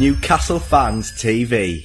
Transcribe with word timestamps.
Newcastle 0.00 0.58
Fans 0.58 1.12
TV. 1.12 1.84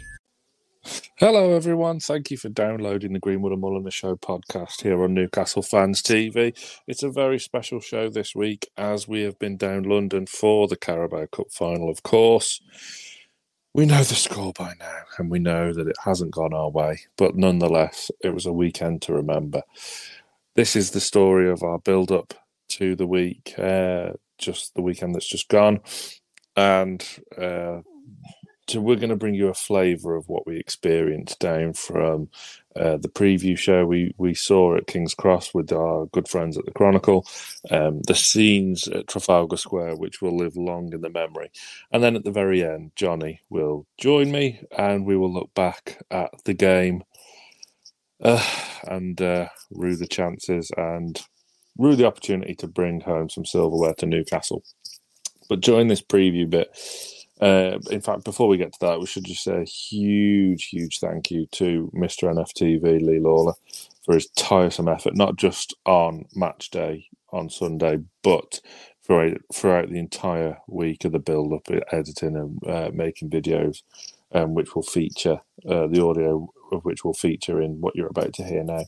Hello, 1.17 1.51
everyone. 1.51 1.99
Thank 1.99 2.31
you 2.31 2.37
for 2.37 2.47
downloading 2.47 3.11
the 3.11 3.19
Greenwood 3.19 3.51
and 3.51 3.61
Mulliner 3.61 3.91
Show 3.91 4.15
podcast 4.15 4.83
here 4.83 5.03
on 5.03 5.13
Newcastle 5.13 5.61
Fans 5.61 6.01
TV. 6.01 6.57
It's 6.87 7.03
a 7.03 7.09
very 7.09 7.37
special 7.39 7.81
show 7.81 8.09
this 8.09 8.33
week 8.33 8.69
as 8.77 9.05
we 9.05 9.23
have 9.23 9.37
been 9.37 9.57
down 9.57 9.83
London 9.83 10.27
for 10.27 10.69
the 10.69 10.77
Carabao 10.77 11.25
Cup 11.25 11.51
final, 11.51 11.89
of 11.89 12.03
course. 12.03 12.61
We 13.73 13.85
know 13.85 14.01
the 14.01 14.15
score 14.15 14.53
by 14.53 14.75
now, 14.79 14.99
and 15.17 15.29
we 15.29 15.39
know 15.39 15.73
that 15.73 15.89
it 15.89 15.97
hasn't 16.05 16.31
gone 16.31 16.53
our 16.53 16.69
way, 16.69 17.01
but 17.17 17.35
nonetheless, 17.35 18.11
it 18.21 18.33
was 18.33 18.45
a 18.45 18.53
weekend 18.53 19.01
to 19.01 19.13
remember. 19.13 19.61
This 20.55 20.77
is 20.77 20.91
the 20.91 21.01
story 21.01 21.49
of 21.49 21.63
our 21.63 21.79
build 21.79 22.13
up 22.13 22.33
to 22.69 22.95
the 22.95 23.07
week, 23.07 23.55
uh, 23.57 24.13
just 24.37 24.73
the 24.73 24.81
weekend 24.81 25.15
that's 25.15 25.27
just 25.27 25.49
gone. 25.49 25.81
And 26.55 27.05
uh, 27.37 27.81
so 28.67 28.81
we're 28.81 28.95
going 28.95 29.09
to 29.09 29.15
bring 29.15 29.35
you 29.35 29.47
a 29.49 29.53
flavour 29.53 30.15
of 30.15 30.27
what 30.27 30.47
we 30.47 30.57
experienced 30.57 31.39
down 31.39 31.73
from 31.73 32.29
uh, 32.75 32.97
the 32.97 33.09
preview 33.09 33.57
show 33.57 33.85
we 33.85 34.13
we 34.17 34.33
saw 34.33 34.75
at 34.75 34.87
King's 34.87 35.13
Cross 35.13 35.53
with 35.53 35.71
our 35.71 36.07
good 36.07 36.27
friends 36.27 36.57
at 36.57 36.65
the 36.65 36.71
Chronicle, 36.71 37.25
um, 37.69 38.01
the 38.07 38.15
scenes 38.15 38.87
at 38.87 39.07
Trafalgar 39.07 39.57
Square, 39.57 39.97
which 39.97 40.21
will 40.21 40.35
live 40.35 40.57
long 40.57 40.91
in 40.93 41.01
the 41.01 41.09
memory, 41.09 41.51
and 41.91 42.03
then 42.03 42.15
at 42.15 42.23
the 42.23 42.31
very 42.31 42.63
end, 42.63 42.91
Johnny 42.95 43.41
will 43.49 43.85
join 43.99 44.31
me, 44.31 44.61
and 44.77 45.05
we 45.05 45.15
will 45.15 45.31
look 45.31 45.53
back 45.53 45.99
at 46.09 46.31
the 46.45 46.53
game, 46.53 47.03
uh, 48.21 48.43
and 48.87 49.21
uh, 49.21 49.47
rue 49.71 49.95
the 49.95 50.07
chances 50.07 50.71
and 50.75 51.21
rue 51.77 51.95
the 51.95 52.07
opportunity 52.07 52.55
to 52.55 52.67
bring 52.67 53.01
home 53.01 53.29
some 53.29 53.45
silverware 53.45 53.93
to 53.93 54.05
Newcastle. 54.05 54.63
But 55.47 55.61
during 55.61 55.87
this 55.87 56.01
preview 56.01 56.49
bit. 56.49 56.75
Uh, 57.41 57.79
in 57.91 58.01
fact, 58.01 58.23
before 58.23 58.47
we 58.47 58.57
get 58.57 58.73
to 58.73 58.79
that, 58.79 58.99
we 58.99 59.05
should 59.05 59.25
just 59.25 59.43
say 59.43 59.61
a 59.61 59.65
huge, 59.65 60.65
huge 60.65 60.99
thank 60.99 61.29
you 61.31 61.45
to 61.47 61.91
Mr. 61.93 62.33
NFTV, 62.33 63.01
Lee 63.01 63.19
Lawler, 63.19 63.53
for 64.03 64.13
his 64.13 64.27
tiresome 64.37 64.87
effort, 64.87 65.15
not 65.15 65.35
just 65.35 65.75
on 65.85 66.25
match 66.35 66.69
day 66.69 67.07
on 67.31 67.49
Sunday, 67.49 67.99
but 68.23 68.61
throughout, 69.05 69.37
throughout 69.53 69.89
the 69.89 69.99
entire 69.99 70.57
week 70.67 71.03
of 71.03 71.11
the 71.11 71.19
build 71.19 71.53
up, 71.53 71.67
editing 71.91 72.37
and 72.37 72.59
uh, 72.67 72.89
making 72.93 73.29
videos, 73.29 73.81
um, 74.31 74.53
which 74.53 74.73
will 74.73 74.83
feature 74.83 75.41
uh, 75.69 75.87
the 75.87 76.01
audio 76.03 76.47
of 76.71 76.83
which 76.85 77.03
will 77.03 77.13
feature 77.13 77.61
in 77.61 77.81
what 77.81 77.95
you're 77.95 78.07
about 78.07 78.33
to 78.33 78.43
hear 78.43 78.63
now. 78.63 78.83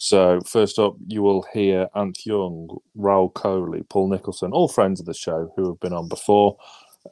So, 0.00 0.40
first 0.46 0.78
up, 0.78 0.94
you 1.08 1.22
will 1.22 1.44
hear 1.52 1.88
Ant 1.96 2.24
Young, 2.24 2.78
Raul 2.96 3.32
Kohli, 3.32 3.88
Paul 3.88 4.08
Nicholson, 4.10 4.52
all 4.52 4.68
friends 4.68 5.00
of 5.00 5.06
the 5.06 5.14
show 5.14 5.52
who 5.56 5.68
have 5.68 5.80
been 5.80 5.92
on 5.92 6.08
before 6.08 6.56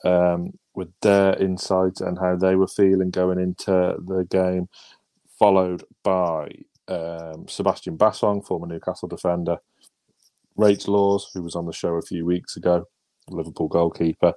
um, 0.05 0.53
with 0.75 0.89
their 1.03 1.35
insights 1.37 2.01
and 2.01 2.19
how 2.19 2.37
they 2.37 2.55
were 2.55 2.69
feeling 2.69 3.11
going 3.11 3.39
into 3.39 3.97
the 4.07 4.27
game, 4.31 4.69
followed 5.39 5.85
by 6.03 6.49
um, 6.89 7.47
Sebastian 7.49 7.97
Bassong, 7.97 8.47
former 8.47 8.67
Newcastle 8.67 9.09
defender, 9.09 9.59
Rach 10.59 10.89
Laws, 10.89 11.31
who 11.35 11.43
was 11.43 11.57
on 11.57 11.67
the 11.67 11.73
show 11.73 11.95
a 11.95 12.03
few 12.03 12.25
weeks 12.25 12.57
ago, 12.57 12.87
Liverpool 13.29 13.69
goalkeeper, 13.69 14.33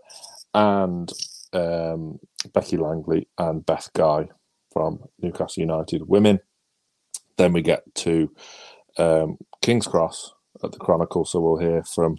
and 0.53 1.11
um, 1.53 2.19
Becky 2.53 2.77
Langley 2.77 3.27
and 3.37 3.65
Beth 3.65 3.89
Guy 3.93 4.27
from 4.71 4.99
Newcastle 5.21 5.61
United 5.61 6.07
Women. 6.07 6.39
Then 7.37 7.53
we 7.53 7.61
get 7.61 7.83
to 7.95 8.31
um, 8.97 9.37
King's 9.61 9.87
Cross 9.87 10.33
at 10.63 10.71
the 10.71 10.77
Chronicle, 10.77 11.25
so 11.25 11.39
we'll 11.39 11.57
hear 11.57 11.83
from 11.83 12.17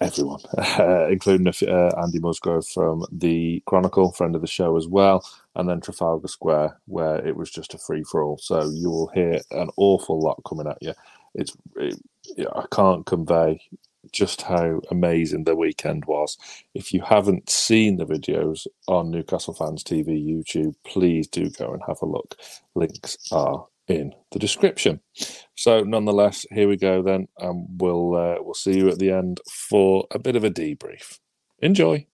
everyone, 0.00 0.40
uh, 0.58 1.06
including 1.08 1.48
uh, 1.48 1.90
Andy 2.02 2.18
Musgrove 2.18 2.66
from 2.66 3.04
the 3.12 3.62
Chronicle, 3.66 4.12
friend 4.12 4.34
of 4.34 4.40
the 4.42 4.46
show 4.46 4.76
as 4.76 4.88
well, 4.88 5.24
and 5.54 5.68
then 5.68 5.80
Trafalgar 5.80 6.28
Square, 6.28 6.80
where 6.86 7.26
it 7.26 7.36
was 7.36 7.50
just 7.50 7.74
a 7.74 7.78
free 7.78 8.04
for 8.04 8.22
all. 8.22 8.38
So 8.38 8.70
you 8.70 8.90
will 8.90 9.08
hear 9.14 9.40
an 9.50 9.70
awful 9.76 10.20
lot 10.20 10.42
coming 10.48 10.66
at 10.66 10.78
you. 10.80 10.94
It's 11.34 11.56
it, 11.76 11.98
I 12.54 12.64
can't 12.72 13.06
convey 13.06 13.60
just 14.12 14.42
how 14.42 14.80
amazing 14.90 15.44
the 15.44 15.56
weekend 15.56 16.04
was. 16.06 16.36
If 16.74 16.92
you 16.92 17.02
haven't 17.02 17.50
seen 17.50 17.96
the 17.96 18.06
videos 18.06 18.66
on 18.88 19.10
Newcastle 19.10 19.54
Fans 19.54 19.84
TV 19.84 20.24
YouTube, 20.24 20.74
please 20.84 21.28
do 21.28 21.50
go 21.50 21.72
and 21.72 21.82
have 21.86 21.98
a 22.02 22.06
look. 22.06 22.36
Links 22.74 23.16
are 23.30 23.66
in 23.90 24.14
the 24.32 24.38
description. 24.38 25.00
So, 25.56 25.82
nonetheless, 25.82 26.46
here 26.50 26.68
we 26.68 26.76
go 26.76 27.02
then, 27.02 27.28
and 27.38 27.66
we'll 27.80 28.14
uh, 28.14 28.36
we'll 28.40 28.54
see 28.54 28.76
you 28.76 28.88
at 28.88 28.98
the 28.98 29.10
end 29.10 29.40
for 29.50 30.06
a 30.10 30.18
bit 30.18 30.36
of 30.36 30.44
a 30.44 30.50
debrief. 30.50 31.18
Enjoy. 31.58 32.06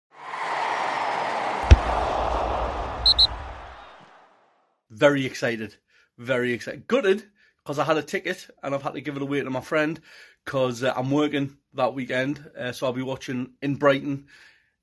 Very 4.89 5.25
excited, 5.25 5.75
very 6.17 6.53
excited. 6.53 6.87
Gutted 6.87 7.25
because 7.65 7.79
I 7.79 7.83
had 7.83 7.97
a 7.97 8.03
ticket 8.03 8.47
and 8.63 8.75
I've 8.75 8.83
had 8.83 8.93
to 8.93 9.01
give 9.01 9.15
it 9.15 9.21
away 9.23 9.41
to 9.41 9.49
my 9.49 9.61
friend 9.61 9.99
because 10.45 10.83
uh, 10.83 10.93
I'm 10.95 11.09
working 11.09 11.57
that 11.73 11.95
weekend, 11.95 12.43
uh, 12.57 12.71
so 12.71 12.85
I'll 12.85 12.93
be 12.93 13.01
watching 13.01 13.53
in 13.61 13.75
Brighton 13.75 14.27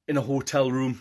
in 0.09 0.17
a 0.17 0.21
hotel 0.21 0.71
room, 0.71 1.01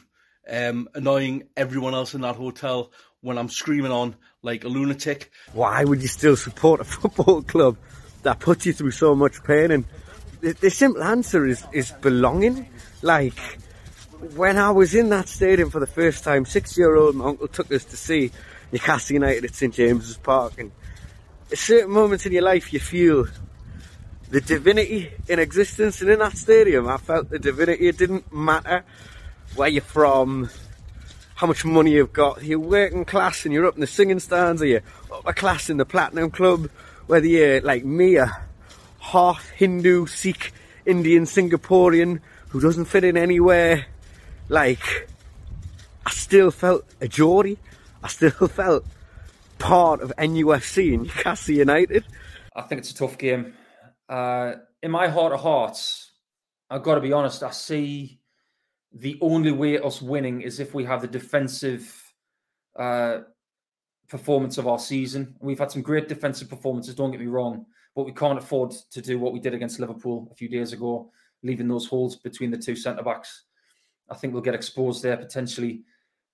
um, 0.49 0.89
annoying 0.93 1.43
everyone 1.55 1.93
else 1.93 2.13
in 2.13 2.21
that 2.21 2.35
hotel 2.35 2.91
when 3.21 3.37
I'm 3.37 3.49
screaming 3.49 3.91
on 3.91 4.15
like 4.41 4.63
a 4.63 4.67
lunatic. 4.67 5.31
Why 5.53 5.83
would 5.83 6.01
you 6.01 6.07
still 6.07 6.35
support 6.35 6.81
a 6.81 6.83
football 6.85 7.41
club 7.43 7.77
that 8.23 8.39
puts 8.39 8.65
you 8.65 8.73
through 8.73 8.91
so 8.91 9.15
much 9.15 9.43
pain? 9.43 9.71
And 9.71 9.85
the, 10.41 10.53
the 10.53 10.69
simple 10.69 11.03
answer 11.03 11.45
is, 11.45 11.65
is 11.71 11.91
belonging. 11.91 12.67
Like, 13.01 13.37
when 14.35 14.57
I 14.57 14.71
was 14.71 14.93
in 14.93 15.09
that 15.09 15.27
stadium 15.27 15.69
for 15.69 15.79
the 15.79 15.87
first 15.87 16.23
time, 16.23 16.45
six 16.45 16.77
year 16.77 16.95
old, 16.95 17.15
my 17.15 17.25
uncle 17.25 17.47
took 17.47 17.71
us 17.71 17.85
to 17.85 17.97
see 17.97 18.31
Newcastle 18.71 19.15
United 19.15 19.45
at 19.45 19.55
St 19.55 19.73
James's 19.73 20.17
Park. 20.17 20.53
And 20.59 20.71
at 21.51 21.57
certain 21.57 21.91
moments 21.91 22.25
in 22.25 22.31
your 22.31 22.43
life, 22.43 22.73
you 22.73 22.79
feel 22.79 23.27
the 24.29 24.41
divinity 24.41 25.11
in 25.27 25.39
existence. 25.39 26.01
And 26.01 26.09
in 26.09 26.19
that 26.19 26.37
stadium, 26.37 26.87
I 26.87 26.97
felt 26.97 27.29
the 27.29 27.39
divinity. 27.39 27.87
It 27.87 27.97
didn't 27.97 28.31
matter 28.33 28.83
where 29.55 29.69
you're 29.69 29.81
from, 29.81 30.49
how 31.35 31.47
much 31.47 31.65
money 31.65 31.91
you've 31.91 32.13
got. 32.13 32.43
You're 32.43 32.59
working 32.59 33.05
class 33.05 33.45
and 33.45 33.53
you're 33.53 33.65
up 33.65 33.75
in 33.75 33.81
the 33.81 33.87
singing 33.87 34.19
stands, 34.19 34.61
or 34.61 34.65
you're 34.65 34.83
upper 35.11 35.33
class 35.33 35.69
in 35.69 35.77
the 35.77 35.85
Platinum 35.85 36.31
Club, 36.31 36.69
whether 37.07 37.27
you're 37.27 37.61
like 37.61 37.85
me, 37.85 38.15
a 38.17 38.41
half 38.99 39.49
Hindu, 39.49 40.05
Sikh, 40.05 40.53
Indian, 40.85 41.23
Singaporean 41.23 42.19
who 42.51 42.59
doesn't 42.59 42.85
fit 42.85 43.03
in 43.03 43.17
anywhere. 43.17 43.85
Like, 44.49 45.09
I 46.05 46.11
still 46.11 46.51
felt 46.51 46.85
a 46.99 47.07
Geordie. 47.07 47.57
I 48.03 48.09
still 48.09 48.31
felt 48.47 48.85
part 49.57 50.01
of 50.01 50.13
NUFC 50.17 50.93
and 50.93 51.03
Newcastle 51.03 51.55
United. 51.55 52.03
I 52.55 52.63
think 52.63 52.79
it's 52.79 52.91
a 52.91 52.95
tough 52.95 53.17
game. 53.17 53.53
Uh, 54.09 54.55
in 54.83 54.91
my 54.91 55.07
heart 55.07 55.31
of 55.31 55.39
hearts, 55.39 56.11
I've 56.69 56.83
got 56.83 56.95
to 56.95 57.01
be 57.01 57.13
honest, 57.13 57.41
I 57.43 57.51
see 57.51 58.19
the 58.93 59.17
only 59.21 59.51
way 59.51 59.79
us 59.79 60.01
winning 60.01 60.41
is 60.41 60.59
if 60.59 60.73
we 60.73 60.83
have 60.85 61.01
the 61.01 61.07
defensive 61.07 62.13
uh, 62.77 63.19
performance 64.11 64.57
of 64.57 64.67
our 64.67 64.77
season. 64.77 65.35
We've 65.39 65.57
had 65.57 65.71
some 65.71 65.81
great 65.81 66.09
defensive 66.09 66.49
performances, 66.49 66.95
don't 66.95 67.11
get 67.11 67.21
me 67.21 67.27
wrong, 67.27 67.65
but 67.95 68.05
we 68.05 68.11
can't 68.11 68.37
afford 68.37 68.71
to 68.91 69.01
do 69.01 69.17
what 69.17 69.31
we 69.31 69.39
did 69.39 69.53
against 69.53 69.79
Liverpool 69.79 70.27
a 70.31 70.35
few 70.35 70.49
days 70.49 70.73
ago, 70.73 71.09
leaving 71.43 71.69
those 71.69 71.87
holes 71.87 72.17
between 72.17 72.51
the 72.51 72.57
two 72.57 72.75
centre 72.75 73.03
backs. 73.03 73.45
I 74.09 74.15
think 74.15 74.33
we'll 74.33 74.43
get 74.43 74.53
exposed 74.53 75.01
there 75.01 75.15
potentially. 75.15 75.83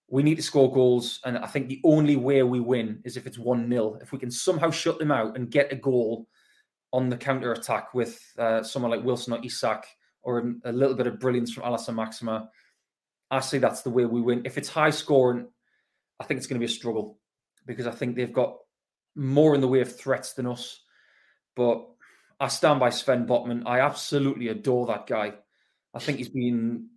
We 0.09 0.23
need 0.23 0.35
to 0.35 0.41
score 0.41 0.73
goals, 0.73 1.19
and 1.25 1.37
I 1.37 1.45
think 1.47 1.67
the 1.67 1.81
only 1.83 2.15
way 2.15 2.41
we 2.41 2.59
win 2.59 3.01
is 3.05 3.15
if 3.15 3.27
it's 3.27 3.37
1 3.37 3.69
0. 3.69 3.99
If 4.01 4.11
we 4.11 4.17
can 4.17 4.31
somehow 4.31 4.71
shut 4.71 4.97
them 4.97 5.11
out 5.11 5.37
and 5.37 5.51
get 5.51 5.71
a 5.71 5.75
goal 5.75 6.27
on 6.93 7.09
the 7.09 7.17
counter 7.17 7.51
attack 7.51 7.93
with 7.93 8.19
uh, 8.39 8.63
someone 8.63 8.89
like 8.89 9.03
Wilson 9.03 9.33
or 9.33 9.39
Isak 9.43 9.85
or 10.27 10.55
a 10.65 10.73
little 10.73 10.93
bit 10.93 11.07
of 11.07 11.21
brilliance 11.21 11.53
from 11.53 11.63
Allan 11.63 11.79
Saint-Maximin. 11.79 12.49
I 13.31 13.39
see 13.39 13.59
that's 13.59 13.81
the 13.81 13.89
way 13.89 14.03
we 14.03 14.19
win. 14.19 14.41
If 14.43 14.57
it's 14.57 14.67
high 14.67 14.89
scoring, 14.89 15.47
I 16.19 16.25
think 16.25 16.37
it's 16.37 16.47
going 16.47 16.59
to 16.59 16.67
be 16.67 16.69
a 16.69 16.75
struggle 16.75 17.17
because 17.65 17.87
I 17.87 17.91
think 17.91 18.17
they've 18.17 18.33
got 18.33 18.57
more 19.15 19.55
in 19.55 19.61
the 19.61 19.69
way 19.69 19.79
of 19.79 19.97
threats 19.97 20.33
than 20.33 20.45
us. 20.45 20.81
But 21.55 21.87
I 22.41 22.49
stand 22.49 22.81
by 22.81 22.89
Sven 22.89 23.25
Botman. 23.25 23.63
I 23.65 23.79
absolutely 23.79 24.49
adore 24.49 24.85
that 24.87 25.07
guy. 25.07 25.31
I 25.93 25.99
think 25.99 26.17
he's 26.17 26.27
been 26.27 26.89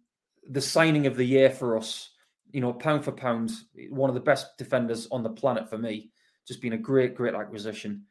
the 0.50 0.60
signing 0.60 1.06
of 1.06 1.16
the 1.16 1.24
year 1.24 1.50
for 1.50 1.78
us. 1.78 2.10
You 2.50 2.60
know, 2.60 2.72
pound 2.72 3.04
for 3.04 3.12
pound, 3.12 3.52
one 3.90 4.10
of 4.10 4.14
the 4.14 4.20
best 4.20 4.58
defenders 4.58 5.06
on 5.12 5.22
the 5.22 5.30
planet 5.30 5.70
for 5.70 5.78
me. 5.78 6.10
Just 6.48 6.60
been 6.60 6.72
a 6.72 6.78
great, 6.78 7.14
great 7.14 7.34
acquisition. 7.36 8.06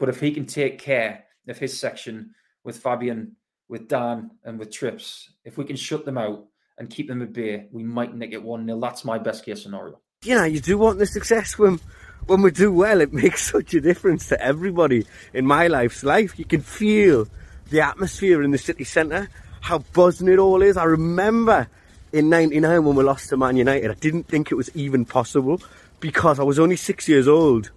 But 0.00 0.08
if 0.08 0.18
he 0.18 0.32
can 0.32 0.46
take 0.46 0.80
care 0.80 1.26
of 1.46 1.58
his 1.58 1.78
section 1.78 2.34
with 2.64 2.82
Fabian 2.82 3.36
with 3.68 3.88
Dan 3.88 4.30
and 4.44 4.58
with 4.58 4.70
Trips, 4.70 5.30
if 5.44 5.56
we 5.56 5.64
can 5.64 5.76
shut 5.76 6.04
them 6.04 6.18
out 6.18 6.44
and 6.78 6.90
keep 6.90 7.08
them 7.08 7.22
at 7.22 7.32
bay, 7.32 7.66
we 7.72 7.82
might 7.82 8.14
nick 8.14 8.32
it 8.32 8.42
1 8.42 8.66
0. 8.66 8.80
That's 8.80 9.04
my 9.04 9.18
best 9.18 9.44
case 9.44 9.62
scenario. 9.62 10.00
You 10.22 10.36
know, 10.36 10.44
you 10.44 10.60
do 10.60 10.78
want 10.78 10.98
the 10.98 11.06
success 11.06 11.58
when 11.58 11.80
when 12.26 12.40
we 12.40 12.50
do 12.50 12.72
well, 12.72 13.00
it 13.00 13.12
makes 13.12 13.42
such 13.52 13.74
a 13.74 13.80
difference 13.80 14.28
to 14.28 14.40
everybody 14.40 15.06
in 15.32 15.46
my 15.46 15.66
life's 15.66 16.02
life. 16.02 16.38
You 16.38 16.44
can 16.44 16.62
feel 16.62 17.28
the 17.70 17.80
atmosphere 17.80 18.42
in 18.42 18.50
the 18.50 18.58
city 18.58 18.84
centre, 18.84 19.28
how 19.60 19.78
buzzing 19.78 20.28
it 20.28 20.38
all 20.38 20.62
is. 20.62 20.76
I 20.76 20.84
remember 20.84 21.68
in 22.14 22.28
99 22.28 22.84
when 22.84 22.94
we 22.96 23.02
lost 23.02 23.28
to 23.30 23.36
Man 23.36 23.56
United. 23.56 23.90
I 23.90 23.94
didn't 23.94 24.28
think 24.28 24.52
it 24.52 24.54
was 24.54 24.70
even 24.76 25.04
possible 25.04 25.60
because 25.98 26.38
I 26.38 26.44
was 26.44 26.60
only 26.60 26.76
six 26.76 27.08
years 27.08 27.26
old. 27.26 27.70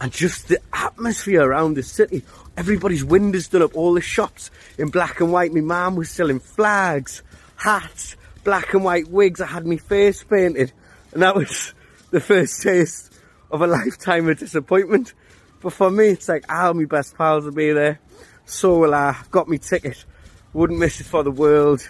And 0.00 0.12
just 0.12 0.48
the 0.48 0.60
atmosphere 0.72 1.42
around 1.42 1.74
the 1.74 1.82
city, 1.82 2.22
everybody's 2.56 3.04
windows 3.04 3.48
done 3.48 3.62
up, 3.62 3.76
all 3.76 3.94
the 3.94 4.00
shops 4.00 4.50
in 4.78 4.88
black 4.88 5.20
and 5.20 5.32
white. 5.32 5.52
My 5.52 5.60
mum 5.60 5.96
was 5.96 6.10
selling 6.10 6.40
flags, 6.40 7.22
hats, 7.56 8.16
black 8.44 8.74
and 8.74 8.84
white 8.84 9.08
wigs. 9.08 9.40
I 9.40 9.46
had 9.46 9.66
my 9.66 9.76
face 9.76 10.24
painted. 10.24 10.72
And 11.12 11.22
that 11.22 11.34
was 11.34 11.74
the 12.10 12.20
first 12.20 12.62
taste 12.62 13.12
of 13.50 13.62
a 13.62 13.66
lifetime 13.66 14.28
of 14.28 14.38
disappointment. 14.38 15.14
But 15.60 15.72
for 15.72 15.90
me, 15.90 16.08
it's 16.08 16.28
like, 16.28 16.50
all 16.52 16.74
my 16.74 16.84
best 16.84 17.16
pals 17.16 17.44
will 17.44 17.52
be 17.52 17.72
there. 17.72 18.00
So 18.44 18.78
will 18.78 18.94
I. 18.94 19.16
Got 19.30 19.48
me 19.48 19.58
ticket. 19.58 20.04
Wouldn't 20.52 20.78
miss 20.78 21.00
it 21.00 21.04
for 21.04 21.22
the 21.22 21.30
world. 21.30 21.88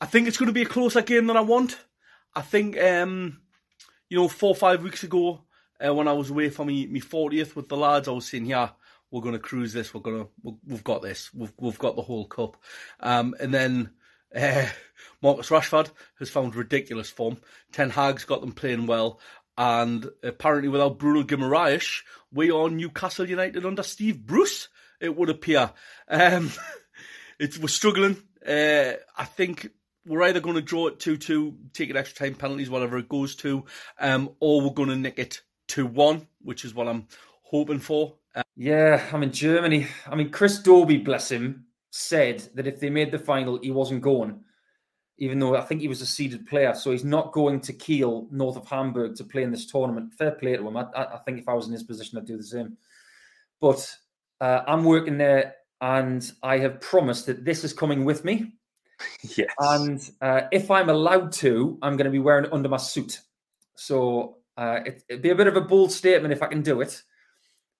I 0.00 0.06
think 0.06 0.26
it's 0.26 0.36
going 0.36 0.48
to 0.48 0.52
be 0.52 0.62
a 0.62 0.66
closer 0.66 1.02
game 1.02 1.26
than 1.26 1.36
I 1.36 1.42
want. 1.42 1.78
I 2.34 2.40
think, 2.40 2.80
um, 2.80 3.40
you 4.08 4.18
know, 4.18 4.28
four 4.28 4.50
or 4.50 4.56
five 4.56 4.82
weeks 4.82 5.04
ago, 5.04 5.42
uh, 5.84 5.94
when 5.94 6.08
I 6.08 6.12
was 6.12 6.30
away 6.30 6.48
for 6.48 6.64
me, 6.64 6.86
me 6.86 7.00
40th 7.00 7.54
with 7.54 7.68
the 7.68 7.76
lads, 7.76 8.08
I 8.08 8.12
was 8.12 8.26
saying, 8.26 8.46
yeah, 8.46 8.70
we're 9.12 9.20
going 9.20 9.34
to 9.34 9.38
cruise 9.38 9.72
this. 9.72 9.94
We're 9.94 10.00
going 10.00 10.24
to, 10.24 10.56
we've 10.66 10.82
got 10.82 11.02
this. 11.02 11.32
We've, 11.32 11.52
we've 11.60 11.78
got 11.78 11.94
the 11.94 12.02
whole 12.02 12.26
cup. 12.26 12.56
Um, 12.98 13.36
and 13.38 13.54
then, 13.54 13.90
uh, 14.34 14.66
Marcus 15.22 15.50
Rashford 15.50 15.90
has 16.18 16.30
found 16.30 16.56
ridiculous 16.56 17.10
form. 17.10 17.36
Ten 17.72 17.90
Hag's 17.90 18.24
got 18.24 18.40
them 18.40 18.52
playing 18.52 18.86
well. 18.86 19.20
And 19.58 20.08
apparently 20.22 20.70
without 20.70 20.98
Bruno 20.98 21.22
Guimaraes, 21.22 22.02
we 22.32 22.50
are 22.50 22.70
Newcastle 22.70 23.28
United 23.28 23.66
under 23.66 23.82
Steve 23.82 24.24
Bruce, 24.24 24.68
it 24.98 25.14
would 25.14 25.28
appear. 25.28 25.70
Um, 26.08 26.50
it's, 27.38 27.58
we're 27.58 27.68
struggling. 27.68 28.16
Uh, 28.46 28.94
I 29.16 29.24
think 29.26 29.68
we're 30.06 30.22
either 30.22 30.40
going 30.40 30.56
to 30.56 30.62
draw 30.62 30.88
it 30.88 30.98
2 30.98 31.18
2, 31.18 31.54
take 31.74 31.90
an 31.90 31.98
extra 31.98 32.26
time 32.26 32.36
penalties, 32.36 32.70
whatever 32.70 32.96
it 32.96 33.10
goes 33.10 33.36
to, 33.36 33.66
um, 34.00 34.30
or 34.40 34.62
we're 34.62 34.70
going 34.70 34.88
to 34.88 34.96
nick 34.96 35.18
it 35.18 35.42
2 35.68 35.86
1, 35.86 36.26
which 36.40 36.64
is 36.64 36.74
what 36.74 36.88
I'm 36.88 37.06
hoping 37.42 37.78
for. 37.78 38.14
Yeah, 38.56 39.02
I'm 39.12 39.22
in 39.22 39.32
Germany. 39.32 39.86
I 40.06 40.14
mean, 40.14 40.30
Chris 40.30 40.60
Dobey, 40.60 41.02
bless 41.04 41.30
him, 41.30 41.66
said 41.90 42.48
that 42.54 42.66
if 42.66 42.80
they 42.80 42.90
made 42.90 43.10
the 43.10 43.18
final, 43.18 43.58
he 43.58 43.70
wasn't 43.70 44.02
going, 44.02 44.40
even 45.18 45.38
though 45.38 45.56
I 45.56 45.62
think 45.62 45.80
he 45.80 45.88
was 45.88 46.02
a 46.02 46.06
seeded 46.06 46.46
player. 46.46 46.74
So 46.74 46.90
he's 46.90 47.04
not 47.04 47.32
going 47.32 47.60
to 47.62 47.72
Kiel, 47.72 48.28
north 48.30 48.56
of 48.56 48.68
Hamburg, 48.68 49.16
to 49.16 49.24
play 49.24 49.42
in 49.42 49.50
this 49.50 49.66
tournament. 49.66 50.12
Fair 50.14 50.32
play 50.32 50.56
to 50.56 50.66
him. 50.66 50.76
I, 50.76 50.86
I 50.94 51.18
think 51.24 51.38
if 51.38 51.48
I 51.48 51.54
was 51.54 51.66
in 51.66 51.72
his 51.72 51.82
position, 51.82 52.18
I'd 52.18 52.26
do 52.26 52.36
the 52.36 52.42
same. 52.42 52.76
But 53.60 53.96
uh, 54.40 54.62
I'm 54.66 54.84
working 54.84 55.18
there 55.18 55.54
and 55.80 56.30
I 56.42 56.58
have 56.58 56.80
promised 56.80 57.26
that 57.26 57.44
this 57.44 57.64
is 57.64 57.72
coming 57.72 58.04
with 58.04 58.24
me. 58.24 58.52
Yes. 59.36 59.52
And 59.58 60.00
uh, 60.20 60.42
if 60.52 60.70
I'm 60.70 60.88
allowed 60.88 61.32
to, 61.32 61.76
I'm 61.82 61.96
going 61.96 62.04
to 62.04 62.10
be 62.10 62.20
wearing 62.20 62.44
it 62.44 62.52
under 62.52 62.68
my 62.68 62.76
suit. 62.76 63.18
So 63.74 64.36
uh, 64.56 64.78
it, 64.86 65.02
it'd 65.08 65.22
be 65.22 65.30
a 65.30 65.34
bit 65.34 65.48
of 65.48 65.56
a 65.56 65.60
bold 65.60 65.90
statement 65.90 66.32
if 66.32 66.40
I 66.40 66.46
can 66.46 66.62
do 66.62 66.82
it, 66.82 67.02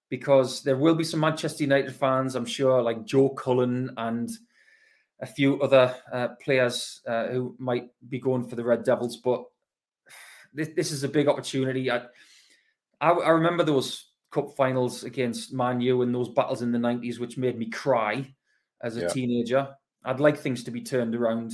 because 0.09 0.61
there 0.63 0.77
will 0.77 0.95
be 0.95 1.03
some 1.03 1.19
Manchester 1.19 1.63
United 1.63 1.95
fans, 1.95 2.35
I'm 2.35 2.45
sure, 2.45 2.81
like 2.81 3.05
Joe 3.05 3.29
Cullen 3.29 3.91
and 3.97 4.29
a 5.21 5.25
few 5.25 5.61
other 5.61 5.95
uh, 6.11 6.29
players 6.41 7.01
uh, 7.07 7.27
who 7.27 7.55
might 7.57 7.89
be 8.09 8.19
going 8.19 8.47
for 8.47 8.55
the 8.55 8.63
Red 8.63 8.83
Devils. 8.83 9.17
But 9.17 9.43
this, 10.53 10.69
this 10.75 10.91
is 10.91 11.03
a 11.03 11.09
big 11.09 11.27
opportunity. 11.27 11.89
I, 11.89 12.03
I, 13.01 13.11
I 13.11 13.29
remember 13.29 13.63
those 13.63 14.11
cup 14.31 14.55
finals 14.55 15.03
against 15.03 15.53
Man 15.53 15.79
U 15.81 16.01
and 16.01 16.13
those 16.13 16.29
battles 16.29 16.61
in 16.61 16.71
the 16.71 16.79
90s, 16.79 17.19
which 17.19 17.37
made 17.37 17.57
me 17.57 17.69
cry 17.69 18.33
as 18.81 18.97
a 18.97 19.01
yeah. 19.01 19.07
teenager. 19.07 19.69
I'd 20.03 20.19
like 20.19 20.37
things 20.37 20.63
to 20.65 20.71
be 20.71 20.81
turned 20.81 21.15
around. 21.15 21.53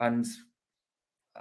And 0.00 0.26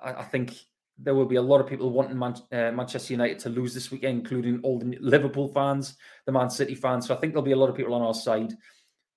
I, 0.02 0.14
I 0.14 0.24
think 0.24 0.54
there 0.98 1.16
will 1.16 1.26
be 1.26 1.36
a 1.36 1.42
lot 1.42 1.60
of 1.60 1.68
people 1.68 1.90
wanting 1.92 2.18
Man, 2.18 2.36
uh, 2.52 2.72
Manchester 2.72 3.14
United 3.14 3.40
to 3.40 3.50
lose 3.50 3.74
this 3.74 3.92
weekend, 3.92 4.20
including 4.20 4.60
all 4.64 4.80
the 4.80 4.98
Liverpool 5.02 5.50
fans, 5.50 5.98
the 6.26 6.32
Man 6.32 6.50
City 6.50 6.76
fans. 6.76 7.08
So 7.08 7.16
I 7.16 7.18
think 7.20 7.34
there'll 7.34 7.44
be 7.44 7.52
a 7.52 7.58
lot 7.58 7.70
of 7.70 7.76
people 7.76 7.94
on 7.94 8.02
our 8.02 8.14
side. 8.14 8.54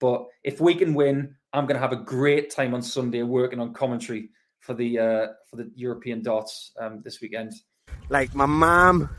But 0.01 0.27
if 0.45 0.61
we 0.61 0.75
can 0.75 0.95
win, 0.95 1.37
I'm 1.53 1.67
going 1.67 1.77
to 1.77 1.81
have 1.81 1.93
a 1.93 1.97
great 1.97 2.51
time 2.51 2.75
on 2.75 2.83
Sunday 2.83 3.23
working 3.23 3.61
on 3.61 3.73
commentary 3.73 4.31
for 4.61 4.75
the 4.75 4.99
uh, 4.99 5.27
for 5.49 5.57
the 5.57 5.71
European 5.75 6.23
darts 6.23 6.73
um, 6.81 7.01
this 7.05 7.21
weekend. 7.21 7.53
Like 8.09 8.35
my 8.35 8.47
mom, 8.47 9.11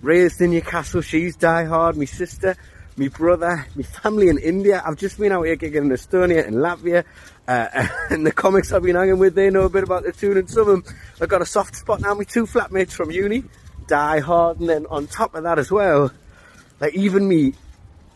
raised 0.00 0.40
in 0.40 0.50
Newcastle, 0.50 1.00
she's 1.00 1.36
die 1.36 1.64
hard. 1.64 1.96
My 1.96 2.04
sister, 2.04 2.56
my 2.96 3.08
brother, 3.08 3.66
my 3.74 3.82
family 3.82 4.28
in 4.28 4.38
India. 4.38 4.82
I've 4.84 4.96
just 4.96 5.18
been 5.18 5.32
out 5.32 5.42
here 5.42 5.56
gigging 5.56 5.76
in 5.76 5.88
Estonia 5.90 6.46
and 6.46 6.56
Latvia. 6.56 7.04
Uh, 7.48 7.88
and 8.10 8.26
the 8.26 8.32
comics 8.32 8.72
I've 8.72 8.82
been 8.82 8.96
hanging 8.96 9.18
with, 9.18 9.34
they 9.34 9.50
know 9.50 9.62
a 9.62 9.70
bit 9.70 9.84
about 9.84 10.04
the 10.04 10.12
Toon 10.12 10.36
and 10.36 10.50
some 10.50 10.68
of 10.68 10.84
them. 10.84 10.94
I've 11.20 11.28
got 11.28 11.42
a 11.42 11.46
soft 11.46 11.76
spot 11.76 12.00
now. 12.00 12.14
My 12.14 12.24
two 12.24 12.46
flatmates 12.46 12.92
from 12.92 13.10
uni, 13.10 13.44
die 13.86 14.20
hard. 14.20 14.60
And 14.60 14.68
then 14.68 14.86
on 14.86 15.06
top 15.06 15.34
of 15.34 15.44
that 15.44 15.58
as 15.58 15.70
well, 15.70 16.10
like 16.80 16.94
even 16.94 17.26
me 17.26 17.54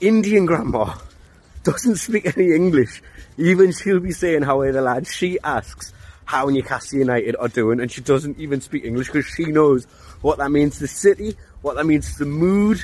Indian 0.00 0.44
grandma 0.44 0.94
doesn't 1.62 1.96
speak 1.96 2.36
any 2.36 2.54
English. 2.54 3.02
Even 3.38 3.72
she'll 3.72 4.00
be 4.00 4.12
saying, 4.12 4.42
how 4.42 4.60
are 4.60 4.72
the 4.72 4.82
lads? 4.82 5.12
She 5.12 5.38
asks 5.40 5.92
how 6.24 6.46
Newcastle 6.46 6.98
United 6.98 7.36
are 7.36 7.48
doing 7.48 7.80
and 7.80 7.90
she 7.90 8.00
doesn't 8.00 8.38
even 8.38 8.60
speak 8.60 8.84
English 8.84 9.06
because 9.06 9.26
she 9.26 9.44
knows 9.44 9.84
what 10.20 10.38
that 10.38 10.50
means 10.50 10.74
to 10.74 10.80
the 10.80 10.88
city, 10.88 11.36
what 11.62 11.76
that 11.76 11.86
means 11.86 12.12
to 12.12 12.18
the 12.20 12.30
mood 12.30 12.82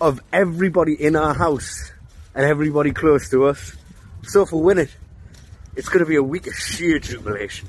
of 0.00 0.20
everybody 0.32 0.94
in 0.94 1.16
our 1.16 1.34
house 1.34 1.92
and 2.34 2.44
everybody 2.44 2.92
close 2.92 3.30
to 3.30 3.46
us. 3.46 3.76
So 4.24 4.42
if 4.42 4.52
we 4.52 4.60
win 4.60 4.78
it, 4.78 4.94
it's 5.76 5.88
going 5.88 6.00
to 6.00 6.06
be 6.06 6.16
a 6.16 6.22
week 6.22 6.46
of 6.46 6.54
sheer 6.54 6.98
jubilation, 6.98 7.68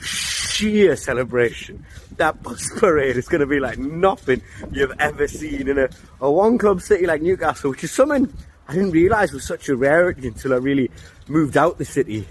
sheer 0.00 0.96
celebration. 0.96 1.84
That 2.16 2.42
bus 2.42 2.68
parade 2.76 3.16
is 3.16 3.28
going 3.28 3.40
to 3.40 3.46
be 3.46 3.60
like 3.60 3.78
nothing 3.78 4.42
you've 4.72 4.94
ever 4.98 5.28
seen 5.28 5.68
in 5.68 5.78
a, 5.78 5.88
a 6.20 6.30
one 6.30 6.58
club 6.58 6.80
city 6.80 7.06
like 7.06 7.22
Newcastle, 7.22 7.70
which 7.70 7.84
is 7.84 7.92
something 7.92 8.32
I 8.68 8.74
didn't 8.74 8.90
realise 8.90 9.32
was 9.32 9.46
such 9.46 9.68
a 9.68 9.76
rarity 9.76 10.26
until 10.26 10.52
I 10.52 10.56
really 10.56 10.90
moved 11.28 11.56
out 11.56 11.78
the 11.78 11.84
city. 11.84 12.26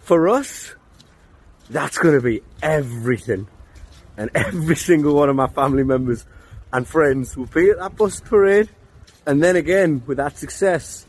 For 0.00 0.28
us, 0.28 0.74
that's 1.68 1.98
going 1.98 2.14
to 2.14 2.22
be 2.22 2.42
everything. 2.62 3.46
And 4.16 4.30
every 4.34 4.76
single 4.90 5.14
one 5.14 5.28
of 5.28 5.36
my 5.36 5.48
family 5.48 5.84
members 5.84 6.24
and 6.72 6.86
friends 6.86 7.36
will 7.36 7.46
be 7.46 7.70
at 7.70 7.78
that 7.78 7.96
bus 7.96 8.20
parade. 8.20 8.68
And 9.26 9.42
then 9.42 9.56
again, 9.56 10.02
with 10.06 10.18
that 10.18 10.38
success, 10.38 11.06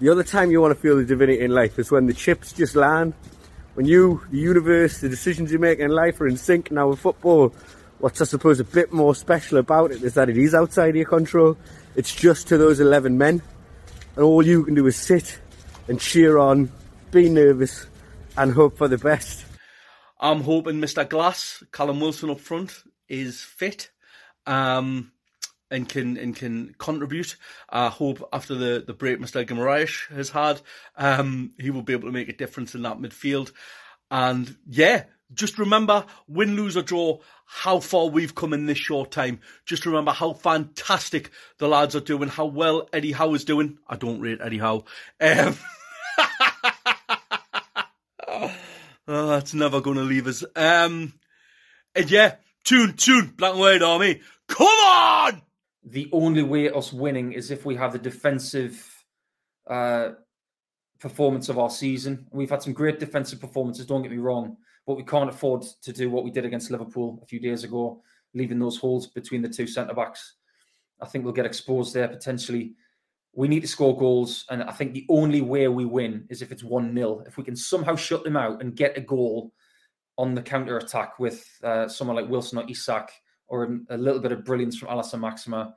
the 0.00 0.08
other 0.08 0.24
time 0.24 0.50
you 0.50 0.60
want 0.60 0.74
to 0.74 0.80
feel 0.80 0.96
the 0.96 1.04
divinity 1.04 1.40
in 1.40 1.52
life 1.52 1.78
is 1.78 1.90
when 1.90 2.06
the 2.06 2.14
chips 2.14 2.52
just 2.52 2.74
land. 2.74 3.14
When 3.74 3.86
you, 3.86 4.22
the 4.30 4.38
universe, 4.38 5.00
the 5.00 5.08
decisions 5.08 5.52
you 5.52 5.58
make 5.58 5.78
in 5.78 5.90
life 5.90 6.20
are 6.20 6.26
in 6.26 6.36
sync. 6.36 6.70
Now 6.70 6.88
with 6.88 6.98
football, 6.98 7.54
what's 7.98 8.20
I 8.20 8.24
suppose 8.24 8.58
a 8.58 8.64
bit 8.64 8.92
more 8.92 9.14
special 9.14 9.58
about 9.58 9.92
it 9.92 10.02
is 10.02 10.14
that 10.14 10.28
it 10.28 10.36
is 10.36 10.54
outside 10.54 10.90
of 10.90 10.96
your 10.96 11.06
control. 11.06 11.56
It's 11.94 12.14
just 12.14 12.48
to 12.48 12.58
those 12.58 12.80
11 12.80 13.16
men. 13.16 13.40
And 14.16 14.24
all 14.24 14.44
you 14.44 14.64
can 14.64 14.74
do 14.74 14.86
is 14.86 14.96
sit 14.96 15.38
and 15.86 16.00
cheer 16.00 16.36
on, 16.36 16.70
be 17.12 17.28
nervous, 17.28 17.86
and 18.36 18.52
hope 18.52 18.76
for 18.76 18.88
the 18.88 18.98
best. 18.98 19.44
I'm 20.20 20.40
hoping 20.40 20.80
Mr. 20.80 21.08
Glass, 21.08 21.62
Callum 21.70 22.00
Wilson 22.00 22.30
up 22.30 22.40
front, 22.40 22.82
is 23.08 23.40
fit 23.40 23.91
um, 24.46 25.12
and 25.70 25.88
can 25.88 26.16
and 26.16 26.36
can 26.36 26.74
contribute. 26.78 27.36
I 27.68 27.88
hope 27.88 28.28
after 28.32 28.54
the, 28.54 28.84
the 28.86 28.92
break 28.92 29.18
Mr. 29.18 29.44
Guimaraes 29.44 30.08
has 30.14 30.30
had, 30.30 30.60
um, 30.96 31.52
he 31.58 31.70
will 31.70 31.82
be 31.82 31.94
able 31.94 32.08
to 32.08 32.12
make 32.12 32.28
a 32.28 32.36
difference 32.36 32.74
in 32.74 32.82
that 32.82 32.98
midfield. 32.98 33.52
And 34.10 34.56
yeah, 34.66 35.04
just 35.34 35.58
remember, 35.58 36.04
win, 36.28 36.56
lose 36.56 36.76
or 36.76 36.82
draw, 36.82 37.18
how 37.46 37.80
far 37.80 38.08
we've 38.08 38.34
come 38.34 38.52
in 38.52 38.66
this 38.66 38.78
short 38.78 39.10
time. 39.10 39.40
Just 39.64 39.86
remember 39.86 40.12
how 40.12 40.34
fantastic 40.34 41.30
the 41.58 41.68
lads 41.68 41.96
are 41.96 42.00
doing, 42.00 42.28
how 42.28 42.46
well 42.46 42.88
Eddie 42.92 43.12
Howe 43.12 43.34
is 43.34 43.44
doing. 43.44 43.78
I 43.88 43.96
don't 43.96 44.20
rate 44.20 44.40
Eddie 44.42 44.58
Howe. 44.58 44.84
Um, 45.20 45.56
oh, 49.08 49.28
that's 49.28 49.54
never 49.54 49.80
going 49.80 49.96
to 49.96 50.02
leave 50.02 50.26
us. 50.26 50.44
Um, 50.54 51.14
and 51.94 52.10
yeah, 52.10 52.36
Toon, 52.64 52.94
Toon, 52.94 53.34
Black 53.36 53.52
and 53.52 53.60
White 53.60 53.82
Army. 53.82 54.20
Come 54.48 54.66
on! 54.66 55.42
The 55.84 56.08
only 56.12 56.42
way 56.42 56.70
us 56.70 56.92
winning 56.92 57.32
is 57.32 57.50
if 57.50 57.64
we 57.64 57.74
have 57.74 57.92
the 57.92 57.98
defensive 57.98 59.04
uh, 59.68 60.10
performance 61.00 61.48
of 61.48 61.58
our 61.58 61.70
season. 61.70 62.26
We've 62.30 62.48
had 62.48 62.62
some 62.62 62.72
great 62.72 63.00
defensive 63.00 63.40
performances, 63.40 63.86
don't 63.86 64.02
get 64.02 64.12
me 64.12 64.18
wrong, 64.18 64.56
but 64.86 64.96
we 64.96 65.02
can't 65.02 65.28
afford 65.28 65.64
to 65.82 65.92
do 65.92 66.08
what 66.08 66.24
we 66.24 66.30
did 66.30 66.44
against 66.44 66.70
Liverpool 66.70 67.18
a 67.22 67.26
few 67.26 67.40
days 67.40 67.64
ago, 67.64 68.00
leaving 68.34 68.60
those 68.60 68.78
holes 68.78 69.08
between 69.08 69.42
the 69.42 69.48
two 69.48 69.66
centre 69.66 69.94
backs. 69.94 70.36
I 71.00 71.06
think 71.06 71.24
we'll 71.24 71.34
get 71.34 71.46
exposed 71.46 71.92
there 71.92 72.06
potentially. 72.06 72.74
We 73.34 73.48
need 73.48 73.60
to 73.60 73.68
score 73.68 73.98
goals, 73.98 74.44
and 74.50 74.62
I 74.62 74.72
think 74.72 74.92
the 74.92 75.06
only 75.08 75.40
way 75.40 75.66
we 75.66 75.84
win 75.84 76.26
is 76.30 76.42
if 76.42 76.52
it's 76.52 76.62
1 76.62 76.94
0. 76.94 77.24
If 77.26 77.36
we 77.36 77.42
can 77.42 77.56
somehow 77.56 77.96
shut 77.96 78.22
them 78.22 78.36
out 78.36 78.62
and 78.62 78.76
get 78.76 78.96
a 78.96 79.00
goal 79.00 79.52
on 80.18 80.34
the 80.34 80.42
counter 80.42 80.78
attack 80.78 81.18
with 81.18 81.46
uh, 81.62 81.88
someone 81.88 82.16
like 82.16 82.28
Wilson 82.28 82.58
or 82.58 82.64
Isak 82.68 83.10
or 83.48 83.78
a 83.90 83.96
little 83.96 84.20
bit 84.20 84.32
of 84.32 84.44
brilliance 84.44 84.78
from 84.78 84.88
Allan 84.88 85.04
Saint-Maximin. 85.04 85.72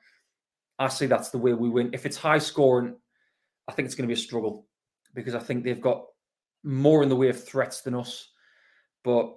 I 0.80 0.88
say 0.88 1.06
that's 1.08 1.30
the 1.30 1.38
way 1.38 1.54
we 1.54 1.70
win. 1.70 1.92
If 1.94 2.06
it's 2.06 2.18
high 2.18 2.38
scoring, 2.38 2.96
I 3.68 3.72
think 3.72 3.86
it's 3.86 3.96
going 3.96 4.08
to 4.08 4.14
be 4.14 4.20
a 4.20 4.24
struggle 4.24 4.68
because 5.14 5.36
I 5.36 5.40
think 5.40 5.64
they've 5.64 5.82
got 5.82 6.06
more 6.64 7.04
in 7.04 7.10
the 7.10 7.16
way 7.16 7.30
of 7.30 7.44
threats 7.44 7.82
than 7.82 7.96
us. 7.96 8.30
But 9.04 9.34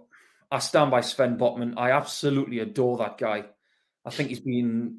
I 0.50 0.59
stand 0.59 0.90
by 0.90 1.00
Sven 1.00 1.38
Botman. 1.38 1.75
I 1.76 1.93
absolutely 1.93 2.61
adore 2.61 2.99
that 2.99 3.19
guy. 3.19 3.45
I 4.05 4.11
think 4.11 4.31
he's 4.31 4.40
been 4.40 4.99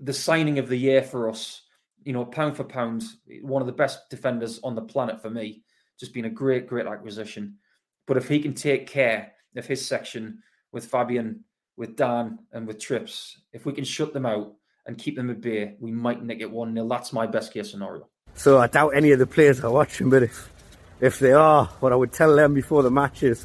the 0.00 0.12
signing 0.12 0.58
of 0.58 0.68
the 0.68 0.76
year 0.76 1.02
for 1.02 1.28
us. 1.28 1.62
You 2.04 2.12
know, 2.12 2.24
pound 2.24 2.56
for 2.56 2.64
pound, 2.64 3.04
one 3.42 3.62
of 3.62 3.66
the 3.66 3.72
best 3.72 4.10
defenders 4.10 4.60
on 4.64 4.74
the 4.74 4.82
planet 4.82 5.22
for 5.22 5.30
me. 5.30 5.62
Just 5.98 6.12
been 6.12 6.24
a 6.24 6.30
great, 6.30 6.66
great 6.66 6.86
acquisition. 6.86 7.58
But 8.06 8.16
if 8.16 8.28
he 8.28 8.40
can 8.40 8.54
take 8.54 8.86
care 8.86 9.32
of 9.56 9.66
his 9.66 9.86
section 9.86 10.42
with 10.72 10.86
Fabian, 10.86 11.44
with 11.76 11.96
Dan, 11.96 12.38
and 12.52 12.66
with 12.66 12.78
Trips, 12.78 13.38
if 13.52 13.64
we 13.66 13.72
can 13.72 13.84
shut 13.84 14.12
them 14.12 14.26
out 14.26 14.54
and 14.86 14.98
keep 14.98 15.16
them 15.16 15.30
at 15.30 15.40
bay, 15.40 15.76
we 15.80 15.92
might 15.92 16.22
nick 16.22 16.40
it 16.40 16.50
1 16.50 16.74
0. 16.74 16.88
That's 16.88 17.12
my 17.12 17.26
best 17.26 17.52
case 17.52 17.70
scenario. 17.70 18.08
So 18.34 18.58
I 18.58 18.66
doubt 18.66 18.90
any 18.90 19.12
of 19.12 19.18
the 19.18 19.26
players 19.26 19.60
are 19.60 19.70
watching, 19.70 20.10
but 20.10 20.22
if 20.22 20.50
if 21.00 21.18
they 21.18 21.32
are, 21.32 21.66
what 21.80 21.92
I 21.92 21.96
would 21.96 22.12
tell 22.12 22.34
them 22.36 22.54
before 22.54 22.82
the 22.82 22.90
match 22.90 23.24
is, 23.24 23.44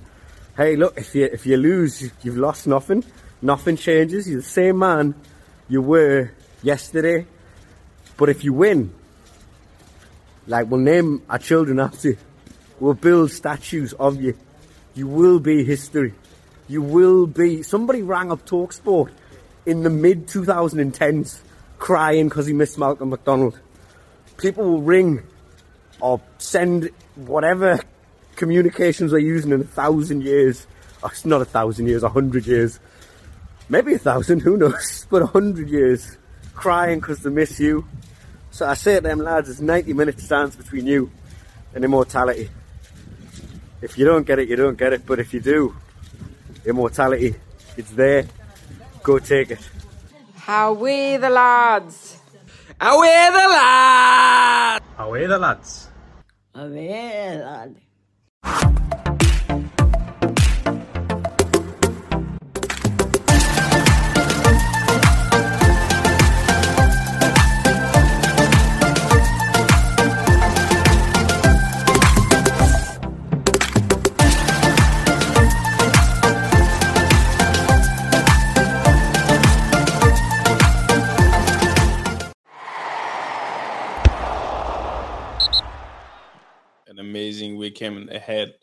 hey, 0.56 0.76
look, 0.76 0.98
if 0.98 1.14
you 1.16 1.26
if 1.26 1.46
you 1.46 1.58
lose, 1.58 2.12
you've 2.24 2.38
lost 2.38 2.68
nothing. 2.68 3.04
Nothing 3.42 3.78
changes. 3.78 4.28
You're 4.28 4.42
the 4.42 4.48
same 4.48 4.80
man 4.80 5.14
you 5.70 5.82
were 5.82 6.32
yesterday. 6.64 7.26
But 8.16 8.30
if 8.30 8.44
you 8.44 8.54
win, 8.54 8.94
like 10.48 10.68
we'll 10.70 10.80
name 10.80 11.22
our 11.30 11.38
children 11.38 11.80
after 11.80 12.10
you, 12.10 12.18
we'll 12.80 12.96
build 12.96 13.32
statues 13.32 13.94
of 13.94 14.22
you. 14.22 14.36
You 14.98 15.06
will 15.06 15.40
be 15.40 15.64
history. 15.64 16.16
You 16.68 16.82
will 16.82 17.28
be. 17.28 17.62
Somebody 17.62 18.02
rang 18.02 18.32
up 18.32 18.48
Talksport 18.48 19.12
in 19.68 19.84
the 19.84 19.92
mid 19.92 20.26
2010s 20.26 21.40
crying 21.78 22.30
because 22.30 22.48
he 22.48 22.54
missed 22.54 22.80
Malcolm 22.80 23.12
McDonald. 23.12 23.60
People 24.38 24.64
will 24.64 24.82
ring 24.82 25.22
or 26.02 26.20
send 26.40 26.90
whatever 27.16 27.80
communications 28.38 29.12
they're 29.12 29.20
using 29.20 29.52
in 29.52 29.62
a 29.62 29.66
thousand 29.66 30.24
years. 30.24 30.66
Oh, 31.04 31.10
it's 31.10 31.26
not 31.26 31.44
a 31.44 31.46
thousand 31.46 31.86
years, 31.86 32.02
a 32.02 32.10
hundred 32.10 32.48
years. 32.48 32.80
Maybe 33.70 33.94
a 33.94 34.00
thousand, 34.00 34.40
who 34.40 34.58
knows? 34.58 35.06
But 35.12 35.22
a 35.22 35.28
hundred 35.28 35.70
years 35.70 36.18
crying 36.56 37.02
because 37.02 37.20
they 37.20 37.30
miss 37.30 37.60
you. 37.60 37.86
So 38.50 38.66
I 38.66 38.74
say 38.74 38.96
to 38.96 39.02
them 39.02 39.20
lads, 39.20 39.48
it's 39.48 39.62
90 39.62 39.94
minutes 39.94 40.24
stands 40.24 40.56
between 40.56 40.88
you 40.88 41.12
and 41.76 41.86
immortality. 41.86 42.50
If 43.82 43.98
you 43.98 44.06
don't 44.06 44.26
get 44.26 44.40
it, 44.40 44.50
you 44.50 44.56
don't 44.56 44.78
get 44.78 44.94
it. 44.94 45.06
But 45.06 45.20
if 45.20 45.34
you 45.34 45.40
do, 45.40 45.76
immortality, 46.66 47.36
it's 47.76 47.92
there. 47.92 48.26
Go 49.04 49.20
take 49.20 49.52
it. 49.52 49.70
How 50.36 50.74
we 50.74 51.18
the 51.18 51.30
lads? 51.30 52.18
Away 52.80 53.30
the 53.32 53.48
lads! 53.50 54.86
Away 54.98 55.28
the 55.28 55.38
lads. 55.38 55.90
Away 56.54 57.38
the 57.38 57.76
An 58.44 58.87
weekend 87.78 88.10
ahead. 88.10 88.54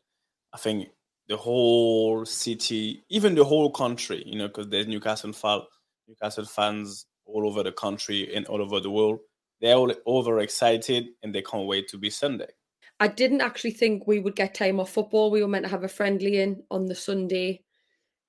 I 0.53 0.59
think 0.59 0.89
the 1.29 1.37
whole 1.37 2.25
city, 2.25 3.05
even 3.09 3.35
the 3.35 3.45
whole 3.45 3.71
country, 3.71 4.23
you 4.27 4.39
know, 4.39 4.49
because 4.49 4.69
there's 4.69 4.87
Newcastle 4.87 5.33
fan, 5.33 5.61
Newcastle 6.09 6.45
fans 6.45 7.07
all 7.25 7.47
over 7.49 7.63
the 7.63 7.73
country 7.73 8.35
and 8.35 8.47
all 8.47 8.61
over 8.61 8.81
the 8.81 8.91
world. 8.91 9.21
They're 9.61 9.77
all 9.77 9.93
overexcited 10.07 11.07
and 11.23 11.35
they 11.35 11.43
can't 11.43 11.67
wait 11.67 11.89
to 11.89 11.99
be 11.99 12.11
Sunday. 12.11 12.49
I 13.01 13.09
didn't 13.09 13.41
actually 13.41 13.73
think 13.73 14.07
we 14.07 14.21
would 14.21 14.37
get 14.37 14.55
time 14.55 14.79
off 14.79 14.93
football. 14.93 15.31
We 15.31 15.43
were 15.43 15.49
meant 15.49 15.65
to 15.65 15.71
have 15.71 15.85
a 15.85 15.89
friendly 15.89 16.41
in 16.41 16.63
on 16.71 16.87
the 16.87 16.95
Sunday. 16.95 17.63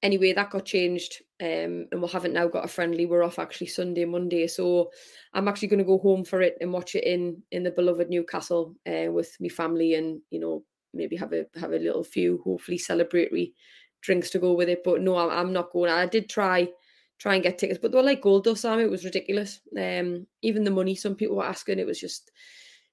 Anyway, 0.02 0.34
that 0.34 0.50
got 0.50 0.66
changed, 0.66 1.22
um, 1.42 1.88
and 1.92 2.02
we 2.02 2.08
haven't 2.08 2.34
now 2.34 2.48
got 2.48 2.66
a 2.66 2.68
friendly. 2.68 3.06
We're 3.06 3.24
off 3.24 3.40
actually 3.40 3.68
Sunday, 3.68 4.06
Monday. 4.06 4.48
So 4.48 4.92
I'm 5.34 5.48
actually 5.48 5.70
going 5.70 5.80
to 5.80 5.86
go 5.86 5.98
home 5.98 6.24
for 6.24 6.42
it 6.42 6.58
and 6.62 6.72
watch 6.72 6.96
it 6.96 7.06
in 7.06 7.42
in 7.52 7.64
the 7.64 7.72
beloved 7.72 8.10
Newcastle 8.10 8.76
uh, 8.88 9.12
with 9.12 9.36
my 9.40 9.50
family, 9.50 9.96
and 9.96 10.22
you 10.30 10.40
know 10.40 10.64
maybe 10.96 11.16
have 11.16 11.34
a 11.34 11.46
have 11.60 11.72
a 11.72 11.80
little 11.80 12.04
few 12.04 12.42
hopefully 12.44 12.78
celebratory 12.78 13.54
drinks 14.02 14.30
to 14.32 14.40
go 14.40 14.54
with 14.54 14.70
it. 14.70 14.84
But 14.84 15.02
no, 15.02 15.18
I'm, 15.18 15.54
not 15.54 15.72
going. 15.72 15.92
I 15.92 16.06
did 16.06 16.30
try 16.30 16.70
try 17.18 17.36
and 17.36 17.44
get 17.44 17.58
tickets, 17.58 17.80
but 17.82 17.92
they 17.92 17.98
were 17.98 18.04
like 18.04 18.22
gold 18.22 18.44
dust. 18.44 18.62
Sam, 18.62 18.80
it 18.80 18.90
was 18.90 19.06
ridiculous. 19.06 19.62
Um, 19.78 20.28
even 20.42 20.64
the 20.64 20.72
money 20.72 20.96
some 20.96 21.16
people 21.16 21.38
were 21.38 21.46
asking, 21.46 21.80
it 21.80 21.88
was 21.88 22.00
just 22.00 22.32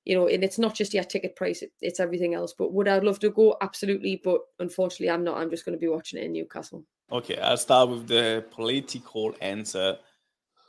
you 0.04 0.16
know, 0.16 0.26
and 0.26 0.42
it's 0.42 0.58
not 0.58 0.74
just 0.74 0.94
your 0.94 1.04
ticket 1.04 1.36
price; 1.36 1.62
it, 1.62 1.72
it's 1.80 2.00
everything 2.00 2.34
else. 2.34 2.52
But 2.56 2.72
would 2.72 2.88
I 2.88 2.98
love 2.98 3.20
to 3.20 3.30
go? 3.30 3.56
Absolutely, 3.60 4.20
but 4.22 4.40
unfortunately, 4.58 5.10
I'm 5.10 5.24
not. 5.24 5.38
I'm 5.38 5.50
just 5.50 5.64
going 5.64 5.76
to 5.76 5.80
be 5.80 5.88
watching 5.88 6.18
it 6.20 6.24
in 6.24 6.32
Newcastle. 6.32 6.84
Okay, 7.10 7.38
I'll 7.38 7.56
start 7.56 7.88
with 7.88 8.08
the 8.08 8.44
political 8.50 9.34
answer. 9.40 9.98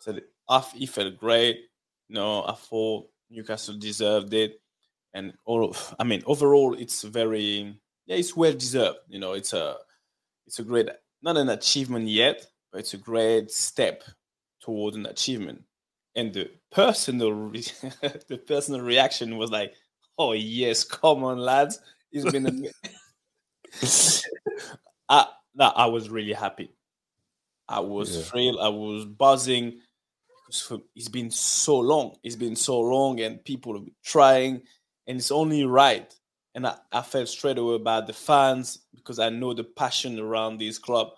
So 0.02 0.20
I 0.50 0.62
felt 0.86 1.18
great. 1.18 1.62
No, 2.10 2.44
I 2.46 2.54
thought 2.54 3.10
Newcastle 3.30 3.76
deserved 3.78 4.34
it, 4.34 4.62
and 5.14 5.34
all. 5.46 5.70
Of, 5.70 5.96
I 6.00 6.04
mean, 6.04 6.24
overall, 6.26 6.74
it's 6.74 7.04
very 7.04 7.78
yeah, 8.06 8.16
it's 8.16 8.36
well 8.36 8.54
deserved. 8.54 9.00
You 9.08 9.20
know, 9.20 9.34
it's 9.34 9.54
a 9.54 9.78
it's 10.48 10.60
a 10.60 10.64
great 10.64 10.90
not 11.22 11.38
an 11.38 11.50
achievement 11.50 12.08
yet, 12.08 12.46
but 12.72 12.80
it's 12.80 12.94
a 12.94 12.98
great 12.98 13.52
step 13.52 14.04
toward 14.62 14.96
an 14.96 15.06
achievement. 15.06 15.64
And 16.16 16.34
the 16.34 16.52
personal 16.72 17.32
re- 17.34 17.62
the 18.28 18.42
personal 18.46 18.82
reaction 18.82 19.38
was 19.38 19.52
like, 19.52 19.74
"Oh 20.18 20.34
yes, 20.34 20.84
come 20.84 21.24
on, 21.24 21.38
lads! 21.38 21.80
It's 22.12 22.30
been." 22.32 22.48
A... 22.48 22.52
I, 25.10 25.28
no, 25.56 25.66
I 25.66 25.86
was 25.88 26.10
really 26.10 26.34
happy. 26.34 26.74
I 27.68 27.80
was 27.80 28.16
Yeah. 28.16 28.24
thrilled. 28.24 28.60
I 28.60 28.70
was 28.70 29.06
buzzing 29.06 29.82
because 30.46 30.62
for, 30.62 30.80
it's 30.96 31.10
been 31.10 31.32
so 31.32 31.80
long. 31.80 32.16
It's 32.24 32.36
been 32.36 32.56
so 32.56 32.80
long, 32.80 33.20
and 33.22 33.44
people 33.44 33.74
have 33.74 33.86
been 33.86 33.96
trying, 34.04 34.62
and 35.08 35.18
it's 35.18 35.32
only 35.32 35.66
right. 35.66 36.14
And 36.56 36.68
I, 36.68 36.76
I 36.92 37.02
felt 37.02 37.28
straight 37.28 37.58
away 37.58 37.76
about 37.76 38.08
the 38.08 38.14
fans 38.14 38.80
because 38.96 39.20
I 39.20 39.30
know 39.30 39.54
the 39.54 39.64
passion 39.64 40.20
around 40.20 40.60
this 40.60 40.78
club. 40.78 41.10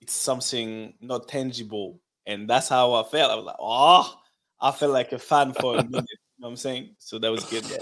It's 0.00 0.14
something 0.14 0.94
not 1.00 1.28
tangible, 1.28 2.00
and 2.26 2.48
that's 2.48 2.68
how 2.68 2.94
I 2.94 3.02
felt. 3.02 3.30
I 3.30 3.34
was 3.34 3.44
like, 3.44 3.56
oh, 3.58 4.20
I 4.60 4.70
felt 4.70 4.92
like 4.92 5.12
a 5.12 5.18
fan 5.18 5.52
for 5.52 5.76
a 5.76 5.84
minute. 5.84 5.92
You 5.92 5.98
know 6.38 6.48
what 6.48 6.48
I'm 6.48 6.56
saying? 6.56 6.96
So 6.98 7.18
that 7.18 7.30
was 7.30 7.44
good. 7.44 7.64
Yeah. 7.68 7.76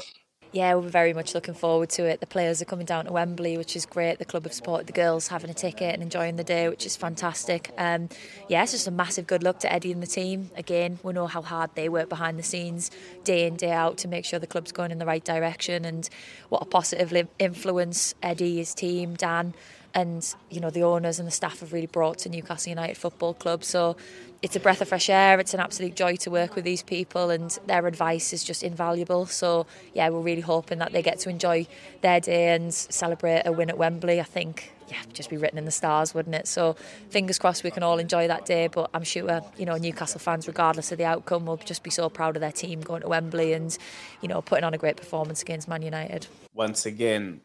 Yeah, 0.50 0.74
we're 0.76 0.88
very 0.88 1.12
much 1.12 1.34
looking 1.34 1.52
forward 1.52 1.90
to 1.90 2.04
it. 2.04 2.20
The 2.20 2.26
players 2.26 2.62
are 2.62 2.64
coming 2.64 2.86
down 2.86 3.04
to 3.04 3.12
Wembley, 3.12 3.58
which 3.58 3.76
is 3.76 3.84
great. 3.84 4.18
The 4.18 4.24
club 4.24 4.44
have 4.44 4.54
supported 4.54 4.86
the 4.86 4.94
girls 4.94 5.28
having 5.28 5.50
a 5.50 5.54
ticket 5.54 5.92
and 5.92 6.02
enjoying 6.02 6.36
the 6.36 6.44
day, 6.44 6.70
which 6.70 6.86
is 6.86 6.96
fantastic. 6.96 7.70
Um, 7.76 8.08
yeah, 8.48 8.62
it's 8.62 8.72
just 8.72 8.86
a 8.86 8.90
massive 8.90 9.26
good 9.26 9.42
luck 9.42 9.58
to 9.60 9.72
Eddie 9.72 9.92
and 9.92 10.02
the 10.02 10.06
team. 10.06 10.50
Again, 10.56 11.00
we 11.02 11.12
know 11.12 11.26
how 11.26 11.42
hard 11.42 11.74
they 11.74 11.90
work 11.90 12.08
behind 12.08 12.38
the 12.38 12.42
scenes, 12.42 12.90
day 13.24 13.46
in, 13.46 13.56
day 13.56 13.72
out, 13.72 13.98
to 13.98 14.08
make 14.08 14.24
sure 14.24 14.38
the 14.38 14.46
club's 14.46 14.72
going 14.72 14.90
in 14.90 14.98
the 14.98 15.04
right 15.04 15.22
direction 15.22 15.84
and 15.84 16.08
what 16.48 16.62
a 16.62 16.66
positive 16.66 17.28
influence 17.38 18.14
Eddie, 18.22 18.56
his 18.56 18.72
team, 18.74 19.16
Dan, 19.16 19.52
and 19.94 20.34
you 20.50 20.60
know 20.60 20.70
the 20.70 20.82
owners 20.82 21.18
and 21.18 21.26
the 21.26 21.32
staff 21.32 21.60
have 21.60 21.72
really 21.72 21.86
brought 21.86 22.18
to 22.18 22.28
Newcastle 22.28 22.70
United 22.70 22.96
Football 22.96 23.34
Club. 23.34 23.64
So 23.64 23.96
it's 24.40 24.54
a 24.54 24.60
breath 24.60 24.80
of 24.80 24.88
fresh 24.88 25.10
air. 25.10 25.40
It's 25.40 25.54
an 25.54 25.60
absolute 25.60 25.96
joy 25.96 26.16
to 26.16 26.30
work 26.30 26.54
with 26.54 26.64
these 26.64 26.82
people, 26.82 27.30
and 27.30 27.56
their 27.66 27.86
advice 27.86 28.32
is 28.32 28.44
just 28.44 28.62
invaluable. 28.62 29.26
So 29.26 29.66
yeah, 29.94 30.08
we're 30.10 30.20
really 30.20 30.42
hoping 30.42 30.78
that 30.78 30.92
they 30.92 31.02
get 31.02 31.18
to 31.20 31.30
enjoy 31.30 31.66
their 32.02 32.20
day 32.20 32.54
and 32.54 32.72
celebrate 32.72 33.42
a 33.44 33.52
win 33.52 33.70
at 33.70 33.78
Wembley. 33.78 34.20
I 34.20 34.24
think 34.24 34.72
yeah, 34.88 35.02
just 35.12 35.28
be 35.28 35.36
written 35.36 35.58
in 35.58 35.64
the 35.64 35.70
stars, 35.70 36.14
wouldn't 36.14 36.34
it? 36.34 36.46
So 36.46 36.74
fingers 37.10 37.38
crossed 37.38 37.64
we 37.64 37.70
can 37.70 37.82
all 37.82 37.98
enjoy 37.98 38.28
that 38.28 38.46
day. 38.46 38.68
But 38.68 38.90
I'm 38.94 39.04
sure 39.04 39.42
you 39.56 39.66
know 39.66 39.76
Newcastle 39.76 40.20
fans, 40.20 40.46
regardless 40.46 40.92
of 40.92 40.98
the 40.98 41.04
outcome, 41.04 41.46
will 41.46 41.56
just 41.56 41.82
be 41.82 41.90
so 41.90 42.08
proud 42.08 42.36
of 42.36 42.40
their 42.40 42.52
team 42.52 42.80
going 42.80 43.02
to 43.02 43.08
Wembley 43.08 43.52
and 43.52 43.76
you 44.20 44.28
know 44.28 44.40
putting 44.40 44.64
on 44.64 44.74
a 44.74 44.78
great 44.78 44.96
performance 44.96 45.42
against 45.42 45.68
Man 45.68 45.82
United. 45.82 46.26
once 46.54 46.86
again, 46.86 47.40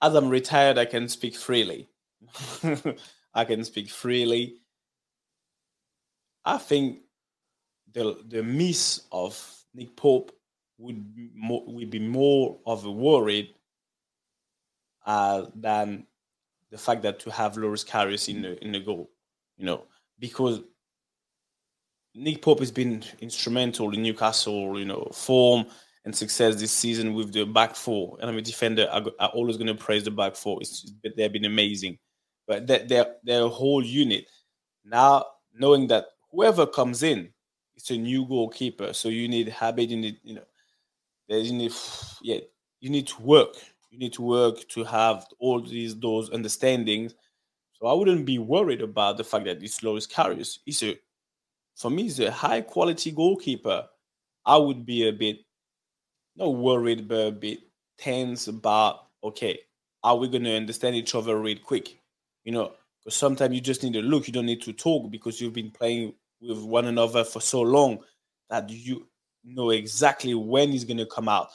as 0.00 0.14
I'm 0.14 0.28
retired, 0.28 0.78
I 0.78 0.84
can 0.84 1.08
speak 1.08 1.34
freely. 1.34 1.88
I 3.34 3.44
can 3.44 3.64
speak 3.64 3.90
freely. 3.90 4.60
I 6.44 6.58
think 6.58 7.00
the 7.92 8.18
the 8.26 8.42
miss 8.42 9.02
of 9.12 9.38
Nick 9.74 9.96
Pope 9.96 10.32
would 10.78 11.14
be 11.14 11.30
more, 11.34 11.64
would 11.66 11.90
be 11.90 11.98
more 11.98 12.58
of 12.66 12.84
a 12.84 12.90
worried 12.90 13.54
uh, 15.04 15.46
than 15.54 16.06
the 16.70 16.78
fact 16.78 17.02
that 17.02 17.18
to 17.20 17.30
have 17.30 17.56
Loris 17.56 17.84
Karius 17.84 18.28
in 18.28 18.42
the 18.42 18.62
in 18.64 18.72
the 18.72 18.80
goal, 18.80 19.10
you 19.56 19.66
know, 19.66 19.84
because 20.18 20.60
Nick 22.14 22.42
Pope 22.42 22.60
has 22.60 22.70
been 22.70 23.04
instrumental 23.20 23.92
in 23.94 24.02
Newcastle, 24.02 24.78
you 24.78 24.84
know, 24.84 25.08
form 25.12 25.66
and 26.08 26.16
success 26.16 26.56
this 26.56 26.72
season 26.72 27.12
with 27.12 27.34
the 27.34 27.44
back 27.44 27.76
four. 27.76 28.16
And 28.18 28.30
I'm 28.30 28.38
a 28.38 28.40
defender. 28.40 28.88
I, 28.90 28.96
I'm 29.20 29.30
always 29.34 29.58
going 29.58 29.66
to 29.66 29.74
praise 29.74 30.04
the 30.04 30.10
back 30.10 30.36
four. 30.36 30.56
It's, 30.62 30.90
they've 31.04 31.30
been 31.30 31.44
amazing. 31.44 31.98
but 32.48 32.66
they're, 32.66 32.84
they're, 32.84 33.14
they're 33.22 33.42
a 33.42 33.48
whole 33.48 33.84
unit. 33.84 34.24
Now, 34.84 35.26
knowing 35.54 35.86
that 35.88 36.06
whoever 36.32 36.66
comes 36.66 37.02
in, 37.02 37.28
it's 37.76 37.90
a 37.90 37.96
new 37.96 38.26
goalkeeper. 38.26 38.94
So 38.94 39.10
you 39.10 39.28
need 39.28 39.48
habit, 39.48 39.90
you 39.90 39.98
need, 39.98 40.16
you 40.24 40.34
know, 40.36 40.44
you 41.28 41.52
need, 41.52 41.72
yeah, 42.22 42.38
you 42.80 42.90
need 42.90 43.06
to 43.08 43.22
work. 43.22 43.54
You 43.90 43.98
need 43.98 44.14
to 44.14 44.22
work 44.22 44.66
to 44.70 44.82
have 44.84 45.26
all 45.38 45.60
these 45.60 45.98
those 45.98 46.30
understandings. 46.30 47.14
So 47.74 47.86
I 47.86 47.92
wouldn't 47.92 48.24
be 48.24 48.38
worried 48.38 48.82
about 48.82 49.18
the 49.18 49.24
fact 49.24 49.44
that 49.44 49.62
it's 49.62 49.82
Loris 49.82 50.06
Karius. 50.06 50.58
He's 50.64 50.82
a, 50.82 50.98
for 51.76 51.90
me, 51.90 52.04
he's 52.04 52.18
a 52.18 52.30
high 52.30 52.62
quality 52.62 53.12
goalkeeper. 53.12 53.86
I 54.44 54.56
would 54.56 54.84
be 54.84 55.06
a 55.06 55.12
bit, 55.12 55.38
not 56.38 56.54
worried, 56.54 57.08
but 57.08 57.26
a 57.26 57.32
bit 57.32 57.60
tense 57.98 58.48
about, 58.48 59.06
okay, 59.22 59.58
are 60.02 60.16
we 60.16 60.28
going 60.28 60.44
to 60.44 60.56
understand 60.56 60.96
each 60.96 61.14
other 61.14 61.38
real 61.38 61.58
quick? 61.58 62.00
You 62.44 62.52
know, 62.52 62.72
because 63.02 63.14
sometimes 63.16 63.54
you 63.54 63.60
just 63.60 63.82
need 63.82 63.94
to 63.94 64.02
look. 64.02 64.26
You 64.26 64.32
don't 64.32 64.46
need 64.46 64.62
to 64.62 64.72
talk 64.72 65.10
because 65.10 65.40
you've 65.40 65.52
been 65.52 65.70
playing 65.70 66.14
with 66.40 66.62
one 66.62 66.86
another 66.86 67.24
for 67.24 67.40
so 67.40 67.60
long 67.60 67.98
that 68.48 68.70
you 68.70 69.08
know 69.44 69.70
exactly 69.70 70.34
when 70.34 70.70
he's 70.70 70.84
going 70.84 70.98
to 70.98 71.06
come 71.06 71.28
out, 71.28 71.48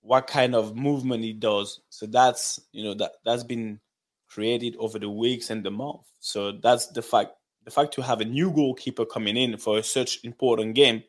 what 0.00 0.26
kind 0.26 0.54
of 0.54 0.76
movement 0.76 1.22
he 1.22 1.32
does. 1.32 1.80
So 1.90 2.06
that's 2.06 2.60
you 2.72 2.84
know 2.84 2.94
that 2.94 3.12
that's 3.24 3.44
been 3.44 3.80
created 4.28 4.76
over 4.78 4.98
the 4.98 5.10
weeks 5.10 5.50
and 5.50 5.62
the 5.62 5.70
month. 5.70 6.02
So 6.20 6.52
that's 6.52 6.86
the 6.88 7.02
fact. 7.02 7.32
The 7.64 7.70
fact 7.70 7.94
to 7.94 8.02
have 8.02 8.20
a 8.20 8.24
new 8.24 8.50
goalkeeper 8.50 9.04
coming 9.04 9.36
in 9.36 9.56
for 9.56 9.80
such 9.82 10.24
important 10.24 10.74
game, 10.74 11.04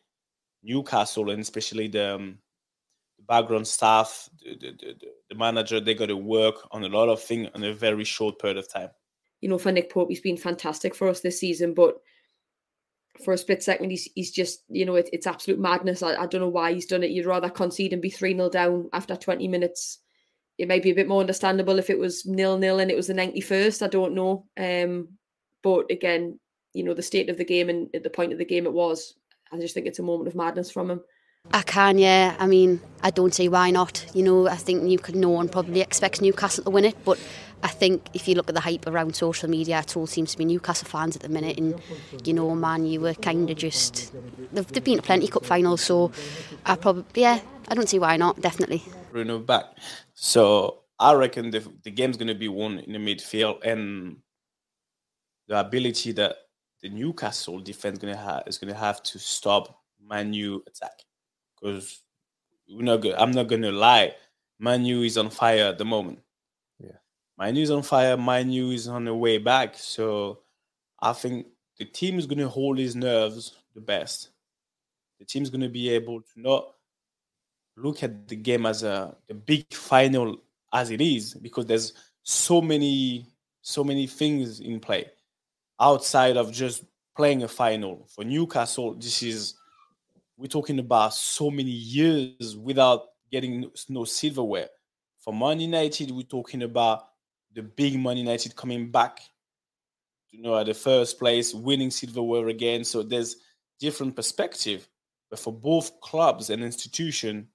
Newcastle 0.61 1.31
and 1.31 1.41
especially 1.41 1.87
the, 1.87 2.13
um, 2.13 2.37
the 2.37 2.42
background 3.27 3.67
staff, 3.67 4.29
the, 4.43 4.55
the, 4.59 4.95
the, 5.29 5.35
manager, 5.35 5.79
they 5.79 5.93
got 5.93 6.07
to 6.07 6.17
work 6.17 6.55
on 6.71 6.83
a 6.83 6.87
lot 6.87 7.09
of 7.09 7.21
things 7.21 7.49
in 7.55 7.63
a 7.63 7.73
very 7.73 8.03
short 8.03 8.39
period 8.39 8.57
of 8.57 8.71
time. 8.71 8.89
You 9.41 9.49
know, 9.49 9.57
for 9.57 9.71
Nick 9.71 9.91
Pope, 9.91 10.09
he's 10.09 10.21
been 10.21 10.37
fantastic 10.37 10.95
for 10.95 11.07
us 11.07 11.21
this 11.21 11.39
season, 11.39 11.73
but 11.73 11.95
for 13.23 13.33
a 13.33 13.37
split 13.37 13.61
second, 13.61 13.89
he's 13.89 14.09
he's 14.15 14.31
just 14.31 14.63
you 14.69 14.85
know 14.85 14.95
it, 14.95 15.09
it's 15.13 15.27
absolute 15.27 15.59
madness. 15.59 16.01
I, 16.01 16.15
I 16.15 16.25
don't 16.25 16.41
know 16.41 16.49
why 16.49 16.73
he's 16.73 16.85
done 16.85 17.03
it. 17.03 17.11
You'd 17.11 17.25
rather 17.25 17.49
concede 17.49 17.93
and 17.93 18.01
be 18.01 18.09
three 18.09 18.33
0 18.33 18.49
down 18.49 18.89
after 18.93 19.15
twenty 19.15 19.47
minutes. 19.47 19.99
It 20.57 20.67
might 20.67 20.83
be 20.83 20.91
a 20.91 20.95
bit 20.95 21.07
more 21.07 21.21
understandable 21.21 21.79
if 21.79 21.89
it 21.89 21.99
was 21.99 22.25
nil 22.25 22.57
nil 22.57 22.79
and 22.79 22.89
it 22.89 22.97
was 22.97 23.07
the 23.07 23.13
ninety 23.13 23.41
first. 23.41 23.83
I 23.83 23.87
don't 23.87 24.15
know. 24.15 24.45
Um, 24.57 25.09
but 25.61 25.91
again, 25.91 26.39
you 26.73 26.83
know 26.83 26.93
the 26.93 27.01
state 27.01 27.29
of 27.29 27.37
the 27.37 27.45
game 27.45 27.69
and 27.69 27.89
at 27.93 28.03
the 28.03 28.09
point 28.09 28.31
of 28.31 28.39
the 28.39 28.45
game 28.45 28.65
it 28.65 28.73
was. 28.73 29.15
I 29.51 29.59
just 29.59 29.75
think 29.75 29.85
it's 29.85 29.99
a 29.99 30.03
moment 30.03 30.27
of 30.27 30.35
madness 30.35 30.71
from 30.71 30.89
him. 30.89 31.01
I 31.51 31.61
can, 31.61 31.97
yeah. 31.97 32.35
I 32.39 32.47
mean, 32.47 32.81
I 33.01 33.11
don't 33.11 33.33
see 33.33 33.49
why 33.49 33.69
not. 33.69 34.05
You 34.13 34.23
know, 34.23 34.47
I 34.47 34.55
think 34.55 34.89
you 34.89 34.97
could. 34.97 35.15
No 35.15 35.29
one 35.29 35.49
probably 35.49 35.81
expects 35.81 36.21
Newcastle 36.21 36.63
to 36.63 36.69
win 36.69 36.85
it, 36.85 36.95
but 37.03 37.19
I 37.61 37.67
think 37.67 38.09
if 38.13 38.27
you 38.27 38.35
look 38.35 38.49
at 38.49 38.55
the 38.55 38.61
hype 38.61 38.87
around 38.87 39.15
social 39.15 39.49
media, 39.49 39.79
it 39.79 39.95
all 39.97 40.07
seems 40.07 40.31
to 40.31 40.37
be 40.37 40.45
Newcastle 40.45 40.87
fans 40.87 41.15
at 41.15 41.21
the 41.21 41.29
minute, 41.29 41.57
and 41.59 41.79
you 42.23 42.33
know, 42.33 42.55
man, 42.55 42.85
you 42.85 43.01
were 43.01 43.13
kind 43.13 43.49
of 43.49 43.57
just 43.57 44.13
they've, 44.53 44.67
they've 44.67 44.83
been 44.83 44.97
to 44.97 45.03
plenty 45.03 45.27
cup 45.27 45.45
finals, 45.45 45.81
so 45.81 46.11
I 46.65 46.75
probably 46.75 47.21
yeah, 47.21 47.41
I 47.67 47.75
don't 47.75 47.89
see 47.89 47.99
why 47.99 48.17
not. 48.17 48.41
Definitely. 48.41 48.83
Bruno 49.11 49.39
back, 49.39 49.65
so 50.13 50.83
I 50.97 51.13
reckon 51.13 51.51
the 51.51 51.67
the 51.83 51.91
game's 51.91 52.17
going 52.17 52.29
to 52.29 52.35
be 52.35 52.47
won 52.47 52.79
in 52.79 52.93
the 52.93 52.99
midfield, 52.99 53.63
and 53.63 54.17
the 55.47 55.59
ability 55.59 56.13
that 56.13 56.37
the 56.81 56.89
Newcastle 56.89 57.59
defense 57.59 58.01
have 58.01 58.43
is 58.47 58.57
going 58.57 58.73
to 58.73 58.79
have 58.79 59.03
to 59.03 59.19
stop 59.19 59.81
Manu 60.01 60.61
attack 60.67 61.03
because 61.63 62.01
we're 62.69 62.83
not 62.83 62.97
good. 62.97 63.15
I'm 63.15 63.31
not 63.31 63.47
going 63.47 63.61
to 63.61 63.71
lie, 63.71 64.13
Manu 64.59 65.01
is 65.01 65.17
on 65.17 65.29
fire 65.29 65.65
at 65.65 65.77
the 65.77 65.85
moment. 65.85 66.19
Yeah, 66.79 66.97
Manu 67.37 67.61
is 67.61 67.71
on 67.71 67.83
fire. 67.83 68.17
Manu 68.17 68.71
is 68.71 68.87
on 68.87 69.05
the 69.05 69.15
way 69.15 69.37
back. 69.37 69.75
So 69.77 70.39
I 71.01 71.13
think 71.13 71.47
the 71.77 71.85
team 71.85 72.19
is 72.19 72.25
going 72.25 72.39
to 72.39 72.49
hold 72.49 72.77
his 72.77 72.95
nerves 72.95 73.55
the 73.73 73.81
best. 73.81 74.29
The 75.19 75.25
team 75.25 75.43
is 75.43 75.49
going 75.49 75.61
to 75.61 75.69
be 75.69 75.89
able 75.89 76.21
to 76.21 76.27
not 76.35 76.67
look 77.77 78.03
at 78.03 78.27
the 78.27 78.35
game 78.35 78.65
as 78.65 78.83
a 78.83 79.15
the 79.27 79.33
big 79.33 79.73
final 79.73 80.37
as 80.73 80.91
it 80.91 81.01
is 81.01 81.33
because 81.33 81.65
there's 81.65 81.93
so 82.21 82.61
many 82.61 83.25
so 83.61 83.83
many 83.83 84.05
things 84.05 84.59
in 84.59 84.79
play 84.79 85.09
outside 85.79 86.37
of 86.37 86.51
just 86.51 86.83
playing 87.15 87.41
a 87.41 87.47
final 87.47 88.07
for 88.13 88.23
Newcastle. 88.23 88.93
This 88.93 89.23
is 89.23 89.55
we're 90.37 90.47
talking 90.47 90.79
about 90.79 91.13
so 91.13 91.49
many 91.51 91.71
years 91.71 92.57
without 92.57 93.05
getting 93.31 93.69
no 93.89 94.03
silverware. 94.03 94.69
For 95.19 95.33
Man 95.33 95.59
United, 95.59 96.11
we're 96.11 96.23
talking 96.23 96.63
about 96.63 97.07
the 97.53 97.63
big 97.63 97.99
Man 97.99 98.17
United 98.17 98.55
coming 98.55 98.91
back, 98.91 99.19
you 100.31 100.41
know, 100.41 100.57
at 100.57 100.65
the 100.65 100.73
first 100.73 101.19
place, 101.19 101.53
winning 101.53 101.91
silverware 101.91 102.47
again. 102.49 102.83
So 102.83 103.03
there's 103.03 103.37
different 103.79 104.15
perspective. 104.15 104.87
But 105.29 105.39
for 105.39 105.53
both 105.53 105.99
clubs 106.01 106.49
and 106.49 106.63
institution, 106.63 107.47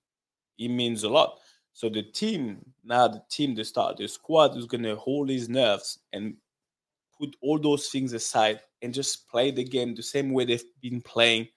it 0.59 0.69
means 0.69 1.05
a 1.05 1.09
lot. 1.09 1.39
So 1.73 1.89
the 1.89 2.03
team, 2.03 2.59
now 2.83 3.07
the 3.09 3.23
team, 3.31 3.55
the 3.55 3.65
start, 3.65 3.99
the 3.99 4.09
squad 4.09 4.57
is 4.57 4.67
gonna 4.67 4.97
hold 4.97 5.29
his 5.29 5.49
nerves 5.49 5.99
and 6.13 6.37
put 7.17 7.37
all 7.41 7.59
those 7.59 7.89
things 7.89 8.13
aside 8.13 8.61
and 8.83 8.95
just 8.95 9.29
play 9.29 9.51
the 9.51 9.65
game 9.65 9.95
the 9.95 10.03
same 10.03 10.33
way 10.33 10.45
they've 10.45 10.65
been 10.81 11.01
playing 11.01 11.49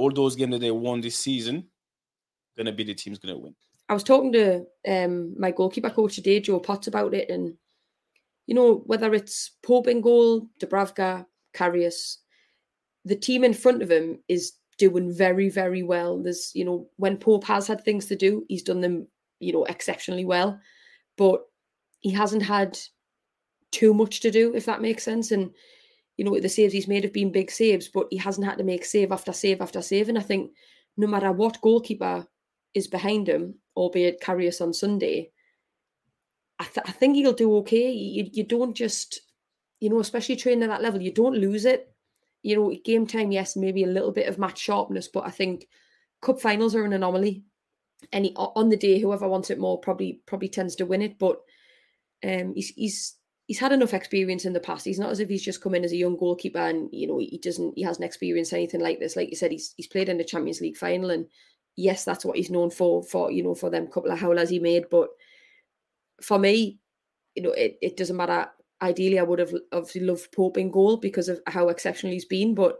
all 0.00 0.10
those 0.10 0.36
games 0.36 0.52
that 0.52 0.60
they 0.60 0.70
won 0.70 1.00
this 1.00 1.16
season. 1.16 1.66
Gonna 2.56 2.72
be 2.72 2.84
the 2.84 2.94
team's 2.94 3.18
gonna 3.18 3.38
win. 3.38 3.54
I 3.88 3.94
was 3.94 4.04
talking 4.04 4.32
to 4.32 4.64
um, 4.88 5.34
my 5.38 5.50
goalkeeper 5.50 5.90
coach 5.90 6.14
today, 6.14 6.40
Joe 6.40 6.60
Potts, 6.60 6.86
about 6.86 7.14
it, 7.14 7.28
and 7.28 7.54
you 8.46 8.54
know, 8.54 8.82
whether 8.86 9.14
it's 9.14 9.52
Pope 9.62 9.88
in 9.88 10.00
goal, 10.00 10.48
Dubravka, 10.60 11.26
Karius, 11.54 12.16
the 13.04 13.16
team 13.16 13.44
in 13.44 13.54
front 13.54 13.82
of 13.82 13.90
him 13.90 14.18
is 14.28 14.52
doing 14.78 15.12
very, 15.12 15.48
very 15.48 15.82
well. 15.82 16.22
There's, 16.22 16.50
you 16.54 16.64
know, 16.64 16.88
when 16.96 17.16
Pope 17.16 17.44
has 17.44 17.66
had 17.66 17.84
things 17.84 18.06
to 18.06 18.16
do, 18.16 18.44
he's 18.48 18.62
done 18.62 18.80
them, 18.80 19.06
you 19.38 19.52
know, 19.52 19.64
exceptionally 19.64 20.24
well. 20.24 20.58
But 21.16 21.42
he 22.00 22.10
hasn't 22.10 22.42
had 22.42 22.78
too 23.70 23.94
much 23.94 24.20
to 24.20 24.30
do, 24.30 24.54
if 24.54 24.64
that 24.66 24.82
makes 24.82 25.04
sense. 25.04 25.30
And, 25.30 25.50
you 26.20 26.26
know, 26.26 26.38
the 26.38 26.50
saves 26.50 26.74
he's 26.74 26.86
made 26.86 27.02
have 27.02 27.14
been 27.14 27.32
big 27.32 27.50
saves, 27.50 27.88
but 27.88 28.06
he 28.10 28.18
hasn't 28.18 28.46
had 28.46 28.58
to 28.58 28.62
make 28.62 28.84
save 28.84 29.10
after 29.10 29.32
save 29.32 29.62
after 29.62 29.80
save. 29.80 30.10
And 30.10 30.18
I 30.18 30.20
think 30.20 30.50
no 30.98 31.06
matter 31.06 31.32
what 31.32 31.62
goalkeeper 31.62 32.26
is 32.74 32.86
behind 32.88 33.26
him, 33.26 33.54
albeit 33.74 34.20
Karius 34.20 34.60
on 34.60 34.74
Sunday, 34.74 35.30
I, 36.58 36.64
th- 36.64 36.84
I 36.86 36.92
think 36.92 37.16
he'll 37.16 37.32
do 37.32 37.56
okay. 37.60 37.90
You, 37.90 38.28
you 38.30 38.44
don't 38.44 38.74
just, 38.74 39.22
you 39.80 39.88
know, 39.88 39.98
especially 39.98 40.36
training 40.36 40.64
at 40.64 40.68
that 40.68 40.82
level, 40.82 41.00
you 41.00 41.10
don't 41.10 41.38
lose 41.38 41.64
it. 41.64 41.90
You 42.42 42.56
know, 42.56 42.76
game 42.84 43.06
time, 43.06 43.32
yes, 43.32 43.56
maybe 43.56 43.84
a 43.84 43.86
little 43.86 44.12
bit 44.12 44.28
of 44.28 44.38
match 44.38 44.58
sharpness, 44.58 45.08
but 45.08 45.26
I 45.26 45.30
think 45.30 45.68
cup 46.20 46.38
finals 46.38 46.74
are 46.74 46.84
an 46.84 46.92
anomaly. 46.92 47.44
Any 48.12 48.34
on 48.36 48.68
the 48.68 48.76
day, 48.76 48.98
whoever 48.98 49.26
wants 49.26 49.48
it 49.48 49.58
more 49.58 49.80
probably 49.80 50.20
probably 50.26 50.50
tends 50.50 50.76
to 50.76 50.84
win 50.84 51.00
it. 51.00 51.18
But 51.18 51.40
um, 52.22 52.52
he's 52.54 52.68
he's 52.68 53.14
he's 53.50 53.58
had 53.58 53.72
enough 53.72 53.94
experience 53.94 54.44
in 54.44 54.52
the 54.52 54.60
past. 54.60 54.84
He's 54.84 55.00
not 55.00 55.10
as 55.10 55.18
if 55.18 55.28
he's 55.28 55.42
just 55.42 55.60
come 55.60 55.74
in 55.74 55.84
as 55.84 55.90
a 55.90 55.96
young 55.96 56.16
goalkeeper 56.16 56.60
and 56.60 56.88
you 56.92 57.08
know 57.08 57.18
he 57.18 57.36
doesn't 57.42 57.72
he 57.74 57.82
hasn't 57.82 58.04
experienced 58.04 58.52
anything 58.52 58.80
like 58.80 59.00
this. 59.00 59.16
Like 59.16 59.28
you 59.28 59.34
said, 59.34 59.50
he's 59.50 59.74
he's 59.76 59.88
played 59.88 60.08
in 60.08 60.18
the 60.18 60.24
Champions 60.24 60.60
League 60.60 60.76
final, 60.76 61.10
and 61.10 61.26
yes, 61.74 62.04
that's 62.04 62.24
what 62.24 62.36
he's 62.36 62.48
known 62.48 62.70
for. 62.70 63.02
For 63.02 63.32
you 63.32 63.42
know, 63.42 63.56
for 63.56 63.68
them 63.68 63.88
couple 63.88 64.12
of 64.12 64.20
howlers 64.20 64.50
he 64.50 64.60
made, 64.60 64.84
but 64.88 65.08
for 66.22 66.38
me, 66.38 66.78
you 67.34 67.42
know, 67.42 67.50
it, 67.50 67.76
it 67.82 67.96
doesn't 67.96 68.16
matter. 68.16 68.48
Ideally, 68.80 69.18
I 69.18 69.24
would 69.24 69.40
have 69.40 69.52
obviously 69.72 70.02
loved 70.02 70.30
Pope 70.30 70.56
in 70.56 70.70
goal 70.70 70.98
because 70.98 71.28
of 71.28 71.40
how 71.48 71.70
exceptional 71.70 72.12
he's 72.12 72.26
been, 72.26 72.54
but 72.54 72.78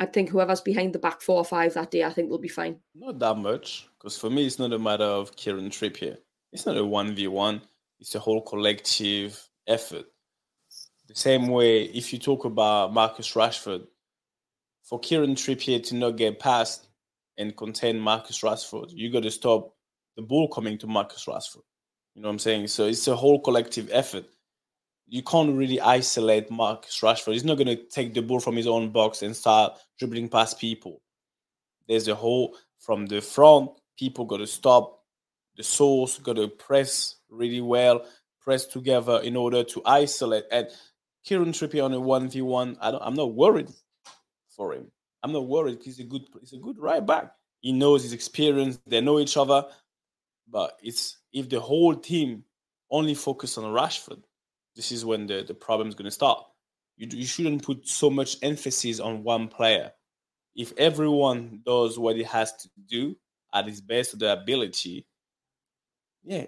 I 0.00 0.04
think 0.04 0.28
whoever's 0.28 0.60
behind 0.60 0.92
the 0.92 0.98
back 0.98 1.22
four 1.22 1.38
or 1.38 1.46
five 1.46 1.72
that 1.74 1.90
day, 1.90 2.04
I 2.04 2.10
think 2.10 2.28
they'll 2.28 2.38
be 2.38 2.46
fine. 2.46 2.78
Not 2.94 3.18
that 3.20 3.38
much, 3.38 3.88
because 3.98 4.18
for 4.18 4.28
me, 4.28 4.44
it's 4.46 4.58
not 4.58 4.74
a 4.74 4.78
matter 4.78 5.04
of 5.04 5.34
Kieran 5.34 5.70
Trippier. 5.70 6.18
It's 6.52 6.66
not 6.66 6.76
a 6.76 6.82
1v1, 6.82 7.62
it's 8.00 8.14
a 8.14 8.20
whole 8.20 8.42
collective 8.42 9.49
effort. 9.70 10.04
The 11.08 11.14
same 11.14 11.48
way, 11.48 11.84
if 11.84 12.12
you 12.12 12.18
talk 12.18 12.44
about 12.44 12.92
Marcus 12.92 13.32
Rashford, 13.34 13.86
for 14.82 14.98
Kieran 14.98 15.36
Trippier 15.36 15.82
to 15.84 15.94
not 15.94 16.16
get 16.16 16.40
past 16.40 16.88
and 17.38 17.56
contain 17.56 17.98
Marcus 17.98 18.40
Rashford, 18.42 18.90
you 18.90 19.10
got 19.10 19.22
to 19.22 19.30
stop 19.30 19.74
the 20.16 20.22
ball 20.22 20.48
coming 20.48 20.76
to 20.78 20.86
Marcus 20.86 21.26
Rashford. 21.26 21.62
You 22.14 22.22
know 22.22 22.28
what 22.28 22.32
I'm 22.32 22.38
saying? 22.40 22.66
So 22.66 22.86
it's 22.86 23.06
a 23.06 23.14
whole 23.14 23.40
collective 23.40 23.88
effort. 23.92 24.24
You 25.08 25.22
can't 25.22 25.56
really 25.56 25.80
isolate 25.80 26.50
Marcus 26.50 27.00
Rashford. 27.00 27.32
He's 27.32 27.44
not 27.44 27.56
going 27.56 27.68
to 27.68 27.82
take 27.88 28.14
the 28.14 28.20
ball 28.20 28.40
from 28.40 28.56
his 28.56 28.66
own 28.66 28.90
box 28.90 29.22
and 29.22 29.34
start 29.34 29.78
dribbling 29.98 30.28
past 30.28 30.58
people. 30.58 31.00
There's 31.88 32.08
a 32.08 32.14
whole 32.14 32.56
from 32.78 33.06
the 33.06 33.20
front. 33.20 33.70
People 33.98 34.24
got 34.24 34.38
to 34.38 34.46
stop. 34.46 35.04
The 35.56 35.62
source 35.62 36.18
got 36.18 36.36
to 36.36 36.48
press 36.48 37.16
really 37.28 37.60
well, 37.60 38.04
press 38.40 38.66
together 38.66 39.20
in 39.22 39.36
order 39.36 39.64
to 39.64 39.82
isolate. 39.84 40.44
And 40.50 40.68
Kieran 41.24 41.52
Trippier 41.52 41.84
on 41.84 41.92
a 41.92 42.00
one 42.00 42.28
v 42.28 42.42
one, 42.42 42.76
I'm 42.80 43.14
not 43.14 43.34
worried 43.34 43.70
for 44.56 44.74
him. 44.74 44.90
I'm 45.22 45.32
not 45.32 45.46
worried. 45.46 45.80
He's 45.84 46.00
a 46.00 46.04
good. 46.04 46.22
He's 46.40 46.54
a 46.54 46.56
good 46.56 46.78
right 46.78 47.04
back. 47.04 47.32
He 47.60 47.72
knows 47.72 48.02
his 48.02 48.14
experience. 48.14 48.78
They 48.86 49.00
know 49.00 49.20
each 49.20 49.36
other. 49.36 49.66
But 50.48 50.78
it's 50.82 51.18
if 51.32 51.48
the 51.48 51.60
whole 51.60 51.94
team 51.94 52.44
only 52.90 53.14
focus 53.14 53.58
on 53.58 53.64
Rashford, 53.64 54.22
this 54.74 54.90
is 54.90 55.04
when 55.04 55.26
the, 55.26 55.44
the 55.46 55.54
problem 55.54 55.88
is 55.88 55.94
going 55.94 56.06
to 56.06 56.10
start. 56.10 56.42
You, 56.96 57.06
you 57.10 57.26
shouldn't 57.26 57.62
put 57.62 57.86
so 57.86 58.10
much 58.10 58.36
emphasis 58.42 58.98
on 58.98 59.22
one 59.22 59.48
player. 59.48 59.92
If 60.56 60.72
everyone 60.76 61.60
does 61.64 61.98
what 61.98 62.16
he 62.16 62.24
has 62.24 62.52
to 62.54 62.68
do 62.88 63.16
at 63.54 63.66
his 63.66 63.80
best 63.80 64.12
of 64.12 64.18
their 64.18 64.32
ability, 64.32 65.06
yeah, 66.24 66.46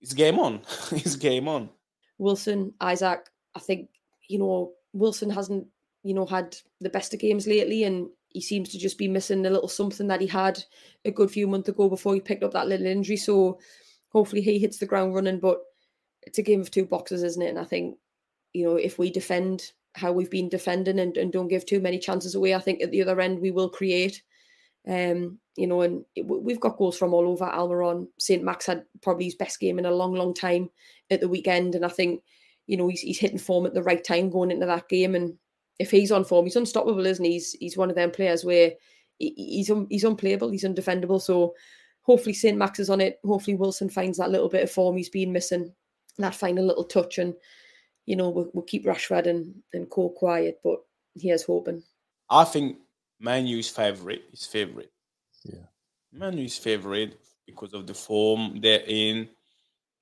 it's 0.00 0.12
game 0.12 0.38
on. 0.38 0.62
it's 0.92 1.16
game 1.16 1.48
on. 1.48 1.70
Wilson, 2.18 2.72
Isak, 2.82 3.30
I 3.54 3.60
think, 3.60 3.90
you 4.28 4.38
know, 4.38 4.72
Wilson 4.92 5.30
hasn't, 5.30 5.66
you 6.02 6.14
know, 6.14 6.26
had 6.26 6.56
the 6.80 6.90
best 6.90 7.14
of 7.14 7.20
games 7.20 7.46
lately 7.46 7.84
and 7.84 8.08
he 8.30 8.40
seems 8.40 8.68
to 8.70 8.78
just 8.78 8.98
be 8.98 9.08
missing 9.08 9.44
a 9.46 9.50
little 9.50 9.68
something 9.68 10.06
that 10.08 10.20
he 10.20 10.26
had 10.26 10.62
a 11.04 11.10
good 11.10 11.30
few 11.30 11.46
months 11.46 11.68
ago 11.68 11.88
before 11.88 12.14
he 12.14 12.20
picked 12.20 12.42
up 12.42 12.52
that 12.52 12.68
little 12.68 12.86
injury. 12.86 13.16
So 13.16 13.58
hopefully 14.10 14.42
he 14.42 14.58
hits 14.58 14.78
the 14.78 14.86
ground 14.86 15.14
running. 15.14 15.40
But 15.40 15.58
it's 16.22 16.38
a 16.38 16.42
game 16.42 16.60
of 16.60 16.70
two 16.70 16.84
boxes, 16.84 17.22
isn't 17.22 17.42
it? 17.42 17.48
And 17.48 17.58
I 17.58 17.64
think, 17.64 17.96
you 18.52 18.66
know, 18.66 18.76
if 18.76 18.98
we 18.98 19.10
defend 19.10 19.72
how 19.94 20.12
we've 20.12 20.30
been 20.30 20.48
defending 20.48 20.98
and, 20.98 21.16
and 21.16 21.32
don't 21.32 21.48
give 21.48 21.64
too 21.64 21.80
many 21.80 21.98
chances 21.98 22.34
away, 22.34 22.54
I 22.54 22.60
think 22.60 22.82
at 22.82 22.90
the 22.90 23.02
other 23.02 23.20
end 23.20 23.40
we 23.40 23.50
will 23.50 23.68
create. 23.68 24.22
Um, 24.86 25.38
you 25.56 25.66
know, 25.66 25.80
and 25.82 26.04
it, 26.14 26.26
we've 26.26 26.60
got 26.60 26.76
goals 26.76 26.96
from 26.96 27.12
all 27.12 27.28
over. 27.28 27.44
Almiron, 27.44 28.08
St. 28.18 28.42
Max 28.42 28.66
had 28.66 28.84
probably 29.02 29.24
his 29.24 29.34
best 29.34 29.58
game 29.60 29.78
in 29.78 29.86
a 29.86 29.90
long, 29.90 30.14
long 30.14 30.34
time 30.34 30.70
at 31.10 31.20
the 31.20 31.28
weekend, 31.28 31.74
and 31.74 31.84
I 31.84 31.88
think, 31.88 32.22
you 32.66 32.76
know, 32.76 32.88
he's, 32.88 33.00
he's 33.00 33.18
hitting 33.18 33.38
form 33.38 33.66
at 33.66 33.74
the 33.74 33.82
right 33.82 34.02
time 34.02 34.30
going 34.30 34.50
into 34.50 34.66
that 34.66 34.88
game. 34.88 35.14
And 35.14 35.36
if 35.78 35.90
he's 35.90 36.12
on 36.12 36.24
form, 36.24 36.46
he's 36.46 36.56
unstoppable, 36.56 37.04
isn't 37.06 37.24
he? 37.24 37.32
He's 37.32 37.52
he's 37.52 37.76
one 37.76 37.90
of 37.90 37.96
them 37.96 38.10
players 38.10 38.44
where 38.44 38.72
he's 39.18 39.70
un, 39.70 39.86
he's 39.90 40.04
unplayable, 40.04 40.50
he's 40.50 40.64
undefendable. 40.64 41.20
So 41.20 41.54
hopefully 42.02 42.34
St. 42.34 42.56
Max 42.56 42.78
is 42.78 42.90
on 42.90 43.00
it. 43.00 43.18
Hopefully 43.24 43.56
Wilson 43.56 43.90
finds 43.90 44.18
that 44.18 44.30
little 44.30 44.48
bit 44.48 44.62
of 44.62 44.70
form 44.70 44.96
he's 44.96 45.10
been 45.10 45.32
missing, 45.32 45.72
that 46.18 46.34
final 46.34 46.64
little 46.64 46.84
touch, 46.84 47.18
and 47.18 47.34
you 48.06 48.16
know 48.16 48.30
we'll, 48.30 48.50
we'll 48.54 48.64
keep 48.64 48.86
Rashford 48.86 49.26
and 49.26 49.54
and 49.72 49.90
Co 49.90 50.10
quiet, 50.10 50.60
but 50.62 50.78
here's 51.14 51.44
hoping. 51.44 51.82
I 52.30 52.44
think 52.44 52.78
Manu 53.20 53.58
is 53.58 53.68
favorite. 53.68 54.24
His 54.30 54.46
favorite. 54.46 54.92
Yeah. 55.44 55.66
Manu 56.12 56.44
is 56.44 56.58
favorite 56.58 57.18
because 57.46 57.72
of 57.74 57.86
the 57.86 57.94
form 57.94 58.60
they're 58.60 58.84
in, 58.86 59.28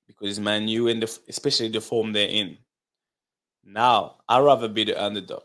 because 0.07 0.39
Manu 0.39 0.87
and 0.87 1.01
the, 1.01 1.19
especially 1.27 1.69
the 1.69 1.81
form 1.81 2.13
they're 2.13 2.29
in. 2.29 2.57
Now, 3.63 4.17
I'd 4.29 4.39
rather 4.39 4.67
be 4.67 4.85
the 4.85 5.01
underdog. 5.01 5.43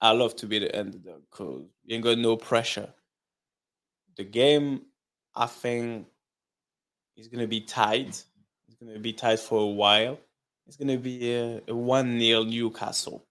I 0.00 0.10
love 0.10 0.36
to 0.36 0.46
be 0.46 0.58
the 0.58 0.78
underdog 0.78 1.22
because 1.30 1.64
you 1.84 1.94
ain't 1.94 2.04
got 2.04 2.18
no 2.18 2.36
pressure. 2.36 2.92
The 4.16 4.24
game, 4.24 4.82
I 5.34 5.46
think, 5.46 6.06
is 7.16 7.28
gonna 7.28 7.46
be 7.46 7.60
tight. 7.60 8.24
It's 8.68 8.76
gonna 8.80 8.98
be 8.98 9.12
tight 9.12 9.40
for 9.40 9.60
a 9.60 9.66
while. 9.66 10.18
It's 10.66 10.76
gonna 10.76 10.98
be 10.98 11.32
a, 11.32 11.62
a 11.68 11.74
one 11.74 12.18
0 12.18 12.44
Newcastle, 12.44 13.25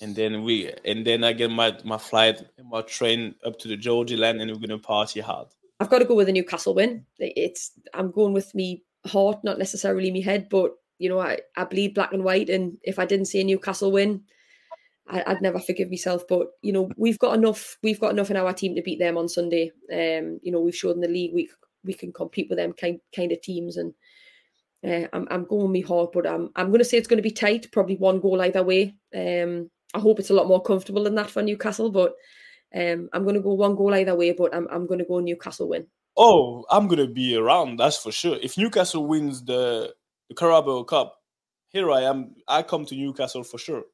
and 0.00 0.14
then 0.16 0.42
we 0.42 0.72
and 0.84 1.06
then 1.06 1.24
I 1.24 1.32
get 1.32 1.50
my 1.50 1.76
my 1.84 1.98
flight 1.98 2.42
and 2.58 2.68
my 2.68 2.82
train 2.82 3.34
up 3.44 3.58
to 3.60 3.68
the 3.68 3.76
Georgia 3.76 4.16
land, 4.16 4.40
and 4.40 4.50
we're 4.50 4.66
gonna 4.66 4.78
party 4.78 5.20
hard. 5.20 5.48
I've 5.80 5.90
got 5.90 5.98
to 5.98 6.04
go 6.04 6.14
with 6.14 6.28
a 6.28 6.32
Newcastle 6.32 6.74
win. 6.74 7.04
It's 7.18 7.72
I'm 7.92 8.10
going 8.10 8.32
with 8.32 8.54
me 8.54 8.84
heart, 9.06 9.42
not 9.44 9.58
necessarily 9.58 10.10
me 10.10 10.22
head, 10.22 10.48
but 10.48 10.72
you 10.98 11.08
know 11.08 11.18
I, 11.18 11.38
I 11.56 11.64
bleed 11.64 11.94
black 11.94 12.12
and 12.12 12.24
white, 12.24 12.48
and 12.48 12.78
if 12.82 12.98
I 12.98 13.06
didn't 13.06 13.26
see 13.26 13.40
a 13.40 13.44
Newcastle 13.44 13.92
win, 13.92 14.22
I, 15.06 15.22
would 15.28 15.42
never 15.42 15.58
forgive 15.58 15.90
myself. 15.90 16.24
But 16.28 16.48
you 16.62 16.72
know, 16.72 16.90
we've 16.96 17.18
got 17.18 17.34
enough. 17.34 17.76
We've 17.82 18.00
got 18.00 18.12
enough 18.12 18.30
in 18.30 18.36
our 18.36 18.52
team 18.52 18.74
to 18.74 18.82
beat 18.82 18.98
them 18.98 19.18
on 19.18 19.28
Sunday. 19.28 19.72
Um, 19.92 20.40
you 20.42 20.52
know, 20.52 20.60
we've 20.60 20.76
shown 20.76 20.92
in 20.94 21.00
the 21.00 21.08
league 21.08 21.34
we 21.34 21.50
we 21.84 21.94
can 21.94 22.12
compete 22.12 22.48
with 22.48 22.58
them 22.58 22.72
kind 22.72 23.00
kind 23.14 23.32
of 23.32 23.40
teams, 23.42 23.76
and 23.76 23.94
uh, 24.86 25.08
I'm 25.12 25.26
I'm 25.30 25.44
going 25.44 25.70
me 25.70 25.82
hard, 25.82 26.10
but 26.12 26.26
I'm 26.26 26.50
I'm 26.56 26.68
going 26.68 26.78
to 26.78 26.84
say 26.84 26.96
it's 26.96 27.08
going 27.08 27.18
to 27.18 27.22
be 27.22 27.30
tight. 27.30 27.70
Probably 27.72 27.96
one 27.96 28.20
goal 28.20 28.40
either 28.40 28.62
way. 28.62 28.96
Um, 29.14 29.70
I 29.94 30.00
hope 30.00 30.18
it's 30.18 30.30
a 30.30 30.34
lot 30.34 30.48
more 30.48 30.60
comfortable 30.60 31.04
than 31.04 31.14
that 31.14 31.30
for 31.30 31.42
Newcastle, 31.42 31.90
but 31.90 32.14
um, 32.74 33.08
I'm 33.12 33.22
going 33.22 33.36
to 33.36 33.40
go 33.40 33.54
one 33.54 33.76
goal 33.76 33.94
either 33.94 34.16
way. 34.16 34.32
But 34.32 34.54
I'm 34.54 34.66
I'm 34.70 34.86
going 34.86 34.98
to 34.98 35.04
go 35.04 35.20
Newcastle 35.20 35.68
win. 35.68 35.86
Oh, 36.16 36.64
I'm 36.70 36.88
going 36.88 36.98
to 36.98 37.12
be 37.12 37.36
around. 37.36 37.78
That's 37.78 37.96
for 37.96 38.12
sure. 38.12 38.36
If 38.42 38.58
Newcastle 38.58 39.06
wins 39.06 39.44
the 39.44 39.94
the 40.28 40.34
Carabao 40.34 40.82
Cup, 40.84 41.16
here 41.68 41.90
I 41.90 42.02
am. 42.02 42.34
I 42.48 42.62
come 42.62 42.84
to 42.86 42.96
Newcastle 42.96 43.44
for 43.44 43.58
sure. 43.58 43.84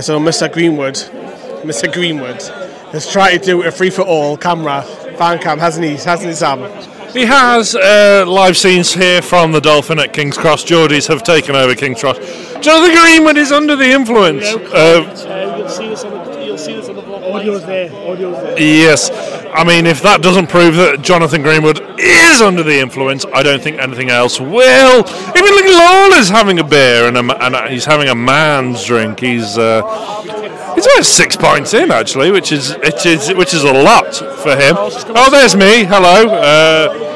So 0.00 0.20
Mr. 0.20 0.52
Greenwood, 0.52 0.94
Mr. 1.64 1.92
Greenwood, 1.92 2.40
has 2.92 3.10
tried 3.10 3.38
to 3.38 3.44
do 3.44 3.62
a 3.64 3.70
free 3.70 3.90
for 3.90 4.02
all 4.02 4.36
camera 4.36 4.82
fan 5.16 5.38
cam, 5.40 5.58
hasn't 5.58 5.84
he? 5.84 5.96
Hasn't 5.96 6.28
he, 6.28 6.34
Sam? 6.34 6.60
He 7.12 7.24
has 7.24 7.74
uh, 7.74 8.24
live 8.26 8.56
scenes 8.56 8.94
here 8.94 9.22
from 9.22 9.52
the 9.52 9.60
Dolphin 9.60 9.98
at 9.98 10.12
King's 10.12 10.38
Cross. 10.38 10.64
Geordies 10.66 11.08
have 11.08 11.22
taken 11.22 11.56
over 11.56 11.74
King's 11.74 12.00
Cross. 12.00 12.18
Jonathan 12.60 12.96
Greenwood 12.96 13.36
is 13.36 13.50
under 13.50 13.76
the 13.76 13.90
influence. 13.90 14.44
Uh, 14.46 15.56
you'll 15.58 15.68
see 15.68 15.88
this 15.88 16.04
on 16.04 16.12
the, 16.12 16.44
you'll 16.44 16.58
see 16.58 16.74
this 16.74 16.88
on 16.88 16.96
the 16.96 17.02
vlog. 17.02 17.22
Audio's 17.34 17.64
there. 17.64 17.90
Audio's 17.90 18.42
there. 18.42 18.60
Yes. 18.60 19.10
I 19.54 19.64
mean, 19.64 19.86
if 19.86 20.02
that 20.02 20.22
doesn't 20.22 20.48
prove 20.48 20.76
that 20.76 21.02
Jonathan 21.02 21.42
Greenwood 21.42 21.80
is 21.98 22.40
under 22.42 22.62
the 22.62 22.78
influence, 22.78 23.24
I 23.32 23.42
don't 23.42 23.62
think 23.62 23.78
anything 23.78 24.10
else 24.10 24.38
will. 24.38 25.04
Look 25.50 25.64
Lawler's 25.64 26.28
having 26.28 26.58
a 26.58 26.64
beer 26.64 27.08
and, 27.08 27.16
a, 27.16 27.44
and 27.44 27.72
he's 27.72 27.84
having 27.84 28.08
a 28.08 28.14
man's 28.14 28.84
drink. 28.84 29.20
He's 29.20 29.56
uh, 29.56 29.82
he's 30.74 30.86
about 30.86 31.04
six 31.04 31.36
points 31.36 31.74
in 31.74 31.90
actually, 31.90 32.30
which 32.30 32.52
is 32.52 32.70
it 32.70 33.04
is 33.06 33.32
which 33.34 33.54
is 33.54 33.64
a 33.64 33.72
lot 33.72 34.14
for 34.14 34.54
him. 34.54 34.76
Oh, 34.76 35.28
there's 35.30 35.56
me. 35.56 35.84
Hello. 35.84 36.28
Uh, 36.28 37.08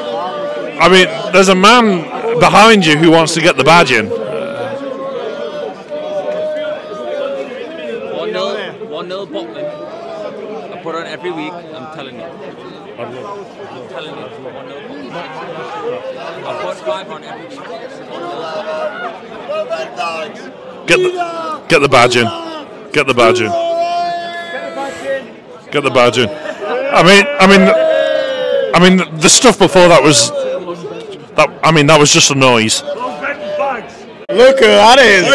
I 0.79 0.89
mean, 0.89 1.07
there's 1.31 1.49
a 1.49 1.55
man 1.55 2.03
behind 2.39 2.85
you 2.85 2.97
who 2.97 3.11
wants 3.11 3.33
to 3.35 3.41
get 3.41 3.57
the 3.57 3.63
badge 3.63 3.91
in. 3.91 4.09
One 8.17 8.31
0 8.31 8.87
one 8.89 9.07
0 9.07 9.25
Botman. 9.27 10.73
I 10.73 10.81
put 10.81 10.95
on 10.95 11.05
every 11.05 11.31
week. 11.31 11.53
I'm 11.53 11.93
telling 11.95 12.15
you. 12.15 12.23
I'm 12.23 13.13
telling 13.89 14.15
you. 14.15 14.23
One 14.53 14.67
0 14.67 14.83
I 16.45 16.61
put 16.63 16.77
five 16.85 17.09
on 17.09 17.23
every 17.23 17.47
week. 17.47 17.83
Get 21.69 21.72
the 21.83 22.89
get 22.93 23.05
the 23.07 23.13
badge 23.13 23.41
in. 23.41 23.49
Get 24.51 24.67
the 24.67 24.73
badge 24.73 25.05
in. 25.05 25.71
Get 25.71 25.83
the 25.83 25.89
badge 25.89 26.17
in. 26.17 26.29
I 26.29 27.03
mean, 27.03 27.25
I 27.39 27.47
mean, 27.47 27.61
I 28.75 29.05
mean, 29.05 29.19
the 29.19 29.29
stuff 29.29 29.59
before 29.59 29.87
that 29.89 30.01
was 30.01 30.29
that. 31.35 31.49
I 31.63 31.71
mean, 31.71 31.87
that 31.87 31.99
was 31.99 32.11
just 32.11 32.31
a 32.31 32.35
noise. 32.35 32.83
Look 34.29 34.59
who 34.59 34.65
that 34.65 34.99
is! 34.99 35.25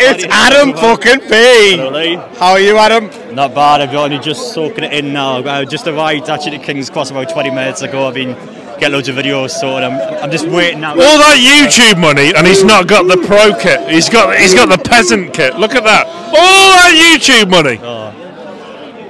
It's 0.00 0.24
Adam 0.30 0.72
fucking 0.74 1.20
P. 1.28 2.16
How 2.38 2.52
are 2.52 2.60
you, 2.60 2.76
Adam? 2.76 3.10
Not 3.34 3.54
bad. 3.54 3.80
I've 3.80 3.94
only 3.94 4.18
just 4.18 4.52
soaking 4.52 4.84
it 4.84 4.92
in 4.92 5.12
now. 5.12 5.38
I 5.48 5.64
just 5.64 5.86
arrived 5.86 6.28
actually 6.28 6.58
to 6.58 6.64
King's 6.64 6.90
Cross 6.90 7.10
about 7.10 7.30
20 7.30 7.50
minutes 7.50 7.82
ago. 7.82 8.06
I've 8.06 8.14
been 8.14 8.36
getting 8.78 8.94
loads 8.94 9.08
of 9.08 9.16
videos 9.16 9.50
sorted. 9.50 9.90
I'm, 9.90 10.22
I'm 10.22 10.30
just 10.30 10.46
waiting 10.46 10.80
now. 10.80 10.92
All 10.92 10.96
that 10.96 11.36
YouTube 11.38 12.00
money, 12.00 12.32
and 12.34 12.46
he's 12.46 12.64
not 12.64 12.86
got 12.86 13.06
the 13.06 13.16
pro 13.26 13.54
kit. 13.58 13.88
He's 13.90 14.08
got 14.08 14.36
he's 14.36 14.54
got 14.54 14.68
the 14.68 14.82
peasant 14.82 15.34
kit. 15.34 15.56
Look 15.56 15.74
at 15.74 15.84
that! 15.84 16.06
All 16.06 16.32
that 16.32 16.94
YouTube 16.94 17.50
money. 17.50 17.78
Oh. 17.82 18.14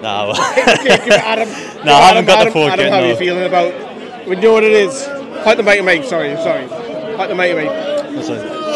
No. 0.02 0.32
Adam. 0.36 1.48
No, 1.84 1.94
I 1.94 2.08
haven't 2.08 2.26
got 2.26 2.44
the 2.44 2.50
pro 2.50 2.68
Adam, 2.68 2.78
kit, 2.78 2.92
how 2.92 2.98
are 2.98 3.02
no. 3.02 3.10
you 3.10 3.16
feeling 3.16 3.44
about? 3.44 4.26
We 4.26 4.36
know 4.36 4.52
what 4.52 4.64
it 4.64 4.72
is. 4.72 5.04
Quite 5.42 5.56
the 5.56 5.62
mic, 5.62 5.84
mate. 5.84 6.04
Sorry, 6.04 6.34
sorry. 6.36 6.66
Quite 7.14 7.28
the 7.28 7.34
mic, 7.34 7.54
mate. 7.54 7.98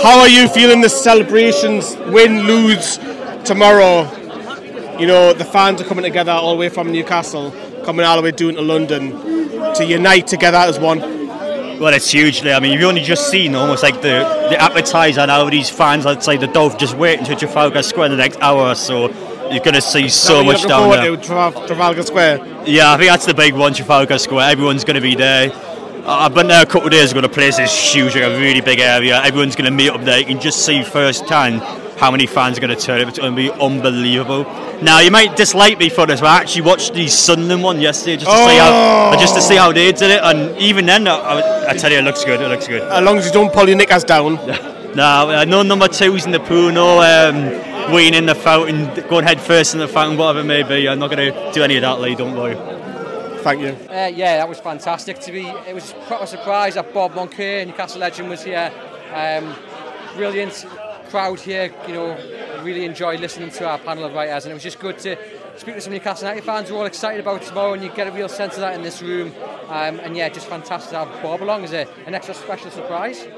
How 0.03 0.21
are 0.21 0.29
you 0.29 0.49
feeling 0.49 0.81
the 0.81 0.89
celebrations? 0.89 1.97
Win, 2.09 2.43
lose 2.45 2.99
tomorrow. 3.45 4.03
you 4.99 5.07
know, 5.07 5.33
the 5.33 5.45
fans 5.45 5.81
are 5.81 5.85
coming 5.85 6.05
together 6.05 6.33
all 6.33 6.53
the 6.53 6.59
way 6.59 6.69
from 6.69 6.93
Newcastle, 6.93 7.53
coming 7.85 8.05
all 8.07 8.17
the 8.17 8.23
way 8.23 8.31
down 8.31 8.55
to 8.55 8.63
London 8.63 9.42
to 9.77 9.85
unite 9.85 10.27
together 10.27 10.59
as 10.59 10.79
one. 10.79 10.99
Well, 11.79 11.95
it's 11.95 12.11
hugely. 12.11 12.53
I 12.53 12.61
mean, 12.61 12.73
you've 12.73 12.89
only 12.89 13.03
just 13.03 13.29
seen 13.31 13.55
almost 13.55 13.83
like 13.83 13.97
the, 13.97 14.21
the 14.51 14.61
appetizer 14.61 15.27
now. 15.27 15.49
These 15.51 15.71
fans 15.71 16.07
outside 16.07 16.37
the 16.37 16.47
Dove 16.47 16.79
just 16.79 16.97
waiting 16.97 17.25
to 17.27 17.35
Trafalgar 17.35 17.83
Square 17.83 18.07
in 18.07 18.13
the 18.13 18.19
next 18.19 18.39
hour 18.41 18.69
or 18.69 18.75
so. 18.75 19.09
You're 19.51 19.61
going 19.65 19.75
to 19.75 19.83
see 19.83 20.09
so 20.09 20.41
Now, 20.43 20.47
much 20.53 20.63
down 20.67 20.91
there. 20.91 21.17
to 21.17 21.17
Traf- 21.17 21.67
Trafalgar 21.67 22.03
Square. 22.05 22.39
Yeah, 22.67 22.93
I 22.93 22.97
think 22.99 23.11
that's 23.11 23.27
the 23.27 23.35
big 23.35 23.55
one, 23.55 23.75
Trafalgar 23.75 24.19
Square. 24.19 24.51
Everyone's 24.51 24.85
going 24.85 24.95
to 24.95 25.01
be 25.01 25.15
there. 25.17 25.51
I've 26.07 26.35
been 26.35 26.47
there 26.49 26.63
a 26.63 26.67
couple 26.67 26.87
of 26.87 26.93
days 26.93 27.11
ago. 27.13 27.21
The 27.21 27.29
place 27.29 27.59
is 27.59 27.73
huge, 27.73 28.15
like 28.15 28.25
a 28.25 28.39
really 28.39 28.61
big 28.61 28.79
area. 28.81 29.21
Everyone's 29.23 29.57
going 29.57 29.67
to 29.71 29.77
meet 29.77 29.91
up 29.91 30.03
there. 30.03 30.19
You 30.19 30.27
can 30.27 30.41
just 30.41 30.65
see 30.65 30.83
firsthand 30.85 31.61
how 32.03 32.11
many 32.11 32.27
fans 32.27 32.59
are 32.59 32.61
going 32.61 32.77
to 32.77 32.85
turn 32.85 33.01
up. 33.01 33.07
It's 33.07 33.21
going 33.21 33.31
to 33.31 33.37
be 33.37 33.49
unbelievable. 33.49 34.43
Now, 34.83 34.99
you 34.99 35.13
might 35.13 35.37
dislike 35.37 35.79
me 35.79 35.89
for 35.89 36.05
this, 36.05 36.21
but 36.21 36.27
I 36.31 36.39
actually 36.41 36.63
watched 36.63 36.95
the 36.95 37.07
Sunderland 37.07 37.63
one 37.63 37.81
yesterday 37.81 38.17
just 38.17 38.29
to 38.29 38.37
see 38.37 38.57
how 38.59 39.13
Oh! 39.15 39.21
just 39.21 39.37
to 39.37 39.41
see 39.41 39.55
how 39.55 39.71
they 39.71 39.93
did 39.93 40.11
it. 40.11 40.21
And 40.21 40.59
even 40.59 40.85
then, 40.87 41.07
I, 41.07 41.15
I, 41.15 41.71
I 41.71 41.75
tell 41.75 41.93
you, 41.93 41.99
it 41.99 42.03
looks 42.03 42.25
good. 42.25 42.41
It 42.41 42.49
looks 42.49 42.67
good. 42.67 42.83
As 42.83 43.05
long 43.05 43.19
as 43.19 43.27
you 43.27 43.33
don't 43.33 43.53
pull 43.53 43.69
your 43.69 43.77
knickers 43.79 44.03
down. 44.05 44.37
No, 44.95 45.43
no 45.45 45.63
number 45.63 45.89
twos 45.89 46.27
in 46.27 46.33
the 46.33 46.41
pool, 46.41 46.71
no 46.71 47.01
um, 47.01 47.95
waiting 47.95 48.13
in 48.13 48.27
the 48.27 48.35
fountain, 48.35 48.93
going 49.09 49.25
head 49.25 49.41
first 49.41 49.73
in 49.73 49.81
the 49.81 49.89
fountain, 49.89 50.19
whatever 50.19 50.41
it 50.41 50.45
may 50.45 50.63
be. 50.65 50.87
I'm 50.87 50.99
not 50.99 51.11
going 51.11 51.33
to 51.33 51.53
do 51.53 51.63
any 51.63 51.77
of 51.77 51.81
that, 51.81 51.99
Lee, 51.99 52.15
don't 52.15 52.37
worry. 52.37 52.57
Thank 53.43 53.63
you. 53.63 53.69
Uh, 53.89 54.11
yeah, 54.15 54.37
that 54.37 54.47
was 54.47 54.61
fantastic. 54.61 55.19
To 55.21 55.33
be, 55.33 55.47
it 55.47 55.75
was 55.75 55.95
quite 56.07 56.21
a 56.21 56.27
surprise 56.27 56.75
that 56.75 56.93
Bob 56.93 57.13
Moncur, 57.13 57.67
Newcastle 57.67 58.01
legend, 58.01 58.29
was 58.29 58.45
here. 58.45 58.71
Um, 59.15 59.55
brilliant 60.15 60.67
crowd 61.13 61.39
here. 61.39 61.71
You 61.87 61.93
know, 61.93 62.63
really 62.63 62.87
enjoyed 62.87 63.21
listening 63.21 63.51
to 63.51 63.69
our 63.69 63.79
panel 63.79 64.05
of 64.05 64.15
writers, 64.15 64.47
and 64.47 64.51
it 64.51 64.55
was 64.55 64.63
just 64.63 64.81
good 64.81 64.99
to 65.01 65.17
speak 65.57 65.75
to 65.75 65.81
some 65.83 65.93
Newcastle 65.93 66.27
United 66.27 66.45
fans 66.45 66.71
who 66.71 66.77
are 66.77 66.79
all 66.79 66.87
excited 66.87 67.21
about 67.21 67.43
tomorrow, 67.43 67.75
and 67.75 67.83
you 67.83 67.91
get 67.91 68.07
a 68.07 68.13
real 68.13 68.31
sense 68.31 68.55
of 68.55 68.61
that 68.61 68.75
in 68.75 68.83
this 68.83 69.03
room. 69.03 69.31
Um, 69.69 70.01
and 70.01 70.17
yeah, 70.17 70.31
just 70.31 70.47
fantastic 70.47 70.91
to 70.93 71.05
have 71.05 71.23
Bob 71.23 71.43
along 71.43 71.65
as 71.65 71.75
a, 71.75 71.87
an 72.07 72.15
extra 72.15 72.35
special 72.35 72.71
surprise. 72.71 73.29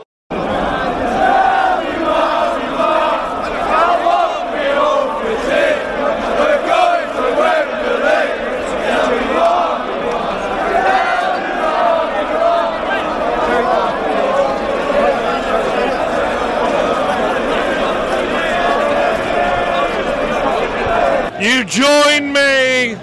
You 21.45 21.63
join 21.63 22.33
me 22.33 22.97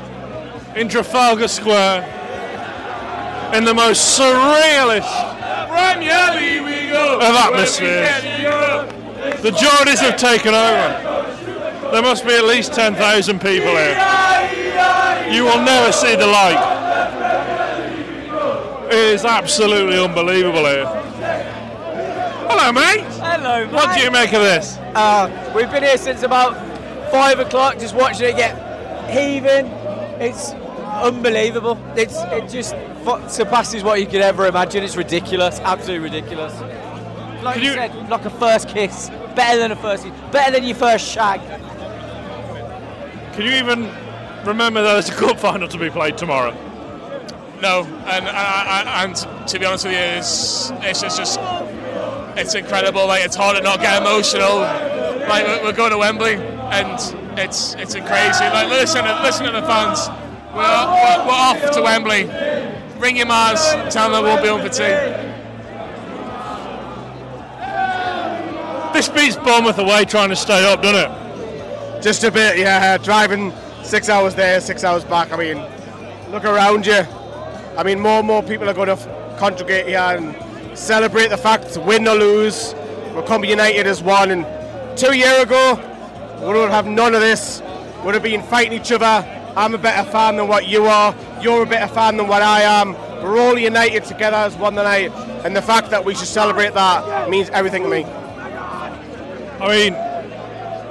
in 0.82 0.88
Trafalgar 0.90 1.48
Square 1.48 2.02
in 3.54 3.64
the 3.66 3.74
most 3.74 4.18
surrealist 4.20 5.06
of 7.22 7.36
atmospheres. 7.36 8.24
The 9.44 9.52
Geordies 9.52 10.00
have 10.00 10.18
taken 10.18 10.56
over. 10.56 11.92
There 11.92 12.02
must 12.02 12.26
be 12.26 12.34
at 12.34 12.46
least 12.46 12.74
10,000 12.74 13.40
people 13.40 13.70
here. 13.70 13.96
You 15.30 15.44
will 15.44 15.64
never 15.64 15.92
see 15.92 16.16
the 16.16 16.26
like. 16.26 16.58
It 18.88 19.14
is 19.14 19.24
absolutely 19.24 20.04
unbelievable 20.04 20.66
here. 20.66 20.88
Hello, 22.50 22.72
mate. 22.72 23.06
Hello, 23.22 23.66
mate. 23.66 23.74
What 23.74 23.96
do 23.96 24.02
you 24.02 24.10
make 24.10 24.34
of 24.34 24.42
this? 24.42 24.78
Uh, 24.96 25.30
we've 25.56 25.70
been 25.70 25.84
here 25.84 25.98
since 25.98 26.24
about 26.24 26.56
five 27.12 27.38
o'clock, 27.38 27.78
just 27.78 27.94
watching 27.94 28.30
it 28.30 28.36
get 28.36 28.56
heaving. 29.12 29.68
It's 30.20 30.54
unbelievable. 31.02 31.78
It's 31.96 32.16
it 32.18 32.50
just 32.50 32.76
surpasses 33.34 33.84
what 33.84 34.00
you 34.00 34.06
could 34.06 34.22
ever 34.22 34.46
imagine. 34.46 34.84
It's 34.84 34.96
ridiculous, 34.96 35.60
absolutely 35.60 36.10
ridiculous. 36.10 36.54
Like 37.44 37.62
you, 37.62 37.74
said, 37.74 38.10
like 38.10 38.26
a 38.26 38.30
first 38.30 38.70
kiss, 38.70 39.10
better 39.36 39.58
than 39.60 39.72
a 39.72 39.76
first 39.76 40.04
kiss, 40.04 40.14
better 40.32 40.52
than 40.52 40.64
your 40.64 40.76
first 40.76 41.08
shag. 41.08 41.42
Can 43.34 43.46
you 43.46 43.54
even 43.54 43.90
remember 44.46 44.82
that 44.84 44.94
there's 44.94 45.10
a 45.10 45.14
cup 45.14 45.40
final 45.40 45.68
to 45.68 45.78
be 45.78 45.90
played 45.90 46.18
tomorrow? 46.18 46.52
No, 47.62 47.84
and 48.06 48.28
and, 48.28 49.16
and 49.18 49.48
to 49.48 49.60
be 49.60 49.66
honest 49.66 49.86
with 49.86 49.94
you, 49.94 50.00
it's 50.00 50.72
it's 50.82 51.02
just, 51.02 51.18
just 51.18 51.40
it's 52.38 52.56
incredible. 52.56 53.08
Like 53.08 53.24
it's 53.24 53.36
hard 53.36 53.58
to 53.58 53.64
not 53.64 53.80
get 53.80 54.02
emotional. 54.02 54.60
Like 55.28 55.46
we're, 55.46 55.64
we're 55.64 55.74
going 55.74 55.92
to 55.92 55.98
Wembley, 55.98 56.36
and 56.36 56.94
it's 57.40 57.74
it's 57.76 57.94
crazy. 57.94 58.46
Like 58.46 58.70
listen, 58.70 59.06
listen 59.24 59.46
to 59.46 59.52
the 59.52 59.62
fans. 59.64 60.08
We're, 60.54 60.58
we're, 60.58 61.26
we're 61.26 61.32
off 61.32 61.72
to 61.72 61.82
Wembley. 61.82 62.26
Ring 63.00 63.16
your 63.18 63.26
Mars, 63.26 63.62
tell 63.94 64.12
them 64.12 64.24
we'll 64.24 64.42
be 64.42 64.50
on 64.50 64.62
for 64.62 64.70
tea. 64.70 65.32
This 68.94 69.08
beats 69.08 69.38
Bournemouth 69.38 69.80
away 69.80 70.04
trying 70.04 70.30
to 70.30 70.36
stay 70.36 70.70
up, 70.70 70.82
doesn't 70.82 71.10
it? 71.10 72.04
Just 72.04 72.26
a 72.26 72.32
bit, 72.32 72.58
yeah. 72.58 72.98
Driving 72.98 73.54
six 73.84 74.10
hours 74.10 74.36
there, 74.36 74.60
six 74.60 74.84
hours 74.84 75.06
back. 75.06 75.32
I 75.32 75.38
mean, 75.38 75.66
look 76.32 76.44
around 76.44 76.86
you. 76.86 77.02
I 77.78 77.84
mean, 77.84 78.02
more 78.02 78.20
and 78.20 78.28
more 78.28 78.44
people 78.44 78.70
are 78.70 78.74
going 78.74 78.88
to 78.88 78.94
f- 78.94 79.40
congregate 79.40 79.88
here 79.88 80.00
and 80.00 80.78
celebrate 80.78 81.30
the 81.30 81.38
fact, 81.38 81.78
win 81.78 82.06
or 82.08 82.16
lose, 82.16 82.76
we're 83.16 83.24
coming 83.24 83.50
united 83.50 83.88
as 83.88 84.04
one. 84.04 84.32
And 84.32 84.98
two 84.98 85.16
years 85.16 85.44
ago, 85.44 85.76
we 86.42 86.48
would 86.48 86.70
have 86.70 86.88
none 86.88 87.16
of 87.16 87.22
this. 87.22 87.62
We 88.00 88.08
would 88.08 88.14
have 88.16 88.24
been 88.24 88.44
fighting 88.44 88.74
each 88.74 88.92
other. 88.92 89.41
I'm 89.56 89.74
a 89.74 89.78
better 89.78 90.10
fan 90.10 90.38
than 90.38 90.48
what 90.48 90.68
you 90.68 90.86
are. 90.86 91.16
You're 91.42 91.64
a 91.64 91.66
better 91.66 91.94
fan 91.94 92.18
than 92.18 92.28
what 92.28 92.42
I 92.42 92.62
am. 92.62 92.94
We're 93.22 93.40
all 93.40 93.58
united 93.58 94.06
together 94.06 94.38
as 94.38 94.56
one 94.56 94.76
tonight. 94.76 95.12
And 95.44 95.56
the 95.56 95.62
fact 95.62 95.90
that 95.90 96.06
we 96.06 96.16
should 96.16 96.28
celebrate 96.28 96.74
that 96.74 97.30
means 97.30 97.50
everything 97.50 97.84
to 97.84 97.90
me. 97.90 98.04
I 98.04 99.68
mean, 99.68 99.94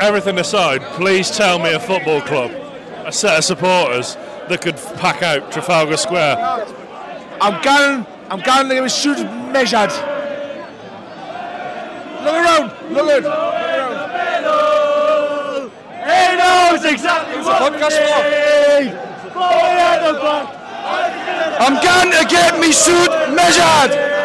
everything 0.00 0.38
aside, 0.38 0.82
please 0.94 1.30
tell 1.30 1.58
me 1.58 1.72
a 1.72 1.80
football 1.80 2.20
club, 2.20 2.50
a 3.06 3.12
set 3.12 3.38
of 3.38 3.44
supporters 3.44 4.16
that 4.48 4.60
could 4.60 4.76
pack 4.96 5.22
out 5.22 5.50
Trafalgar 5.52 5.96
Square. 5.96 6.36
I'm 7.40 7.62
going. 7.62 8.06
I'm 8.30 8.40
going 8.40 8.68
to 8.68 8.88
shoot 8.88 9.18
measured. 9.50 9.90
Look 12.22 12.34
around. 12.34 12.92
Look 12.92 13.08
at 13.08 13.69
knows 16.50 16.84
exactly 16.84 17.38
it's 17.38 17.46
what 17.46 17.72
podcast 17.72 17.96
we 17.96 18.06
need. 18.84 19.10
I'm 21.64 21.76
going 21.82 22.10
to 22.18 22.24
get 22.28 22.58
me 22.58 22.72
suit 22.72 23.10
measured. 23.34 24.19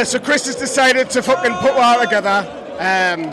Uh, 0.00 0.04
so 0.04 0.18
Chris 0.18 0.46
has 0.46 0.56
decided 0.56 1.10
to 1.10 1.20
fucking 1.20 1.52
put 1.60 1.74
one 1.74 1.84
out 1.84 2.00
together. 2.00 2.40
Um, 2.80 3.28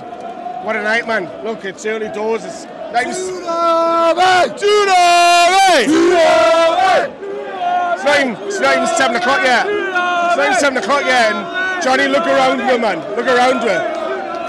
what 0.66 0.76
a 0.76 0.84
night, 0.84 1.08
man! 1.08 1.24
Look, 1.46 1.64
it's 1.64 1.86
early 1.86 2.10
doors. 2.10 2.44
It's 2.44 2.66
even, 3.00 3.16
it's 7.96 8.04
not 8.04 8.20
even, 8.20 8.36
it's 8.44 8.60
not 8.60 8.76
even 8.76 8.88
seven 9.00 9.16
o'clock 9.16 9.48
yet. 9.48 9.64
It's 9.64 10.36
not 10.36 10.44
even 10.44 10.60
seven 10.60 10.78
o'clock 10.84 11.06
yet. 11.06 11.32
And 11.32 11.82
Johnny, 11.82 12.10
look 12.10 12.28
around 12.28 12.60
you, 12.60 12.78
man. 12.78 13.00
Look 13.16 13.28
around 13.32 13.64
you. 13.64 13.80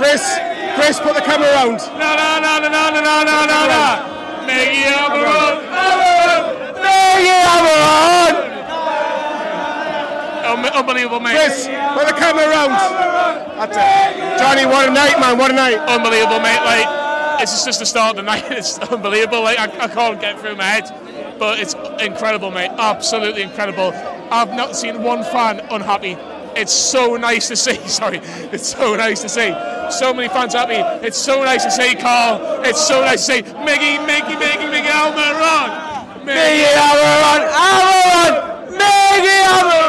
Chris, 0.02 0.26
Chris, 0.74 0.98
put 0.98 1.14
the 1.14 1.22
camera 1.22 1.46
around. 1.54 1.78
No, 2.02 2.18
no, 2.18 2.42
no, 2.42 2.59
no, 2.59 2.66
no, 2.66 2.90
no, 2.90 2.98
no, 2.98 3.22
no, 3.31 3.46
no, 3.46 3.61
no. 3.70 3.87
Maggie 4.42 4.90
Almiron. 4.90 5.62
Maggie 6.83 7.31
Almiron. 7.46 8.47
Un- 10.48 10.64
Unbelievable, 10.72 11.20
mate. 11.20 11.37
Chris, 11.37 11.66
put 11.66 12.06
the 12.08 12.14
camera 12.18 12.48
around. 12.48 12.70
That's 13.58 13.76
it. 13.76 14.38
Johnny, 14.38 14.66
what 14.66 14.88
a 14.88 14.92
night, 14.92 15.18
man. 15.20 15.37
What 15.38 15.50
a 15.50 15.54
night. 15.54 15.76
Unbelievable, 15.78 16.40
mate. 16.40 16.61
Like, 16.64 17.42
it's 17.42 17.64
just 17.64 17.78
the 17.80 17.87
start 17.87 18.11
of 18.11 18.16
the 18.16 18.22
night. 18.32 18.44
It's 18.50 18.78
unbelievable. 18.78 19.42
Like, 19.42 19.58
I, 19.58 19.84
I 19.84 19.88
can't 19.88 20.20
get 20.20 20.38
through 20.40 20.56
my 20.56 20.64
head. 20.64 21.38
But 21.38 21.61
it's 21.61 21.74
incredible, 22.02 22.50
mate. 22.50 22.70
Absolutely 22.78 23.42
incredible. 23.42 23.92
I've 24.30 24.52
not 24.54 24.74
seen 24.76 25.02
one 25.02 25.22
fan 25.22 25.61
unhappy. 25.70 26.16
It's 26.56 26.72
so 26.72 27.16
nice 27.16 27.46
to 27.48 27.56
see. 27.56 27.76
Sorry, 27.88 28.18
it's 28.52 28.68
so 28.70 28.96
nice 28.96 29.22
to 29.22 29.28
see. 29.28 29.54
So 29.96 30.12
many 30.12 30.28
fans 30.28 30.54
happy. 30.54 30.80
It's 31.06 31.16
so 31.16 31.44
nice 31.44 31.62
to 31.64 31.70
see 31.70 31.94
Carl. 31.94 32.62
It's 32.64 32.84
so 32.84 33.00
nice 33.02 33.24
to 33.26 33.32
see 33.34 33.42
Miggy, 33.42 34.04
Mickey, 34.06 34.34
Mickey, 34.37 34.66
Mickey 34.66 34.88
Almiron. 34.88 36.24
Maggie 36.24 36.64
Almiron. 36.74 37.48
Almiron. 37.54 38.76
Maggie 38.76 39.44
Almiron. 39.46 39.88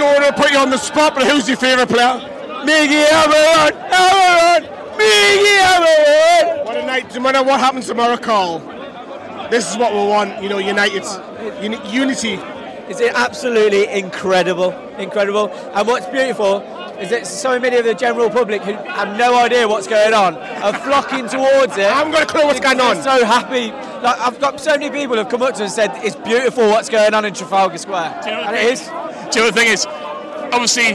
Don't 0.00 0.22
want 0.22 0.34
to 0.34 0.42
put 0.42 0.50
you 0.50 0.58
on 0.58 0.70
the 0.70 0.78
spot, 0.78 1.14
but 1.14 1.26
who's 1.26 1.46
your 1.46 1.58
favourite 1.58 1.88
player? 1.88 2.18
Miggy 2.64 3.04
Everett! 3.04 3.76
Everett! 3.92 4.64
Miggy 4.96 5.56
Everett! 5.76 6.64
What 6.66 6.76
a 6.76 6.86
night, 6.86 7.14
no 7.14 7.20
matter 7.20 7.42
what 7.42 7.60
happens 7.60 7.86
tomorrow, 7.86 8.16
Carl. 8.16 8.60
This 9.50 9.70
is 9.70 9.76
what 9.76 9.92
we 9.92 9.98
want, 9.98 10.42
you 10.42 10.48
know, 10.48 10.58
United. 10.58 11.04
Uni- 11.62 11.90
unity. 11.90 12.34
It's 12.88 13.00
absolutely 13.00 13.88
incredible, 13.88 14.72
incredible. 14.98 15.48
And 15.74 15.86
what's 15.86 16.06
beautiful 16.06 16.60
is 17.00 17.10
that 17.10 17.26
so 17.26 17.58
many 17.58 17.76
of 17.76 17.84
the 17.84 17.94
general 17.94 18.30
public 18.30 18.62
who 18.62 18.72
have 18.72 19.16
no 19.16 19.38
idea 19.38 19.66
what's 19.68 19.86
going 19.86 20.12
on 20.14 20.36
are 20.36 20.74
flocking 20.80 21.28
towards 21.28 21.76
it. 21.76 21.86
I 21.86 21.94
haven't 21.94 22.12
got 22.12 22.22
a 22.22 22.26
clue 22.26 22.44
what's 22.44 22.60
going 22.60 22.80
on. 22.80 22.96
I'm 22.98 23.02
so 23.02 23.24
happy. 23.24 23.70
Like 24.04 24.18
I've 24.18 24.40
got 24.40 24.60
so 24.60 24.72
many 24.72 24.90
people 24.90 25.16
who've 25.16 25.28
come 25.28 25.42
up 25.42 25.54
to 25.54 25.64
us 25.64 25.78
and 25.78 25.92
said 25.92 26.04
it's 26.04 26.16
beautiful 26.16 26.68
what's 26.68 26.88
going 26.88 27.14
on 27.14 27.24
in 27.24 27.32
Trafalgar 27.34 27.78
Square, 27.78 28.20
Do 28.24 28.30
and 28.30 28.46
what 28.46 28.54
it 28.54 28.64
the 28.66 28.72
is. 28.72 28.88
Thing- 29.30 29.32
Do 29.32 29.38
you 29.38 29.44
know 29.44 29.50
the 29.50 29.60
thing 29.60 29.68
is? 29.72 29.86
Obviously, 30.52 30.94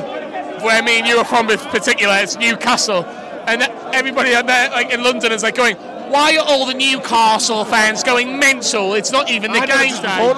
where 0.63 0.81
me 0.83 0.99
and 0.99 1.07
you 1.07 1.17
are 1.17 1.25
from 1.25 1.49
in 1.49 1.57
particular, 1.59 2.15
it's 2.21 2.35
Newcastle, 2.37 3.05
and 3.47 3.61
everybody 3.93 4.35
out 4.35 4.47
there, 4.47 4.69
like 4.69 4.91
in 4.91 5.03
London 5.03 5.31
is 5.31 5.43
like 5.43 5.55
going, 5.55 5.75
"Why 6.09 6.35
are 6.37 6.45
all 6.45 6.65
the 6.65 6.73
Newcastle 6.73 7.63
fans 7.65 8.03
going 8.03 8.37
mental? 8.37 8.93
It's 8.95 9.11
not 9.11 9.29
even 9.29 9.51
the 9.53 9.59
I 9.61 9.65
game 9.65 9.89
just 9.89 10.01
day." 10.01 10.33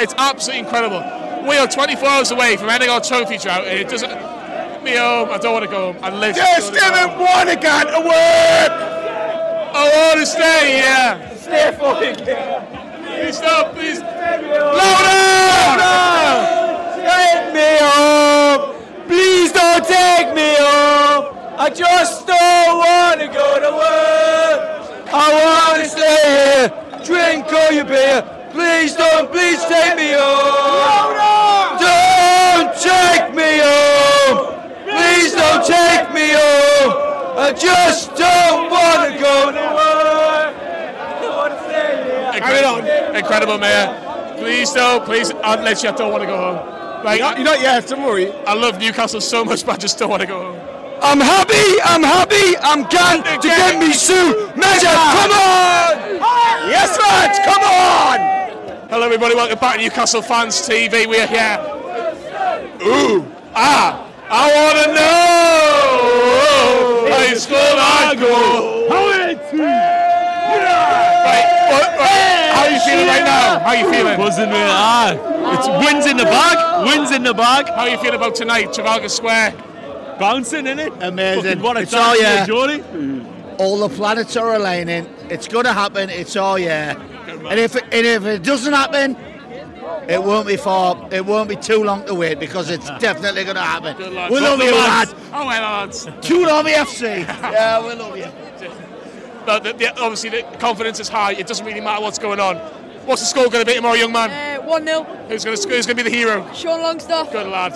It's 0.00 0.14
absolutely 0.18 0.60
incredible. 0.60 1.02
We 1.48 1.56
are 1.58 1.66
24 1.68 2.08
hours 2.08 2.30
away 2.30 2.56
from 2.56 2.70
ending 2.70 2.90
our 2.90 3.00
trophy 3.00 3.38
drought, 3.38 3.66
and 3.66 3.78
it 3.78 3.88
doesn't. 3.88 4.10
Me 4.82 4.96
home. 4.96 5.30
I 5.30 5.38
don't 5.38 5.52
want 5.54 5.64
to 5.64 5.70
go 5.70 5.92
home. 5.92 5.96
I 6.02 6.10
live. 6.10 6.36
Yes, 6.36 6.68
don't 6.70 7.18
wanna 7.18 7.56
go 7.56 7.62
Devin 7.62 7.94
to 7.94 8.00
work! 8.00 8.72
I 9.76 9.90
want 9.96 10.20
to 10.20 10.26
stay 10.26 10.82
here. 10.82 11.20
Stay 11.40 11.72
fucking 11.78 12.16
Please 13.06 13.36
stop, 13.38 13.74
please. 13.74 14.00
Take 17.04 17.52
me 17.52 17.70
home. 17.84 18.74
Please 19.06 19.52
don't 19.52 19.84
take 19.84 20.34
me 20.34 20.56
home. 20.56 21.36
I 21.56 21.68
just 21.68 22.26
don't 22.26 22.78
want 22.78 23.20
to 23.20 23.28
go 23.28 23.48
to 23.60 23.70
work. 23.76 24.58
I 25.12 25.26
want 25.44 25.84
to 25.84 25.88
stay 25.88 26.18
here. 26.24 26.66
Drink 27.04 27.52
all 27.52 27.72
your 27.72 27.84
beer. 27.84 28.22
Please 28.52 28.94
don't, 28.96 29.30
please 29.30 29.62
take 29.66 29.96
me 29.96 30.12
home. 30.16 31.12
Don't 31.78 32.72
take 32.80 33.34
me 33.34 33.60
home. 33.60 34.56
Please 34.88 35.32
don't 35.32 35.62
take 35.66 36.08
me 36.14 36.32
home. 36.32 36.92
I 37.36 37.52
just 37.52 38.16
don't 38.16 38.70
want 38.70 39.12
to 39.12 39.18
go 39.20 39.52
to 39.52 39.64
work. 39.76 40.54
I 40.56 41.28
want 41.36 41.52
to 41.52 41.60
stay 41.68 42.04
here. 42.04 42.32
Incredible, 42.34 43.16
incredible, 43.16 43.58
Mayor. 43.58 44.36
Please 44.38 44.72
don't, 44.72 45.04
please, 45.04 45.30
unless 45.44 45.82
you 45.82 45.92
don't 45.92 46.10
want 46.10 46.22
to 46.22 46.26
go 46.26 46.36
home. 46.36 46.73
Like, 47.04 47.18
You're 47.20 47.28
not- 47.28 47.36
you're 47.36 47.44
not 47.44 47.60
yet, 47.60 47.86
don't 47.86 48.02
worry. 48.02 48.32
I 48.46 48.54
love 48.54 48.78
Newcastle 48.80 49.20
so 49.20 49.44
much, 49.44 49.66
but 49.66 49.74
I 49.74 49.76
just 49.76 49.98
don't 49.98 50.08
want 50.08 50.22
to 50.22 50.26
go 50.26 50.42
home. 50.42 50.58
I'm 51.02 51.20
happy, 51.20 51.78
I'm 51.84 52.02
happy, 52.02 52.56
I'm 52.62 52.84
going 52.84 53.22
to 53.22 53.36
get 53.46 53.78
me 53.78 53.92
suit 53.92 54.56
measure. 54.56 54.86
Come 54.86 55.32
on! 55.32 55.98
Yes, 56.70 56.98
lads, 56.98 57.38
come 57.44 57.62
on! 57.62 58.18
Hello, 58.88 59.04
everybody. 59.04 59.34
Welcome 59.34 59.58
back 59.58 59.76
to 59.76 59.82
Newcastle 59.82 60.22
Fans 60.22 60.66
TV. 60.66 61.04
We 61.06 61.20
are 61.20 61.26
here. 61.26 61.58
Ooh, 62.86 63.26
ah, 63.54 64.06
I 64.30 64.50
want 64.56 64.78
to 64.78 64.86
know. 64.94 67.10
High 67.12 67.34
school 67.34 67.58
I 67.58 68.14
go. 68.18 68.88
Right, 71.26 71.46
what, 71.70 71.88
right, 71.98 72.08
how 72.08 72.14
are 72.14 72.28
you 72.28 72.33
feeling 72.84 73.06
right 73.06 73.24
now? 73.24 73.58
How 73.60 73.66
are 73.66 73.76
you 73.76 73.90
feeling? 73.90 74.16
Buzzing, 74.16 74.50
mate. 74.50 74.66
Ah, 74.68 75.12
it's 75.58 75.68
wins 75.86 76.06
in 76.06 76.16
the 76.16 76.24
bag. 76.24 76.86
Wins 76.86 77.10
in 77.10 77.22
the 77.22 77.34
bag. 77.34 77.68
How 77.68 77.82
are 77.82 77.88
you 77.88 77.98
feeling 77.98 78.16
about 78.16 78.34
tonight, 78.34 78.72
Trafalgar 78.72 79.08
Square? 79.08 79.52
Bouncing, 80.18 80.64
innit? 80.64 80.96
Amazing. 81.02 81.42
Fucking 81.42 81.62
what 81.62 81.76
a 81.76 81.80
it's 81.80 81.94
all 81.94 82.20
yeah. 82.20 82.46
Geordie. 82.46 82.82
All 83.58 83.78
the 83.86 83.94
planets 83.94 84.36
are 84.36 84.54
aligning. 84.54 85.06
It's 85.28 85.48
going 85.48 85.64
to 85.64 85.72
happen. 85.72 86.10
It's 86.10 86.36
all 86.36 86.58
yeah. 86.58 87.00
And 87.48 87.58
if 87.60 87.76
it, 87.76 87.84
and 87.84 88.06
if 88.06 88.24
it 88.24 88.42
doesn't 88.42 88.72
happen, 88.72 89.16
it 90.08 90.22
won't 90.22 90.46
be 90.46 90.56
far. 90.56 91.08
It 91.12 91.24
won't 91.24 91.48
be 91.48 91.56
too 91.56 91.82
long 91.82 92.04
to 92.06 92.14
wait 92.14 92.38
because 92.38 92.70
it's 92.70 92.86
definitely 92.98 93.44
going 93.44 93.56
to 93.56 93.62
happen. 93.62 93.96
We 93.96 94.40
love 94.40 94.60
you, 94.62 94.72
lads. 94.72 95.14
Oh, 95.32 95.46
well, 95.46 95.62
lads. 95.62 96.08
Toon 96.20 96.48
Army 96.48 96.72
FC. 96.72 97.26
yeah, 97.26 97.86
we 97.86 97.94
love 97.94 98.16
you. 98.16 98.24
But 99.46 99.64
the, 99.64 99.72
the, 99.72 100.00
obviously, 100.00 100.30
the 100.30 100.42
confidence 100.58 101.00
is 101.00 101.08
high. 101.08 101.32
It 101.32 101.46
doesn't 101.46 101.64
really 101.64 101.80
matter 101.80 102.02
what's 102.02 102.18
going 102.18 102.40
on. 102.40 102.56
What's 103.06 103.20
the 103.20 103.26
score 103.26 103.50
going 103.50 103.64
to 103.64 103.70
be 103.70 103.74
tomorrow, 103.74 103.94
young 103.94 104.12
man? 104.12 104.60
Uh, 104.60 104.64
1 104.64 104.86
0. 104.86 105.02
Who's 105.28 105.44
going 105.44 105.56
to 105.56 105.68
who's 105.68 105.86
going 105.86 105.96
to 105.96 106.04
be 106.04 106.10
the 106.10 106.16
hero? 106.16 106.50
Sean 106.54 106.80
Longstaff. 106.80 107.30
Good 107.30 107.48
lad. 107.48 107.72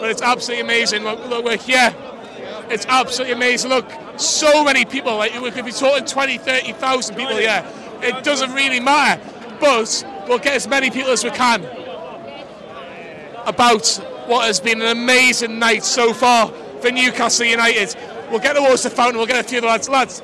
But 0.00 0.10
it's 0.10 0.22
absolutely 0.22 0.62
amazing. 0.62 1.02
Look, 1.04 1.26
look, 1.28 1.44
we're 1.44 1.58
here. 1.58 1.94
It's 2.70 2.86
absolutely 2.86 3.34
amazing. 3.34 3.70
Look, 3.70 3.90
so 4.16 4.64
many 4.64 4.84
people. 4.84 5.16
Like 5.16 5.38
we 5.40 5.50
could 5.50 5.66
be 5.66 5.72
talking 5.72 6.06
20, 6.06 6.38
30,000 6.38 7.16
people 7.16 7.36
here. 7.36 7.64
It 8.00 8.24
doesn't 8.24 8.52
really 8.52 8.80
matter. 8.80 9.22
But 9.60 10.04
we'll 10.28 10.38
get 10.38 10.54
as 10.54 10.66
many 10.66 10.90
people 10.90 11.10
as 11.10 11.24
we 11.24 11.30
can 11.30 11.64
about 13.46 13.86
what 14.26 14.46
has 14.46 14.60
been 14.60 14.80
an 14.82 14.88
amazing 14.88 15.58
night 15.58 15.82
so 15.82 16.12
far 16.12 16.48
for 16.80 16.90
Newcastle 16.90 17.46
United. 17.46 17.96
We'll 18.30 18.40
get 18.40 18.54
towards 18.54 18.82
the 18.82 18.90
fountain. 18.90 19.16
We'll 19.16 19.26
get 19.26 19.44
a 19.44 19.48
few 19.48 19.58
of 19.58 19.62
the 19.62 19.68
lads. 19.68 19.88
Lads, 19.88 20.22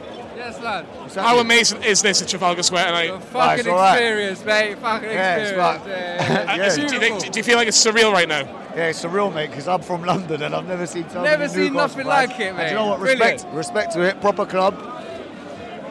lad. 0.65 0.87
how 1.15 1.39
amazing 1.39 1.83
is 1.85 2.03
this 2.03 2.21
at 2.23 2.29
Trafalgar 2.29 2.63
Square 2.63 2.87
tonight? 2.87 3.23
Fucking 3.25 3.67
experience, 3.67 4.45
mate. 4.45 4.79
Fucking 4.79 5.11
Yeah, 5.11 5.37
it's 5.37 5.51
experience. 5.51 5.81
right. 5.87 5.89
Yeah. 5.89 6.45
Uh, 6.55 6.57
Yeah. 6.57 6.75
do, 6.75 6.95
you 6.95 7.01
think, 7.01 7.33
do 7.33 7.39
you 7.39 7.45
feel 7.45 7.57
like 7.57 7.69
it's 7.69 7.85
surreal 7.85 8.13
right 8.13 8.29
now? 8.29 8.41
Yeah, 8.75 8.89
it's 8.89 9.05
surreal, 9.05 9.33
mate, 9.33 9.51
because 9.51 9.69
I'm 9.69 9.83
from 9.83 10.03
London 10.05 10.43
and 10.43 10.55
I've 10.55 10.67
never 10.67 10.87
seen 10.87 11.09
so 11.09 11.23
Never 11.23 11.47
seen 11.49 11.73
Newcastle 11.73 11.77
nothing 11.77 12.07
fans. 12.07 12.31
like 12.31 12.41
it, 12.41 12.49
And 12.49 12.57
mate. 12.57 12.65
do 12.65 12.69
you 12.71 12.75
know 12.77 12.87
what? 12.87 12.99
Brilliant. 13.01 13.33
Respect, 13.33 13.55
respect 13.55 13.93
to 13.93 14.03
it. 14.03 14.21
Proper 14.21 14.47
club, 14.47 14.75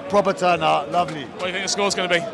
proper 0.10 0.34
turnout, 0.34 0.92
lovely. 0.92 1.24
What 1.26 1.40
do 1.42 1.46
you 1.48 1.52
think 1.54 1.64
the 1.66 1.70
score's 1.70 1.96
going 1.96 2.10
to 2.10 2.16
be? 2.20 2.26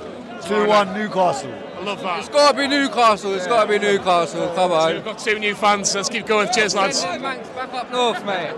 Two-one 0.48 0.94
Newcastle. 0.94 1.54
I 1.78 1.84
love 1.84 2.02
that. 2.02 2.20
It's 2.20 2.30
got 2.30 2.52
to 2.52 2.58
be 2.58 2.68
Newcastle. 2.68 3.34
It's 3.36 3.46
got 3.48 3.66
to 3.66 3.70
be 3.70 3.80
Newcastle. 3.80 4.48
Come 4.56 4.72
So 4.72 4.76
on. 4.76 4.94
we've 4.96 5.04
got 5.06 5.20
two 5.20 5.38
new 5.40 5.54
fans. 5.56 5.94
Let's 5.94 6.10
keep 6.10 6.26
going. 6.26 6.50
Cheers, 6.54 6.76
lads. 6.76 7.04
Back 7.04 7.74
up 7.74 7.92
north, 7.92 8.26
mate. 8.26 8.54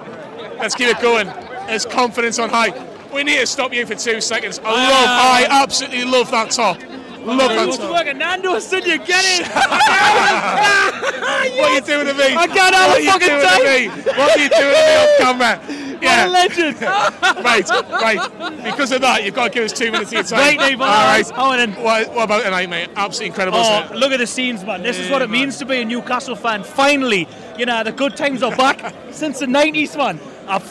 Let's 0.60 0.76
keep 0.76 0.88
it 0.90 1.02
going. 1.02 1.28
There's 1.68 1.86
confidence 1.86 2.40
on 2.40 2.50
high. 2.50 2.70
We 3.14 3.24
need 3.24 3.40
to 3.40 3.46
stop 3.48 3.74
you 3.74 3.86
for 3.86 3.96
two 3.96 4.22
seconds. 4.22 4.60
I 4.64 4.72
love, 4.90 5.10
I 5.10 5.48
absolutely 5.64 6.06
love 6.06 6.32
that 6.32 6.52
top. 6.52 6.78
Love 7.24 7.50
that 7.50 7.78
top. 7.78 7.92
Fucking 7.92 8.18
Nando, 8.18 8.58
son, 8.60 8.82
you 8.84 8.98
get 9.00 9.24
it. 9.26 9.48
What 11.42 11.72
are 11.72 11.76
you 11.76 11.82
doing 11.82 12.08
to 12.08 12.14
me? 12.14 12.36
I 12.36 12.48
can't 12.48 12.74
have 12.76 12.90
what 12.90 12.98
a 12.98 13.00
are 13.00 13.02
you 13.02 13.12
fucking 13.12 13.28
doing 13.28 13.42
time. 13.42 13.60
to 13.60 13.66
me? 13.66 14.18
What 14.18 14.38
are 14.38 14.42
you 14.42 14.50
doing 14.50 14.74
to 14.74 14.82
me 14.82 14.96
on 14.96 15.08
camera? 15.18 15.88
Yeah. 16.02 16.26
Legend. 16.26 16.82
right, 16.82 17.70
right. 17.70 18.64
Because 18.64 18.92
of 18.92 19.02
that, 19.02 19.24
you've 19.24 19.36
got 19.36 19.50
to 19.50 19.54
give 19.54 19.66
us 19.66 19.72
two 19.72 19.92
minutes 19.92 20.10
of 20.10 20.14
your 20.14 20.24
time. 20.24 20.40
Right, 20.40 20.58
Dave, 20.58 20.82
All 20.82 20.88
right. 20.88 21.30
right. 21.30 21.38
Owen. 21.38 21.74
What, 21.74 22.10
what 22.16 22.24
about 22.24 22.44
tonight, 22.44 22.70
mate? 22.72 22.90
Absolutely 22.96 23.28
incredible, 23.28 23.60
Oh, 23.60 23.88
look 23.94 24.12
at 24.12 24.18
the 24.18 24.26
scenes, 24.26 24.64
man. 24.66 24.82
This 24.82 24.98
is 24.98 25.12
what 25.12 25.22
it 25.22 25.30
means 25.30 25.58
to 25.58 25.66
be 25.68 25.78
a 25.82 25.86
Newcastle 25.86 26.36
fan. 26.36 26.64
Finally, 26.64 27.28
you 27.56 27.68
know, 27.68 27.84
the 27.84 27.92
good 27.92 28.18
times 28.18 28.42
are 28.42 28.56
back 28.56 28.96
since 29.12 29.38
the 29.38 29.46
90s, 29.46 29.96
man. 29.96 30.20
I've, 30.48 30.68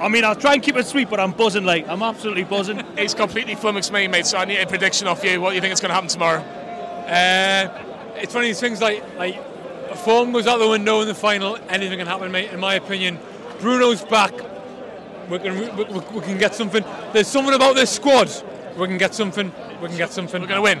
I 0.00 0.08
mean, 0.08 0.24
I'll 0.24 0.34
try 0.34 0.54
and 0.54 0.62
keep 0.62 0.76
it 0.76 0.86
sweet, 0.86 1.10
but 1.10 1.20
I'm 1.20 1.32
buzzing, 1.32 1.64
like, 1.64 1.86
I'm 1.88 2.02
absolutely 2.02 2.44
buzzing. 2.44 2.82
He's 2.98 3.14
completely 3.14 3.54
flummoxed 3.54 3.92
me, 3.92 4.08
mate, 4.08 4.26
so 4.26 4.38
I 4.38 4.44
need 4.46 4.58
a 4.58 4.66
prediction 4.66 5.06
off 5.06 5.22
you. 5.22 5.40
What 5.40 5.50
do 5.50 5.56
you 5.56 5.60
think 5.60 5.72
is 5.74 5.80
going 5.80 5.90
to 5.90 5.94
happen 5.94 6.08
tomorrow? 6.08 6.40
Uh, 6.40 7.68
it's 8.16 8.34
one 8.34 8.44
of 8.44 8.48
these 8.48 8.60
things 8.60 8.80
like 8.80 9.02
like 9.18 9.36
form 9.96 10.32
goes 10.32 10.46
out 10.46 10.58
the 10.58 10.68
window 10.68 11.00
in 11.00 11.08
the 11.08 11.14
final. 11.14 11.58
Anything 11.68 11.98
can 11.98 12.06
happen, 12.06 12.30
mate. 12.30 12.50
In 12.52 12.60
my 12.60 12.74
opinion, 12.74 13.18
Bruno's 13.60 14.02
back. 14.02 14.32
We 15.28 15.38
can 15.38 15.58
we, 15.58 15.84
we, 15.84 16.00
we 16.00 16.20
can 16.20 16.38
get 16.38 16.54
something. 16.54 16.84
There's 17.12 17.26
something 17.26 17.54
about 17.54 17.74
this 17.74 17.90
squad. 17.90 18.30
We 18.76 18.86
can 18.86 18.98
get 18.98 19.14
something. 19.14 19.52
We 19.80 19.88
can 19.88 19.96
get 19.96 20.12
something. 20.12 20.40
We're 20.40 20.48
gonna 20.48 20.62
win. 20.62 20.80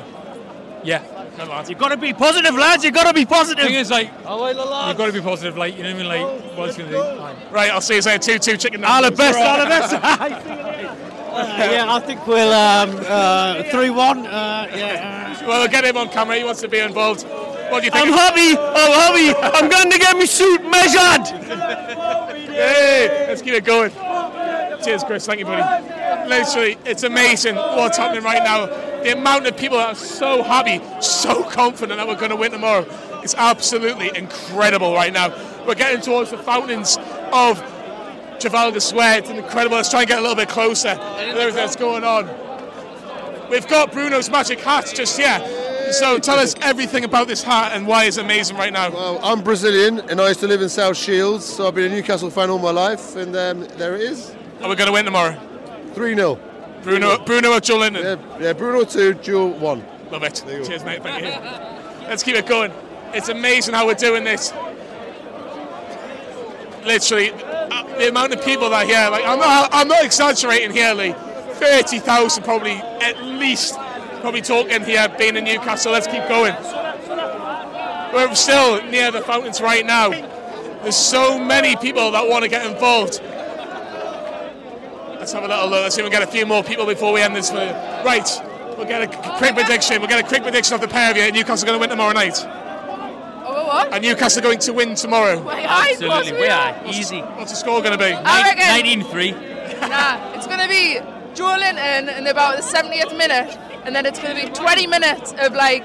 Yeah. 0.84 1.19
You've 1.68 1.78
got 1.78 1.88
to 1.88 1.96
be 1.96 2.12
positive, 2.12 2.54
lads. 2.54 2.84
You've 2.84 2.94
got 2.94 3.06
to 3.06 3.14
be 3.14 3.24
positive. 3.24 3.64
Thing 3.64 3.74
is, 3.74 3.90
like, 3.90 4.08
you've 4.08 4.24
got 4.24 5.06
to 5.06 5.12
be 5.12 5.20
positive. 5.20 5.56
Like, 5.56 5.76
you 5.76 5.82
know 5.82 5.94
what 5.94 6.06
I 6.06 6.18
mean? 6.20 6.26
Like, 6.26 6.56
what's 6.58 6.76
going 6.76 6.90
to 6.90 6.96
do? 6.96 7.54
Right, 7.54 7.70
I'll 7.70 7.80
see 7.80 7.96
you 7.96 8.02
say 8.02 8.18
2 8.18 8.38
2 8.38 8.56
chicken. 8.56 8.84
All 8.84 9.02
the 9.02 9.10
best, 9.10 9.38
all 9.38 9.58
the 9.58 9.66
best. 9.66 10.96
yeah, 11.30 11.86
I 11.88 12.00
think 12.00 12.26
we'll 12.26 12.52
um, 12.52 13.00
uh, 13.06 13.62
three 13.70 13.90
one. 13.90 14.26
Uh, 14.26 14.66
yeah. 14.74 15.46
Well, 15.46 15.68
get 15.68 15.84
him 15.84 15.96
on 15.96 16.08
camera. 16.08 16.36
He 16.36 16.42
wants 16.42 16.60
to 16.62 16.68
be 16.68 16.80
involved. 16.80 17.22
What 17.22 17.80
do 17.80 17.84
you 17.86 17.92
think? 17.92 18.06
I'm 18.06 18.12
happy. 18.12 18.58
I'm 18.58 18.92
happy. 18.92 19.32
I'm 19.40 19.70
going 19.70 19.90
to 19.90 19.98
get 19.98 20.16
my 20.16 20.24
suit 20.24 20.62
measured. 20.68 21.28
Hey, 22.48 23.26
let's 23.28 23.42
keep 23.42 23.54
it 23.54 23.64
going. 23.64 23.92
Cheers, 24.82 25.04
Chris. 25.04 25.24
Thank 25.24 25.38
you, 25.38 25.46
buddy. 25.46 26.28
Literally, 26.28 26.76
it's 26.84 27.04
amazing 27.04 27.54
what's 27.54 27.96
happening 27.96 28.24
right 28.24 28.42
now. 28.42 28.66
The 29.02 29.12
amount 29.16 29.46
of 29.46 29.56
people 29.56 29.78
that 29.78 29.88
are 29.88 29.94
so 29.94 30.42
happy, 30.42 30.80
so 31.00 31.42
confident 31.44 31.98
that 31.98 32.06
we're 32.06 32.16
going 32.16 32.30
to 32.30 32.36
win 32.36 32.52
tomorrow. 32.52 32.86
It's 33.22 33.34
absolutely 33.34 34.10
incredible 34.14 34.94
right 34.94 35.12
now. 35.12 35.30
We're 35.66 35.74
getting 35.74 36.00
towards 36.00 36.30
the 36.30 36.38
fountains 36.38 36.98
of 37.32 37.58
Trafalgar 38.40 38.80
Square. 38.80 39.18
It's 39.20 39.30
incredible. 39.30 39.76
Let's 39.76 39.90
try 39.90 40.00
and 40.00 40.08
get 40.08 40.18
a 40.18 40.22
little 40.22 40.36
bit 40.36 40.48
closer 40.48 40.88
everything 40.88 41.54
that's 41.54 41.76
going 41.76 42.04
on. 42.04 42.28
We've 43.50 43.66
got 43.66 43.92
Bruno's 43.92 44.30
magic 44.30 44.60
hat 44.60 44.90
just 44.94 45.18
here. 45.18 45.38
So 45.92 46.18
tell 46.18 46.38
us 46.38 46.54
everything 46.60 47.04
about 47.04 47.26
this 47.26 47.42
hat 47.42 47.72
and 47.72 47.86
why 47.86 48.04
it's 48.04 48.16
amazing 48.16 48.56
right 48.56 48.72
now. 48.72 48.90
Well, 48.90 49.18
I'm 49.22 49.42
Brazilian 49.42 50.00
and 50.08 50.20
I 50.20 50.28
used 50.28 50.40
to 50.40 50.46
live 50.46 50.62
in 50.62 50.68
South 50.68 50.96
Shields, 50.96 51.44
so 51.44 51.66
I've 51.66 51.74
been 51.74 51.90
a 51.90 51.94
Newcastle 51.94 52.30
fan 52.30 52.48
all 52.48 52.58
my 52.58 52.70
life, 52.70 53.16
and 53.16 53.34
um, 53.34 53.60
there 53.76 53.96
it 53.96 54.02
is. 54.02 54.34
Are 54.62 54.68
we 54.68 54.76
going 54.76 54.86
to 54.86 54.92
win 54.92 55.04
tomorrow? 55.04 55.38
3 55.94 56.14
0. 56.14 56.49
Bruno, 56.82 57.18
Bruno 57.24 57.52
or 57.52 57.60
Joelinton? 57.60 58.02
Yeah, 58.02 58.38
yeah, 58.40 58.52
Bruno 58.52 58.84
2, 58.84 59.14
Joe 59.14 59.46
1. 59.46 59.84
Love 60.10 60.22
it. 60.22 60.42
Cheers, 60.46 60.84
mate. 60.84 61.02
Thank 61.02 61.24
you. 61.24 62.08
Let's 62.08 62.22
keep 62.22 62.36
it 62.36 62.46
going. 62.46 62.72
It's 63.12 63.28
amazing 63.28 63.74
how 63.74 63.86
we're 63.86 63.94
doing 63.94 64.24
this. 64.24 64.52
Literally, 66.84 67.30
uh, 67.32 67.98
the 67.98 68.08
amount 68.08 68.32
of 68.32 68.42
people 68.42 68.70
that 68.70 68.84
are 68.84 68.88
here, 68.88 69.10
like, 69.10 69.24
I'm 69.24 69.38
not, 69.38 69.68
I'm 69.72 69.88
not 69.88 70.04
exaggerating 70.04 70.72
here, 70.72 70.94
Lee. 70.94 71.12
30,000 71.12 72.42
probably, 72.42 72.72
at 72.72 73.22
least, 73.22 73.74
probably 74.20 74.40
talking 74.40 74.82
here, 74.82 75.06
being 75.18 75.36
in 75.36 75.44
Newcastle. 75.44 75.92
Let's 75.92 76.06
keep 76.06 76.26
going. 76.26 76.54
We're 78.14 78.34
still 78.34 78.82
near 78.84 79.10
the 79.10 79.20
fountains 79.20 79.60
right 79.60 79.84
now. 79.84 80.10
There's 80.10 80.96
so 80.96 81.38
many 81.38 81.76
people 81.76 82.10
that 82.12 82.26
want 82.26 82.42
to 82.42 82.48
get 82.48 82.64
involved. 82.64 83.20
Let's 85.30 85.42
have 85.42 85.48
a 85.48 85.54
little 85.54 85.70
look. 85.70 85.82
Let's 85.84 85.94
see 85.94 86.00
if 86.00 86.06
we 86.06 86.10
can 86.10 86.18
get 86.22 86.28
a 86.28 86.32
few 86.32 86.44
more 86.44 86.64
people 86.64 86.84
before 86.86 87.12
we 87.12 87.20
end 87.20 87.36
this. 87.36 87.50
video. 87.50 87.70
Right, 88.04 88.28
we'll 88.76 88.84
get 88.84 89.00
a 89.02 89.38
quick 89.38 89.54
prediction. 89.54 90.00
We'll 90.00 90.08
get 90.08 90.18
a 90.24 90.26
quick 90.26 90.42
prediction 90.42 90.74
of 90.74 90.80
the 90.80 90.88
pair 90.88 91.12
of 91.12 91.16
you. 91.16 91.30
Newcastle 91.30 91.68
are 91.68 91.70
going 91.70 91.78
to 91.78 91.80
win 91.80 91.88
tomorrow 91.88 92.12
night. 92.12 92.36
Oh, 92.44 93.64
what? 93.68 93.92
And 93.92 94.02
Newcastle 94.02 94.40
are 94.40 94.42
going 94.42 94.58
to 94.58 94.72
win 94.72 94.96
tomorrow. 94.96 95.40
Wait, 95.40 95.66
Absolutely, 95.68 96.32
we 96.32 96.48
are. 96.48 96.72
What's- 96.82 96.98
Easy. 96.98 97.20
What's 97.20 97.52
the 97.52 97.56
score 97.58 97.80
going 97.80 97.96
to 97.96 98.04
be? 98.04 98.12
I 98.12 98.54
19 98.82 99.04
3. 99.04 99.30
Nah, 99.30 100.34
it's 100.34 100.48
going 100.48 100.58
to 100.58 100.66
be 100.66 100.98
Joelinton 101.40 102.18
in 102.18 102.26
about 102.26 102.56
the 102.56 102.64
70th 102.64 103.16
minute, 103.16 103.56
and 103.84 103.94
then 103.94 104.06
it's 104.06 104.18
going 104.18 104.34
to 104.36 104.46
be 104.48 104.52
20 104.52 104.88
minutes 104.88 105.32
of 105.38 105.52
like 105.52 105.84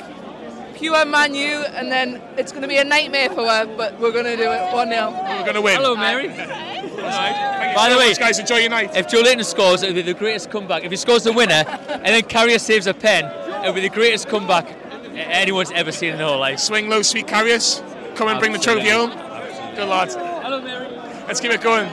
pure 0.76 1.06
Man 1.06 1.34
U, 1.34 1.66
and 1.74 1.92
then 1.92 2.22
it's 2.38 2.52
going 2.52 2.62
to 2.62 2.68
be 2.68 2.78
a 2.78 2.84
nightmare 2.84 3.30
for 3.30 3.48
her, 3.48 3.66
but 3.66 4.00
we're 4.00 4.12
going 4.12 4.26
to 4.26 4.36
do 4.36 4.52
it 4.52 4.74
1 4.74 4.90
0. 4.90 5.12
We're 5.12 5.42
going 5.42 5.56
to 5.56 5.62
win. 5.62 5.76
Hello, 5.78 5.96
Mary. 5.96 6.28
By 6.28 7.90
the 7.90 7.98
way, 7.98 8.14
guys, 8.14 8.40
enjoy 8.40 8.58
your 8.58 8.70
night. 8.70 8.96
If 8.96 9.08
Joelinton 9.08 9.46
scores, 9.46 9.84
it'll 9.84 9.96
be 9.96 10.02
the 10.02 10.14
greatest 10.14 10.50
comeback. 10.50 10.84
If 10.84 10.92
he 10.92 10.98
scores 10.98 11.24
the 11.24 11.34
winner 11.34 11.64
and 11.90 12.06
then 12.06 12.24
Karius 12.24 12.62
saves 12.62 12.88
a 12.88 12.94
pen, 12.94 13.26
it'll 13.62 13.74
be 13.74 13.82
the 13.82 13.90
greatest 13.90 14.28
comeback 14.28 14.68
anyone's 15.16 15.72
ever 15.72 15.92
seen 15.92 16.12
in 16.12 16.18
their 16.18 16.28
whole 16.28 16.40
life. 16.40 16.60
Swing 16.60 16.90
low, 16.90 17.02
sweet 17.02 17.28
Karius. 17.28 17.82
Come 18.16 18.28
and 18.28 18.40
bring 18.40 18.54
the 18.54 18.60
trophy 18.60 18.90
home. 18.90 19.10
Good 19.10 19.88
lad. 19.90 20.12
Hello, 20.44 20.62
Mary. 20.62 20.88
Let's 21.28 21.40
keep 21.40 21.52
it 21.52 21.62
going. 21.62 21.90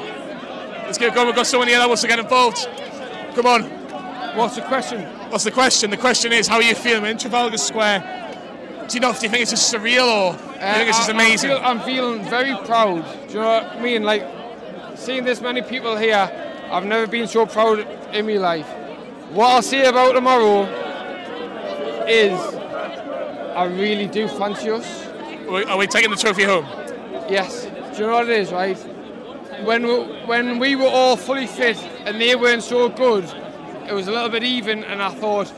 Let's 0.85 0.99
keep 0.99 1.09
it 1.09 1.15
going. 1.15 1.27
We've 1.27 1.37
got 1.37 1.47
someone 1.47 1.69
here 1.69 1.79
that 1.79 1.89
wants 1.89 2.03
to 2.03 2.09
get 2.09 2.19
involved. 2.19 2.69
Come 3.35 3.47
on. 3.47 3.63
What's 4.37 4.57
the 4.57 4.63
question? 4.63 5.03
What's 5.31 5.45
the 5.45 5.51
question? 5.51 5.91
The 5.91 5.97
question 5.97 6.33
is, 6.33 6.47
how 6.47 6.57
are 6.57 6.63
you 6.63 6.75
feeling 6.75 7.05
in 7.11 7.19
Trafalgar 7.19 7.59
Square? 7.59 8.32
Do 8.89 8.95
you 8.95 9.01
know? 9.01 9.13
Do 9.13 9.21
you 9.23 9.29
think 9.29 9.43
it's 9.43 9.51
just 9.51 9.73
surreal, 9.73 10.07
or 10.07 10.33
do 10.33 10.43
you 10.43 10.75
think 10.75 10.89
it's 10.89 10.99
just 10.99 11.09
Uh, 11.11 11.13
I- 11.13 11.17
amazing? 11.17 11.51
I 11.51 11.55
feel, 11.55 11.63
I'm 11.65 11.81
feeling 11.81 12.25
very 12.25 12.55
proud. 12.67 13.05
Do 13.29 13.35
you 13.35 13.41
know 13.41 13.47
what 13.47 13.67
I 13.77 13.81
mean? 13.81 14.03
Like 14.03 14.27
seeing 14.97 15.25
this 15.25 15.41
many 15.41 15.63
people 15.63 15.97
here, 15.97 16.31
I've 16.71 16.85
never 16.85 17.07
been 17.07 17.27
so 17.27 17.47
proud 17.47 17.87
in 18.13 18.27
my 18.27 18.35
life. 18.39 18.67
What 19.31 19.47
I'll 19.51 19.63
say 19.63 19.85
about 19.87 20.13
tomorrow 20.13 20.63
is, 22.09 22.39
I 23.57 23.65
really 23.65 24.07
do 24.07 24.29
fancy 24.29 24.71
us. 24.71 25.07
Are 25.49 25.53
we- 25.53 25.65
Are 25.65 25.79
we 25.79 25.87
taking 25.87 26.11
the 26.11 26.17
trophy 26.17 26.45
home? 26.45 26.67
Yes. 27.29 27.67
Do 27.95 28.03
you 28.03 28.07
know 28.09 28.15
what 28.15 28.29
it 28.29 28.39
is, 28.39 28.53
right? 28.53 28.79
When 29.65 29.87
we, 29.87 29.95
when 30.27 30.59
we 30.59 30.77
were 30.77 30.89
all 30.89 31.17
fully 31.17 31.47
fit 31.47 31.79
and 32.07 32.21
they 32.21 32.35
weren't 32.37 32.63
so 32.63 32.89
good, 32.89 33.25
it 33.89 33.93
was 33.93 34.09
a 34.09 34.11
little 34.13 34.29
bit 34.29 34.43
even, 34.43 34.83
and 34.85 35.03
I 35.03 35.11
thought 35.11 35.53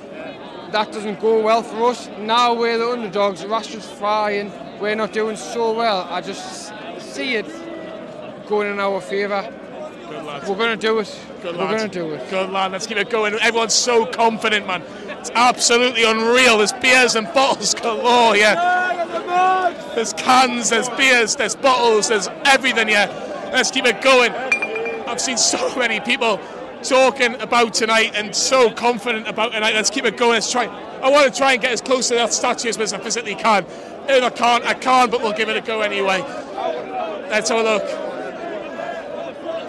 that 0.75 0.91
doesn't 0.91 1.21
go 1.21 1.41
well 1.41 1.63
for 1.63 1.91
us. 1.91 2.09
Now 2.19 2.53
we're 2.53 2.77
the 2.77 2.89
underdogs. 2.89 3.45
Rashford's 3.45 3.87
flying. 3.87 4.51
We're 4.81 4.97
not 4.97 5.13
doing 5.13 5.37
so 5.37 5.73
well. 5.73 6.01
I 6.11 6.21
just 6.21 6.73
see 6.99 7.37
it 7.37 7.47
going 8.49 8.73
in 8.73 8.81
our 8.81 9.01
favour. 9.01 9.49
Good 10.09 10.25
lad. 10.25 10.49
We're 10.49 10.57
going 10.57 10.77
to 10.77 10.87
do 10.87 10.99
it. 10.99 11.21
Good 11.43 11.57
we're 11.57 11.69
going 11.69 11.89
to 11.89 11.89
do 11.89 12.13
it. 12.15 12.29
Good 12.29 12.51
lad. 12.51 12.73
Let's 12.73 12.89
keep 12.89 12.97
it 12.97 13.09
going. 13.09 13.35
Everyone's 13.35 13.73
so 13.73 14.05
confident, 14.05 14.67
man. 14.67 14.83
It's 15.21 15.31
absolutely 15.37 16.03
unreal. 16.03 16.59
There's 16.59 16.73
beers 16.73 17.15
and 17.15 17.33
bottles 17.33 17.73
galore 17.75 18.35
here. 18.35 18.57
There's 19.95 20.13
cans, 20.15 20.71
there's 20.71 20.89
beers, 20.91 21.37
there's 21.37 21.55
bottles, 21.55 22.09
there's 22.09 22.27
everything 22.47 22.89
here. 22.89 23.07
Let's 23.53 23.71
keep 23.71 23.87
it 23.87 24.03
going. 24.03 24.33
I've 24.33 25.21
seen 25.21 25.39
so 25.39 25.73
many 25.79 26.01
people 26.01 26.41
talking 26.85 27.35
about 27.41 27.75
tonight 27.75 28.13
and 28.15 28.35
so 28.35 28.71
confident 28.71 29.27
about 29.27 29.53
tonight. 29.53 29.75
Let's 29.75 29.91
keep 29.91 30.05
it 30.05 30.17
going. 30.17 30.35
Let's 30.35 30.53
try. 30.53 30.67
I 31.03 31.11
want 31.11 31.33
to 31.33 31.37
try 31.37 31.55
and 31.55 31.63
get 31.63 31.73
as 31.73 31.81
close 31.81 32.09
to 32.09 32.15
that 32.15 32.33
statue 32.33 32.69
as 32.69 32.93
I 32.93 32.99
physically 32.99 33.35
can. 33.35 33.65
If 34.09 34.23
I 34.23 34.31
can't, 34.31 34.65
I 34.65 34.75
can't, 34.75 35.11
but 35.11 35.23
we'll 35.23 35.33
give 35.33 35.49
it 35.49 35.57
a 35.57 35.61
go 35.61 35.81
anyway. 35.81 36.21
Let's 37.31 37.49
have 37.49 37.59
a 37.59 37.63
look. 37.63 37.83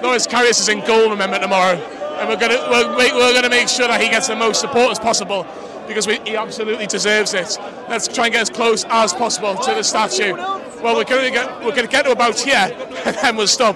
Loris 0.04 0.28
Karius 0.28 0.60
is 0.60 0.70
in 0.70 0.86
goal, 0.86 1.10
remember, 1.10 1.40
tomorrow. 1.40 1.78
And 2.20 2.30
we're 2.30 2.38
gonna 2.38 2.58
we're, 2.70 2.98
make- 2.98 3.14
we're 3.14 3.34
gonna 3.34 3.50
make 3.50 3.68
sure 3.68 3.88
that 3.88 4.02
he 4.02 4.10
gets 4.10 4.28
the 4.28 4.36
most 4.36 4.62
support 4.62 4.92
as 4.92 5.00
possible 5.00 5.48
because 5.88 6.08
we, 6.08 6.20
he 6.26 6.36
absolutely 6.36 6.88
deserves 6.88 7.34
it. 7.34 7.58
Let's 7.90 8.08
try 8.08 8.26
and 8.26 8.34
get 8.34 8.42
as 8.42 8.50
close 8.50 8.86
as 8.90 9.14
possible 9.14 9.56
to 9.56 9.74
the 9.74 9.84
statue. 9.84 10.34
Well, 10.34 10.96
we're 10.96 11.04
gonna 11.06 11.32
get 11.32 11.64
we're 11.64 11.76
gonna 11.76 11.88
get 11.88 12.06
to 12.06 12.12
about 12.12 12.40
here, 12.40 12.56
and 13.06 13.16
then 13.16 13.36
we'll 13.36 13.48
stop. 13.48 13.76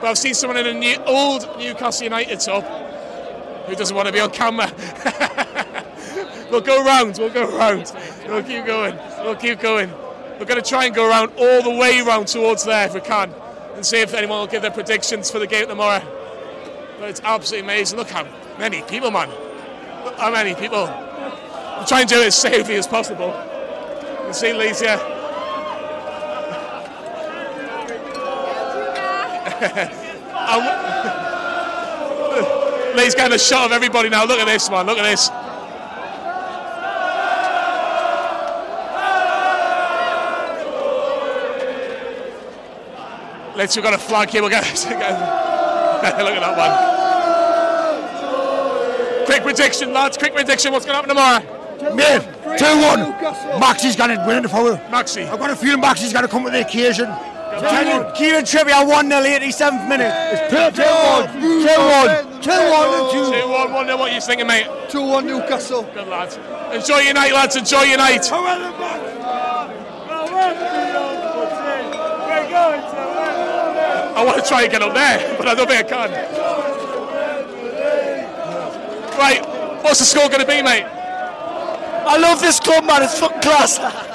But 0.00 0.10
I've 0.10 0.18
seen 0.18 0.34
someone 0.34 0.58
in 0.58 0.66
a 0.66 0.78
new, 0.78 0.96
old 1.06 1.48
Newcastle 1.58 2.04
United 2.04 2.40
top 2.40 2.64
who 3.66 3.74
doesn't 3.74 3.94
want 3.94 4.06
to 4.06 4.12
be 4.12 4.20
on 4.20 4.30
camera. 4.30 4.72
we'll 6.50 6.60
go 6.60 6.84
round. 6.84 7.18
We'll 7.18 7.32
go 7.32 7.56
round. 7.56 7.92
We'll 8.26 8.42
keep 8.42 8.64
going. 8.64 8.96
We'll 9.18 9.36
keep 9.36 9.60
going. 9.60 9.90
We're 10.38 10.46
going 10.46 10.62
to 10.62 10.68
try 10.68 10.86
and 10.86 10.94
go 10.94 11.08
around 11.08 11.32
all 11.36 11.62
the 11.62 11.70
way 11.70 12.00
round 12.00 12.28
towards 12.28 12.64
there 12.64 12.86
if 12.86 12.94
we 12.94 13.00
can, 13.00 13.34
and 13.74 13.84
see 13.84 14.00
if 14.00 14.14
anyone 14.14 14.38
will 14.38 14.46
give 14.46 14.62
their 14.62 14.70
predictions 14.70 15.30
for 15.30 15.40
the 15.40 15.48
game 15.48 15.66
tomorrow. 15.66 16.00
But 17.00 17.10
it's 17.10 17.20
absolutely 17.24 17.66
amazing. 17.66 17.98
Look 17.98 18.10
how 18.10 18.26
many 18.58 18.82
people, 18.82 19.10
man. 19.10 19.30
Look 20.04 20.16
how 20.16 20.30
many 20.30 20.54
people. 20.54 20.84
We'll 20.86 21.86
try 21.86 22.00
and 22.00 22.08
do 22.08 22.20
it 22.20 22.28
as 22.28 22.36
safely 22.36 22.76
as 22.76 22.86
possible. 22.86 23.34
You 24.26 24.32
see 24.32 24.52
Lee's 24.52 24.80
here. 24.80 25.17
Lee's 32.98 33.14
getting 33.14 33.34
a 33.34 33.38
shot 33.38 33.66
of 33.66 33.72
everybody 33.72 34.08
now. 34.08 34.24
Look 34.24 34.40
at 34.40 34.46
this, 34.46 34.70
man. 34.70 34.86
Look 34.86 34.96
at 34.98 35.04
this. 35.04 35.28
Let's, 43.56 43.74
we've 43.74 43.82
got 43.82 43.94
a 43.94 43.98
flag 43.98 44.30
here. 44.30 44.40
We'll 44.40 44.50
get, 44.50 44.62
look 44.62 45.02
at 45.02 46.40
that 46.40 46.56
one. 49.18 49.26
Quick 49.26 49.42
prediction, 49.42 49.92
lads. 49.92 50.16
Quick 50.16 50.34
prediction. 50.34 50.72
What's 50.72 50.86
going 50.86 50.94
to 50.94 51.02
happen 51.02 51.08
tomorrow? 51.08 51.42
Mate, 51.94 52.22
2 52.58 52.64
1. 52.64 53.60
Maxie's 53.60 53.94
going 53.96 54.16
to 54.16 54.24
win 54.26 54.42
the 54.42 54.48
foul. 54.48 54.76
Maxi. 54.90 55.28
I've 55.28 55.38
got 55.38 55.50
a 55.50 55.56
feeling 55.56 55.80
Maxie's 55.80 56.12
going 56.12 56.24
to 56.24 56.30
come 56.30 56.42
with 56.44 56.52
the 56.52 56.60
occasion. 56.60 57.06
Tell 57.50 57.86
you, 57.86 58.12
Kieran 58.14 58.44
Trippier 58.44 58.86
1 58.86 59.08
0 59.08 59.22
87th 59.22 59.88
minute. 59.88 60.12
It's 60.32 60.52
perfect. 60.52 60.76
2 60.76 61.42
1. 61.42 62.42
2 62.42 62.42
1. 62.42 62.42
2 62.42 62.50
1 62.50 63.32
2 63.32 63.48
1 63.48 63.72
1 63.72 63.86
0. 63.86 63.96
What 63.96 64.10
are 64.10 64.14
you 64.14 64.20
thinking, 64.20 64.46
mate? 64.46 64.66
2 64.88 65.00
1 65.02 65.26
Newcastle. 65.26 65.82
Good 65.94 66.08
lads. 66.08 66.38
Enjoy 66.72 66.98
your 66.98 67.14
night, 67.14 67.32
lads. 67.32 67.56
Enjoy 67.56 67.82
your 67.82 67.98
night. 67.98 68.28
I 74.18 74.24
want 74.24 74.42
to 74.42 74.48
try 74.48 74.62
and 74.62 74.72
get 74.72 74.82
up 74.82 74.94
there, 74.94 75.36
but 75.38 75.48
I 75.48 75.54
don't 75.54 75.68
think 75.68 75.86
I 75.86 75.88
can. 75.88 76.10
Right, 79.18 79.42
what's 79.82 79.98
the 80.00 80.04
score 80.04 80.28
going 80.28 80.40
to 80.40 80.46
be, 80.46 80.62
mate? 80.62 80.84
I 80.84 82.16
love 82.18 82.40
this 82.40 82.60
club, 82.60 82.84
man. 82.84 83.02
It's 83.02 83.18
fucking 83.18 83.40
class. 83.40 83.78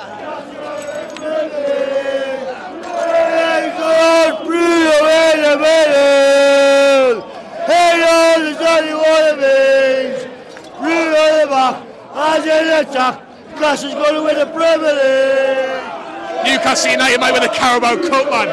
Class 13.64 13.84
is 13.86 13.94
going 13.94 14.14
to 14.14 14.22
win 14.24 14.36
the 14.38 14.46
Premier 14.48 14.94
League. 14.94 16.44
Newcastle 16.44 16.92
United 16.92 17.20
might 17.20 17.32
win 17.32 17.42
the 17.42 17.48
Carabao 17.48 17.96
Cup, 18.08 18.30
man. 18.30 18.50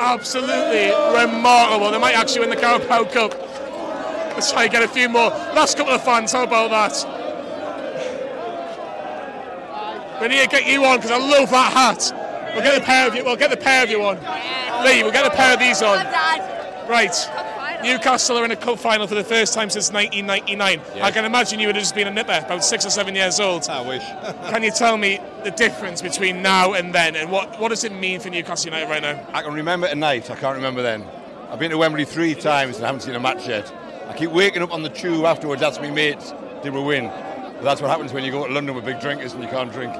Absolutely 0.00 0.90
remarkable. 1.16 1.90
They 1.92 1.98
might 1.98 2.16
actually 2.16 2.40
win 2.40 2.50
the 2.50 2.56
Carabao 2.56 3.04
Cup. 3.04 3.32
Let's 4.34 4.50
try 4.50 4.64
and 4.64 4.72
get 4.72 4.82
a 4.82 4.88
few 4.88 5.08
more. 5.08 5.30
Last 5.30 5.76
couple 5.76 5.94
of 5.94 6.02
fans, 6.02 6.32
how 6.32 6.42
about 6.42 6.70
that? 6.70 7.06
We 10.20 10.28
need 10.28 10.42
to 10.42 10.48
get 10.48 10.66
you 10.66 10.84
on 10.84 10.96
because 10.96 11.12
I 11.12 11.18
love 11.18 11.50
that 11.50 11.72
hat. 11.72 12.19
We'll 12.54 12.62
get 12.62 12.80
the 12.80 12.84
pair 12.84 13.08
of 13.08 13.14
you. 13.14 13.24
We'll 13.24 13.36
get 13.36 13.50
the 13.50 13.56
pair 13.56 13.84
of 13.84 13.90
you 13.90 14.02
on. 14.02 14.16
Lee, 14.84 15.02
we'll 15.02 15.12
get 15.12 15.26
a 15.26 15.30
pair 15.30 15.54
of 15.54 15.60
these 15.60 15.82
on. 15.82 16.04
Right. 16.88 17.14
Newcastle 17.82 18.36
are 18.36 18.44
in 18.44 18.50
a 18.50 18.56
cup 18.56 18.78
final 18.78 19.06
for 19.06 19.14
the 19.14 19.24
first 19.24 19.54
time 19.54 19.70
since 19.70 19.90
1999. 19.90 21.02
I 21.02 21.10
can 21.10 21.24
imagine 21.24 21.60
you 21.60 21.68
would 21.68 21.76
have 21.76 21.82
just 21.82 21.94
been 21.94 22.08
a 22.08 22.10
nipper, 22.10 22.42
about 22.44 22.62
six 22.62 22.84
or 22.84 22.90
seven 22.90 23.14
years 23.14 23.40
old. 23.40 23.68
I 23.68 23.80
wish. 23.80 24.02
can 24.50 24.62
you 24.62 24.70
tell 24.70 24.98
me 24.98 25.18
the 25.44 25.50
difference 25.50 26.02
between 26.02 26.42
now 26.42 26.74
and 26.74 26.94
then, 26.94 27.16
and 27.16 27.30
what, 27.30 27.58
what 27.58 27.70
does 27.70 27.84
it 27.84 27.92
mean 27.92 28.20
for 28.20 28.28
Newcastle 28.28 28.66
United 28.66 28.90
right 28.90 29.02
now? 29.02 29.26
I 29.32 29.42
can 29.42 29.54
remember 29.54 29.88
tonight. 29.88 30.30
I 30.30 30.36
can't 30.36 30.56
remember 30.56 30.82
then. 30.82 31.06
I've 31.48 31.58
been 31.58 31.70
to 31.70 31.78
Wembley 31.78 32.04
three 32.04 32.34
times 32.34 32.76
and 32.76 32.84
I 32.84 32.88
haven't 32.88 33.02
seen 33.02 33.14
a 33.14 33.20
match 33.20 33.48
yet. 33.48 33.72
I 34.08 34.16
keep 34.16 34.30
waking 34.30 34.62
up 34.62 34.72
on 34.72 34.82
the 34.82 34.90
tube 34.90 35.24
afterwards. 35.24 35.60
That's 35.60 35.80
me 35.80 35.90
mates. 35.90 36.34
Did 36.62 36.74
we 36.74 36.82
win? 36.82 37.06
But 37.06 37.62
that's 37.62 37.80
what 37.80 37.90
happens 37.90 38.12
when 38.12 38.24
you 38.24 38.30
go 38.30 38.46
to 38.46 38.52
London 38.52 38.74
with 38.74 38.84
big 38.84 39.00
drinkers 39.00 39.32
and 39.32 39.42
you 39.42 39.48
can't 39.48 39.72
drink. 39.72 39.94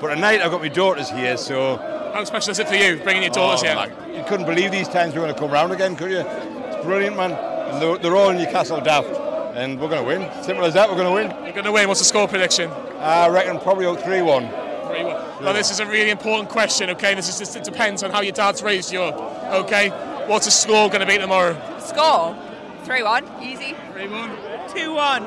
But 0.00 0.14
tonight 0.14 0.40
I've 0.42 0.50
got 0.50 0.60
my 0.60 0.68
daughters 0.68 1.08
here, 1.10 1.36
so 1.36 1.76
How 2.12 2.24
special 2.24 2.50
is 2.50 2.58
it 2.58 2.68
for 2.68 2.74
you, 2.74 2.96
bringing 3.02 3.22
your 3.22 3.32
daughters 3.32 3.62
Oh, 3.62 3.66
here? 3.66 3.74
man, 3.76 4.14
You 4.14 4.24
couldn't 4.24 4.46
believe 4.46 4.70
these 4.70 4.88
times 4.88 5.14
we're 5.14 5.20
going 5.22 5.34
to 5.34 5.38
come 5.40 5.50
round 5.50 5.72
again, 5.72 5.96
could 5.96 6.10
you? 6.10 6.20
It's 6.20 6.84
brilliant, 6.84 7.16
man. 7.16 7.32
And 7.32 7.82
they're, 7.82 7.98
they're 7.98 8.16
all 8.16 8.32
Newcastle 8.32 8.80
daft, 8.80 9.08
and 9.56 9.80
we're 9.80 9.88
going 9.88 10.02
to 10.02 10.06
win. 10.06 10.42
Simple 10.44 10.64
as 10.64 10.74
that. 10.74 10.88
We're 10.88 10.96
going 10.96 11.08
to 11.08 11.34
win. 11.34 11.44
You're 11.44 11.52
going 11.54 11.64
to 11.64 11.72
win. 11.72 11.88
What's 11.88 12.00
the 12.00 12.04
score 12.06 12.28
prediction? 12.28 12.70
Uh, 12.70 13.26
I 13.26 13.28
reckon 13.28 13.58
probably 13.60 13.84
three-one. 14.02 14.48
Very 14.48 15.04
well. 15.04 15.38
Well, 15.40 15.54
this 15.54 15.70
is 15.70 15.80
a 15.80 15.86
really 15.86 16.10
important 16.10 16.48
question, 16.50 16.90
okay? 16.90 17.14
This 17.14 17.28
is 17.28 17.38
just, 17.38 17.56
it 17.56 17.64
depends 17.64 18.02
on 18.02 18.10
how 18.10 18.20
your 18.20 18.32
dad's 18.32 18.62
raised 18.62 18.92
you 18.92 19.02
up, 19.02 19.16
okay? 19.64 19.88
What's 20.28 20.44
the 20.44 20.50
score 20.52 20.88
going 20.88 21.00
to 21.00 21.06
be 21.06 21.18
tomorrow? 21.18 21.54
Score 21.80 22.36
3 22.84 23.02
1. 23.02 23.42
Easy. 23.42 23.74
3 23.92 24.08
1. 24.08 24.30
2 24.74 24.94
1. 24.94 25.26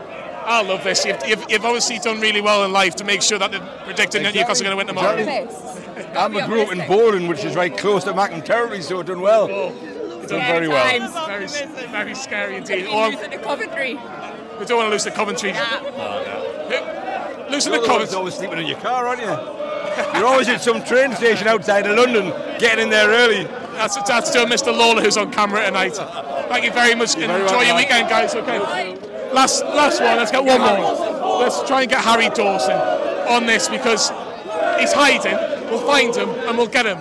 I 0.49 0.61
love 0.61 0.83
this. 0.83 1.03
You've, 1.05 1.17
you've, 1.27 1.45
you've 1.49 1.65
obviously 1.65 1.99
done 1.99 2.21
really 2.21 2.39
well 2.39 2.63
in 2.63 2.71
life 2.71 2.95
to 2.95 3.03
make 3.03 3.21
sure 3.21 3.37
that 3.37 3.51
they're 3.51 3.59
predicting 3.83 4.23
that 4.23 4.33
Newcastle 4.33 4.65
are 4.65 4.73
going 4.75 4.87
to 4.87 4.93
win 4.93 5.17
tomorrow. 5.17 6.17
I'm 6.17 6.35
a 6.37 6.45
grew 6.47 6.61
up 6.61 6.71
in 6.71 6.87
Bowling, 6.87 7.27
which 7.27 7.43
is 7.43 7.55
right 7.55 7.75
close 7.77 8.05
to 8.05 8.13
Mackem 8.13 8.43
territory, 8.45 8.81
so 8.81 9.03
done 9.03 9.19
well. 9.21 9.49
Oh. 9.51 9.71
Done 10.27 10.41
very 10.41 10.67
well. 10.67 11.27
Very, 11.27 11.47
very 11.87 12.15
scary 12.15 12.57
indeed. 12.57 12.85
If 12.85 12.91
Or, 12.93 13.09
you 13.09 13.17
lose 13.17 13.27
the 13.29 13.37
Coventry. 13.37 13.93
we 14.59 14.65
don't 14.65 14.77
want 14.77 14.87
to 14.87 14.91
lose 14.91 15.03
the 15.03 15.11
Coventry. 15.11 15.51
Losing 17.51 17.71
the 17.73 17.79
You're 17.81 18.15
always 18.17 18.33
sleeping 18.35 18.59
in 18.59 18.67
your 18.67 18.79
car, 18.79 19.07
aren't 19.07 19.21
you? 19.21 19.27
You're 20.17 20.27
always 20.27 20.47
at 20.49 20.61
some 20.61 20.83
train 20.83 21.15
station 21.15 21.47
outside 21.47 21.87
of 21.87 21.97
London, 21.97 22.29
getting 22.59 22.85
in 22.85 22.89
there 22.89 23.09
early. 23.09 23.45
That's, 23.73 23.95
that's 24.03 24.31
to 24.31 24.39
Mr. 24.39 24.75
Lawler 24.77 25.01
who's 25.01 25.17
on 25.17 25.31
camera 25.31 25.65
tonight. 25.65 25.95
Thank 26.49 26.65
you 26.65 26.71
very 26.71 26.95
much. 26.95 27.15
very 27.15 27.25
Enjoy 27.25 27.45
welcome. 27.45 27.67
your 27.67 27.75
weekend, 27.75 28.09
guys. 28.09 28.35
Okay. 28.35 29.16
Last, 29.33 29.63
last 29.63 30.01
one. 30.01 30.17
Let's 30.17 30.31
get 30.31 30.43
one 30.43 30.61
more. 30.61 31.39
Let's 31.39 31.61
try 31.67 31.81
and 31.81 31.89
get 31.89 32.03
Harry 32.03 32.29
Dawson 32.29 32.77
on 33.29 33.45
this 33.45 33.67
because 33.67 34.09
he's 34.79 34.93
hiding. 34.93 35.35
We'll 35.69 35.85
find 35.85 36.15
him 36.15 36.29
and 36.29 36.57
we'll 36.57 36.67
get 36.67 36.85
him. 36.85 36.99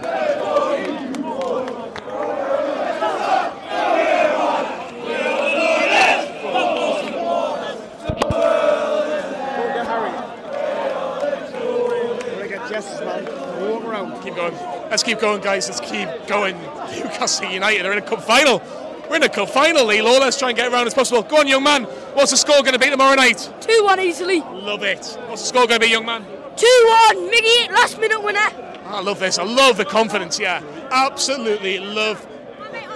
Keep 14.26 14.34
going. 14.34 14.54
Let's 14.90 15.02
keep 15.04 15.20
going, 15.20 15.40
guys. 15.40 15.68
Let's 15.68 15.80
keep 15.80 16.08
going. 16.26 16.56
Newcastle 16.90 17.48
United 17.48 17.86
are 17.86 17.92
in 17.92 17.98
a 17.98 18.02
cup 18.02 18.22
final. 18.22 18.60
We're 19.08 19.16
in 19.16 19.22
a 19.22 19.28
cup 19.28 19.50
final, 19.50 19.86
Lee 19.86 20.02
Let's 20.02 20.38
try 20.38 20.48
and 20.48 20.56
get 20.56 20.72
around 20.72 20.86
as 20.86 20.94
possible. 20.94 21.22
Go 21.22 21.38
on, 21.38 21.46
young 21.46 21.62
man. 21.62 21.84
What's 22.14 22.30
the 22.32 22.36
score 22.36 22.60
going 22.62 22.72
to 22.72 22.78
be 22.78 22.90
tomorrow 22.90 23.14
night? 23.14 23.52
2 23.60 23.84
1 23.84 24.00
easily. 24.00 24.40
Love 24.40 24.82
it. 24.82 25.18
What's 25.26 25.42
the 25.42 25.48
score 25.48 25.66
going 25.66 25.80
to 25.80 25.86
be, 25.86 25.92
young 25.92 26.06
man? 26.06 26.24
2 26.56 26.86
1. 27.14 27.16
Miggy, 27.30 27.70
last 27.70 28.00
minute 28.00 28.22
winner. 28.22 28.48
I 28.86 29.00
love 29.00 29.18
this. 29.18 29.38
I 29.38 29.44
love 29.44 29.76
the 29.76 29.84
confidence. 29.84 30.38
Yeah, 30.38 30.62
absolutely 30.90 31.78
love. 31.78 32.26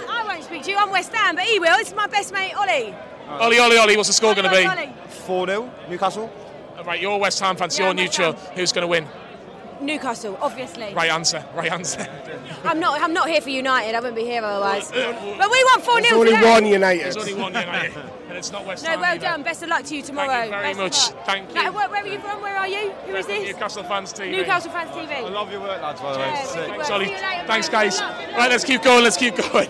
I 0.09 0.23
won't 0.27 0.43
speak 0.43 0.63
to 0.63 0.71
you. 0.71 0.77
I'm 0.77 0.89
West 0.89 1.13
Ham, 1.13 1.35
but 1.35 1.45
he 1.45 1.59
will. 1.59 1.77
It's 1.79 1.93
my 1.93 2.07
best 2.07 2.33
mate, 2.33 2.53
Ollie. 2.55 2.95
Ollie, 3.27 3.59
Ollie, 3.59 3.77
Ollie. 3.77 3.97
What's 3.97 4.09
the 4.09 4.13
score 4.13 4.33
going 4.33 4.49
to 4.49 4.55
be? 4.55 4.65
Ollie. 4.65 4.93
4 5.07 5.47
0, 5.47 5.71
Newcastle. 5.89 6.31
Right, 6.85 6.99
you're 6.99 7.17
West 7.19 7.39
Ham 7.39 7.55
fans. 7.55 7.77
you're 7.77 7.93
neutral. 7.93 8.33
Who's 8.33 8.71
going 8.71 8.81
to 8.81 8.87
win? 8.87 9.05
Newcastle, 9.81 10.37
obviously. 10.41 10.93
Right 10.93 11.09
answer. 11.09 11.43
Right 11.55 11.71
answer. 11.71 12.05
I'm 12.63 12.79
not. 12.79 13.01
I'm 13.01 13.13
not 13.13 13.27
here 13.27 13.41
for 13.41 13.49
United. 13.49 13.95
I 13.95 13.99
wouldn't 13.99 14.15
be 14.15 14.23
here 14.23 14.43
otherwise. 14.43 14.91
but 14.91 14.99
we 15.51 15.63
want 15.63 15.83
4 15.83 15.95
There's 16.01 16.07
0 16.09 16.19
only 16.19 16.31
today. 16.33 16.51
one 16.51 16.65
United. 16.65 17.03
There's 17.03 17.17
only 17.17 17.33
one 17.33 17.53
United, 17.53 17.97
and 18.29 18.37
it's 18.37 18.51
not 18.51 18.65
West 18.65 18.83
No, 18.83 18.91
Ham. 18.91 18.99
well 19.01 19.15
either. 19.15 19.21
done. 19.25 19.43
Best 19.43 19.63
of 19.63 19.69
luck 19.69 19.83
to 19.85 19.95
you 19.95 20.01
tomorrow. 20.03 20.27
Thank 20.29 20.45
you 20.45 20.51
very 20.51 20.73
Best 20.75 20.77
much. 21.09 21.15
luck. 21.15 21.25
Thank 21.25 21.53
Now, 21.55 21.63
you. 21.63 21.71
where, 21.73 21.89
where 21.89 22.03
are 22.03 22.07
you 22.07 22.19
from? 22.19 22.41
Where 22.41 22.55
are 22.57 22.67
you? 22.67 22.91
Who 23.07 23.15
is 23.15 23.25
this? 23.25 23.47
Newcastle 23.47 23.83
fans 23.83 24.13
TV. 24.13 24.31
Newcastle 24.31 24.71
fans 24.71 24.91
TV. 24.91 25.15
I 25.15 25.29
love 25.29 25.51
your 25.51 25.61
work, 25.61 25.81
lads. 25.81 25.99
By 25.99 26.13
the 26.13 26.19
way. 26.19 26.25
Yeah, 26.25 26.53
good 26.67 26.77
work. 26.77 26.85
Sorry. 26.85 27.05
See 27.05 27.11
you 27.11 27.17
later, 27.17 27.47
Thanks, 27.47 27.69
guys. 27.69 27.99
Good. 27.99 28.07
Right, 28.37 28.49
let's 28.51 28.63
keep 28.63 28.83
going. 28.83 29.03
Let's 29.03 29.17
keep 29.17 29.35
going. 29.35 29.69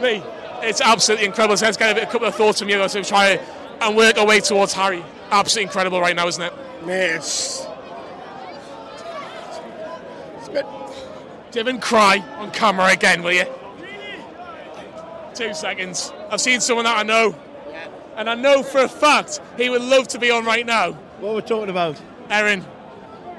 Lee, 0.00 0.22
it's 0.62 0.80
absolutely 0.80 1.26
incredible. 1.26 1.58
So 1.58 1.66
let's 1.66 1.76
get 1.76 1.90
a, 1.92 1.94
bit, 1.94 2.04
a 2.08 2.10
couple 2.10 2.26
of 2.26 2.34
thoughts 2.34 2.60
from 2.60 2.70
you 2.70 2.78
though, 2.78 2.88
to 2.88 3.04
try 3.04 3.38
and 3.82 3.94
work 3.96 4.16
our 4.16 4.26
way 4.26 4.40
towards 4.40 4.72
Harry. 4.72 5.04
Absolutely 5.30 5.64
incredible 5.64 6.00
right 6.00 6.16
now, 6.16 6.26
isn't 6.26 6.42
it? 6.42 6.52
Mate, 6.86 7.10
it's. 7.16 7.66
Divin, 11.50 11.80
cry 11.80 12.18
on 12.38 12.50
camera 12.52 12.86
again, 12.92 13.22
will 13.22 13.32
you? 13.32 13.46
Two 15.34 15.54
seconds. 15.54 16.12
I've 16.30 16.40
seen 16.40 16.60
someone 16.60 16.84
that 16.84 16.98
I 16.98 17.02
know, 17.02 17.34
and 18.16 18.28
I 18.28 18.34
know 18.34 18.62
for 18.62 18.82
a 18.82 18.88
fact 18.88 19.40
he 19.56 19.68
would 19.70 19.82
love 19.82 20.08
to 20.08 20.18
be 20.18 20.30
on 20.30 20.44
right 20.44 20.66
now. 20.66 20.92
What 21.20 21.34
we're 21.34 21.40
talking 21.40 21.70
about? 21.70 22.00
Erin, 22.28 22.64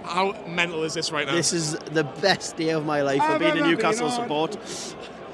how 0.04 0.34
mental 0.48 0.84
is 0.84 0.94
this 0.94 1.12
right 1.12 1.26
now? 1.26 1.34
This 1.34 1.54
is 1.54 1.74
the 1.74 2.04
best 2.04 2.58
day 2.58 2.70
of 2.70 2.86
my 2.86 3.02
life 3.02 3.24
for 3.24 3.40
being 3.40 3.58
a 3.58 3.62
Newcastle 3.62 4.08
been 4.08 4.18
on? 4.18 4.22
support. 4.24 4.58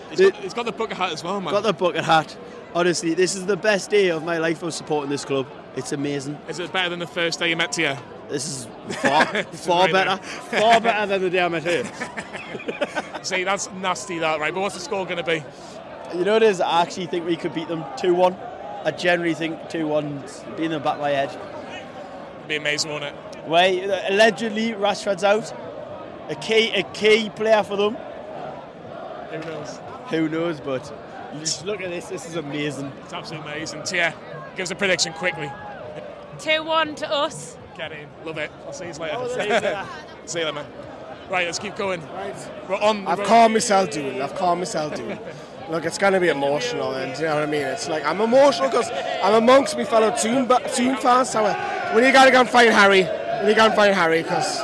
He's 0.09 0.19
got, 0.19 0.36
he's 0.36 0.53
got 0.53 0.65
the 0.65 0.71
bucket 0.71 0.97
hat 0.97 1.11
as 1.13 1.23
well, 1.23 1.41
man. 1.41 1.53
Got 1.53 1.63
the 1.63 1.73
bucket 1.73 2.03
hat. 2.03 2.38
Honestly, 2.75 3.13
this 3.13 3.36
is 3.36 3.45
the 3.45 3.57
best 3.57 3.89
day 3.89 4.09
of 4.09 4.23
my 4.23 4.38
life 4.38 4.61
of 4.61 4.73
supporting 4.73 5.09
this 5.09 5.25
club. 5.25 5.47
It's 5.75 5.91
amazing. 5.91 6.38
Is 6.47 6.59
it 6.59 6.71
better 6.71 6.89
than 6.89 6.99
the 6.99 7.07
first 7.07 7.39
day 7.39 7.49
you 7.49 7.55
met 7.55 7.71
Tia? 7.71 8.01
This 8.30 8.45
is 8.47 8.67
far, 8.97 9.25
This 9.51 9.65
far 9.65 9.84
right 9.84 9.93
better, 9.93 10.17
far 10.23 10.82
better 10.82 11.05
than 11.05 11.21
the 11.21 11.30
day 11.30 11.41
I 11.41 11.47
met. 11.47 13.25
See, 13.25 13.43
that's 13.43 13.71
nasty, 13.73 14.19
that 14.19 14.39
right? 14.39 14.53
But 14.53 14.61
what's 14.61 14.75
the 14.75 14.82
score 14.82 15.05
going 15.05 15.17
to 15.17 15.23
be? 15.23 15.43
You 16.17 16.25
know 16.25 16.34
what 16.34 16.43
it 16.43 16.49
is? 16.49 16.61
I 16.61 16.82
actually 16.82 17.07
think 17.07 17.25
we 17.25 17.36
could 17.36 17.53
beat 17.53 17.67
them 17.67 17.84
2 17.97 18.13
1. 18.13 18.34
I 18.86 18.91
generally 18.91 19.34
think 19.34 19.69
2 19.69 19.88
1 19.88 20.23
be 20.55 20.65
in 20.65 20.71
the 20.71 20.80
back 20.80 20.95
of 20.95 21.01
my 21.01 21.09
head. 21.09 21.30
It'd 21.30 22.47
be 22.47 22.55
amazing, 22.55 22.91
won't 22.91 23.03
it? 23.03 23.15
Wait, 23.45 23.84
allegedly 23.84 24.71
Rashford's 24.71 25.23
out. 25.23 25.53
A 26.30 26.36
key, 26.36 26.71
a 26.71 26.84
key 26.84 27.30
player 27.30 27.63
for 27.63 27.78
them. 27.78 27.95
Who 29.32 29.39
knows? 29.39 29.80
Who 30.09 30.30
knows? 30.30 30.59
But 30.59 30.93
just 31.39 31.65
look 31.65 31.82
at 31.82 31.89
this. 31.89 32.07
This 32.07 32.25
is 32.25 32.36
amazing. 32.36 32.91
It's 33.03 33.13
absolutely 33.13 33.51
amazing. 33.51 33.84
Tia, 33.84 34.13
give 34.55 34.63
us 34.63 34.71
a 34.71 34.75
prediction 34.75 35.13
quickly. 35.13 35.51
2 36.39 36.63
1 36.63 36.95
to 36.95 37.11
us. 37.11 37.57
Get 37.78 37.91
in. 37.91 38.07
Love 38.25 38.38
it. 38.39 38.51
I'll 38.65 38.73
see 38.73 38.88
you 38.88 38.93
later. 38.93 39.15
Oh, 39.17 39.28
there 39.36 39.43
you 39.55 39.61
go. 39.61 39.86
see 40.25 40.39
you 40.39 40.45
later, 40.45 40.55
man. 40.55 40.65
Right, 41.30 41.45
let's 41.45 41.59
keep 41.59 41.75
going. 41.75 42.01
Right. 42.13 42.36
We're 42.67 42.75
on 42.78 43.05
I've 43.05 43.19
road. 43.19 43.28
calmed 43.28 43.53
myself 43.53 43.91
down. 43.91 44.21
I've 44.21 44.34
calmed 44.36 44.61
myself 44.61 44.95
down. 44.95 45.19
Look, 45.69 45.86
it's 45.86 45.97
going 45.97 46.13
to 46.13 46.19
be 46.21 46.30
emotional, 46.30 46.93
and 46.93 47.13
do 47.13 47.21
you 47.23 47.28
know 47.28 47.36
what 47.36 47.43
I 47.43 47.47
mean? 47.47 47.61
It's 47.61 47.89
like 47.89 48.05
I'm 48.05 48.21
emotional 48.21 48.69
because 48.69 48.89
I'm 49.21 49.36
amongst 49.36 49.75
my 49.78 49.84
fellow 49.84 50.15
Toon, 50.15 50.47
Toon 50.73 50.95
fans. 50.97 51.30
So 51.30 51.43
uh, 51.43 51.91
when 51.93 52.05
you 52.05 52.13
got 52.13 52.25
to 52.25 52.32
go 52.32 52.39
and 52.39 52.49
find 52.49 52.71
Harry, 52.71 53.03
when 53.03 53.49
you 53.49 53.55
go 53.55 53.65
and 53.65 53.73
find 53.75 53.93
Harry, 53.93 54.23
because 54.23 54.61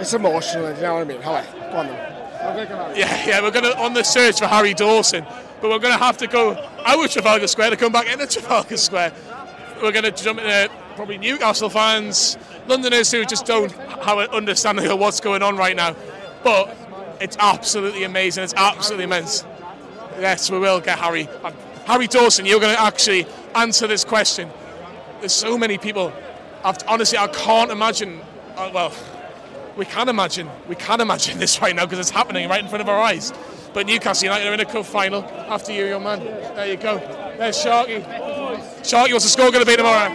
it's 0.00 0.12
emotional, 0.12 0.66
and 0.66 0.76
do 0.76 0.82
you 0.82 0.86
know 0.86 0.94
what 0.94 1.00
I 1.00 1.04
mean? 1.04 1.22
How 1.22 1.40
go 1.40 1.78
on 1.78 1.86
then. 1.86 2.12
Okay, 2.50 2.66
come 2.66 2.78
on. 2.78 2.94
Yeah, 2.94 3.26
yeah, 3.26 3.40
we're 3.40 3.50
going 3.50 3.64
to 3.64 3.76
on 3.78 3.94
the 3.94 4.02
search 4.02 4.38
for 4.38 4.46
Harry 4.46 4.74
Dawson, 4.74 5.24
but 5.62 5.70
we're 5.70 5.78
going 5.78 5.96
to 5.96 6.04
have 6.04 6.18
to 6.18 6.26
go 6.26 6.52
out 6.84 7.02
of 7.02 7.10
Trafalgar 7.10 7.46
Square 7.46 7.70
to 7.70 7.76
come 7.78 7.90
back 7.90 8.06
into 8.12 8.26
Trafalgar 8.26 8.76
Square. 8.76 9.14
We're 9.82 9.92
going 9.92 10.04
to 10.04 10.10
jump 10.12 10.40
into 10.40 10.70
probably 10.94 11.18
Newcastle 11.18 11.68
fans, 11.68 12.38
Londoners 12.66 13.10
who 13.10 13.24
just 13.24 13.46
don't 13.46 13.72
have 13.72 14.18
an 14.18 14.30
understanding 14.30 14.86
of 14.86 14.98
what's 14.98 15.20
going 15.20 15.42
on 15.42 15.56
right 15.56 15.76
now. 15.76 15.94
But 16.42 16.76
it's 17.20 17.36
absolutely 17.38 18.04
amazing. 18.04 18.44
It's 18.44 18.54
absolutely 18.54 19.04
immense. 19.04 19.44
Yes, 20.20 20.50
we 20.50 20.58
will 20.58 20.80
get 20.80 20.98
Harry. 20.98 21.28
Um, 21.42 21.54
Harry 21.86 22.06
Dawson, 22.06 22.46
you're 22.46 22.60
going 22.60 22.74
to 22.74 22.80
actually 22.80 23.26
answer 23.54 23.86
this 23.86 24.04
question. 24.04 24.48
There's 25.20 25.32
so 25.32 25.58
many 25.58 25.78
people. 25.78 26.12
I've, 26.64 26.78
honestly, 26.86 27.18
I 27.18 27.26
can't 27.28 27.70
imagine. 27.70 28.20
Uh, 28.56 28.70
well, 28.72 28.92
we 29.76 29.84
can 29.84 30.08
imagine. 30.08 30.48
We 30.68 30.76
can 30.76 31.00
imagine 31.00 31.38
this 31.44 31.60
right 31.60 31.74
now 31.74 31.84
because 31.84 31.98
it's 31.98 32.10
happening 32.10 32.48
right 32.48 32.62
in 32.62 32.68
front 32.68 32.82
of 32.82 32.88
our 32.88 33.00
eyes. 33.00 33.32
But 33.72 33.86
Newcastle 33.86 34.26
United 34.26 34.48
are 34.48 34.54
in 34.54 34.60
a 34.60 34.64
cup 34.64 34.86
final. 34.86 35.24
After 35.24 35.72
you, 35.72 35.86
young 35.86 36.04
man. 36.04 36.20
There 36.20 36.66
you 36.66 36.76
go. 36.76 36.98
There's 37.38 37.56
Sharky. 37.56 38.43
Sharky, 38.82 39.12
what's 39.12 39.24
the 39.24 39.30
score 39.30 39.50
going 39.50 39.64
to 39.64 39.70
be 39.70 39.76
tomorrow? 39.76 40.12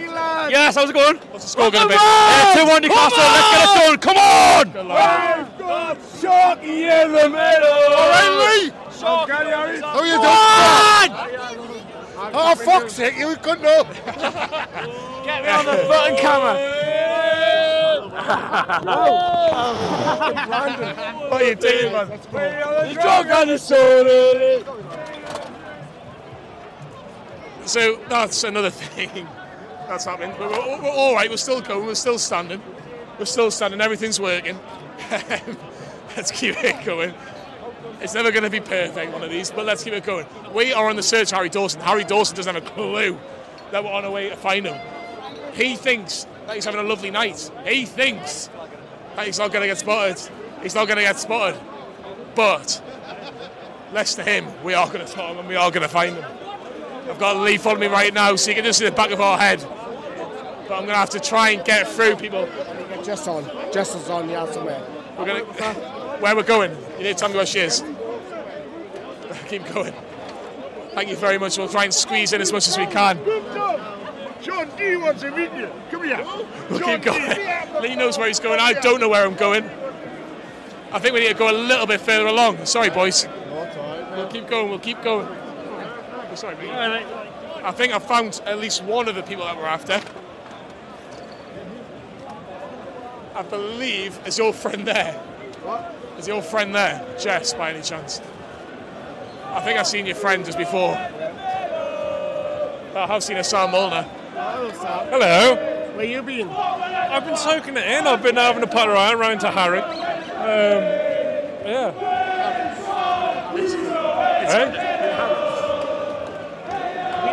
Yes, 0.48 0.74
how's 0.76 0.90
it 0.90 0.92
going? 0.92 1.16
What's 1.16 1.44
the 1.44 1.50
score 1.50 1.70
going 1.70 1.82
to 1.84 1.88
be? 1.88 1.94
Yeah, 1.94 2.54
2 2.56 2.66
1 2.66 2.82
Newcastle, 2.82 3.18
let's 3.18 3.50
get 3.50 3.62
it 3.62 3.74
done, 3.78 3.98
come 3.98 4.16
on! 4.16 4.66
We've 4.66 5.58
got 5.58 5.98
Sharky 6.18 7.04
in 7.04 7.12
the 7.12 7.28
middle. 7.28 7.94
All 7.94 8.10
right, 8.10 8.32
Lee. 8.62 8.70
Okay, 9.02 9.50
Harry. 9.50 9.80
How 9.80 10.02
you 10.02 10.18
doing? 10.20 11.80
Oh, 12.32 12.54
fuck's 12.54 12.92
sake, 12.94 13.16
you 13.16 13.34
couldn't 13.36 13.62
know. 13.62 13.82
Get 15.24 15.42
me 15.42 15.48
on 15.48 15.64
the 15.64 15.84
button 15.88 16.16
camera! 16.16 16.76
What 21.30 21.42
are 21.42 21.44
you 21.44 21.54
doing, 21.54 21.92
man? 21.92 22.18
camera. 22.30 22.92
Drunk 22.94 23.30
on 23.30 23.48
the 23.48 23.58
soda. 23.58 24.64
So 27.70 28.00
that's 28.08 28.42
another 28.42 28.70
thing 28.70 29.28
that's 29.86 30.04
happening. 30.04 30.34
But 30.36 30.50
we're, 30.50 30.82
we're 30.82 30.90
all 30.90 31.14
right. 31.14 31.30
We're 31.30 31.36
still 31.36 31.60
going. 31.60 31.86
We're 31.86 31.94
still 31.94 32.18
standing. 32.18 32.60
We're 33.16 33.26
still 33.26 33.52
standing. 33.52 33.80
Everything's 33.80 34.18
working. 34.18 34.58
let's 36.16 36.32
keep 36.32 36.56
it 36.64 36.84
going. 36.84 37.14
It's 38.00 38.12
never 38.12 38.32
going 38.32 38.42
to 38.42 38.50
be 38.50 38.58
perfect, 38.58 39.12
one 39.12 39.22
of 39.22 39.30
these, 39.30 39.52
but 39.52 39.66
let's 39.66 39.84
keep 39.84 39.92
it 39.92 40.02
going. 40.02 40.26
We 40.52 40.72
are 40.72 40.88
on 40.88 40.96
the 40.96 41.02
search 41.04 41.30
Harry 41.30 41.48
Dawson. 41.48 41.80
Harry 41.82 42.02
Dawson 42.02 42.34
doesn't 42.34 42.52
have 42.52 42.66
a 42.66 42.70
clue 42.70 43.16
that 43.70 43.84
we're 43.84 43.92
on 43.92 44.04
our 44.04 44.10
way 44.10 44.30
to 44.30 44.36
find 44.36 44.66
him. 44.66 44.76
He 45.54 45.76
thinks 45.76 46.26
that 46.48 46.56
he's 46.56 46.64
having 46.64 46.80
a 46.80 46.88
lovely 46.88 47.12
night. 47.12 47.52
He 47.64 47.84
thinks 47.86 48.50
that 49.14 49.26
he's 49.26 49.38
not 49.38 49.52
going 49.52 49.62
to 49.62 49.68
get 49.68 49.78
spotted. 49.78 50.18
He's 50.60 50.74
not 50.74 50.88
going 50.88 50.96
to 50.96 51.04
get 51.04 51.20
spotted. 51.20 51.60
But, 52.34 52.82
less 53.92 54.16
to 54.16 54.24
him, 54.24 54.48
we 54.64 54.74
are 54.74 54.88
going 54.88 55.00
to 55.00 55.06
spot 55.06 55.30
him 55.30 55.38
and 55.38 55.48
we 55.48 55.54
are 55.54 55.70
going 55.70 55.82
to 55.82 55.88
find 55.88 56.16
him. 56.16 56.39
I've 57.10 57.18
got 57.18 57.38
Lee 57.38 57.58
following 57.58 57.80
me 57.80 57.86
right 57.88 58.14
now, 58.14 58.36
so 58.36 58.50
you 58.50 58.54
can 58.54 58.64
just 58.64 58.78
see 58.78 58.84
the 58.84 58.92
back 58.92 59.10
of 59.10 59.20
our 59.20 59.36
head. 59.36 59.58
But 59.60 60.74
I'm 60.76 60.84
going 60.84 60.88
to 60.90 60.94
have 60.94 61.10
to 61.10 61.20
try 61.20 61.50
and 61.50 61.64
get 61.64 61.88
through 61.88 62.14
people. 62.16 62.48
Just 63.02 63.26
on. 63.26 63.44
Just 63.72 63.96
as 63.96 64.08
on, 64.08 64.28
yeah, 64.30 64.48
somewhere. 64.50 64.86
We're 65.18 65.26
going 65.26 65.44
to, 65.44 65.62
where 66.20 66.36
we're 66.36 66.44
going. 66.44 66.70
You 66.70 67.04
need 67.04 67.04
to 67.04 67.14
tell 67.14 67.28
me 67.28 67.34
where 67.34 67.46
she 67.46 67.58
is. 67.58 67.82
Keep 69.48 69.72
going. 69.72 69.92
Thank 70.94 71.08
you 71.08 71.16
very 71.16 71.36
much. 71.36 71.58
We'll 71.58 71.68
try 71.68 71.84
and 71.84 71.92
squeeze 71.92 72.32
in 72.32 72.40
as 72.40 72.52
much 72.52 72.68
as 72.68 72.78
we 72.78 72.86
can. 72.86 73.18
John 74.40 74.70
D 74.76 74.96
wants 74.96 75.22
to 75.22 75.30
meet 75.32 75.52
you. 75.52 75.68
Come 75.90 76.04
here. 76.04 76.24
We'll 76.70 76.80
keep 76.80 77.02
going. 77.02 77.82
Lee 77.82 77.96
knows 77.96 78.18
where 78.18 78.28
he's 78.28 78.40
going. 78.40 78.60
I 78.60 78.72
don't 78.74 79.00
know 79.00 79.08
where 79.08 79.26
I'm 79.26 79.34
going. 79.34 79.64
I 80.92 80.98
think 80.98 81.14
we 81.14 81.20
need 81.20 81.28
to 81.28 81.34
go 81.34 81.50
a 81.50 81.56
little 81.56 81.86
bit 81.86 82.00
further 82.00 82.26
along. 82.26 82.64
Sorry, 82.66 82.90
boys. 82.90 83.26
We'll 84.14 84.28
keep 84.28 84.48
going. 84.48 84.70
We'll 84.70 84.78
keep 84.78 85.02
going. 85.02 85.28
Sorry. 86.34 86.56
I 86.70 87.72
think 87.72 87.92
I've 87.92 88.04
found 88.04 88.40
at 88.46 88.58
least 88.58 88.82
one 88.84 89.08
of 89.08 89.14
the 89.14 89.22
people 89.22 89.44
that 89.44 89.56
we're 89.56 89.66
after. 89.66 90.00
I 93.34 93.42
believe 93.42 94.18
is 94.26 94.38
your 94.38 94.52
friend 94.52 94.86
there. 94.86 95.12
What? 95.62 95.94
Is 96.18 96.28
your 96.28 96.42
friend 96.42 96.74
there, 96.74 97.04
Jess, 97.18 97.54
by 97.54 97.70
any 97.72 97.82
chance? 97.82 98.20
I 99.46 99.60
think 99.60 99.78
I've 99.78 99.86
seen 99.86 100.06
your 100.06 100.14
friend 100.14 100.44
just 100.44 100.58
before. 100.58 100.94
I 102.94 103.06
have 103.06 103.22
seen 103.22 103.36
a 103.36 103.44
Sam 103.44 103.70
Mulliner. 103.70 104.04
Hello, 104.32 104.70
Sam. 104.72 105.08
Hello. 105.08 105.56
Where 105.96 106.06
you 106.06 106.22
been? 106.22 106.48
I've 106.50 107.24
been 107.24 107.36
soaking 107.36 107.76
it 107.76 107.86
in. 107.86 108.06
I've 108.06 108.22
been 108.22 108.36
having 108.36 108.62
a 108.62 108.66
putt 108.66 108.88
around, 108.88 109.18
round 109.18 109.40
to 109.40 109.50
Harry. 109.50 109.80
Um, 109.80 110.82
yeah. 111.66 111.92
Meet 113.54 114.89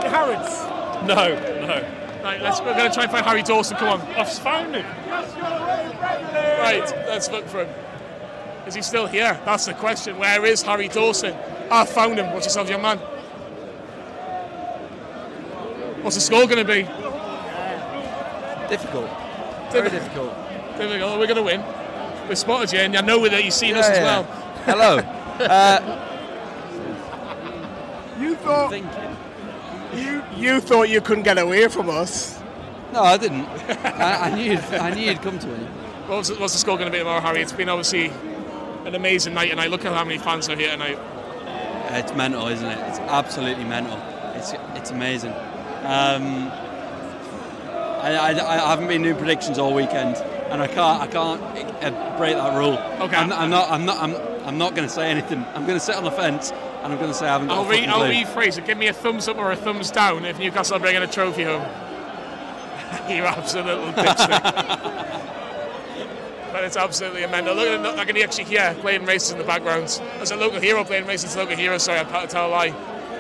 Harrods. 0.10 0.64
No, 1.08 1.16
no. 1.66 2.22
Right, 2.24 2.42
let's. 2.42 2.60
We're 2.60 2.76
going 2.76 2.90
to 2.90 2.94
try 2.94 3.04
and 3.04 3.12
find 3.12 3.26
Harry 3.26 3.44
Dawson. 3.44 3.78
Come 3.78 3.90
on. 3.90 4.02
I've 4.16 4.32
found 4.32 4.76
him. 4.76 4.86
Right, 6.60 6.84
let's 7.08 7.30
look 7.32 7.48
for 7.48 7.64
him. 7.64 7.70
Is 8.66 8.74
he 8.76 8.82
still 8.82 9.08
here? 9.08 9.40
That's 9.46 9.66
the 9.66 9.74
question. 9.74 10.18
Where 10.18 10.44
is 10.46 10.62
Harry 10.64 10.88
Dawson? 10.90 11.34
I 11.72 11.86
found 11.86 12.18
him. 12.20 12.34
Watch 12.34 12.44
yourself, 12.46 12.70
young 12.70 12.82
man. 12.82 12.98
What's 16.04 16.16
the 16.16 16.22
score 16.22 16.46
going 16.48 16.58
to 16.58 16.66
be? 16.66 16.84
Difficult. 18.70 19.10
Very 19.72 19.90
difficult. 19.90 20.34
Difficult. 20.78 21.20
We're 21.20 21.28
going 21.28 21.36
to 21.38 21.44
win. 21.44 21.64
We 22.28 22.36
spotted 22.36 22.74
you, 22.74 22.80
and 22.80 22.96
I 22.98 23.02
know 23.02 23.28
that 23.28 23.44
you've 23.44 23.54
seen 23.54 23.76
us 23.76 23.88
Yeah, 23.88 23.92
as 23.94 23.98
yeah. 24.00 24.04
well. 24.04 24.24
Hello. 24.66 25.14
Uh, 25.40 25.80
You 28.20 28.36
thought 28.38 28.72
you 30.38 30.54
you 30.56 30.62
thought 30.62 30.90
you 30.90 31.02
couldn't 31.02 31.24
get 31.24 31.38
away 31.38 31.68
from 31.68 31.90
us. 31.90 32.40
no, 32.94 33.04
I 33.04 33.18
didn't. 33.18 33.46
I, 33.86 34.30
I 34.30 34.36
knew 34.36 34.52
you'd, 34.52 34.60
I 34.60 34.94
knew 34.94 35.06
you'd 35.06 35.22
come 35.22 35.40
to 35.40 35.48
me. 35.48 35.68
What's, 36.08 36.32
what's 36.40 36.54
the 36.54 36.60
score 36.60 36.78
going 36.78 36.88
to 36.88 36.92
be 36.92 37.00
tomorrow, 37.00 37.20
Harry? 37.22 37.42
It's 37.42 37.52
been 37.52 37.70
obviously 37.70 38.08
an 38.86 38.96
amazing 38.96 39.34
night, 39.34 39.52
and 39.52 39.60
I 39.60 39.68
look 39.68 39.84
at 39.86 39.94
how 39.94 40.06
many 40.06 40.18
fans 40.18 40.48
are 40.50 40.56
here 40.56 40.72
tonight. 40.72 40.98
It's 41.92 42.14
mental, 42.14 42.48
isn't 42.48 42.66
it? 42.68 42.78
It's 42.88 43.00
absolutely 43.00 43.64
mental. 43.66 43.98
It's 44.36 44.54
it's 44.76 44.92
amazing. 44.92 45.32
Um, 45.84 46.52
I, 48.00 48.16
I, 48.16 48.30
I 48.32 48.70
haven't 48.70 48.88
been 48.88 49.02
doing 49.04 49.16
predictions 49.18 49.58
all 49.58 49.74
weekend, 49.74 50.16
and 50.52 50.62
I 50.62 50.68
can't 50.68 51.02
I 51.02 51.08
can't 51.08 51.42
uh, 51.84 52.18
break 52.18 52.36
that 52.36 52.56
rule. 52.58 52.78
Okay. 53.06 53.16
I'm, 53.16 53.32
I'm 53.34 53.50
not 53.50 53.70
I'm 53.70 53.86
not 53.86 53.98
I'm, 54.02 54.16
I'm 54.48 54.58
not 54.58 54.76
going 54.76 54.88
to 54.88 54.94
say 54.94 55.10
anything. 55.10 55.44
I'm 55.56 55.66
going 55.66 55.80
to 55.80 55.84
sit 55.84 55.96
on 55.96 56.04
the 56.04 56.12
fence, 56.12 56.52
and 56.84 56.94
I'm 56.94 57.00
going 57.00 57.12
to 57.12 57.14
say 57.14 57.28
I 57.28 57.34
haven't 57.34 57.48
got 57.48 57.58
I'll, 57.58 57.70
re- 57.70 57.86
I'll 57.86 58.02
rephrase 58.02 58.58
it. 58.58 58.66
Give 58.66 58.78
me 58.78 58.88
a 58.88 58.94
thumbs 58.94 59.28
up 59.28 59.38
or 59.38 59.52
a 59.52 59.56
thumbs 59.56 59.92
down 59.92 60.26
if 60.26 60.40
Newcastle 60.40 60.78
are 60.78 60.80
bringing 60.80 61.02
a 61.02 61.08
trophy 61.08 61.44
home. 61.44 61.62
you 63.10 63.24
absolute 63.24 63.96
dipstick. 63.96 64.44
but 66.54 66.64
it's 66.64 66.78
absolutely 66.78 67.26
mental. 67.28 67.56
Look 67.56 67.68
at 67.68 67.84
the, 67.84 68.00
I 68.00 68.06
can 68.06 68.18
actually 68.18 68.46
hear 68.46 68.74
Blaydon 68.82 69.06
Races 69.08 69.32
in 69.32 69.38
the 69.38 69.44
background. 69.44 70.02
There's 70.18 70.32
a 70.32 70.38
local 70.38 70.60
hero 70.60 70.84
Blaydon 70.84 71.08
Races, 71.08 71.36
local 71.36 71.56
hero, 71.56 71.78
sorry, 71.78 72.00
I 72.00 72.26
tell 72.28 72.48
a 72.48 72.50
lie. 72.50 72.72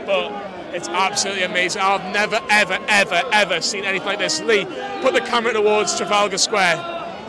But 0.05 0.31
it's 0.73 0.87
absolutely 0.87 1.43
amazing. 1.43 1.81
I've 1.81 2.13
never, 2.13 2.39
ever, 2.49 2.79
ever, 2.87 3.21
ever 3.33 3.61
seen 3.61 3.83
anything 3.83 4.07
like 4.07 4.19
this. 4.19 4.41
Lee, 4.41 4.65
put 5.01 5.13
the 5.13 5.21
camera 5.21 5.53
towards 5.53 5.97
Trafalgar 5.97 6.37
Square. 6.37 6.77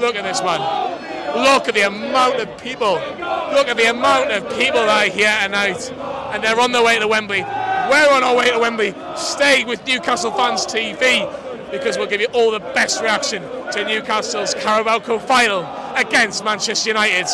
Look 0.00 0.14
at 0.14 0.22
this, 0.22 0.40
man. 0.42 0.87
Look 1.36 1.68
at 1.68 1.74
the 1.74 1.82
amount 1.82 2.40
of 2.40 2.58
people. 2.58 2.94
Look 2.94 3.68
at 3.68 3.76
the 3.76 3.90
amount 3.90 4.30
of 4.30 4.42
people 4.58 4.80
that 4.80 5.08
are 5.08 5.12
here 5.12 5.34
tonight. 5.42 5.92
And 6.32 6.42
they're 6.42 6.58
on 6.58 6.72
their 6.72 6.84
way 6.84 6.98
to 6.98 7.08
Wembley. 7.08 7.42
We're 7.42 8.10
on 8.12 8.22
our 8.22 8.36
way 8.36 8.50
to 8.50 8.58
Wembley. 8.58 8.94
Stay 9.16 9.64
with 9.64 9.86
Newcastle 9.86 10.30
Fans 10.32 10.66
TV 10.66 11.30
because 11.70 11.98
we'll 11.98 12.06
give 12.06 12.20
you 12.20 12.28
all 12.34 12.50
the 12.50 12.60
best 12.60 13.00
reaction 13.02 13.42
to 13.72 13.84
Newcastle's 13.84 14.54
Carabao 14.54 15.00
Cup 15.00 15.22
final 15.22 15.60
against 15.94 16.44
Manchester 16.44 16.90
United. 16.90 17.26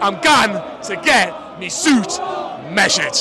I'm 0.00 0.20
gone 0.20 0.82
to 0.82 0.96
get 0.96 1.58
me 1.58 1.68
suit 1.68 2.18
measured. 2.70 3.16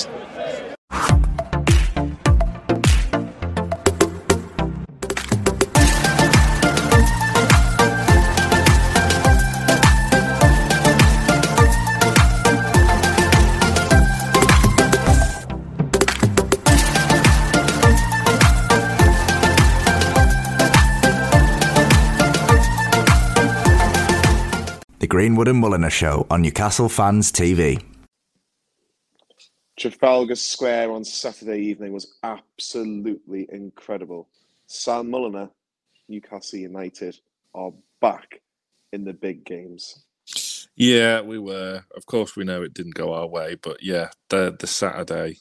The 25.05 25.09
Greenwood 25.09 25.47
and 25.47 25.63
Mulliner 25.63 25.91
Show 25.91 26.25
on 26.31 26.41
Newcastle 26.41 26.89
Fans 26.89 27.31
TV. 27.31 27.79
Trafalgar 29.77 30.33
Square 30.33 30.93
on 30.93 31.05
Saturday 31.05 31.59
evening 31.59 31.93
was 31.93 32.15
absolutely 32.23 33.47
incredible. 33.51 34.27
Sam 34.65 35.11
Mulliner, 35.11 35.51
Newcastle 36.09 36.57
United, 36.57 37.19
are 37.53 37.71
back 38.01 38.41
in 38.93 39.03
the 39.05 39.13
big 39.13 39.45
games. 39.45 40.05
Yeah, 40.75 41.21
we 41.21 41.37
were. 41.37 41.83
Of 41.95 42.07
course, 42.07 42.35
we 42.35 42.43
know 42.43 42.63
it 42.63 42.73
didn't 42.73 42.95
go 42.95 43.13
our 43.13 43.27
way, 43.27 43.57
but 43.61 43.83
yeah, 43.83 44.09
the 44.29 44.57
the 44.59 44.65
Saturday, 44.65 45.37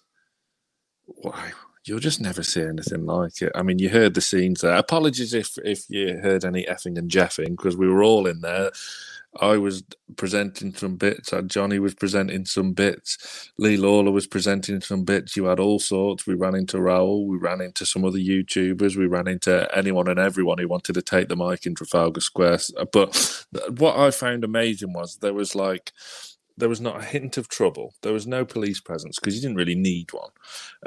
wow, 1.06 1.32
you'll 1.86 2.00
just 2.00 2.20
never 2.20 2.42
see 2.42 2.60
anything 2.60 3.06
like 3.06 3.40
it. 3.40 3.52
I 3.54 3.62
mean, 3.62 3.78
you 3.78 3.88
heard 3.88 4.12
the 4.12 4.20
scenes 4.20 4.60
there. 4.60 4.76
Apologies 4.76 5.32
if 5.32 5.56
if 5.64 5.88
you 5.88 6.18
heard 6.18 6.44
any 6.44 6.66
effing 6.66 6.98
and 6.98 7.10
jeffing 7.10 7.56
because 7.56 7.78
we 7.78 7.88
were 7.88 8.02
all 8.02 8.26
in 8.26 8.42
there. 8.42 8.70
I 9.40 9.56
was 9.56 9.82
presenting 10.16 10.74
some 10.74 10.96
bits. 10.96 11.32
uh, 11.32 11.42
Jonny 11.42 11.78
was 11.78 11.94
presenting 11.94 12.44
some 12.44 12.72
bits. 12.72 13.50
Lee 13.58 13.76
Lawler 13.76 14.12
was 14.12 14.26
presenting 14.26 14.80
some 14.80 15.04
bits. 15.04 15.36
You 15.36 15.46
had 15.46 15.58
all 15.58 15.78
sorts. 15.78 16.26
We 16.26 16.34
ran 16.34 16.54
into 16.54 16.76
Raul. 16.76 17.26
We 17.26 17.36
ran 17.38 17.60
into 17.60 17.84
some 17.84 18.04
other 18.04 18.18
YouTubers. 18.18 18.96
We 18.96 19.06
ran 19.06 19.26
into 19.26 19.68
anyone 19.76 20.08
and 20.08 20.18
everyone 20.18 20.58
who 20.58 20.68
wanted 20.68 20.94
to 20.94 21.02
take 21.02 21.28
the 21.28 21.36
mic 21.36 21.66
in 21.66 21.74
Trafalgar 21.74 22.20
Square. 22.20 22.58
But 22.92 23.44
what 23.76 23.96
I 23.96 24.10
found 24.10 24.44
amazing 24.44 24.92
was 24.92 25.16
there 25.16 25.34
was 25.34 25.54
like 25.54 25.92
there 26.56 26.68
was 26.68 26.80
not 26.80 27.00
a 27.00 27.04
hint 27.04 27.36
of 27.36 27.48
trouble. 27.48 27.94
There 28.02 28.12
was 28.12 28.26
no 28.26 28.44
police 28.44 28.80
presence 28.80 29.18
because 29.18 29.34
you 29.34 29.42
didn't 29.42 29.56
really 29.56 29.74
need 29.74 30.12
one. 30.12 30.30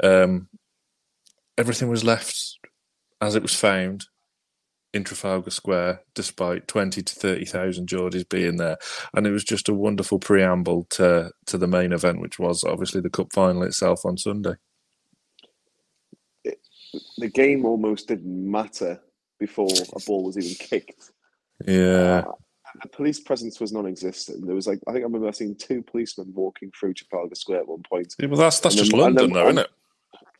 Um, 0.02 0.48
everything 1.58 1.88
was 1.88 2.04
left 2.04 2.58
as 3.20 3.34
it 3.34 3.42
was 3.42 3.54
found 3.54 4.06
in 4.94 5.04
Trafalgar 5.04 5.50
Square, 5.50 6.00
despite 6.14 6.66
twenty 6.68 7.02
to 7.02 7.14
thirty 7.14 7.44
thousand 7.44 7.88
Geordies 7.88 8.28
being 8.28 8.56
there, 8.56 8.78
and 9.14 9.26
it 9.26 9.30
was 9.30 9.44
just 9.44 9.68
a 9.68 9.74
wonderful 9.74 10.18
preamble 10.18 10.86
to 10.90 11.30
to 11.46 11.58
the 11.58 11.66
main 11.66 11.92
event, 11.92 12.20
which 12.20 12.38
was 12.38 12.64
obviously 12.64 13.00
the 13.00 13.10
cup 13.10 13.32
final 13.32 13.62
itself 13.64 14.04
on 14.04 14.16
Sunday. 14.16 14.54
The 17.18 17.28
game 17.28 17.64
almost 17.66 18.08
didn't 18.08 18.50
matter 18.50 19.00
before 19.38 19.68
a 19.94 20.00
ball 20.06 20.24
was 20.24 20.38
even 20.38 20.54
kicked. 20.54 21.12
Yeah, 21.66 22.22
uh, 22.26 22.32
The 22.82 22.88
police 22.88 23.20
presence 23.20 23.60
was 23.60 23.72
non-existent. 23.72 24.46
There 24.46 24.54
was 24.54 24.66
like 24.66 24.80
I 24.88 24.92
think 24.92 25.02
I 25.02 25.06
remember 25.06 25.30
seeing 25.32 25.54
two 25.54 25.82
policemen 25.82 26.32
walking 26.34 26.70
through 26.78 26.94
Trafalgar 26.94 27.34
Square 27.34 27.60
at 27.60 27.68
one 27.68 27.82
point. 27.88 28.14
Yeah, 28.18 28.28
well, 28.28 28.38
that's 28.40 28.60
that's 28.60 28.74
And 28.76 28.80
just 28.80 28.92
then- 28.92 29.00
London, 29.00 29.26
then 29.26 29.34
though, 29.34 29.48
isn't 29.48 29.58
it? 29.58 29.70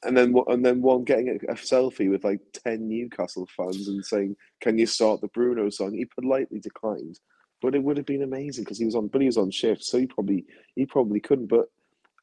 And 0.04 0.16
then 0.16 0.34
and 0.46 0.64
then 0.64 0.82
one 0.82 1.04
getting 1.04 1.28
a, 1.28 1.52
a 1.52 1.54
selfie 1.54 2.10
with 2.10 2.24
like 2.24 2.40
ten 2.52 2.88
Newcastle 2.88 3.48
fans 3.56 3.88
and 3.88 4.04
saying, 4.04 4.36
"Can 4.60 4.78
you 4.78 4.86
start 4.86 5.20
the 5.20 5.28
Bruno 5.28 5.70
song?" 5.70 5.94
He 5.94 6.04
politely 6.04 6.60
declined, 6.60 7.18
but 7.60 7.74
it 7.74 7.82
would 7.82 7.96
have 7.96 8.06
been 8.06 8.22
amazing 8.22 8.64
because 8.64 8.78
he 8.78 8.84
was 8.84 8.94
on, 8.94 9.08
but 9.08 9.20
he 9.20 9.26
was 9.26 9.38
on 9.38 9.50
shift, 9.50 9.84
so 9.84 9.98
he 9.98 10.06
probably 10.06 10.44
he 10.76 10.86
probably 10.86 11.20
couldn't. 11.20 11.48
But 11.48 11.66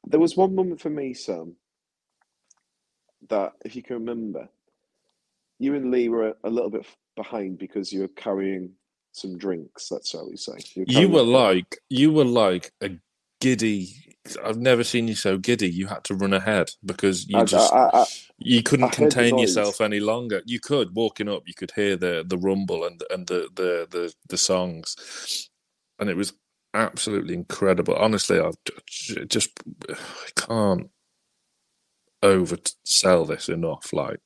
there 0.06 0.20
was 0.20 0.36
one 0.36 0.54
moment 0.54 0.80
for 0.80 0.90
me, 0.90 1.12
Sam, 1.14 1.56
that 3.28 3.52
if 3.64 3.76
you 3.76 3.82
can 3.82 3.96
remember, 3.96 4.48
you 5.58 5.74
and 5.74 5.90
Lee 5.90 6.08
were 6.08 6.28
a, 6.28 6.34
a 6.44 6.50
little 6.50 6.70
bit 6.70 6.86
behind 7.16 7.58
because 7.58 7.92
you 7.92 8.00
were 8.00 8.08
carrying 8.08 8.70
some 9.12 9.36
drinks. 9.36 9.88
That's 9.88 10.12
how 10.12 10.28
we 10.28 10.36
say. 10.36 10.54
You 10.74 11.08
were 11.08 11.22
like 11.22 11.78
you 11.90 12.12
were 12.12 12.24
like 12.24 12.72
a 12.80 12.90
giddy. 13.40 14.05
I've 14.44 14.58
never 14.58 14.84
seen 14.84 15.08
you 15.08 15.14
so 15.16 15.38
giddy. 15.38 15.70
You 15.70 15.88
had 15.88 16.04
to 16.04 16.14
run 16.14 16.34
ahead 16.34 16.70
because 16.84 17.28
you 17.28 17.42
I- 17.42 17.44
just 17.44 17.74
I- 17.74 17.90
I- 17.94 18.06
you 18.38 18.62
couldn't 18.62 18.86
I 18.86 18.90
contain 18.90 19.38
yourself 19.38 19.80
any 19.80 20.00
longer. 20.00 20.42
You 20.46 20.60
could 20.60 20.96
walking 20.96 21.28
up, 21.28 21.44
you 21.46 21.54
could 21.54 21.72
hear 21.76 21.96
the 21.96 22.24
the 22.26 22.38
rumble 22.38 22.84
and 22.84 23.02
and 23.10 23.26
the 23.28 23.48
the 23.54 23.86
the, 23.90 24.14
the 24.28 24.38
songs, 24.38 25.50
and 26.00 26.10
it 26.10 26.16
was 26.16 26.34
absolutely 26.74 27.34
incredible. 27.34 27.94
Honestly, 27.96 28.40
I've 28.40 28.56
j- 28.86 29.26
just 29.26 29.50
I 29.90 29.96
can't 30.36 30.90
oversell 32.22 33.28
this 33.28 33.48
enough. 33.48 33.92
Like 33.92 34.20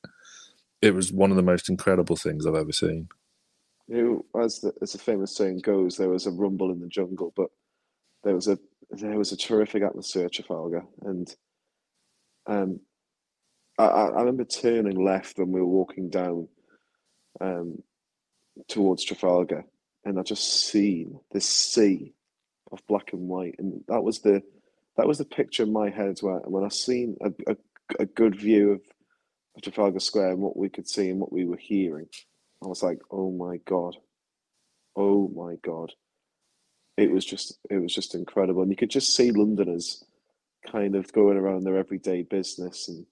it 0.81 0.95
was 0.95 1.13
one 1.13 1.31
of 1.31 1.37
the 1.37 1.43
most 1.43 1.69
incredible 1.69 2.17
things 2.17 2.45
I've 2.47 2.55
ever 2.55 2.73
seen. 2.73 3.09
who, 3.89 4.25
as 4.39 4.61
the 4.61 4.73
as 4.81 4.93
the 4.93 4.99
famous 4.99 5.35
saying 5.35 5.59
goes, 5.59 5.97
there 5.97 6.09
was 6.09 6.27
a 6.27 6.31
rumble 6.31 6.71
in 6.71 6.79
the 6.81 6.87
jungle, 6.89 7.33
but 7.35 7.49
there 8.23 8.35
was 8.35 8.47
a 8.47 8.57
there 8.91 9.17
was 9.17 9.31
a 9.31 9.37
terrific 9.37 9.83
atmosphere 9.83 10.25
at 10.25 10.33
Trafalgar, 10.33 10.83
and 11.01 11.33
um, 12.45 12.79
I, 13.77 13.85
I 13.85 14.19
remember 14.19 14.43
turning 14.43 15.03
left 15.03 15.37
when 15.37 15.51
we 15.51 15.61
were 15.61 15.65
walking 15.65 16.09
down 16.09 16.47
um, 17.39 17.81
towards 18.67 19.05
Trafalgar, 19.05 19.63
and 20.03 20.19
I 20.19 20.23
just 20.23 20.67
seen 20.67 21.19
this 21.31 21.47
sea 21.47 22.13
of 22.71 22.85
black 22.87 23.13
and 23.13 23.27
white, 23.27 23.55
and 23.59 23.83
that 23.87 24.03
was 24.03 24.19
the 24.19 24.41
that 24.97 25.07
was 25.07 25.17
the 25.17 25.25
picture 25.25 25.63
in 25.63 25.73
my 25.73 25.89
head 25.89 26.19
where 26.19 26.39
when 26.39 26.65
I 26.65 26.69
seen 26.69 27.17
a, 27.21 27.31
a, 27.51 27.57
a 27.99 28.05
good 28.05 28.35
view 28.35 28.71
of, 28.71 28.81
of 29.55 29.61
Trafalgar 29.61 29.99
Square 29.99 30.31
and 30.31 30.41
what 30.41 30.57
we 30.57 30.69
could 30.69 30.87
see 30.87 31.09
and 31.09 31.19
what 31.19 31.31
we 31.31 31.45
were 31.45 31.57
hearing. 31.57 32.07
I 32.63 32.67
was 32.67 32.83
like, 32.83 32.99
oh 33.09 33.31
my 33.31 33.57
god, 33.65 33.95
oh 34.95 35.29
my 35.29 35.55
god. 35.63 35.93
It 37.01 37.11
was 37.11 37.25
just 37.25 37.57
it 37.69 37.77
was 37.77 37.93
just 37.93 38.15
incredible. 38.15 38.61
And 38.61 38.71
you 38.71 38.77
could 38.77 38.89
just 38.91 39.15
see 39.15 39.31
Londoners 39.31 40.03
kind 40.71 40.95
of 40.95 41.11
going 41.13 41.37
around 41.37 41.63
their 41.63 41.77
everyday 41.77 42.21
business 42.23 42.87
and 42.87 43.05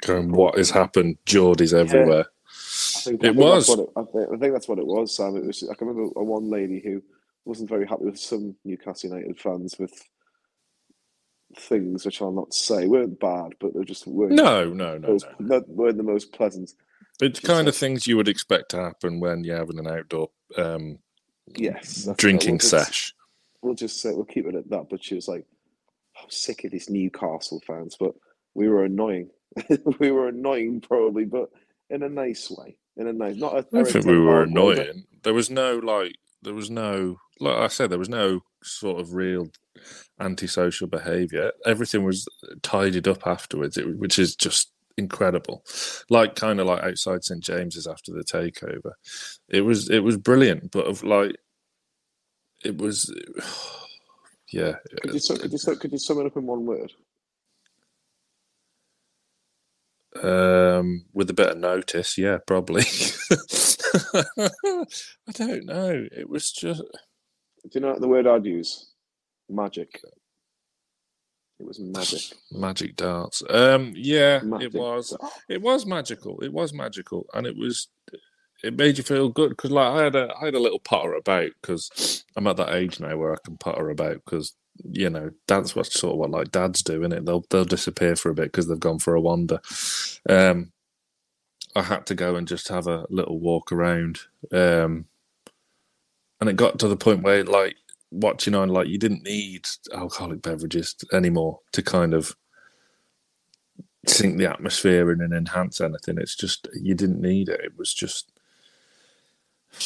Going, 0.00 0.30
what 0.30 0.56
has 0.58 0.70
happened? 0.70 1.18
Geordies 1.26 1.74
everywhere. 1.76 2.26
I 2.26 3.00
think, 3.00 3.24
I 3.24 3.28
It 3.28 3.34
think 3.34 3.36
that's 3.38 3.68
was. 3.68 3.68
what 3.68 3.78
it, 3.80 3.88
I, 3.96 4.02
think, 4.04 4.28
I 4.32 4.36
think 4.38 4.52
that's 4.52 4.68
what 4.68 4.78
it 4.78 4.86
was, 4.86 5.16
Sam. 5.16 5.36
It 5.36 5.44
was 5.44 5.68
I 5.68 5.74
can 5.74 5.88
remember 5.88 6.12
a 6.20 6.22
one 6.24 6.48
lady 6.48 6.80
who 6.84 7.02
wasn't 7.44 7.68
very 7.68 7.84
happy 7.86 8.04
with 8.04 8.18
some 8.18 8.54
Newcastle 8.64 9.10
United 9.10 9.40
fans 9.40 9.76
with 9.80 9.92
things 11.58 12.04
which 12.06 12.22
I'll 12.22 12.32
not 12.32 12.54
say 12.54 12.86
weren't 12.86 13.18
bad, 13.20 13.54
but 13.60 13.74
they 13.74 13.84
just 13.84 14.06
weren't 14.06 14.32
No, 14.32 14.72
no, 14.72 14.96
no, 14.98 15.08
those, 15.08 15.24
not- 15.38 15.68
weren't 15.68 15.96
the 15.96 16.02
most 16.02 16.32
pleasant. 16.32 16.72
It's 17.20 17.40
kind 17.40 17.68
of 17.68 17.76
things 17.76 18.06
you 18.06 18.16
would 18.16 18.28
expect 18.28 18.70
to 18.70 18.78
happen 18.80 19.20
when 19.20 19.44
you're 19.44 19.58
having 19.58 19.78
an 19.78 19.86
outdoor 19.86 20.30
um, 20.56 20.98
Yes, 21.56 22.08
drinking 22.16 22.52
we'll 22.52 22.58
just- 22.58 22.70
sesh. 22.70 23.14
We'll 23.62 23.74
just 23.74 24.00
say 24.00 24.10
we'll 24.12 24.24
keep 24.24 24.46
it 24.46 24.54
at 24.56 24.68
that. 24.70 24.88
But 24.90 25.04
she 25.04 25.14
was 25.14 25.28
like, 25.28 25.44
"I'm 26.20 26.28
sick 26.30 26.64
of 26.64 26.72
these 26.72 26.90
Newcastle 26.90 27.62
fans," 27.66 27.96
but 27.98 28.12
we 28.54 28.68
were 28.68 28.84
annoying. 28.84 29.30
we 30.00 30.10
were 30.10 30.28
annoying, 30.28 30.80
probably, 30.80 31.24
but 31.26 31.50
in 31.90 32.02
a 32.02 32.08
nice 32.08 32.50
way. 32.50 32.76
In 32.96 33.06
a 33.06 33.12
nice, 33.12 33.36
not 33.36 33.54
a. 33.54 33.78
I 33.78 33.84
think 33.84 34.04
we 34.04 34.18
were 34.18 34.32
hard 34.32 34.48
way, 34.48 34.54
but- 34.54 34.78
annoying. 34.78 35.04
There 35.22 35.34
was 35.34 35.48
no 35.50 35.76
like, 35.78 36.16
there 36.42 36.54
was 36.54 36.70
no, 36.70 37.18
like 37.38 37.56
I 37.56 37.68
said, 37.68 37.90
there 37.90 37.98
was 38.00 38.08
no 38.08 38.40
sort 38.64 39.00
of 39.00 39.14
real 39.14 39.48
antisocial 40.18 40.88
behaviour. 40.88 41.52
Everything 41.64 42.02
was 42.02 42.26
tidied 42.62 43.06
up 43.06 43.24
afterwards, 43.26 43.76
it, 43.76 43.96
which 43.98 44.18
is 44.18 44.34
just 44.34 44.72
incredible. 44.98 45.64
Like 46.10 46.36
kind 46.36 46.60
of 46.60 46.66
like 46.66 46.82
outside 46.82 47.24
St 47.24 47.42
James's 47.42 47.86
after 47.86 48.12
the 48.12 48.24
takeover, 48.24 48.92
it 49.48 49.62
was 49.62 49.90
it 49.90 50.00
was 50.00 50.16
brilliant. 50.16 50.70
But 50.72 50.86
of 50.86 51.04
like, 51.04 51.36
it 52.64 52.78
was, 52.78 53.14
yeah. 54.52 54.76
Could 55.02 55.14
you, 55.14 55.20
su- 55.20 55.38
could, 55.38 55.52
you, 55.52 55.58
could 55.76 55.92
you 55.92 55.98
sum 55.98 56.20
it 56.20 56.26
up 56.26 56.36
in 56.36 56.46
one 56.46 56.66
word? 56.66 56.92
Um, 60.22 61.06
with 61.14 61.30
a 61.30 61.34
bit 61.34 61.50
of 61.50 61.58
notice, 61.58 62.18
yeah, 62.18 62.38
probably. 62.46 62.82
I 64.14 65.32
don't 65.34 65.66
know. 65.66 66.06
It 66.12 66.28
was 66.28 66.52
just. 66.52 66.82
Do 67.64 67.70
you 67.74 67.80
know 67.80 67.98
the 67.98 68.08
word 68.08 68.26
I'd 68.26 68.46
use? 68.46 68.92
Magic. 69.50 70.00
It 71.62 71.68
was 71.68 71.78
magic. 71.78 72.20
Magic 72.50 72.96
darts. 72.96 73.42
Um, 73.48 73.92
yeah, 73.96 74.40
Magic 74.40 74.74
it 74.74 74.78
was. 74.78 75.16
It 75.48 75.62
was 75.62 75.86
magical. 75.86 76.40
It 76.40 76.52
was 76.52 76.72
magical, 76.72 77.26
and 77.34 77.46
it 77.46 77.56
was. 77.56 77.88
It 78.64 78.76
made 78.76 78.98
you 78.98 79.04
feel 79.04 79.28
good 79.28 79.50
because, 79.50 79.70
like, 79.70 79.92
I 79.92 80.02
had 80.04 80.16
a, 80.16 80.32
I 80.40 80.46
had 80.46 80.54
a 80.54 80.60
little 80.60 80.80
potter 80.80 81.14
about 81.14 81.50
because 81.60 82.24
I'm 82.36 82.46
at 82.48 82.56
that 82.56 82.74
age 82.74 82.98
now 82.98 83.16
where 83.16 83.32
I 83.32 83.38
can 83.44 83.56
potter 83.58 83.90
about 83.90 84.24
because 84.24 84.54
you 84.84 85.08
know 85.08 85.30
that's 85.46 85.76
what 85.76 85.86
sort 85.86 86.14
of 86.14 86.18
what 86.18 86.30
like 86.30 86.50
dads 86.50 86.82
do, 86.82 87.04
and 87.04 87.12
it 87.12 87.24
they'll 87.26 87.44
they'll 87.50 87.64
disappear 87.64 88.16
for 88.16 88.30
a 88.30 88.34
bit 88.34 88.46
because 88.46 88.66
they've 88.66 88.80
gone 88.80 88.98
for 88.98 89.14
a 89.14 89.20
wander. 89.20 89.60
Um, 90.28 90.72
I 91.76 91.82
had 91.82 92.06
to 92.06 92.16
go 92.16 92.34
and 92.34 92.48
just 92.48 92.68
have 92.68 92.88
a 92.88 93.06
little 93.08 93.38
walk 93.38 93.70
around, 93.70 94.18
um, 94.52 95.06
and 96.40 96.50
it 96.50 96.56
got 96.56 96.80
to 96.80 96.88
the 96.88 96.96
point 96.96 97.22
where 97.22 97.44
like 97.44 97.76
watching 98.12 98.54
on 98.54 98.68
like 98.68 98.88
you 98.88 98.98
didn't 98.98 99.24
need 99.24 99.66
alcoholic 99.94 100.42
beverages 100.42 100.94
anymore 101.12 101.60
to 101.72 101.82
kind 101.82 102.14
of 102.14 102.36
sink 104.06 104.38
the 104.38 104.50
atmosphere 104.50 105.10
in 105.10 105.20
and 105.20 105.32
enhance 105.32 105.80
anything. 105.80 106.18
It's 106.18 106.36
just 106.36 106.68
you 106.74 106.94
didn't 106.94 107.20
need 107.20 107.48
it. 107.48 107.60
It 107.64 107.76
was 107.76 107.92
just 107.92 108.30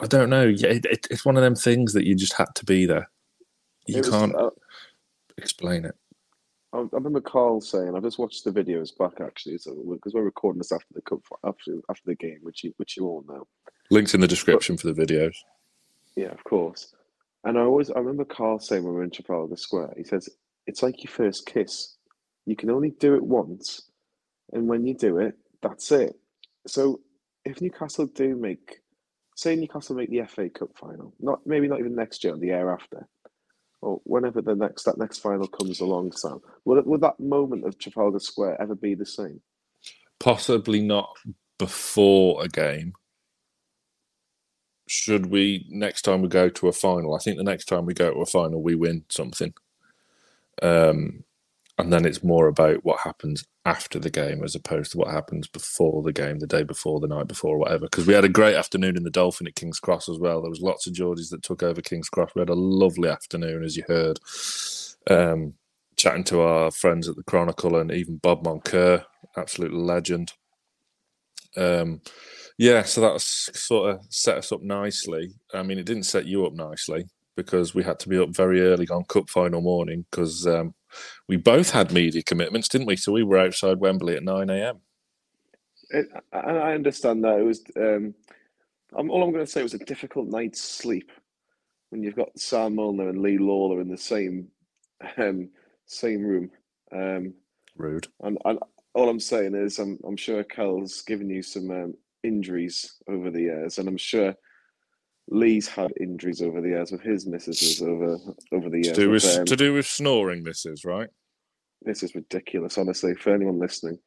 I 0.00 0.06
don't 0.06 0.30
know. 0.30 0.44
Yeah, 0.44 0.68
it, 0.68 0.86
it, 0.86 1.06
it's 1.10 1.24
one 1.24 1.36
of 1.36 1.42
them 1.42 1.56
things 1.56 1.92
that 1.92 2.06
you 2.06 2.14
just 2.14 2.34
had 2.34 2.54
to 2.54 2.64
be 2.64 2.86
there. 2.86 3.10
You 3.86 3.98
was- 3.98 4.10
can't 4.10 4.34
uh, 4.34 4.50
explain 5.36 5.84
it. 5.84 5.96
I, 6.72 6.80
I 6.80 6.86
remember 6.92 7.22
Carl 7.22 7.62
saying, 7.62 7.96
I 7.96 8.00
just 8.00 8.18
watched 8.18 8.44
the 8.44 8.52
videos 8.52 8.96
back 8.96 9.22
actually, 9.22 9.56
so 9.58 9.74
because 9.90 10.12
we're 10.12 10.22
recording 10.22 10.58
this 10.58 10.70
after 10.70 10.92
the 10.92 11.00
cup, 11.00 11.20
after 11.42 11.80
after 11.88 12.02
the 12.04 12.14
game, 12.14 12.38
which 12.42 12.62
you 12.62 12.74
which 12.76 12.96
you 12.96 13.06
all 13.06 13.24
know. 13.26 13.46
Links 13.90 14.14
in 14.14 14.20
the 14.20 14.28
description 14.28 14.76
for 14.76 14.92
the 14.92 15.06
videos. 15.06 15.34
Yeah, 16.18 16.32
of 16.32 16.42
course. 16.42 16.92
And 17.44 17.56
I 17.56 17.62
always 17.62 17.92
I 17.92 18.00
remember 18.00 18.24
Carl 18.24 18.58
saying 18.58 18.82
when 18.82 18.92
we 18.92 18.98
were 18.98 19.04
in 19.04 19.10
Trafalgar 19.12 19.56
Square, 19.56 19.94
he 19.96 20.02
says 20.02 20.28
it's 20.66 20.82
like 20.82 21.04
your 21.04 21.12
first 21.12 21.46
kiss. 21.46 21.94
You 22.44 22.56
can 22.56 22.70
only 22.70 22.90
do 22.90 23.14
it 23.14 23.22
once, 23.22 23.88
and 24.52 24.66
when 24.66 24.84
you 24.84 24.94
do 24.94 25.18
it, 25.18 25.34
that's 25.62 25.92
it. 25.92 26.16
So 26.66 27.00
if 27.44 27.60
Newcastle 27.60 28.06
do 28.06 28.34
make, 28.34 28.80
say 29.36 29.54
Newcastle 29.54 29.94
make 29.94 30.10
the 30.10 30.24
FA 30.26 30.48
Cup 30.48 30.70
final, 30.74 31.14
not 31.20 31.46
maybe 31.46 31.68
not 31.68 31.78
even 31.78 31.94
next 31.94 32.24
year, 32.24 32.36
the 32.36 32.46
year 32.46 32.72
after, 32.72 33.06
or 33.80 34.00
whenever 34.02 34.42
the 34.42 34.56
next 34.56 34.82
that 34.86 34.98
next 34.98 35.18
final 35.18 35.46
comes 35.46 35.78
along, 35.78 36.10
Sam, 36.16 36.40
it, 36.66 36.84
will 36.84 36.98
that 36.98 37.20
moment 37.20 37.64
of 37.64 37.78
Trafalgar 37.78 38.18
Square 38.18 38.60
ever 38.60 38.74
be 38.74 38.96
the 38.96 39.06
same? 39.06 39.40
Possibly 40.18 40.80
not 40.80 41.16
before 41.60 42.42
a 42.42 42.48
game. 42.48 42.94
Should 44.88 45.26
we 45.26 45.66
next 45.68 46.02
time 46.02 46.22
we 46.22 46.28
go 46.28 46.48
to 46.48 46.68
a 46.68 46.72
final? 46.72 47.14
I 47.14 47.18
think 47.18 47.36
the 47.36 47.44
next 47.44 47.66
time 47.66 47.86
we 47.86 47.94
go 47.94 48.12
to 48.12 48.20
a 48.20 48.26
final, 48.26 48.62
we 48.62 48.74
win 48.74 49.04
something. 49.08 49.54
Um, 50.62 51.24
and 51.78 51.92
then 51.92 52.04
it's 52.04 52.24
more 52.24 52.48
about 52.48 52.84
what 52.84 53.00
happens 53.00 53.44
after 53.64 53.98
the 53.98 54.10
game 54.10 54.42
as 54.42 54.54
opposed 54.54 54.92
to 54.92 54.98
what 54.98 55.12
happens 55.12 55.46
before 55.46 56.02
the 56.02 56.12
game, 56.12 56.38
the 56.40 56.46
day 56.46 56.64
before, 56.64 56.98
the 56.98 57.06
night 57.06 57.28
before, 57.28 57.58
whatever. 57.58 57.86
Because 57.86 58.06
we 58.06 58.14
had 58.14 58.24
a 58.24 58.28
great 58.28 58.56
afternoon 58.56 58.96
in 58.96 59.04
the 59.04 59.10
Dolphin 59.10 59.46
at 59.46 59.54
King's 59.54 59.78
Cross 59.78 60.08
as 60.08 60.18
well. 60.18 60.40
There 60.40 60.50
was 60.50 60.60
lots 60.60 60.86
of 60.86 60.94
Geordies 60.94 61.30
that 61.30 61.42
took 61.42 61.62
over 61.62 61.80
King's 61.80 62.08
Cross. 62.08 62.30
We 62.34 62.40
had 62.40 62.48
a 62.48 62.54
lovely 62.54 63.08
afternoon, 63.08 63.62
as 63.62 63.76
you 63.76 63.84
heard, 63.86 64.18
um, 65.08 65.54
chatting 65.96 66.24
to 66.24 66.40
our 66.40 66.70
friends 66.70 67.08
at 67.08 67.14
the 67.14 67.22
Chronicle 67.22 67.76
and 67.76 67.92
even 67.92 68.16
Bob 68.16 68.42
Moncur, 68.42 69.04
absolute 69.36 69.72
legend. 69.72 70.32
Um, 71.58 72.00
yeah, 72.56 72.82
so 72.82 73.00
that 73.02 73.20
sort 73.20 73.94
of 73.94 74.00
set 74.10 74.38
us 74.38 74.52
up 74.52 74.62
nicely. 74.62 75.32
I 75.54 75.62
mean, 75.62 75.78
it 75.78 75.86
didn't 75.86 76.04
set 76.04 76.26
you 76.26 76.44
up 76.44 76.54
nicely 76.54 77.04
because 77.36 77.74
we 77.74 77.84
had 77.84 78.00
to 78.00 78.08
be 78.08 78.18
up 78.18 78.34
very 78.34 78.60
early 78.62 78.86
on 78.88 79.04
Cup 79.04 79.30
final 79.30 79.60
morning 79.60 80.04
because 80.10 80.46
um, 80.46 80.74
we 81.28 81.36
both 81.36 81.70
had 81.70 81.92
media 81.92 82.22
commitments, 82.22 82.68
didn't 82.68 82.88
we? 82.88 82.96
So 82.96 83.12
we 83.12 83.22
were 83.22 83.38
outside 83.38 83.78
Wembley 83.78 84.16
at 84.16 84.24
9 84.24 84.50
a.m. 84.50 84.80
I 86.32 86.72
understand 86.72 87.24
that 87.24 87.38
it 87.38 87.44
was. 87.44 87.62
Um, 87.76 88.14
I'm, 88.96 89.10
all 89.10 89.22
I'm 89.22 89.32
going 89.32 89.44
to 89.44 89.50
say 89.50 89.62
was 89.62 89.74
a 89.74 89.78
difficult 89.78 90.28
night's 90.28 90.60
sleep 90.60 91.12
when 91.90 92.02
you've 92.02 92.16
got 92.16 92.38
Sam 92.38 92.74
Mulliner 92.74 93.08
and 93.08 93.22
Lee 93.22 93.38
Lawler 93.38 93.80
in 93.80 93.88
the 93.88 93.96
same 93.96 94.48
um, 95.16 95.50
same 95.86 96.22
room. 96.22 96.50
Um, 96.92 97.34
Rude. 97.76 98.08
And, 98.20 98.38
and 98.44 98.58
all 98.94 99.08
I'm 99.08 99.20
saying 99.20 99.54
is, 99.54 99.78
I'm, 99.78 99.98
I'm 100.06 100.16
sure 100.16 100.42
Kel's 100.44 101.02
given 101.02 101.28
you 101.30 101.42
some 101.42 101.70
um, 101.70 101.94
injuries 102.24 102.96
over 103.08 103.30
the 103.30 103.42
years, 103.42 103.78
and 103.78 103.88
I'm 103.88 103.96
sure 103.96 104.34
Lee's 105.30 105.68
had 105.68 105.92
injuries 106.00 106.40
over 106.42 106.60
the 106.60 106.68
years 106.68 106.90
with 106.90 107.02
his 107.02 107.26
missuses 107.26 107.82
over 107.82 108.16
over 108.52 108.70
the 108.70 108.80
To 108.82 108.86
years. 108.88 108.96
do 108.96 109.10
with, 109.10 109.24
with 109.24 109.38
um, 109.38 109.44
to 109.44 109.56
do 109.56 109.74
with 109.74 109.86
snoring, 109.86 110.42
this 110.42 110.64
is 110.66 110.84
right. 110.84 111.08
this 111.82 112.02
is 112.02 112.14
ridiculous, 112.14 112.78
honestly. 112.78 113.14
For 113.14 113.34
anyone 113.34 113.58
listening, 113.58 113.98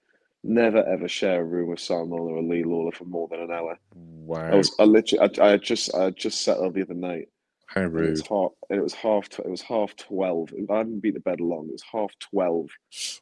never 0.44 0.84
ever 0.84 1.08
share 1.08 1.42
a 1.42 1.44
room 1.46 1.70
with 1.70 1.80
Sam 1.80 2.08
Mulliner 2.08 2.38
or 2.38 2.44
Lee 2.44 2.64
Lawler 2.64 2.92
for 2.92 3.06
more 3.06 3.28
than 3.30 3.42
an 3.42 3.52
hour. 3.52 3.78
Wow. 3.94 4.52
I 4.52 4.56
was 4.56 4.74
I 4.80 4.84
literally 4.84 5.30
I, 5.40 5.54
I 5.54 5.58
just 5.58 5.94
I 5.94 6.10
just 6.10 6.42
settled 6.42 6.74
the 6.74 6.82
other 6.82 6.96
night. 6.96 7.30
How 7.74 7.84
and 7.84 7.96
It 7.98 8.10
was 8.10 8.20
rude. 8.30 8.50
it 8.70 8.82
was 8.82 8.94
half 8.94 9.28
it 9.40 9.50
was 9.50 9.62
half 9.62 9.96
twelve. 9.96 10.54
I 10.70 10.78
hadn't 10.78 11.00
been 11.00 11.14
to 11.14 11.22
bed 11.22 11.40
long. 11.40 11.68
It 11.68 11.72
was 11.72 11.84
half 11.90 12.12
twelve. 12.20 12.70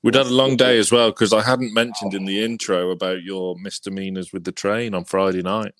We'd 0.01 0.15
had 0.15 0.25
a 0.25 0.33
long 0.33 0.57
day 0.57 0.79
as 0.79 0.91
well 0.91 1.11
because 1.11 1.33
I 1.33 1.43
hadn't 1.43 1.73
mentioned 1.73 2.15
in 2.15 2.25
the 2.25 2.43
intro 2.43 2.89
about 2.89 3.21
your 3.21 3.55
misdemeanors 3.59 4.33
with 4.33 4.45
the 4.45 4.51
train 4.51 4.95
on 4.95 5.05
Friday 5.05 5.43
night. 5.43 5.75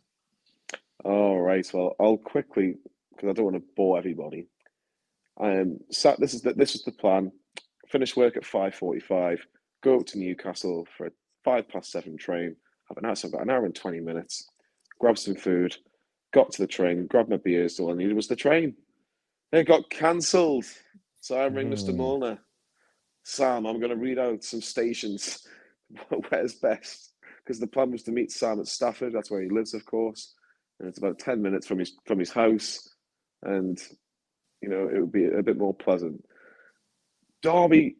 All 1.04 1.40
right. 1.42 1.68
Well, 1.74 1.96
I'll 2.00 2.18
quickly 2.18 2.76
because 3.12 3.30
I 3.30 3.34
don't 3.34 3.46
want 3.46 3.58
to 3.58 3.64
bore 3.76 3.98
everybody. 3.98 4.48
Um, 5.40 5.80
sat. 5.90 6.20
This 6.20 6.36
is 6.36 6.42
the, 6.42 6.54
this 6.54 6.76
is 6.76 6.84
the 6.84 6.92
plan. 6.92 7.32
Finish 7.88 8.16
work 8.16 8.38
at 8.38 8.46
five 8.46 8.76
forty-five. 8.76 9.44
Go 9.82 10.00
up 10.00 10.06
to 10.08 10.20
Newcastle 10.20 10.88
for 10.96 11.08
a 11.08 11.12
five 11.44 11.68
past 11.70 11.92
seven 11.92 12.18
train. 12.18 12.56
Have 12.90 12.98
an 12.98 13.06
hour, 13.06 13.16
so 13.16 13.30
about 13.30 13.42
an 13.42 13.50
hour 13.50 13.66
and 13.66 13.74
twenty 13.74 14.00
minutes. 14.00 14.48
Grab 15.00 15.18
some 15.18 15.36
food. 15.36 15.76
Got 16.34 16.52
to 16.54 16.62
the 16.62 16.68
train. 16.68 17.08
Grabbed 17.08 17.30
my 17.30 17.38
beers. 17.38 17.80
All 17.80 17.92
I 17.92 17.96
needed 17.96 18.16
was 18.16 18.28
the 18.28 18.36
train. 18.36 18.76
It 19.52 19.68
got 19.68 19.90
cancelled. 19.90 20.66
So 21.22 21.38
I 21.38 21.46
ring 21.46 21.70
Mr. 21.70 21.92
Hmm. 21.92 22.02
Mulliner. 22.02 22.40
Sam, 23.24 23.66
I'm 23.66 23.80
going 23.80 23.92
to 23.92 23.96
read 23.96 24.20
out 24.20 24.44
some 24.44 24.62
stations. 24.62 25.48
Where's 26.30 26.56
best? 26.56 27.14
Because 27.44 27.60
the 27.60 27.68
plan 27.68 27.92
was 27.92 28.04
to 28.04 28.12
meet 28.12 28.32
Sam 28.32 28.60
at 28.60 28.68
Stafford. 28.68 29.14
That's 29.14 29.32
where 29.32 29.42
he 29.42 29.50
lives, 29.50 29.74
of 29.74 29.86
course 29.86 30.36
and 30.80 30.88
it's 30.88 30.98
about 30.98 31.20
10 31.20 31.42
minutes 31.42 31.68
from 31.68 31.80
his 31.80 31.94
from 32.06 32.20
his 32.20 32.32
house 32.32 32.90
and 33.44 33.80
you 34.62 34.70
know 34.70 34.90
it 34.94 35.00
would 35.00 35.12
be 35.12 35.26
a 35.26 35.44
bit 35.44 35.58
more 35.58 35.74
pleasant 35.74 36.24
derby 37.42 37.98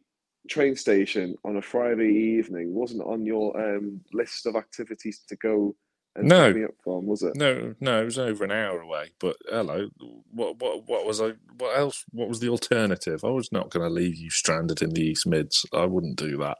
train 0.48 0.74
station 0.74 1.34
on 1.44 1.56
a 1.56 1.62
friday 1.62 2.10
evening 2.38 2.74
wasn't 2.74 3.02
on 3.02 3.24
your 3.24 3.76
um, 3.76 4.00
list 4.12 4.46
of 4.46 4.56
activities 4.56 5.22
to 5.28 5.36
go 5.36 5.74
No. 6.18 6.52
from 6.82 7.06
was 7.06 7.22
it 7.22 7.36
No, 7.36 7.74
no, 7.80 8.02
it 8.02 8.04
was 8.04 8.18
over 8.18 8.44
an 8.44 8.50
hour 8.50 8.80
away. 8.80 9.10
But 9.20 9.36
hello, 9.48 9.88
what, 10.32 10.58
what, 10.58 10.88
what 10.88 11.06
was 11.06 11.20
I? 11.20 11.32
What 11.58 11.78
else? 11.78 12.04
What 12.12 12.28
was 12.28 12.40
the 12.40 12.48
alternative? 12.48 13.24
I 13.24 13.28
was 13.28 13.52
not 13.52 13.70
going 13.70 13.86
to 13.86 13.94
leave 13.94 14.16
you 14.16 14.30
stranded 14.30 14.82
in 14.82 14.90
the 14.90 15.02
East 15.02 15.26
Mids. 15.26 15.64
I 15.72 15.84
wouldn't 15.84 16.16
do 16.16 16.36
that. 16.38 16.58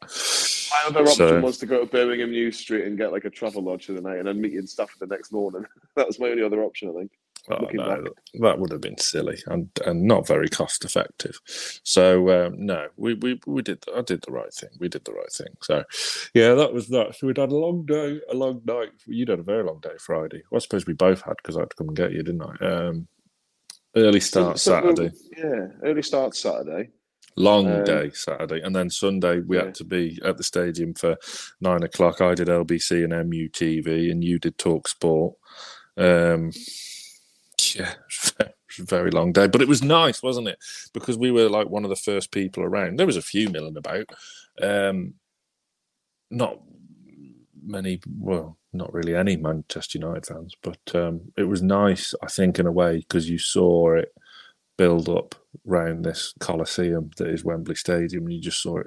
my 0.70 0.88
other 0.88 1.08
option 1.08 1.42
was 1.42 1.58
to 1.58 1.66
go 1.66 1.80
to 1.80 1.86
birmingham 1.86 2.30
new 2.30 2.52
street 2.52 2.86
and 2.86 2.96
get 2.96 3.12
like 3.12 3.24
a 3.24 3.30
travel 3.30 3.62
lodge 3.62 3.86
for 3.86 3.92
the 3.92 4.00
night 4.00 4.18
and 4.18 4.28
then 4.28 4.40
meet 4.40 4.52
you 4.52 4.60
in 4.60 4.66
Stafford 4.66 5.00
the 5.00 5.06
next 5.06 5.32
morning 5.32 5.64
that 5.96 6.06
was 6.06 6.18
my 6.18 6.28
only 6.28 6.42
other 6.42 6.62
option 6.62 6.88
i 6.90 6.98
think 6.98 7.10
Oh, 7.50 7.66
no, 7.72 8.04
that 8.40 8.58
would 8.58 8.70
have 8.70 8.80
been 8.80 8.98
silly 8.98 9.38
and, 9.46 9.70
and 9.86 10.02
not 10.02 10.26
very 10.26 10.48
cost 10.48 10.84
effective. 10.84 11.38
So 11.84 12.46
um, 12.46 12.54
no, 12.58 12.88
we, 12.96 13.14
we 13.14 13.40
we 13.46 13.62
did. 13.62 13.84
I 13.96 14.02
did 14.02 14.22
the 14.22 14.32
right 14.32 14.52
thing. 14.52 14.70
We 14.78 14.88
did 14.88 15.04
the 15.04 15.12
right 15.12 15.32
thing. 15.32 15.54
So 15.62 15.84
yeah, 16.34 16.54
that 16.54 16.72
was 16.72 16.88
that. 16.88 17.16
So 17.16 17.26
we'd 17.26 17.38
had 17.38 17.52
a 17.52 17.56
long 17.56 17.86
day, 17.86 18.20
a 18.30 18.34
long 18.34 18.60
night. 18.64 18.90
You'd 19.06 19.28
had 19.28 19.40
a 19.40 19.44
very 19.44 19.64
long 19.64 19.80
day 19.80 19.96
Friday. 19.98 20.42
Well, 20.50 20.58
I 20.58 20.60
suppose 20.60 20.86
we 20.86 20.92
both 20.92 21.22
had 21.22 21.36
because 21.38 21.56
I 21.56 21.60
had 21.60 21.70
to 21.70 21.76
come 21.76 21.88
and 21.88 21.96
get 21.96 22.12
you, 22.12 22.22
didn't 22.22 22.42
I? 22.42 22.66
Um, 22.66 23.08
early 23.96 24.20
start 24.20 24.58
So- 24.58 24.72
Saturday, 24.72 25.10
yeah 25.36 25.66
early 25.82 26.02
start 26.02 26.36
saturday 26.36 26.90
long 27.36 27.70
um, 27.70 27.84
day 27.84 28.10
Saturday, 28.12 28.60
and 28.62 28.74
then 28.74 28.90
Sunday 28.90 29.40
we 29.40 29.56
yeah. 29.56 29.66
had 29.66 29.74
to 29.76 29.84
be 29.84 30.18
at 30.24 30.36
the 30.36 30.42
stadium 30.42 30.94
for 30.94 31.16
nine 31.60 31.82
o'clock. 31.82 32.20
I 32.20 32.34
did 32.34 32.48
LBC 32.48 33.04
and 33.04 33.12
MUTV, 33.12 34.10
and 34.10 34.22
you 34.22 34.38
did 34.38 34.58
Talk 34.58 34.88
Sport. 34.88 35.34
Um, 35.96 36.52
yeah, 37.74 37.94
very 38.78 39.10
long 39.10 39.32
day, 39.32 39.46
but 39.46 39.62
it 39.62 39.68
was 39.68 39.82
nice, 39.82 40.22
wasn't 40.22 40.48
it? 40.48 40.58
Because 40.92 41.18
we 41.18 41.30
were 41.30 41.48
like 41.48 41.68
one 41.68 41.84
of 41.84 41.90
the 41.90 41.96
first 41.96 42.32
people 42.32 42.62
around. 42.62 42.98
There 42.98 43.06
was 43.06 43.16
a 43.16 43.22
few 43.22 43.48
milling 43.48 43.76
about, 43.76 44.06
um, 44.62 45.14
not 46.30 46.60
many. 47.62 48.00
Well, 48.18 48.58
not 48.72 48.92
really 48.92 49.16
any 49.16 49.36
Manchester 49.36 49.98
United 49.98 50.26
fans, 50.26 50.54
but 50.62 50.94
um, 50.94 51.32
it 51.36 51.44
was 51.44 51.62
nice. 51.62 52.14
I 52.22 52.26
think 52.26 52.58
in 52.58 52.66
a 52.66 52.72
way 52.72 52.98
because 52.98 53.28
you 53.28 53.38
saw 53.38 53.94
it 53.96 54.12
build 54.76 55.08
up 55.08 55.34
round 55.64 56.04
this 56.04 56.32
Coliseum 56.40 57.10
that 57.16 57.28
is 57.28 57.44
Wembley 57.44 57.74
Stadium, 57.74 58.24
and 58.24 58.32
you 58.32 58.40
just 58.40 58.62
saw 58.62 58.78
it 58.78 58.86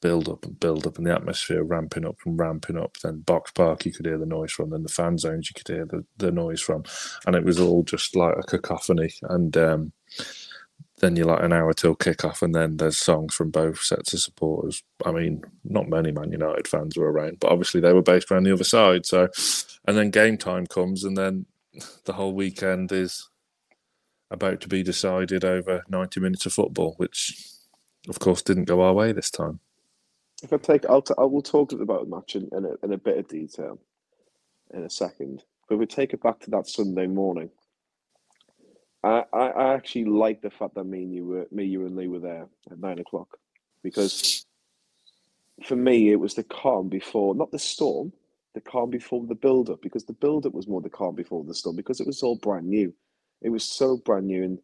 build 0.00 0.28
up 0.28 0.44
and 0.44 0.58
build 0.58 0.86
up, 0.86 0.98
and 0.98 1.06
the 1.06 1.14
atmosphere 1.14 1.62
ramping 1.62 2.06
up 2.06 2.16
and 2.24 2.38
ramping 2.38 2.76
up. 2.76 2.96
Then 3.02 3.20
Box 3.20 3.50
Park, 3.52 3.84
you 3.84 3.92
could 3.92 4.06
hear 4.06 4.18
the 4.18 4.26
noise 4.26 4.52
from. 4.52 4.70
Then 4.70 4.82
the 4.82 4.88
fan 4.88 5.18
zones, 5.18 5.50
you 5.50 5.54
could 5.54 5.74
hear 5.74 5.86
the, 5.86 6.04
the 6.16 6.30
noise 6.30 6.60
from, 6.60 6.84
and 7.26 7.36
it 7.36 7.44
was 7.44 7.58
all 7.58 7.82
just 7.82 8.14
like 8.16 8.34
a 8.38 8.42
cacophony. 8.42 9.12
And 9.22 9.56
um, 9.56 9.92
then 10.98 11.16
you're 11.16 11.26
like 11.26 11.42
an 11.42 11.52
hour 11.52 11.72
till 11.72 11.96
kickoff, 11.96 12.42
and 12.42 12.54
then 12.54 12.76
there's 12.76 12.96
songs 12.96 13.34
from 13.34 13.50
both 13.50 13.80
sets 13.80 14.14
of 14.14 14.20
supporters. 14.20 14.82
I 15.04 15.12
mean, 15.12 15.42
not 15.64 15.88
many 15.88 16.10
Man 16.10 16.32
United 16.32 16.68
fans 16.68 16.96
were 16.96 17.10
around, 17.10 17.40
but 17.40 17.50
obviously 17.50 17.80
they 17.80 17.92
were 17.92 18.02
based 18.02 18.30
around 18.30 18.44
the 18.44 18.52
other 18.52 18.64
side. 18.64 19.06
So, 19.06 19.28
and 19.86 19.96
then 19.96 20.10
game 20.10 20.38
time 20.38 20.66
comes, 20.66 21.04
and 21.04 21.16
then 21.16 21.46
the 22.04 22.14
whole 22.14 22.32
weekend 22.32 22.92
is 22.92 23.28
about 24.30 24.60
to 24.60 24.68
be 24.68 24.82
decided 24.82 25.44
over 25.44 25.84
90 25.88 26.20
minutes 26.20 26.46
of 26.46 26.52
football, 26.52 26.94
which 26.96 27.38
of 28.08 28.18
course 28.18 28.42
didn't 28.42 28.64
go 28.64 28.80
our 28.82 28.92
way 28.92 29.12
this 29.12 29.30
time. 29.30 29.60
If 30.42 30.52
I 30.52 30.58
take, 30.58 30.86
I'll 30.86 31.02
t- 31.02 31.14
I 31.18 31.24
will 31.24 31.42
talk 31.42 31.72
about 31.72 32.08
the 32.08 32.16
match 32.16 32.36
in, 32.36 32.48
in, 32.52 32.64
a, 32.66 32.84
in 32.84 32.92
a 32.92 32.98
bit 32.98 33.18
of 33.18 33.28
detail 33.28 33.78
in 34.74 34.84
a 34.84 34.90
second. 34.90 35.44
But 35.68 35.78
we 35.78 35.86
take 35.86 36.14
it 36.14 36.22
back 36.22 36.40
to 36.40 36.50
that 36.52 36.68
Sunday 36.68 37.06
morning. 37.06 37.50
I, 39.04 39.24
I, 39.32 39.48
I 39.48 39.74
actually 39.74 40.06
like 40.06 40.42
the 40.42 40.50
fact 40.50 40.74
that 40.76 40.84
me 40.84 41.04
and 41.04 41.14
you 41.14 41.26
were 41.26 41.46
me, 41.52 41.64
you 41.64 41.86
and 41.86 41.96
Lee 41.96 42.08
were 42.08 42.20
there 42.20 42.48
at 42.70 42.80
nine 42.80 42.98
o'clock 42.98 43.38
because 43.82 44.46
for 45.64 45.76
me 45.76 46.10
it 46.12 46.16
was 46.20 46.34
the 46.34 46.44
calm 46.44 46.88
before, 46.88 47.34
not 47.34 47.52
the 47.52 47.58
storm, 47.58 48.12
the 48.54 48.60
calm 48.60 48.90
before 48.90 49.24
the 49.26 49.34
build 49.34 49.70
up. 49.70 49.82
Because 49.82 50.04
the 50.04 50.14
build 50.14 50.46
up 50.46 50.54
was 50.54 50.68
more 50.68 50.82
the 50.82 50.90
calm 50.90 51.14
before 51.14 51.44
the 51.44 51.54
storm 51.54 51.76
because 51.76 52.00
it 52.00 52.06
was 52.06 52.22
all 52.22 52.36
brand 52.36 52.66
new. 52.68 52.94
It 53.42 53.50
was 53.50 53.64
so 53.64 53.98
brand 53.98 54.26
new 54.26 54.44
and. 54.44 54.58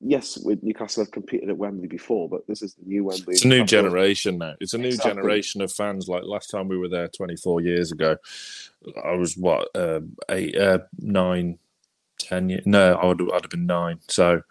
Yes, 0.00 0.38
with 0.38 0.62
Newcastle 0.62 1.02
have 1.04 1.10
competed 1.10 1.48
at 1.48 1.56
Wembley 1.58 1.88
before, 1.88 2.28
but 2.28 2.46
this 2.46 2.62
is 2.62 2.74
the 2.74 2.84
new 2.86 3.04
Wembley. 3.04 3.34
It's 3.34 3.44
a 3.44 3.48
new 3.48 3.64
generation 3.64 4.38
now. 4.38 4.54
It's 4.60 4.74
a 4.74 4.78
new 4.78 4.88
Exactly. 4.88 5.10
generation 5.12 5.60
of 5.60 5.72
fans. 5.72 6.06
Like 6.08 6.22
last 6.22 6.50
time 6.50 6.68
we 6.68 6.78
were 6.78 6.88
there 6.88 7.08
24 7.08 7.60
years 7.62 7.90
ago, 7.90 8.16
I 9.04 9.14
was 9.14 9.36
what 9.36 9.68
uh, 9.74 10.00
eight, 10.30 10.56
uh, 10.56 10.80
nine, 11.00 11.58
ten 12.18 12.48
years. 12.48 12.62
No, 12.64 12.94
I 12.94 13.06
would 13.06 13.20
I'd 13.32 13.42
have 13.42 13.50
been 13.50 13.66
nine. 13.66 13.98
So 14.08 14.42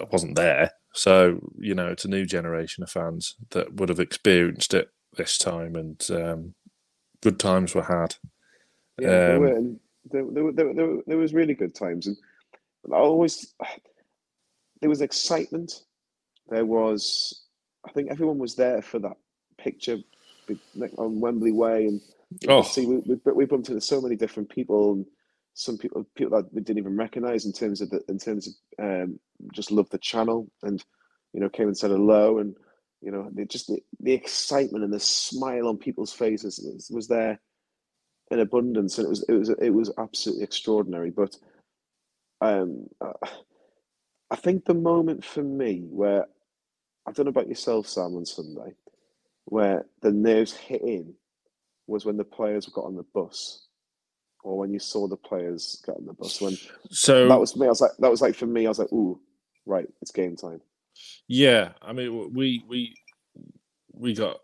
I 0.00 0.04
wasn't 0.10 0.36
there. 0.36 0.70
So 0.94 1.38
you 1.58 1.74
know, 1.74 1.88
it's 1.88 2.06
a 2.06 2.08
new 2.08 2.24
generation 2.24 2.82
of 2.82 2.90
fans 2.90 3.36
that 3.50 3.74
would 3.74 3.90
have 3.90 4.00
experienced 4.00 4.72
it 4.72 4.88
this 5.18 5.36
time, 5.36 5.76
and 5.76 6.02
um, 6.10 6.54
good 7.22 7.38
times 7.38 7.74
were 7.74 7.82
had. 7.82 8.16
Yeah, 8.98 9.08
there, 9.08 9.56
Um, 9.58 9.80
there, 10.10 10.24
there, 10.32 10.44
were- 10.44 10.52
there, 10.52 10.66
were- 10.66 10.74
there, 10.74 10.96
there 11.06 11.18
was 11.18 11.34
really 11.34 11.54
good 11.54 11.74
times, 11.74 12.06
and 12.06 12.16
I 12.92 12.96
always 12.98 13.54
there 14.80 14.90
was 14.90 15.02
excitement. 15.02 15.72
There 16.48 16.66
was, 16.66 17.44
I 17.86 17.92
think, 17.92 18.10
everyone 18.10 18.38
was 18.38 18.56
there 18.56 18.82
for 18.82 18.98
that 19.00 19.16
picture 19.58 19.98
on 20.98 21.20
Wembley 21.20 21.52
Way, 21.52 21.86
and 21.86 22.00
Oh. 22.48 22.62
see 22.62 22.86
we, 22.86 22.96
we 23.06 23.16
we 23.34 23.46
bumped 23.46 23.68
into 23.70 23.80
so 23.80 24.00
many 24.00 24.16
different 24.16 24.50
people, 24.50 24.92
and 24.94 25.06
some 25.54 25.78
people 25.78 26.06
people 26.16 26.36
that 26.38 26.52
we 26.54 26.62
didn't 26.62 26.78
even 26.78 26.96
recognise 26.96 27.46
in 27.46 27.52
terms 27.52 27.80
of 27.82 27.90
the, 27.90 28.02
in 28.08 28.18
terms 28.18 28.48
of 28.78 28.84
um, 28.84 29.20
just 29.54 29.70
loved 29.72 29.92
the 29.92 29.98
channel, 29.98 30.48
and 30.62 30.84
you 31.32 31.40
know 31.40 31.48
came 31.48 31.68
and 31.68 31.78
said 31.78 31.90
hello, 31.90 32.38
and 32.38 32.56
you 33.02 33.12
know 33.12 33.30
just 33.48 33.68
the, 33.68 33.80
the 34.00 34.12
excitement 34.12 34.84
and 34.84 34.92
the 34.92 35.00
smile 35.00 35.68
on 35.68 35.78
people's 35.78 36.12
faces 36.12 36.60
was, 36.64 36.90
was 36.92 37.08
there 37.08 37.40
in 38.30 38.40
abundance, 38.40 38.98
and 38.98 39.06
it 39.06 39.10
was 39.10 39.24
it 39.28 39.34
was 39.34 39.48
it 39.50 39.70
was 39.70 39.92
absolutely 39.98 40.44
extraordinary. 40.44 41.10
But 41.10 41.36
um, 42.42 42.86
uh, 43.00 43.12
I 44.30 44.36
think 44.36 44.64
the 44.64 44.74
moment 44.74 45.24
for 45.24 45.42
me 45.42 45.84
where 45.90 46.26
I 47.06 47.12
don't 47.12 47.26
know 47.26 47.30
about 47.30 47.48
yourself, 47.48 47.86
Sam, 47.88 48.14
on 48.16 48.26
Sunday, 48.26 48.74
where 49.46 49.86
the 50.02 50.12
nerves 50.12 50.52
hit 50.52 50.82
in 50.82 51.14
was 51.86 52.04
when 52.04 52.16
the 52.16 52.24
players 52.24 52.66
got 52.66 52.84
on 52.84 52.96
the 52.96 53.04
bus, 53.14 53.66
or 54.44 54.58
when 54.58 54.72
you 54.72 54.78
saw 54.78 55.08
the 55.08 55.16
players 55.16 55.82
get 55.84 55.96
on 55.96 56.06
the 56.06 56.12
bus. 56.14 56.40
When 56.40 56.56
So- 56.90 57.28
that 57.28 57.40
was 57.40 57.56
me, 57.56 57.66
I 57.66 57.70
was 57.70 57.80
like, 57.80 57.92
that 57.98 58.10
was 58.10 58.22
like 58.22 58.34
for 58.34 58.46
me, 58.46 58.66
I 58.66 58.68
was 58.70 58.78
like, 58.78 58.92
ooh, 58.92 59.20
right, 59.66 59.86
it's 60.00 60.12
game 60.12 60.36
time. 60.36 60.60
Yeah, 61.28 61.72
I 61.82 61.92
mean, 61.92 62.32
we 62.34 62.62
we 62.68 62.94
we 63.92 64.14
got 64.14 64.38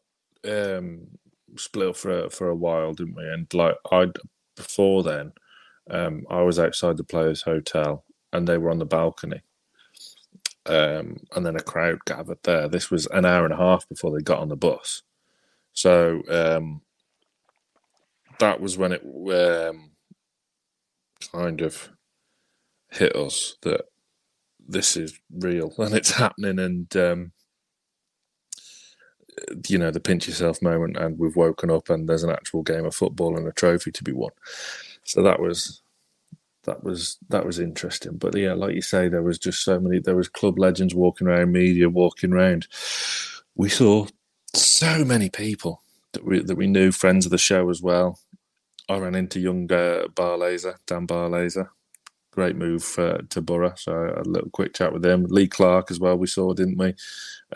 um 0.47 1.09
split 1.57 1.97
for 1.97 2.25
a, 2.25 2.31
for 2.31 2.49
a 2.49 2.55
while, 2.57 2.95
didn't 2.95 3.17
we? 3.17 3.25
And 3.29 3.53
like 3.55 3.77
I 3.93 4.07
before 4.57 5.03
then, 5.03 5.33
um, 5.91 6.27
I 6.31 6.43
was 6.43 6.59
outside 6.59 6.97
the 6.99 7.05
players' 7.05 7.43
hotel, 7.43 8.05
and 8.33 8.47
they 8.49 8.59
were 8.59 8.71
on 8.71 8.79
the 8.79 8.87
balcony. 8.87 9.43
um, 10.67 11.19
and 11.35 11.45
then 11.47 11.57
a 11.57 11.61
crowd 11.63 12.05
gathered 12.07 12.39
there. 12.45 12.69
This 12.69 12.91
was 12.91 13.07
an 13.09 13.25
hour 13.25 13.45
and 13.45 13.55
a 13.55 13.57
half 13.57 13.89
before 13.89 14.13
they 14.17 14.23
got 14.23 14.41
on 14.41 14.49
the 14.49 14.57
bus, 14.57 15.03
so 15.73 16.23
um, 16.31 16.83
that 18.41 18.61
was 18.61 18.79
when 18.79 18.93
it 18.93 19.03
um, 19.05 19.91
kind 21.33 21.61
of 21.63 21.91
hit 22.91 23.17
us 23.17 23.57
that 23.63 23.83
this 24.69 24.97
is 24.97 25.19
real 25.31 25.73
and 25.79 25.95
it's 25.95 26.13
happening, 26.13 26.59
and 26.59 26.97
um, 26.97 27.33
you 29.69 29.79
know 29.79 29.91
the 29.91 30.01
pinch 30.01 30.29
yourself 30.29 30.63
moment, 30.63 30.97
and 30.97 31.19
we've 31.19 31.37
woken 31.37 31.71
up 31.71 31.91
and 31.91 32.09
there's 32.09 32.25
an 32.25 32.31
actual 32.31 32.63
game 32.63 32.85
of 32.87 32.95
football 32.95 33.37
and 33.37 33.47
a 33.49 33.53
trophy 33.53 33.93
to 33.93 34.05
be 34.05 34.13
won. 34.13 34.31
So 35.09 35.23
that 35.23 35.41
was 35.41 35.81
that 36.65 36.85
was 36.85 37.17
that 37.31 37.47
was 37.47 37.59
interesting. 37.59 38.19
But 38.19 38.37
yeah, 38.37 38.53
like 38.53 38.75
you 38.75 38.83
say, 38.83 39.09
there 39.09 39.23
was 39.23 39.39
just 39.39 39.65
so 39.65 39.81
many. 39.81 40.01
There 40.01 40.15
was 40.15 40.29
club 40.29 40.59
legends 40.59 40.95
walking 40.95 41.27
around, 41.27 41.51
media 41.51 41.89
walking 41.89 42.35
around. 42.35 42.69
We 43.55 43.71
saw 43.71 44.07
so 44.55 45.07
many 45.07 45.31
people 45.31 45.83
that 46.13 46.27
we 46.27 46.43
that 46.43 46.57
we 46.57 46.67
knew, 46.67 46.93
friends 46.93 47.25
of 47.25 47.31
the 47.31 47.39
show 47.39 47.71
as 47.71 47.81
well. 47.81 48.19
I 48.87 48.99
ran 48.99 49.15
into 49.15 49.41
young 49.41 49.73
uh, 49.73 50.09
Barlaser, 50.15 50.77
Dan 50.87 51.07
Barlaser. 51.07 51.71
Great 52.31 52.57
move 52.57 52.95
uh, 52.99 53.23
to 53.31 53.41
Boro. 53.41 53.73
So 53.77 53.93
a 54.15 54.29
little 54.29 54.51
quick 54.51 54.75
chat 54.75 54.93
with 54.93 55.07
him. 55.07 55.25
Lee 55.25 55.49
Clark 55.49 55.91
as 55.91 55.99
well. 55.99 56.19
We 56.19 56.27
saw, 56.27 56.53
didn't 56.53 56.77
we? 56.77 56.95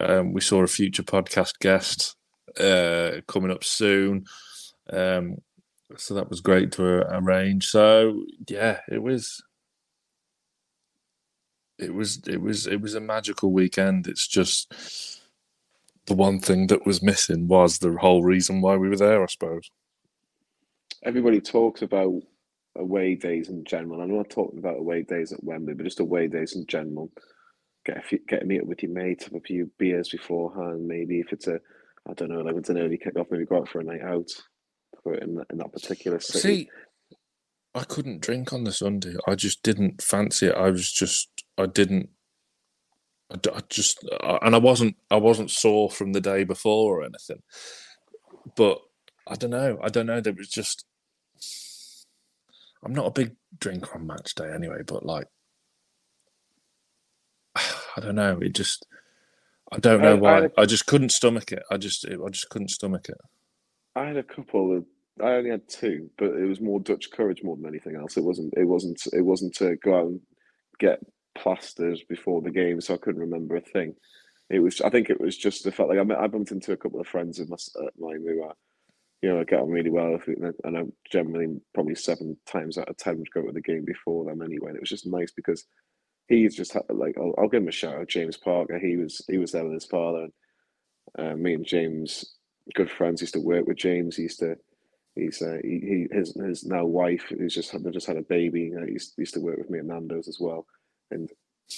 Um, 0.00 0.32
we 0.32 0.40
saw 0.40 0.62
a 0.62 0.66
future 0.66 1.02
podcast 1.02 1.58
guest 1.60 2.16
uh, 2.58 3.20
coming 3.28 3.50
up 3.50 3.62
soon. 3.62 4.24
Um, 4.90 5.36
so 5.96 6.14
that 6.14 6.30
was 6.30 6.40
great 6.40 6.72
to 6.72 7.06
uh, 7.06 7.20
arrange. 7.20 7.66
So 7.66 8.24
yeah, 8.48 8.80
it 8.88 9.02
was. 9.02 9.42
It 11.78 11.94
was 11.94 12.20
it 12.28 12.40
was 12.40 12.66
it 12.66 12.80
was 12.80 12.94
a 12.94 13.00
magical 13.00 13.50
weekend. 13.50 14.06
It's 14.06 14.28
just 14.28 14.72
the 16.06 16.14
one 16.14 16.40
thing 16.40 16.66
that 16.68 16.86
was 16.86 17.02
missing 17.02 17.48
was 17.48 17.78
the 17.78 17.92
whole 17.92 18.22
reason 18.22 18.60
why 18.60 18.76
we 18.76 18.88
were 18.88 18.96
there, 18.96 19.22
I 19.22 19.26
suppose. 19.26 19.70
Everybody 21.04 21.40
talks 21.40 21.82
about 21.82 22.22
away 22.76 23.14
days 23.14 23.48
in 23.48 23.64
general. 23.64 24.00
I'm 24.00 24.16
not 24.16 24.30
talking 24.30 24.58
about 24.58 24.78
away 24.78 25.02
days 25.02 25.32
at 25.32 25.42
Wembley, 25.42 25.74
but 25.74 25.84
just 25.84 26.00
away 26.00 26.28
days 26.28 26.54
in 26.54 26.66
general. 26.66 27.10
Get 27.84 27.98
a 27.98 28.02
few, 28.02 28.18
get 28.28 28.42
a 28.42 28.46
meet 28.46 28.62
up 28.62 28.68
with 28.68 28.82
your 28.82 28.92
mate, 28.92 29.24
have 29.24 29.34
a 29.34 29.40
few 29.40 29.70
beers 29.78 30.08
beforehand. 30.10 30.86
Maybe 30.86 31.18
if 31.18 31.32
it's 31.32 31.48
a, 31.48 31.58
I 32.08 32.14
don't 32.14 32.30
know, 32.30 32.40
like 32.40 32.54
it's 32.56 32.70
an 32.70 32.78
early 32.78 32.96
kick 32.96 33.16
off, 33.16 33.26
maybe 33.30 33.44
go 33.44 33.58
out 33.58 33.68
for 33.68 33.80
a 33.80 33.84
night 33.84 34.02
out. 34.02 34.30
For 35.02 35.14
in 35.14 35.34
that, 35.36 35.46
in 35.50 35.58
that 35.58 35.72
particular 35.72 36.20
city. 36.20 36.38
See, 36.38 36.70
I 37.74 37.84
couldn't 37.84 38.20
drink 38.20 38.52
on 38.52 38.64
the 38.64 38.72
Sunday. 38.72 39.14
I 39.26 39.34
just 39.34 39.62
didn't 39.62 40.02
fancy 40.02 40.46
it. 40.48 40.54
I 40.54 40.70
was 40.70 40.90
just, 40.92 41.44
I 41.58 41.66
didn't. 41.66 42.10
I 43.30 43.60
just, 43.70 44.06
I, 44.22 44.38
and 44.42 44.54
I 44.54 44.58
wasn't, 44.58 44.96
I 45.10 45.16
wasn't 45.16 45.50
sore 45.50 45.90
from 45.90 46.12
the 46.12 46.20
day 46.20 46.44
before 46.44 47.00
or 47.00 47.04
anything. 47.04 47.42
But 48.56 48.78
I 49.26 49.36
don't 49.36 49.50
know. 49.50 49.78
I 49.82 49.88
don't 49.88 50.06
know. 50.06 50.20
There 50.20 50.34
was 50.34 50.48
just. 50.48 50.84
I'm 52.84 52.92
not 52.94 53.06
a 53.06 53.10
big 53.12 53.36
drinker 53.58 53.94
on 53.94 54.06
match 54.06 54.34
day 54.34 54.50
anyway, 54.52 54.82
but 54.86 55.06
like, 55.06 55.28
I 57.56 58.00
don't 58.00 58.16
know. 58.16 58.38
It 58.42 58.54
just, 58.54 58.86
I 59.72 59.78
don't 59.78 60.02
know 60.02 60.10
I- 60.14 60.16
I 60.16 60.20
why. 60.20 60.40
had 60.42 60.52
I 60.58 60.64
just 60.66 60.86
couldn't 60.86 61.10
stomach 61.12 61.52
it. 61.52 61.62
I 61.70 61.76
just, 61.76 62.04
I 62.06 62.28
just 62.30 62.50
couldn't 62.50 62.68
stomach 62.70 63.08
it. 63.08 63.18
I 63.94 64.06
had 64.06 64.16
a 64.16 64.22
couple 64.22 64.76
of. 64.76 64.84
I 65.22 65.32
only 65.32 65.50
had 65.50 65.68
two, 65.68 66.10
but 66.16 66.30
it 66.32 66.46
was 66.46 66.60
more 66.60 66.80
Dutch 66.80 67.10
courage 67.12 67.42
more 67.42 67.56
than 67.56 67.66
anything 67.66 67.96
else. 67.96 68.16
It 68.16 68.24
wasn't. 68.24 68.54
It 68.56 68.64
wasn't. 68.64 69.02
It 69.12 69.22
wasn't 69.22 69.54
to 69.56 69.76
go 69.76 69.94
out 69.98 70.06
and 70.06 70.20
get 70.78 71.00
plasters 71.36 72.02
before 72.08 72.40
the 72.42 72.50
game, 72.50 72.80
so 72.80 72.94
I 72.94 72.98
couldn't 72.98 73.20
remember 73.20 73.56
a 73.56 73.60
thing. 73.60 73.94
It 74.50 74.60
was. 74.60 74.80
I 74.80 74.90
think 74.90 75.10
it 75.10 75.20
was 75.20 75.36
just 75.36 75.64
the 75.64 75.72
fact 75.72 75.90
like 75.90 75.98
I, 75.98 76.04
met, 76.04 76.18
I 76.18 76.26
bumped 76.28 76.52
into 76.52 76.72
a 76.72 76.76
couple 76.76 77.00
of 77.00 77.06
friends 77.06 77.38
of 77.40 77.48
my, 77.50 77.56
uh, 77.80 77.88
mine 77.98 78.24
who 78.26 78.42
are, 78.42 78.54
you 79.22 79.28
know, 79.30 79.40
I 79.40 79.44
get 79.44 79.60
on 79.60 79.68
really 79.70 79.90
well, 79.90 80.12
with, 80.12 80.28
and 80.28 80.46
I- 80.46 80.68
and 80.68 80.78
I 80.78 80.82
generally 81.10 81.60
probably 81.74 81.94
seven 81.94 82.36
times 82.46 82.78
out 82.78 82.88
of 82.88 82.96
ten 82.96 83.18
would 83.18 83.30
go 83.32 83.42
to 83.42 83.52
the 83.52 83.60
game 83.60 83.84
before 83.84 84.24
them 84.24 84.42
anyway. 84.42 84.68
And 84.70 84.76
it 84.76 84.82
was 84.82 84.90
just 84.90 85.06
nice 85.06 85.32
because 85.32 85.64
he's 86.28 86.56
just 86.56 86.72
had, 86.72 86.84
like 86.90 87.16
I'll, 87.18 87.34
I'll 87.38 87.48
give 87.48 87.62
him 87.62 87.68
a 87.68 87.72
shout 87.72 87.96
out. 87.96 88.08
James 88.08 88.36
Parker. 88.38 88.78
He 88.78 88.96
was 88.96 89.24
he 89.30 89.38
was 89.38 89.52
there 89.52 89.64
with 89.64 89.74
his 89.74 89.86
father, 89.86 90.28
and 91.18 91.32
uh, 91.32 91.36
me 91.36 91.54
and 91.54 91.66
James, 91.66 92.36
good 92.74 92.90
friends, 92.90 93.20
used 93.20 93.34
to 93.34 93.40
work 93.40 93.66
with 93.66 93.76
James. 93.76 94.16
He 94.16 94.24
used 94.24 94.40
to. 94.40 94.56
He's 95.14 95.42
uh, 95.42 95.58
he, 95.62 96.06
he 96.10 96.16
his 96.16 96.34
his 96.34 96.64
now 96.64 96.86
wife 96.86 97.24
who's 97.28 97.54
just 97.54 97.70
had 97.70 97.84
they 97.84 97.90
just 97.90 98.06
had 98.06 98.16
a 98.16 98.22
baby. 98.22 98.62
You 98.62 98.80
know, 98.80 98.86
he 98.86 98.92
used, 98.92 99.34
to 99.34 99.40
work 99.40 99.58
with 99.58 99.68
me 99.68 99.78
at 99.78 99.84
Nando's 99.84 100.28
as 100.28 100.38
well, 100.40 100.66
and 101.10 101.30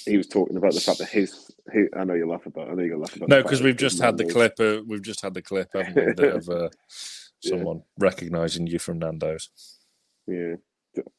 he 0.05 0.17
was 0.17 0.27
talking 0.27 0.57
about 0.57 0.73
the 0.73 0.79
fact 0.79 0.99
that 0.99 1.09
his, 1.09 1.51
his 1.71 1.89
I 1.97 2.03
know 2.05 2.13
you 2.13 2.29
laugh 2.29 2.45
about. 2.45 2.69
I 2.69 2.73
know 2.73 2.83
you 2.83 2.97
laugh 2.97 3.15
about. 3.15 3.29
No, 3.29 3.43
because 3.43 3.61
we've 3.61 3.75
just 3.75 4.01
had 4.01 4.17
the 4.17 4.23
Nando's- 4.23 4.55
clip. 4.55 4.79
Uh, 4.79 4.83
we've 4.87 5.01
just 5.01 5.21
had 5.21 5.33
the 5.33 5.41
clip, 5.41 5.69
haven't 5.73 6.19
we, 6.19 6.27
of 6.29 6.49
uh, 6.49 6.69
someone 7.41 7.81
recognizing 7.99 8.67
you 8.67 8.79
from 8.79 8.99
Nando's. 8.99 9.49
Yeah, 10.27 10.55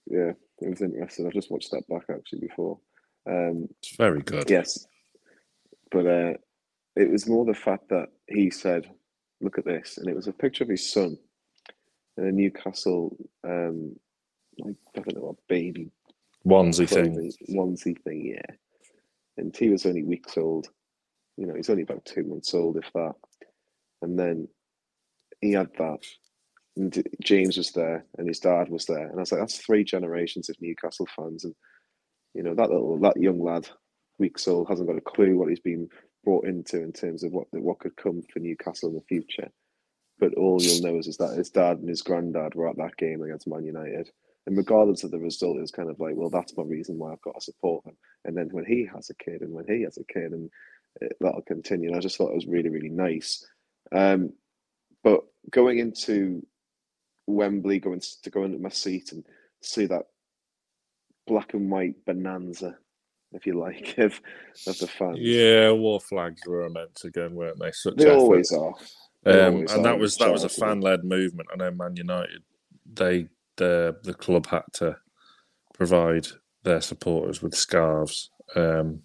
yeah, 0.06 0.32
it 0.60 0.70
was 0.70 0.80
interesting. 0.80 1.26
I've 1.26 1.32
just 1.32 1.50
watched 1.50 1.70
that 1.72 1.86
back 1.88 2.04
actually 2.10 2.40
before. 2.40 2.78
Um, 3.28 3.68
it's 3.82 3.96
very 3.96 4.22
good. 4.22 4.48
Yes, 4.48 4.86
but 5.90 6.06
uh, 6.06 6.32
it 6.96 7.10
was 7.10 7.28
more 7.28 7.44
the 7.44 7.54
fact 7.54 7.88
that 7.90 8.08
he 8.26 8.50
said, 8.50 8.90
"Look 9.41 9.59
at 9.59 9.64
this," 9.64 9.99
and 9.99 10.09
it 10.09 10.16
was 10.16 10.26
a 10.26 10.32
picture 10.32 10.64
of 10.64 10.70
his 10.70 10.91
son 10.91 11.18
in 12.16 12.26
a 12.26 12.32
Newcastle, 12.32 13.16
um, 13.45 13.97
like 14.59 14.76
I 14.97 15.01
don't 15.01 15.16
know, 15.16 15.37
a 15.37 15.53
baby 15.53 15.91
Onesie 16.47 16.89
thing. 16.89 17.32
onesie 17.51 18.01
thing, 18.03 18.26
yeah. 18.26 18.57
And 19.37 19.55
he 19.57 19.68
was 19.68 19.84
only 19.84 20.05
weeks 20.05 20.39
old. 20.39 20.68
You 21.37 21.47
know, 21.47 21.55
he's 21.55 21.68
only 21.68 21.82
about 21.82 22.05
two 22.05 22.24
months 22.24 22.55
old, 22.55 22.76
if 22.76 22.91
that. 22.95 23.14
And 24.03 24.18
then 24.18 24.49
he 25.41 25.53
had 25.53 25.68
that. 25.78 25.99
And 26.76 27.03
James 27.22 27.57
was 27.57 27.72
there, 27.72 28.05
and 28.18 28.28
his 28.28 28.39
dad 28.39 28.68
was 28.68 28.84
there, 28.84 29.09
and 29.09 29.16
I 29.16 29.20
was 29.20 29.32
like, 29.32 29.41
"That's 29.41 29.59
three 29.59 29.82
generations 29.82 30.51
of 30.51 30.57
Newcastle 30.61 31.09
fans." 31.16 31.45
And 31.45 31.55
you 32.34 32.43
know, 32.43 32.55
that 32.55 32.68
little 32.70 32.99
that 33.01 33.16
young 33.16 33.41
lad, 33.41 33.66
weeks 34.18 34.47
old, 34.47 34.68
hasn't 34.68 34.87
got 34.87 34.99
a 34.99 35.01
clue 35.01 35.39
what 35.39 35.49
he's 35.49 35.61
been 35.61 35.89
brought 36.26 36.44
into 36.44 36.82
in 36.82 36.92
terms 36.92 37.22
of 37.22 37.32
what 37.32 37.46
what 37.52 37.78
could 37.78 37.96
come 37.96 38.20
for 38.20 38.40
Newcastle 38.40 38.90
in 38.90 38.96
the 38.96 39.00
future. 39.02 39.48
But 40.18 40.34
all 40.34 40.60
you'll 40.60 40.82
know 40.82 40.98
is, 40.98 41.06
is 41.06 41.16
that 41.18 41.36
his 41.36 41.50
dad 41.50 41.78
and 41.78 41.88
his 41.88 42.02
granddad 42.02 42.54
were 42.54 42.68
at 42.68 42.76
that 42.78 42.96
game 42.96 43.22
against 43.22 43.46
Man 43.46 43.64
United. 43.64 44.10
And 44.46 44.56
regardless 44.56 45.04
of 45.04 45.10
the 45.10 45.18
result, 45.18 45.58
it's 45.58 45.70
kind 45.70 45.90
of 45.90 46.00
like, 46.00 46.14
well, 46.16 46.30
that's 46.30 46.56
my 46.56 46.64
reason 46.64 46.98
why 46.98 47.12
I've 47.12 47.20
got 47.20 47.34
to 47.34 47.40
support 47.40 47.84
them. 47.84 47.96
And 48.24 48.36
then 48.36 48.48
when 48.50 48.64
he 48.64 48.88
has 48.94 49.10
a 49.10 49.14
kid, 49.14 49.42
and 49.42 49.52
when 49.52 49.66
he 49.66 49.82
has 49.82 49.98
a 49.98 50.04
kid, 50.04 50.32
and 50.32 50.50
it, 51.00 51.16
that'll 51.20 51.42
continue. 51.42 51.88
And 51.88 51.96
I 51.96 52.00
just 52.00 52.16
thought 52.16 52.30
it 52.30 52.36
was 52.36 52.46
really, 52.46 52.70
really 52.70 52.88
nice. 52.88 53.46
Um, 53.92 54.32
but 55.04 55.24
going 55.50 55.78
into 55.78 56.46
Wembley, 57.26 57.78
going 57.78 58.00
to 58.22 58.30
go 58.30 58.44
into 58.44 58.58
my 58.58 58.70
seat 58.70 59.12
and 59.12 59.24
see 59.62 59.86
that 59.86 60.06
black 61.26 61.54
and 61.54 61.70
white 61.70 62.04
bonanza, 62.06 62.78
if 63.32 63.46
you 63.46 63.58
like, 63.58 63.98
of 63.98 64.20
of 64.66 64.78
the 64.78 64.88
fans. 64.88 65.20
Yeah, 65.20 65.72
war 65.72 66.00
flags 66.00 66.46
were 66.46 66.66
immense 66.66 67.04
again, 67.04 67.34
weren't 67.34 67.60
they? 67.60 67.72
Such 67.72 68.04
They 68.04 68.06
effort. 68.06 68.10
always 68.10 68.52
are. 68.52 68.74
They 69.24 69.38
Um, 69.38 69.38
always 69.40 69.74
and 69.74 69.84
are 69.84 69.84
that 69.84 69.98
was 69.98 70.18
that 70.18 70.32
was 70.32 70.44
a 70.44 70.48
fan 70.48 70.80
led 70.80 71.04
movement. 71.04 71.48
I 71.52 71.56
know 71.56 71.70
Man 71.72 71.96
United, 71.96 72.42
they 72.90 73.28
the 73.56 73.96
the 74.04 74.14
club 74.14 74.46
had 74.48 74.64
to 74.74 74.98
provide 75.74 76.28
their 76.64 76.80
supporters 76.80 77.42
with 77.42 77.54
scarves. 77.54 78.30
Um, 78.56 79.02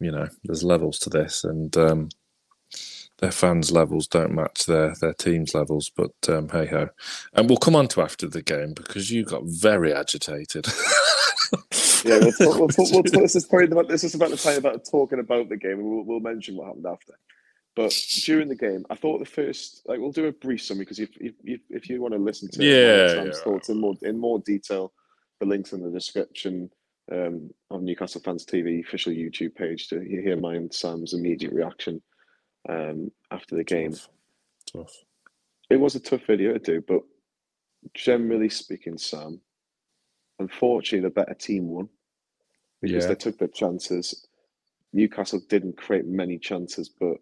you 0.00 0.12
know, 0.12 0.28
there's 0.44 0.64
levels 0.64 0.98
to 1.00 1.10
this, 1.10 1.44
and 1.44 1.76
um, 1.76 2.08
their 3.18 3.32
fans' 3.32 3.72
levels 3.72 4.06
don't 4.08 4.34
match 4.34 4.66
their 4.66 4.94
their 5.00 5.14
team's 5.14 5.54
levels. 5.54 5.90
But 5.96 6.12
um, 6.28 6.48
hey 6.50 6.66
ho, 6.66 6.88
and 7.34 7.48
we'll 7.48 7.58
come 7.58 7.76
on 7.76 7.88
to 7.88 8.02
after 8.02 8.28
the 8.28 8.42
game 8.42 8.74
because 8.74 9.10
you 9.10 9.24
got 9.24 9.42
very 9.44 9.92
agitated. 9.92 10.66
Yeah, 12.06 12.18
we'll 12.20 12.32
talk, 12.32 12.58
we'll 12.58 12.68
talk, 12.68 12.92
we'll 12.92 13.02
talk, 13.02 13.22
this 13.22 13.36
is 13.36 13.46
probably 13.46 13.66
about 13.66 13.88
this 13.88 14.04
is 14.04 14.14
about 14.14 14.30
the 14.30 14.36
time 14.36 14.58
about 14.58 14.84
talking 14.90 15.18
about 15.18 15.48
the 15.48 15.56
game, 15.56 15.78
and 15.78 15.84
we'll, 15.84 16.04
we'll 16.04 16.20
mention 16.20 16.56
what 16.56 16.68
happened 16.68 16.86
after. 16.86 17.14
But 17.74 17.92
during 18.24 18.48
the 18.48 18.56
game, 18.56 18.86
I 18.88 18.94
thought 18.94 19.18
the 19.18 19.26
first 19.26 19.82
like 19.86 19.98
we'll 20.00 20.12
do 20.12 20.26
a 20.26 20.32
brief 20.32 20.62
summary 20.62 20.84
because 20.84 20.98
if 20.98 21.10
if, 21.20 21.34
if, 21.44 21.60
if 21.68 21.90
you 21.90 22.00
want 22.00 22.14
to 22.14 22.20
listen 22.20 22.48
to 22.52 22.64
Yeah, 22.64 23.08
Sam's 23.08 23.36
yeah. 23.36 23.44
thoughts 23.44 23.68
in 23.68 23.78
more 23.78 23.94
in 24.02 24.18
more 24.18 24.38
detail, 24.40 24.92
the 25.40 25.46
links 25.46 25.72
in 25.72 25.82
the 25.82 25.90
description 25.90 26.70
um, 27.12 27.50
on 27.70 27.84
Newcastle 27.84 28.22
Fans 28.24 28.46
TV 28.46 28.82
official 28.84 29.12
YouTube 29.12 29.54
page 29.54 29.88
to 29.88 30.00
hear 30.00 30.36
mine 30.36 30.56
and 30.56 30.74
Sam's 30.74 31.12
immediate 31.12 31.52
reaction 31.52 32.02
um, 32.68 33.10
after 33.30 33.56
the 33.56 33.64
game. 33.64 33.94
Tough. 34.72 34.92
It 35.68 35.76
was 35.76 35.94
a 35.96 36.00
tough 36.00 36.22
video 36.26 36.54
to 36.54 36.58
do, 36.58 36.84
but 36.86 37.02
generally 37.94 38.48
speaking, 38.48 38.98
Sam, 38.98 39.40
unfortunately, 40.38 41.06
the 41.08 41.14
better 41.14 41.34
team 41.34 41.68
won 41.68 41.88
because 42.80 43.04
Yeah. 43.04 43.08
they 43.08 43.14
took 43.14 43.38
their 43.38 43.48
chances. 43.48 44.26
Newcastle 44.92 45.40
didn't 45.48 45.76
create 45.76 46.06
many 46.06 46.38
chances, 46.38 46.88
but 46.88 47.18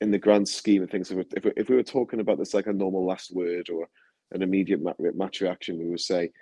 in 0.00 0.10
the 0.10 0.18
grand 0.18 0.48
scheme 0.48 0.82
of 0.82 0.90
things, 0.90 1.10
if 1.10 1.16
we, 1.16 1.24
if 1.36 1.44
we, 1.44 1.52
if 1.56 1.68
we 1.68 1.76
were 1.76 1.82
talking 1.82 2.20
about 2.20 2.38
this 2.38 2.54
like 2.54 2.66
a 2.66 2.72
normal 2.72 3.04
last 3.06 3.32
word 3.34 3.68
or 3.70 3.88
an 4.32 4.42
immediate 4.42 4.80
match 5.14 5.40
reaction, 5.40 5.78
we 5.78 5.88
would 5.88 6.00
say 6.00 6.32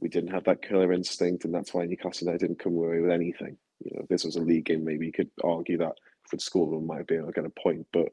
we 0.00 0.08
didn't 0.08 0.30
have 0.32 0.44
that 0.44 0.62
killer 0.62 0.92
instinct, 0.92 1.44
and 1.44 1.54
that's 1.54 1.74
why 1.74 1.84
Newcastle 1.84 2.26
United 2.26 2.46
didn't 2.46 2.58
come 2.60 2.74
away 2.74 3.00
with 3.00 3.10
anything. 3.10 3.56
You 3.84 3.92
know, 3.94 4.02
if 4.02 4.08
this 4.08 4.24
was 4.24 4.36
a 4.36 4.40
league 4.40 4.64
game, 4.66 4.84
maybe 4.84 5.06
you 5.06 5.12
could 5.12 5.30
argue 5.44 5.78
that 5.78 5.94
for 6.28 6.36
the 6.36 6.42
scoreline 6.42 6.86
might 6.86 7.06
be 7.06 7.16
able 7.16 7.26
to 7.26 7.32
get 7.32 7.44
a 7.44 7.50
point. 7.50 7.86
But 7.92 8.08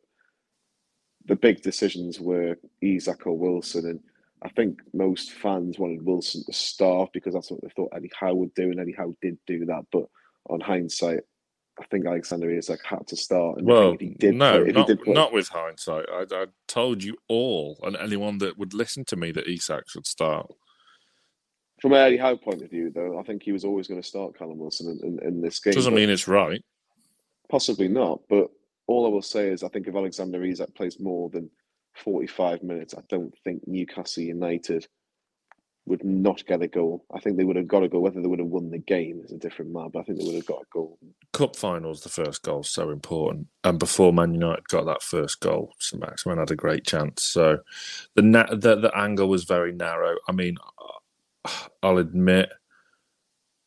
the 1.26 1.36
big 1.36 1.62
decisions 1.62 2.20
were 2.20 2.58
Isak 2.82 3.26
or 3.26 3.38
Wilson, 3.38 3.86
and 3.88 4.00
I 4.42 4.50
think 4.50 4.80
most 4.94 5.32
fans 5.32 5.80
wanted 5.80 6.04
Wilson 6.06 6.44
to 6.46 6.54
start 6.54 7.12
because 7.14 7.34
that's 7.34 7.50
what 7.50 7.62
they 7.62 7.70
thought 7.70 7.94
Eddie 7.96 8.12
Howe 8.20 8.34
would 8.36 8.54
do, 8.54 8.70
and 8.70 8.80
Eddie 8.80 8.96
Howe 8.98 9.16
did 9.22 9.38
do 9.48 9.66
that. 9.66 9.86
But 9.92 10.06
on 10.50 10.60
hindsight, 10.60 11.22
I 11.80 11.86
think 11.86 12.06
Alexander 12.06 12.52
Isak 12.52 12.80
had 12.86 13.08
to 13.08 13.16
start. 13.16 13.58
And 13.58 13.68
Well, 13.68 13.96
he 14.00 14.10
did 14.10 14.36
no, 14.36 14.64
play- 14.64 14.72
not, 14.74 14.88
did 14.88 15.02
play- 15.02 15.14
not 15.14 15.34
with 15.34 15.48
hindsight. 15.48 16.06
I, 16.12 16.26
I 16.32 16.46
told 16.68 17.04
you 17.04 17.18
all, 17.28 17.80
and 17.84 17.96
anyone 17.98 18.38
that 18.40 18.58
would 18.58 18.74
listen 18.74 19.04
to 19.06 19.16
me, 19.16 19.32
that 19.32 19.48
Isak 19.48 19.90
should 19.90 20.06
start. 20.06 20.48
From 21.82 21.94
an 21.94 22.00
Eddie 22.00 22.18
Howe 22.18 22.36
point 22.38 22.62
of 22.62 22.70
view, 22.70 22.92
though, 22.94 23.20
I 23.20 23.24
think 23.24 23.44
he 23.44 23.52
was 23.52 23.66
always 23.66 23.88
going 23.88 24.02
to 24.02 24.08
start 24.08 24.38
Callum 24.38 24.58
Wilson 24.60 24.98
in, 25.02 25.08
in, 25.20 25.28
in 25.28 25.42
this 25.42 25.60
game. 25.60 25.74
Doesn't 25.74 25.94
mean 25.96 26.10
it's 26.10 26.28
right. 26.28 26.64
Possibly 27.50 27.88
not, 27.88 28.22
but 28.30 28.50
all 28.88 29.06
I 29.06 29.10
will 29.10 29.22
say 29.22 29.50
is 29.50 29.64
I 29.64 29.68
think 29.68 29.88
if 29.88 29.96
Alexander 29.96 30.44
Isak 30.44 30.74
plays 30.76 31.00
more 31.00 31.30
than 31.30 31.50
45 32.04 32.64
minutes, 32.64 32.94
I 32.98 33.02
don't 33.10 33.34
think 33.44 33.68
Newcastle 33.68 34.24
United 34.24 34.88
would 35.86 36.04
not 36.04 36.46
get 36.46 36.62
a 36.62 36.68
goal. 36.68 37.06
I 37.14 37.20
think 37.20 37.38
they 37.38 37.44
would 37.44 37.56
have 37.56 37.68
got 37.68 37.84
a 37.84 37.90
goal. 37.90 38.02
Whether 38.02 38.22
they 38.22 38.28
would 38.28 38.40
have 38.40 38.48
won 38.48 38.70
the 38.70 38.80
game 38.80 39.22
is 39.24 39.32
a 39.32 39.38
different 39.38 39.72
matter, 39.72 39.90
but 39.94 40.00
I 40.00 40.04
think 40.04 40.20
they 40.20 40.26
would 40.26 40.36
have 40.36 40.46
got 40.46 40.62
a 40.64 40.68
goal. 40.74 40.98
Cup 41.34 41.56
finals, 41.56 42.02
the 42.02 42.10
first 42.10 42.44
goal 42.44 42.62
is 42.62 42.70
so 42.72 42.90
important, 42.90 43.48
and 43.64 43.78
before 43.80 44.14
Man 44.14 44.34
United 44.34 44.68
got 44.68 44.86
that 44.86 45.04
first 45.04 45.40
goal, 45.42 45.74
St 45.80 46.02
Maximin 46.02 46.40
had 46.40 46.52
a 46.52 46.56
great 46.56 46.86
chance. 46.86 47.24
So 47.24 47.60
the 48.16 48.24
na- 48.24 48.54
the 48.56 48.76
the 48.76 48.92
angle 48.98 49.28
was 49.30 49.44
very 49.44 49.74
narrow. 49.74 50.16
I 50.28 50.32
mean, 50.32 50.58
I'll 51.84 51.98
admit 52.00 52.50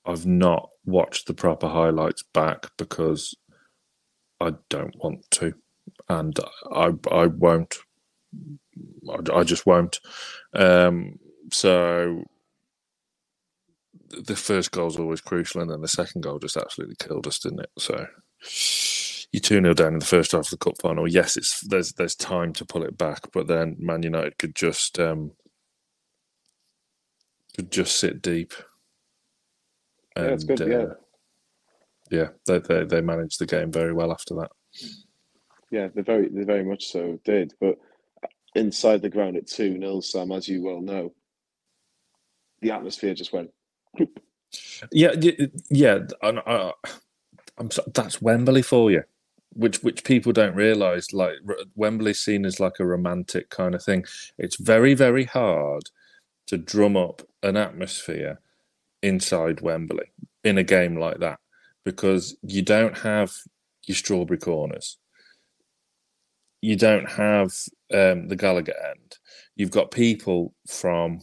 I've 0.04 0.26
not 0.26 0.70
watched 0.84 1.26
the 1.26 1.34
proper 1.34 1.68
highlights 1.68 2.24
back 2.34 2.66
because 2.78 3.34
I 4.40 4.54
don't 4.70 4.96
want 5.02 5.30
to, 5.32 5.54
and 6.08 6.38
I 6.72 6.92
I 7.10 7.26
won't. 7.26 7.76
I, 9.08 9.38
I 9.38 9.44
just 9.44 9.66
won't. 9.66 10.00
Um, 10.54 11.18
so 11.52 12.24
the 14.10 14.36
first 14.36 14.70
goal 14.70 14.88
is 14.88 14.96
always 14.96 15.20
crucial, 15.20 15.60
and 15.60 15.70
then 15.70 15.80
the 15.80 15.88
second 15.88 16.22
goal 16.22 16.38
just 16.38 16.56
absolutely 16.56 16.96
killed 16.96 17.26
us, 17.26 17.38
didn't 17.38 17.60
it? 17.60 17.70
So 17.78 18.06
you 19.32 19.40
two 19.40 19.60
0 19.60 19.74
down 19.74 19.94
in 19.94 19.98
the 19.98 20.04
first 20.04 20.32
half 20.32 20.46
of 20.46 20.50
the 20.50 20.56
cup 20.56 20.74
final. 20.80 21.08
Yes, 21.08 21.36
it's 21.36 21.60
there's 21.66 21.92
there's 21.92 22.14
time 22.14 22.52
to 22.54 22.64
pull 22.64 22.82
it 22.82 22.96
back, 22.96 23.30
but 23.32 23.46
then 23.46 23.76
Man 23.78 24.02
United 24.02 24.38
could 24.38 24.54
just 24.54 24.98
um, 24.98 25.32
could 27.56 27.70
just 27.70 27.98
sit 27.98 28.22
deep. 28.22 28.52
Yeah, 30.16 30.24
it's 30.24 30.44
good, 30.44 30.58
yeah. 30.60 30.86
yeah, 32.10 32.28
they, 32.46 32.58
they 32.58 32.84
they 32.84 33.00
managed 33.00 33.38
the 33.38 33.46
game 33.46 33.70
very 33.70 33.92
well 33.92 34.10
after 34.10 34.34
that. 34.36 34.50
Yeah, 35.70 35.88
they 35.94 36.02
very 36.02 36.28
they 36.28 36.44
very 36.44 36.64
much 36.64 36.86
so 36.86 37.20
did. 37.24 37.52
But 37.60 37.76
inside 38.54 39.02
the 39.02 39.10
ground 39.10 39.36
at 39.36 39.46
2 39.46 39.78
0, 39.78 40.00
Sam, 40.00 40.32
as 40.32 40.48
you 40.48 40.62
well 40.62 40.80
know, 40.80 41.12
the 42.60 42.70
atmosphere 42.70 43.14
just 43.14 43.32
went. 43.32 43.50
Yeah, 44.92 45.12
yeah. 45.70 45.98
And 46.22 46.40
I, 46.40 46.72
I'm 47.58 47.68
that's 47.94 48.22
Wembley 48.22 48.62
for 48.62 48.90
you, 48.90 49.02
which 49.52 49.82
which 49.82 50.04
people 50.04 50.32
don't 50.32 50.54
realise. 50.54 51.12
Like 51.12 51.34
Wembley's 51.74 52.20
seen 52.20 52.46
as 52.46 52.60
like 52.60 52.80
a 52.80 52.86
romantic 52.86 53.50
kind 53.50 53.74
of 53.74 53.82
thing. 53.82 54.04
It's 54.38 54.56
very 54.56 54.94
very 54.94 55.24
hard 55.24 55.84
to 56.46 56.56
drum 56.56 56.96
up 56.96 57.22
an 57.42 57.56
atmosphere 57.56 58.40
inside 59.02 59.60
Wembley 59.60 60.10
in 60.44 60.58
a 60.58 60.64
game 60.64 60.96
like 60.96 61.18
that 61.18 61.38
because 61.84 62.36
you 62.42 62.62
don't 62.62 62.96
have 62.98 63.32
your 63.86 63.96
strawberry 63.96 64.38
corners. 64.38 64.98
You 66.60 66.76
don't 66.76 67.08
have 67.08 67.52
um, 67.92 68.28
the 68.28 68.36
Gallowgate 68.36 68.90
End. 68.90 69.18
You've 69.56 69.70
got 69.70 69.90
people 69.90 70.54
from 70.66 71.20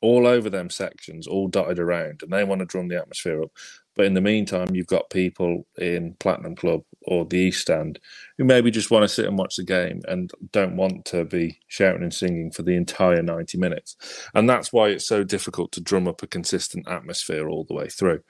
all 0.00 0.26
over 0.26 0.50
them 0.50 0.68
sections, 0.68 1.26
all 1.26 1.48
dotted 1.48 1.78
around, 1.78 2.22
and 2.22 2.32
they 2.32 2.44
want 2.44 2.60
to 2.60 2.66
drum 2.66 2.88
the 2.88 2.98
atmosphere 2.98 3.42
up. 3.42 3.50
But 3.96 4.06
in 4.06 4.14
the 4.14 4.20
meantime, 4.20 4.74
you've 4.74 4.86
got 4.88 5.08
people 5.08 5.66
in 5.78 6.14
Platinum 6.18 6.56
Club 6.56 6.82
or 7.02 7.24
the 7.24 7.38
East 7.38 7.62
Stand 7.62 8.00
who 8.36 8.44
maybe 8.44 8.70
just 8.70 8.90
want 8.90 9.04
to 9.04 9.08
sit 9.08 9.26
and 9.26 9.38
watch 9.38 9.56
the 9.56 9.64
game 9.64 10.02
and 10.08 10.32
don't 10.52 10.76
want 10.76 11.04
to 11.06 11.24
be 11.24 11.58
shouting 11.68 12.02
and 12.02 12.12
singing 12.12 12.50
for 12.50 12.62
the 12.62 12.74
entire 12.76 13.22
90 13.22 13.56
minutes. 13.56 13.96
And 14.34 14.50
that's 14.50 14.72
why 14.72 14.88
it's 14.88 15.06
so 15.06 15.22
difficult 15.22 15.70
to 15.72 15.80
drum 15.80 16.08
up 16.08 16.22
a 16.22 16.26
consistent 16.26 16.88
atmosphere 16.88 17.48
all 17.48 17.64
the 17.64 17.74
way 17.74 17.88
through. 17.88 18.20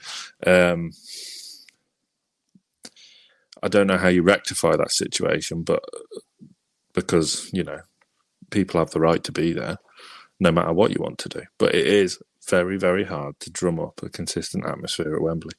Um, 0.46 0.90
I 3.62 3.68
don't 3.68 3.86
know 3.86 3.98
how 3.98 4.08
you 4.08 4.22
rectify 4.22 4.76
that 4.76 4.92
situation, 4.92 5.62
but 5.62 5.82
because, 6.94 7.50
you 7.52 7.64
know, 7.64 7.80
people 8.50 8.78
have 8.80 8.90
the 8.90 9.00
right 9.00 9.22
to 9.24 9.32
be 9.32 9.52
there 9.52 9.76
no 10.40 10.50
matter 10.50 10.72
what 10.72 10.90
you 10.90 10.96
want 11.00 11.18
to 11.18 11.28
do. 11.28 11.42
But 11.58 11.74
it 11.74 11.86
is 11.86 12.18
very, 12.48 12.76
very 12.76 13.04
hard 13.04 13.38
to 13.40 13.50
drum 13.50 13.78
up 13.80 14.02
a 14.02 14.08
consistent 14.08 14.66
atmosphere 14.66 15.14
at 15.14 15.22
Wembley. 15.22 15.54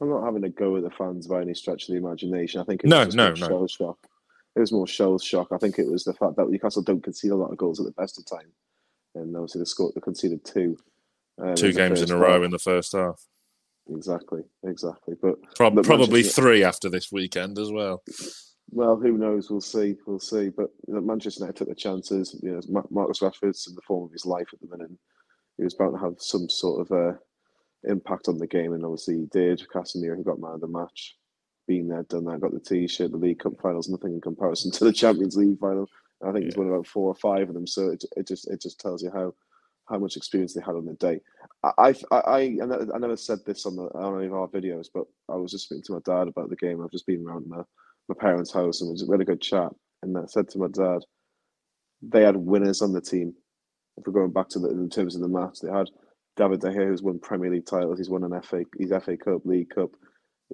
I'm 0.00 0.10
not 0.10 0.24
having 0.24 0.44
a 0.44 0.50
go 0.50 0.76
at 0.76 0.82
the 0.82 0.90
fans 0.90 1.26
by 1.26 1.40
any 1.40 1.54
stretch 1.54 1.84
of 1.88 1.92
the 1.94 1.96
imagination. 1.98 2.60
I 2.60 2.64
think 2.64 2.82
it 2.84 2.86
was 2.88 3.14
No, 3.14 3.30
no, 3.30 3.30
more 3.30 3.36
no. 3.38 3.46
shell 3.48 3.66
shock. 3.68 3.98
It 4.56 4.60
was 4.60 4.72
more 4.72 4.86
shell 4.86 5.18
shock. 5.18 5.48
I 5.52 5.58
think 5.58 5.78
it 5.78 5.90
was 5.90 6.04
the 6.04 6.12
fact 6.14 6.36
that 6.36 6.48
Newcastle 6.48 6.82
don't 6.82 7.02
concede 7.02 7.30
a 7.32 7.36
lot 7.36 7.50
of 7.50 7.56
goals 7.58 7.80
at 7.80 7.86
the 7.86 7.92
best 7.92 8.18
of 8.18 8.26
time, 8.26 8.52
and 9.14 9.34
obviously 9.36 9.60
they 9.60 9.64
scored, 9.64 9.94
they 9.94 10.00
conceded 10.00 10.44
two. 10.44 10.76
um, 11.42 11.54
Two 11.56 11.68
in 11.68 11.76
games 11.76 12.02
in 12.02 12.10
a 12.12 12.16
row 12.16 12.34
half. 12.34 12.42
in 12.42 12.50
the 12.50 12.58
first 12.58 12.92
half. 12.92 13.20
Exactly, 13.90 14.42
exactly. 14.62 15.14
But 15.20 15.36
but 15.58 15.84
probably 15.84 16.20
Manchester- 16.22 16.42
three 16.42 16.62
after 16.64 16.88
this 16.88 17.10
weekend 17.10 17.58
as 17.58 17.70
well. 17.72 18.02
Well, 18.74 18.96
who 18.98 19.18
knows? 19.18 19.50
We'll 19.50 19.62
see. 19.62 19.96
We'll 20.06 20.20
see. 20.20 20.50
But 20.50 20.70
you 20.88 20.94
know, 20.94 21.02
Manchester 21.02 21.40
United 21.40 21.56
took 21.56 21.68
the 21.70 21.76
chances. 21.76 22.38
You 22.42 22.60
know, 22.68 22.84
Marcus 22.90 23.20
Rashford's 23.20 23.68
in 23.68 23.76
the 23.76 23.82
form 23.82 24.06
of 24.06 24.12
his 24.12 24.26
life 24.26 24.48
at 24.52 24.60
the 24.60 24.76
minute. 24.76 24.92
He 25.58 25.64
was 25.64 25.74
bound 25.74 25.94
to 25.94 26.00
have 26.04 26.16
some 26.18 26.50
sort 26.50 26.82
of 26.90 26.92
uh, 26.92 27.18
impact 27.84 28.28
on 28.28 28.38
the 28.38 28.48
game, 28.48 28.74
and 28.74 28.84
obviously 28.84 29.16
he 29.20 29.26
did. 29.32 29.64
Casemiro, 29.74 30.16
who 30.16 30.24
got 30.24 30.40
man 30.40 30.54
of 30.54 30.62
the 30.62 30.68
match, 30.68 31.16
been 31.68 31.88
there, 31.88 32.04
done 32.04 32.26
that, 32.26 32.40
got 32.40 32.52
the 32.52 32.60
T-shirt, 32.60 33.12
the 33.12 33.18
League 33.18 33.40
Cup 33.40 33.54
finals, 33.62 33.88
nothing 33.88 34.14
in 34.14 34.22
comparison 34.22 34.72
to 34.72 34.84
the 34.84 34.94
Champions 34.94 35.36
League 35.36 35.60
final. 35.60 35.88
I 36.26 36.32
think 36.32 36.46
he's 36.46 36.56
won 36.58 36.68
about 36.68 36.88
four 36.88 37.08
or 37.08 37.16
five 37.16 37.48
of 37.48 37.54
them. 37.54 37.68
So 37.68 37.90
it, 37.90 38.04
it 38.16 38.28
just 38.28 38.50
it 38.50 38.62
just 38.62 38.80
tells 38.80 39.02
you 39.02 39.10
how 39.12 39.34
how 39.86 39.98
much 39.98 40.16
experience 40.16 40.54
they 40.54 40.62
had 40.62 40.76
on 40.76 40.86
the 40.86 40.94
day. 40.94 41.20
I 41.64 41.94
I 42.10 42.16
I, 42.18 42.58
I 42.94 42.98
never 42.98 43.16
said 43.16 43.40
this 43.46 43.66
on 43.66 43.76
the 43.76 43.84
on 43.94 44.18
any 44.18 44.26
of 44.26 44.34
our 44.34 44.48
videos, 44.48 44.88
but 44.92 45.06
I 45.30 45.36
was 45.36 45.52
just 45.52 45.66
speaking 45.66 45.84
to 45.84 45.92
my 45.94 46.00
dad 46.04 46.28
about 46.28 46.50
the 46.50 46.56
game. 46.56 46.82
I've 46.82 46.90
just 46.90 47.06
been 47.06 47.24
around 47.26 47.46
my 47.46 47.62
my 48.08 48.14
parents' 48.18 48.52
house 48.52 48.80
and 48.80 48.98
we 49.08 49.14
had 49.14 49.20
a 49.20 49.24
good 49.24 49.40
chat. 49.40 49.70
And 50.02 50.16
I 50.16 50.26
said 50.26 50.48
to 50.50 50.58
my 50.58 50.68
dad, 50.68 51.00
they 52.02 52.22
had 52.22 52.36
winners 52.36 52.82
on 52.82 52.92
the 52.92 53.00
team. 53.00 53.34
If 53.96 54.06
we're 54.06 54.12
going 54.12 54.32
back 54.32 54.48
to 54.50 54.58
the 54.58 54.70
in 54.70 54.90
terms 54.90 55.14
of 55.14 55.22
the 55.22 55.28
match, 55.28 55.60
they 55.60 55.70
had 55.70 55.88
David 56.36 56.60
De 56.60 56.68
Gea, 56.68 56.88
who's 56.88 57.02
won 57.02 57.18
Premier 57.20 57.50
League 57.50 57.66
titles. 57.66 57.98
He's 57.98 58.10
won 58.10 58.24
an 58.24 58.40
FA, 58.42 58.64
he's 58.76 58.90
FA 58.90 59.16
Cup, 59.16 59.42
League 59.44 59.70
Cup, 59.70 59.90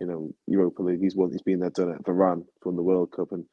you 0.01 0.07
know, 0.07 0.31
Europa 0.47 0.83
League. 0.83 1.01
He's 1.01 1.17
won. 1.17 1.33
He's 1.33 1.43
been 1.43 1.61
there, 1.61 1.71
done 1.71 1.91
it. 1.91 2.05
Varane 2.05 2.45
won 2.65 2.77
the 2.77 2.83
World 2.83 3.13
Cup 3.13 3.33
and 3.33 3.45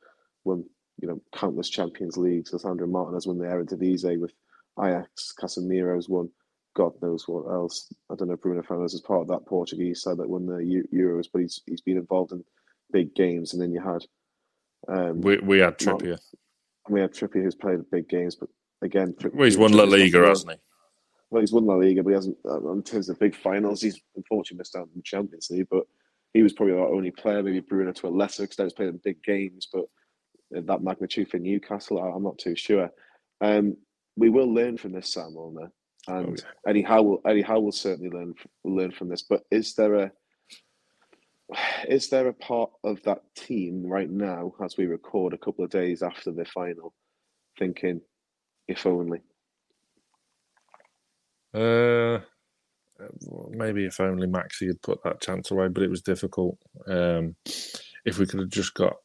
won, 0.43 0.63
you 1.01 1.07
know, 1.07 1.21
countless 1.33 1.69
Champions 1.69 2.17
Leagues. 2.17 2.53
Sandro 2.61 2.87
Martinez 2.87 3.27
won 3.27 3.37
the 3.37 3.45
Eredivisie 3.45 4.19
with 4.19 4.31
Ajax. 4.79 5.33
Casemiro's 5.39 6.09
won. 6.09 6.29
God 6.75 6.93
knows 7.01 7.27
what 7.27 7.51
else. 7.51 7.91
I 8.11 8.15
don't 8.15 8.27
know. 8.27 8.35
if 8.35 8.41
Bruno 8.41 8.61
Fernandes 8.61 8.93
is 8.93 9.01
part 9.01 9.21
of 9.21 9.27
that 9.29 9.47
Portuguese 9.47 10.01
side 10.01 10.17
that 10.17 10.29
won 10.29 10.45
the 10.45 10.83
Euros, 10.93 11.25
but 11.31 11.41
he's 11.41 11.61
he's 11.65 11.81
been 11.81 11.97
involved 11.97 12.33
in 12.33 12.43
big 12.91 13.13
games. 13.15 13.53
And 13.53 13.61
then 13.61 13.71
you 13.71 13.81
had 13.81 14.03
um, 14.87 15.21
We 15.21 15.37
we 15.39 15.59
had 15.59 15.77
Trippier. 15.77 16.19
we 16.89 17.01
had 17.01 17.13
Trippier 17.13 17.43
who's 17.43 17.55
played 17.55 17.79
big 17.91 18.07
games, 18.09 18.35
but 18.35 18.49
again, 18.81 19.15
Tri- 19.19 19.31
Well, 19.33 19.45
he's 19.45 19.57
won 19.57 19.73
La 19.73 19.83
Liga, 19.83 20.25
hasn't 20.25 20.51
he? 20.53 20.57
Well, 21.29 21.41
he's 21.41 21.51
won 21.51 21.65
La 21.65 21.75
Liga, 21.75 22.03
but 22.03 22.09
he 22.11 22.15
hasn't. 22.15 22.37
Uh, 22.45 22.71
in 22.71 22.83
terms 22.83 23.09
of 23.09 23.19
big 23.19 23.35
finals, 23.35 23.81
he's 23.81 23.99
unfortunately 24.15 24.59
missed 24.59 24.75
out 24.75 24.83
on 24.83 24.89
the 24.95 25.01
Champions 25.01 25.49
League. 25.49 25.67
But 25.69 25.83
he 26.33 26.43
was 26.43 26.53
probably 26.53 26.75
our 26.75 26.87
only 26.93 27.11
player. 27.11 27.43
Maybe 27.43 27.59
Bruno 27.59 27.91
to 27.91 28.07
a 28.07 28.09
lesser 28.09 28.43
extent 28.43 28.67
has 28.67 28.73
played 28.73 28.89
in 28.89 29.01
big 29.03 29.21
games, 29.23 29.67
but 29.71 29.85
that 30.51 30.81
magnitude 30.83 31.29
for 31.29 31.39
Newcastle, 31.39 31.99
I'm 31.99 32.23
not 32.23 32.37
too 32.37 32.55
sure. 32.55 32.89
Um, 33.41 33.75
we 34.15 34.29
will 34.29 34.51
learn 34.51 34.77
from 34.77 34.93
this, 34.93 35.13
Sam 35.13 35.35
Mulliner, 35.35 35.69
and 36.07 36.41
Eddie 36.65 36.81
Howe 36.81 37.01
will 37.03 37.21
Eddie 37.25 37.41
Howe 37.41 37.59
will 37.59 37.71
certainly 37.73 38.09
learn 38.09 38.33
will 38.63 38.75
learn 38.75 38.91
from 38.91 39.09
this. 39.09 39.23
But 39.23 39.43
is 39.51 39.73
there 39.75 39.95
a 39.95 40.11
is 41.87 42.09
there 42.09 42.27
a 42.27 42.33
part 42.33 42.71
of 42.83 43.01
that 43.03 43.21
team 43.35 43.85
right 43.85 44.09
now, 44.09 44.53
as 44.63 44.77
we 44.77 44.85
record 44.85 45.33
a 45.33 45.37
couple 45.37 45.63
of 45.63 45.71
days 45.71 46.01
after 46.01 46.31
the 46.31 46.45
final, 46.45 46.93
thinking, 47.57 48.01
if 48.67 48.85
only? 48.85 49.21
Uh, 51.53 52.19
maybe 53.49 53.85
if 53.85 53.99
only 53.99 54.27
Maxi 54.27 54.67
had 54.67 54.81
put 54.81 55.01
that 55.03 55.21
chance 55.21 55.51
away, 55.51 55.67
but 55.69 55.83
it 55.83 55.89
was 55.89 56.01
difficult. 56.01 56.57
Um, 56.87 57.35
if 58.05 58.19
we 58.19 58.25
could 58.25 58.39
have 58.39 58.49
just 58.49 58.73
got 58.73 58.95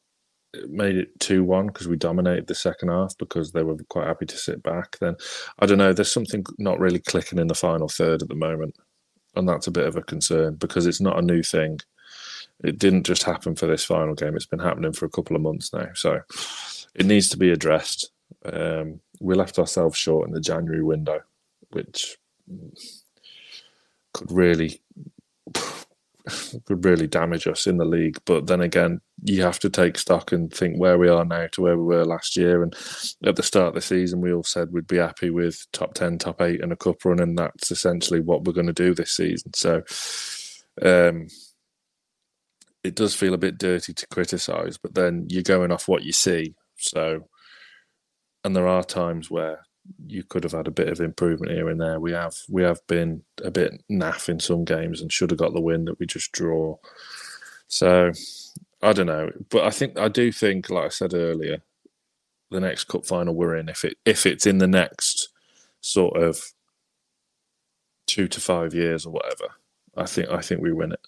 made 0.69 0.97
it 0.97 1.19
two 1.19 1.43
one 1.43 1.67
because 1.67 1.89
we 1.89 1.97
dominated 1.97 2.47
the 2.47 2.55
second 2.55 2.91
half 2.91 3.17
because 3.19 3.53
they 3.53 3.63
were 3.63 3.77
quite 3.89 4.07
happy 4.07 4.27
to 4.27 4.37
sit 4.37 4.63
back, 4.63 4.99
then 5.01 5.17
I 5.59 5.67
don't 5.67 5.79
know. 5.79 5.93
There's 5.93 6.13
something 6.13 6.45
not 6.59 6.81
really 6.81 6.99
clicking 6.99 7.39
in 7.39 7.47
the 7.47 7.55
final 7.55 7.89
third 7.89 8.23
at 8.23 8.29
the 8.29 8.35
moment, 8.35 8.77
and 9.35 9.49
that's 9.49 9.67
a 9.67 9.73
bit 9.73 9.87
of 9.87 9.97
a 9.97 10.03
concern 10.03 10.57
because 10.57 10.87
it's 10.87 11.01
not 11.01 11.19
a 11.19 11.23
new 11.23 11.43
thing. 11.43 11.79
It 12.63 12.79
didn't 12.79 13.05
just 13.05 13.25
happen 13.25 13.55
for 13.55 13.67
this 13.67 13.85
final 13.85 14.15
game; 14.15 14.37
it's 14.37 14.47
been 14.47 14.59
happening 14.59 14.93
for 14.93 15.07
a 15.07 15.11
couple 15.11 15.37
of 15.37 15.43
months 15.43 15.73
now. 15.73 15.89
So 15.95 16.21
it 16.95 17.07
needs 17.07 17.29
to 17.31 17.37
be 17.37 17.51
addressed. 17.51 18.11
Um, 18.45 19.01
we 19.21 19.35
left 19.35 19.59
ourselves 19.59 19.97
short 19.97 20.29
in 20.29 20.35
the 20.35 20.41
January 20.41 20.83
window, 20.83 21.21
which 21.71 22.17
could 24.13 24.31
really 24.31 24.81
could 26.67 26.85
really 26.85 27.07
damage 27.07 27.47
us 27.47 27.67
in 27.67 27.79
the 27.79 27.85
league. 27.85 28.19
But 28.25 28.47
then 28.47 28.61
again, 28.61 29.01
you 29.25 29.43
have 29.43 29.59
to 29.61 29.71
take 29.71 29.99
stock 29.99 30.33
and 30.33 30.53
think 30.53 30.79
where 30.79 30.99
we 30.99 31.09
are 31.09 31.25
now 31.25 31.49
to 31.53 31.63
where 31.63 31.77
we 31.77 31.85
were 31.85 32.05
last 32.05 32.37
year. 32.37 32.63
And 32.63 32.75
at 33.25 33.37
the 33.37 33.43
start 33.43 33.69
of 33.69 33.75
the 33.75 33.81
season, 33.81 34.21
we 34.21 34.33
all 34.33 34.45
said 34.45 34.73
we'd 34.73 34.87
be 34.87 34.99
happy 34.99 35.31
with 35.31 35.67
top 35.73 35.95
10, 35.95 36.19
top 36.19 36.41
eight, 36.41 36.63
and 36.63 36.73
a 36.73 36.77
cup 36.77 37.05
run. 37.05 37.21
And 37.21 37.39
that's 37.39 37.71
essentially 37.71 38.21
what 38.21 38.45
we're 38.45 38.53
going 38.53 38.67
to 38.67 38.73
do 38.73 38.95
this 38.95 39.13
season. 39.13 39.53
So 39.55 39.83
um, 40.83 41.29
it 42.85 42.95
does 42.95 43.15
feel 43.15 43.35
a 43.35 43.39
bit 43.39 43.59
dirty 43.59 43.93
to 43.95 44.07
criticise, 44.09 44.77
but 44.77 44.95
then 44.95 45.27
you're 45.29 45.43
going 45.43 45.71
off 45.71 45.89
what 45.89 46.03
you 46.03 46.13
see. 46.13 46.55
So, 46.77 47.29
and 48.45 48.57
there 48.57 48.67
are 48.67 48.83
times 48.83 49.31
where 49.31 49.65
you 50.07 50.23
could 50.23 50.45
have 50.45 50.53
had 50.53 50.67
a 50.67 50.73
bit 50.73 50.89
of 50.89 51.01
improvement 51.01 51.53
here 51.53 51.69
and 51.69 51.81
there. 51.81 52.01
We 52.01 52.13
have 52.13 52.37
we 52.49 52.63
have 52.63 52.85
been 52.87 53.23
a 53.45 53.51
bit 53.51 53.83
naff 53.91 54.29
in 54.29 54.41
some 54.41 54.65
games 54.65 55.01
and 55.01 55.13
should 55.13 55.31
have 55.31 55.39
got 55.39 55.55
the 55.55 55.61
win 55.61 55.85
that 55.87 55.99
we 55.99 56.07
just 56.07 56.33
draw. 56.33 56.77
So 57.69 58.13
I 58.83 58.93
don't 58.93 59.07
know, 59.07 59.31
but 59.49 59.65
I 59.65 59.71
think 59.71 59.99
I 59.99 60.09
do 60.09 60.33
think, 60.33 60.71
like 60.71 60.87
I 60.87 60.89
said 60.89 61.15
earlier, 61.15 61.63
the 62.51 62.61
next 62.61 62.85
cup 62.85 63.07
final 63.07 63.35
we're 63.35 63.57
in, 63.57 63.69
if 63.69 63.85
it 63.85 63.97
if 64.05 64.27
it's 64.27 64.47
in 64.47 64.59
the 64.59 64.67
next 64.67 65.29
sort 65.81 66.17
of 66.17 66.53
two 68.07 68.29
to 68.29 68.41
five 68.41 68.75
years 68.75 69.07
or 69.07 69.13
whatever, 69.13 69.55
I 69.97 70.07
think 70.07 70.29
I 70.31 70.41
think 70.41 70.61
we 70.61 70.73
win 70.73 70.93
it. 70.93 71.07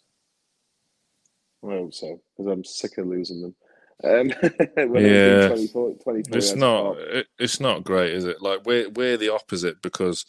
I 1.65 1.74
hope 1.74 1.95
so 1.95 2.20
because 2.36 2.53
I'm 2.53 2.65
sick 2.65 2.99
of 2.99 3.07
losing 3.07 3.43
them. 3.43 3.55
Um, 4.03 4.28
yeah, 4.77 5.49
24, 5.49 5.95
24 5.95 6.36
it's 6.36 6.55
not 6.55 6.99
it, 6.99 7.27
it's 7.39 7.61
not 7.61 7.85
great, 7.85 8.12
is 8.12 8.24
it? 8.24 8.43
Like 8.43 8.66
we're 8.66 8.91
we're 8.91 9.16
the 9.16 9.32
opposite 9.32 9.81
because 9.82 10.27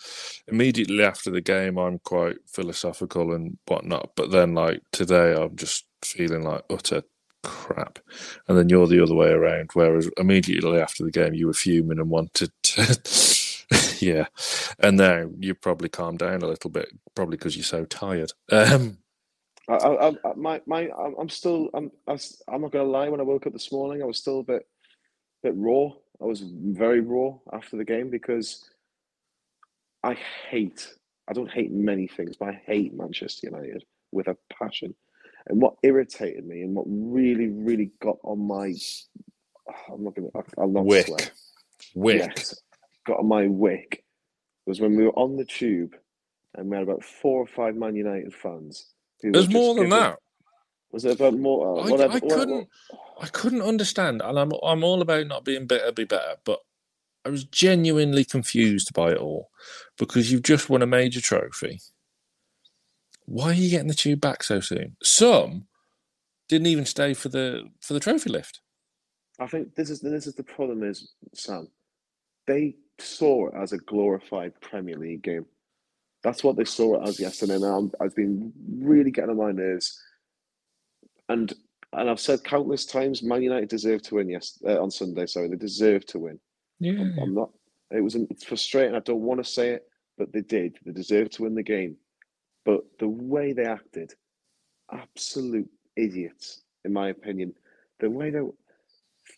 immediately 0.48 1.04
after 1.04 1.32
the 1.32 1.42
game, 1.42 1.78
I'm 1.78 2.00
quite 2.00 2.38
philosophical 2.48 3.34
and 3.34 3.58
whatnot, 3.68 4.12
but 4.16 4.32
then 4.32 4.54
like 4.54 4.82
today, 4.92 5.34
I'm 5.34 5.56
just 5.56 5.86
feeling 6.04 6.44
like 6.44 6.64
utter 6.70 7.04
crap, 7.44 8.00
and 8.48 8.58
then 8.58 8.70
you're 8.70 8.88
the 8.88 9.02
other 9.02 9.16
way 9.16 9.32
around. 9.32 9.72
Whereas 9.74 10.10
immediately 10.18 10.80
after 10.80 11.04
the 11.04 11.12
game, 11.12 11.34
you 11.34 11.48
were 11.48 11.54
fuming 11.54 12.00
and 12.00 12.10
wanted 12.10 12.52
to. 12.64 13.66
yeah, 14.00 14.28
and 14.80 14.98
now 14.98 15.30
you've 15.40 15.62
probably 15.62 15.90
calmed 15.90 16.20
down 16.20 16.44
a 16.44 16.48
little 16.48 16.70
bit, 16.70 16.90
probably 17.16 17.38
because 17.38 17.58
you're 17.58 17.64
so 17.64 17.86
tired. 17.86 18.32
Um, 18.52 19.00
I, 19.70 19.74
I, 19.74 20.10
I, 20.10 20.14
my, 20.36 20.62
my, 20.68 20.90
I'm 20.98 21.16
I'm 21.20 21.30
still, 21.30 21.70
I'm, 21.74 21.92
I, 22.08 22.18
I'm 22.48 22.62
not 22.62 22.72
gonna 22.72 22.86
lie. 22.86 23.10
When 23.10 23.20
I 23.20 23.24
woke 23.24 23.48
up 23.48 23.54
this 23.54 23.72
morning, 23.72 24.04
I 24.04 24.06
was 24.06 24.20
still 24.20 24.40
a 24.42 24.44
bit, 24.44 24.68
bit 25.44 25.54
raw. 25.56 25.90
I 26.22 26.26
was 26.26 26.42
very 26.42 27.02
raw 27.02 27.36
after 27.54 27.78
the 27.78 27.86
game 27.86 28.10
because 28.10 28.70
I 30.04 30.18
hate. 30.50 30.88
I 31.28 31.34
don't 31.34 31.52
hate 31.52 31.72
many 31.72 32.08
things, 32.08 32.38
but 32.38 32.50
I 32.50 32.62
hate 32.66 32.94
Manchester 32.94 33.48
United 33.48 33.84
with 34.12 34.28
a 34.28 34.38
passion. 34.62 34.96
And 35.48 35.62
what 35.62 35.76
irritated 35.84 36.46
me, 36.46 36.62
and 36.62 36.76
what 36.76 36.86
really, 36.88 37.50
really 37.50 37.92
got 38.02 38.18
on 38.24 38.48
my, 38.48 38.74
oh, 39.70 39.94
I'm 39.96 40.04
not 40.04 40.16
gonna, 40.16 40.30
I'll 40.58 40.68
not 40.70 40.88
Wick. 40.88 41.06
swear. 41.06 41.32
Wick. 41.96 42.20
Yes, 42.20 42.56
got 43.08 43.20
on 43.20 43.28
my 43.28 43.48
wick 43.48 44.04
was 44.66 44.82
when 44.82 44.96
we 44.96 45.06
were 45.06 45.14
on 45.18 45.38
the 45.38 45.46
tube, 45.46 45.96
and 46.56 46.70
we 46.70 46.78
had 46.78 46.84
about 46.84 47.04
four 47.04 47.42
or 47.42 47.48
five 47.48 47.76
Man 47.76 47.96
United 47.96 48.34
fans. 48.34 48.88
There's 49.32 49.50
more 49.50 49.76
than 49.76 49.90
that. 49.90 50.18
Was 50.92 51.06
it 51.06 51.20
about 51.20 51.38
more? 51.38 51.78
Uh, 51.78 51.82
I, 51.82 51.90
whatever, 51.92 52.14
I 52.14 52.20
couldn't 52.20 52.70
I 53.22 53.28
couldn't 53.28 53.62
understand, 53.62 54.22
and 54.22 54.40
I'm 54.40 54.52
I'm 54.64 54.84
all 54.84 55.02
about 55.02 55.28
not 55.28 55.46
being 55.46 55.68
bitter, 55.68 55.92
be 55.92 56.06
better, 56.06 56.36
but 56.44 56.60
I 57.26 57.30
was 57.30 57.44
genuinely 57.44 58.24
confused 58.24 58.94
by 58.94 59.12
it 59.12 59.18
all 59.18 59.50
because 59.98 60.32
you've 60.32 60.44
just 60.44 60.70
won 60.70 60.82
a 60.82 60.88
major 60.88 61.22
trophy. 61.22 61.82
Why 63.26 63.46
are 63.48 63.54
you 63.54 63.72
getting 63.72 63.88
the 63.88 63.96
tube 63.96 64.22
back 64.22 64.44
so 64.44 64.60
soon? 64.60 64.96
Some 65.02 65.68
didn't 66.48 66.68
even 66.68 66.86
stay 66.86 67.14
for 67.14 67.30
the 67.30 67.64
for 67.82 67.94
the 67.94 68.00
trophy 68.00 68.30
lift. 68.30 68.62
I 69.40 69.48
think 69.48 69.76
this 69.76 69.90
is 69.90 70.02
this 70.02 70.28
is 70.28 70.36
the 70.36 70.44
problem 70.44 70.84
is 70.84 71.14
Sam. 71.34 71.68
They 72.48 72.76
saw 73.00 73.48
it 73.48 73.56
as 73.56 73.74
a 73.74 73.80
glorified 73.80 74.60
Premier 74.62 74.98
League 74.98 75.24
game. 75.24 75.46
That's 76.26 76.44
what 76.44 76.56
they 76.56 76.66
saw 76.66 76.96
it 76.96 77.08
as 77.08 77.20
yesterday. 77.20 77.54
And 77.54 77.64
I'm, 77.64 77.92
I've 78.02 78.16
been 78.16 78.52
really 78.80 79.12
getting 79.12 79.30
on 79.30 79.38
my 79.38 79.52
nerves. 79.52 80.02
And 81.30 81.54
and 81.94 82.10
I've 82.10 82.20
said 82.20 82.44
countless 82.44 82.84
times, 82.84 83.22
Man 83.22 83.44
United 83.44 83.70
deserve 83.70 84.02
to 84.04 84.16
win. 84.16 84.30
Yes, 84.30 84.58
uh, 84.68 84.82
on 84.82 84.90
Sunday. 84.90 85.28
Sorry, 85.28 85.48
they 85.48 85.56
deserve 85.56 86.04
to 86.08 86.20
win. 86.20 86.40
Yeah. 86.80 86.94
I'm, 86.94 87.20
I'm 87.22 87.34
not. 87.36 87.52
It 87.92 88.02
was 88.02 88.16
it's 88.16 88.44
frustrating. 88.44 88.96
I 88.96 89.00
don't 89.02 89.22
want 89.22 89.40
to 89.40 89.50
say 89.50 89.70
it, 89.70 89.88
but 90.18 90.34
they 90.34 90.42
did. 90.42 90.80
They 90.84 90.92
deserved 90.92 91.34
to 91.34 91.44
win 91.44 91.54
the 91.54 91.62
game. 91.62 91.96
But 92.66 92.82
the 92.98 93.08
way 93.08 93.54
they 93.54 93.66
acted, 93.66 94.16
absolute 94.92 95.70
idiots, 95.96 96.64
in 96.86 96.92
my 96.92 97.10
opinion. 97.10 97.54
The 98.00 98.10
way 98.10 98.32
they, 98.32 98.42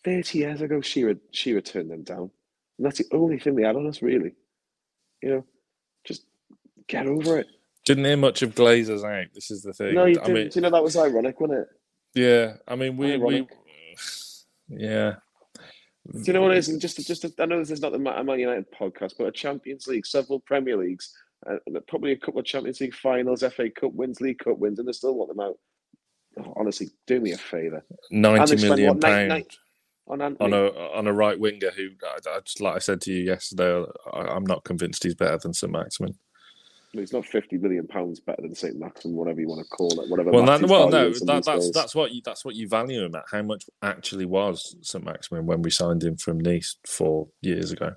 thirty 0.04 0.38
years 0.38 0.62
ago, 0.62 0.80
Shearer 0.80 1.16
Shearer 1.32 1.60
turned 1.60 1.90
them 1.90 2.02
down, 2.02 2.30
and 2.78 2.86
that's 2.86 2.98
the 2.98 3.08
only 3.12 3.38
thing 3.38 3.56
they 3.56 3.64
had 3.64 3.76
on 3.76 3.86
us, 3.86 4.00
really. 4.00 4.32
You 5.22 5.28
know, 5.30 5.44
get 6.88 7.06
over 7.06 7.38
it. 7.38 7.46
Didn't 7.84 8.04
hear 8.04 8.16
much 8.16 8.42
of 8.42 8.54
Glazers 8.54 9.04
out. 9.04 9.26
This 9.34 9.50
is 9.50 9.62
the 9.62 9.72
thing. 9.72 9.94
No, 9.94 10.04
you 10.04 10.20
I 10.20 10.26
didn't. 10.26 10.34
mean, 10.34 10.50
you 10.54 10.60
know 10.60 10.70
that 10.70 10.82
was 10.82 10.96
ironic, 10.96 11.40
wasn't 11.40 11.60
it? 11.60 11.68
yeah. 12.14 12.54
I 12.66 12.76
mean, 12.76 12.96
we 12.96 13.16
we 13.16 13.46
yeah. 14.68 15.14
Do 16.10 16.22
you 16.24 16.32
know 16.32 16.42
what 16.42 16.52
it 16.52 16.58
is? 16.58 16.68
And 16.68 16.80
Just, 16.80 17.06
just, 17.06 17.26
I 17.38 17.44
know 17.44 17.58
this 17.58 17.70
is 17.70 17.82
not 17.82 17.92
the 17.92 17.98
Man 17.98 18.38
United 18.38 18.66
podcast, 18.72 19.14
but 19.18 19.26
a 19.26 19.32
Champions 19.32 19.86
League, 19.86 20.06
several 20.06 20.40
Premier 20.40 20.76
Leagues, 20.78 21.12
uh, 21.46 21.56
probably 21.86 22.12
a 22.12 22.16
couple 22.16 22.40
of 22.40 22.46
Champions 22.46 22.80
League 22.80 22.94
finals, 22.94 23.44
FA 23.54 23.68
Cup 23.68 23.92
wins, 23.92 24.20
League 24.20 24.38
Cup 24.38 24.58
wins, 24.58 24.78
and 24.78 24.88
they 24.88 24.92
still 24.92 25.14
want 25.14 25.28
them 25.28 25.40
out. 25.40 25.58
Oh, 26.40 26.54
honestly, 26.56 26.88
do 27.06 27.20
me 27.20 27.32
a 27.32 27.36
favour. 27.38 27.84
Ninety 28.10 28.56
million 28.56 28.98
they 29.00 29.08
spent, 29.08 29.28
nine- 29.28 29.28
pound 29.28 29.28
nine- 29.28 29.46
on 30.06 30.36
on 30.40 30.52
a 30.54 30.66
on 30.94 31.06
a 31.06 31.12
right 31.12 31.38
winger 31.38 31.70
who, 31.70 31.88
I, 32.02 32.36
I 32.36 32.40
just 32.40 32.62
like 32.62 32.76
I 32.76 32.78
said 32.78 33.02
to 33.02 33.12
you 33.12 33.24
yesterday, 33.24 33.84
I, 34.10 34.20
I'm 34.20 34.44
not 34.46 34.64
convinced 34.64 35.02
he's 35.04 35.14
better 35.14 35.36
than 35.36 35.52
St 35.52 35.70
Maximin. 35.70 36.14
He's 36.92 37.12
not 37.12 37.26
fifty 37.26 37.58
million 37.58 37.86
pounds 37.86 38.20
better 38.20 38.40
than 38.42 38.54
Saint 38.54 38.78
Maximin, 38.78 39.16
whatever 39.16 39.40
you 39.40 39.48
want 39.48 39.62
to 39.62 39.68
call 39.68 40.00
it, 40.00 40.08
whatever. 40.08 40.30
Well, 40.30 40.46
that, 40.46 40.66
well, 40.66 40.88
no, 40.88 41.10
that, 41.12 41.44
that's 41.44 41.46
days. 41.46 41.72
that's 41.72 41.94
what 41.94 42.12
you 42.12 42.22
that's 42.24 42.44
what 42.44 42.54
you 42.54 42.66
value 42.66 43.04
him 43.04 43.14
at. 43.14 43.24
How 43.30 43.42
much 43.42 43.64
actually 43.82 44.24
was 44.24 44.74
St 44.80 45.04
Maximin 45.04 45.44
when 45.44 45.60
we 45.60 45.70
signed 45.70 46.02
him 46.02 46.16
from 46.16 46.40
Nice 46.40 46.76
four 46.86 47.28
years 47.42 47.72
ago? 47.72 47.92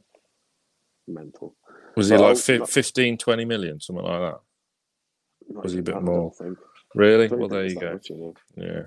mental. 1.07 1.55
Was 1.95 2.09
he 2.09 2.17
like 2.17 2.37
fi- 2.37 2.57
not- 2.59 2.69
15, 2.69 3.17
20 3.17 3.45
million, 3.45 3.79
something 3.79 4.05
like 4.05 4.19
that? 4.19 4.39
Was 5.49 5.73
he 5.73 5.79
a 5.79 5.83
bit 5.83 6.01
more? 6.01 6.31
Really? 6.95 7.27
Well, 7.27 7.49
there 7.49 7.65
you 7.65 7.79
go. 7.79 7.93
much, 7.93 8.09
you 8.09 8.17
know. 8.17 8.33
Yeah. 8.55 8.83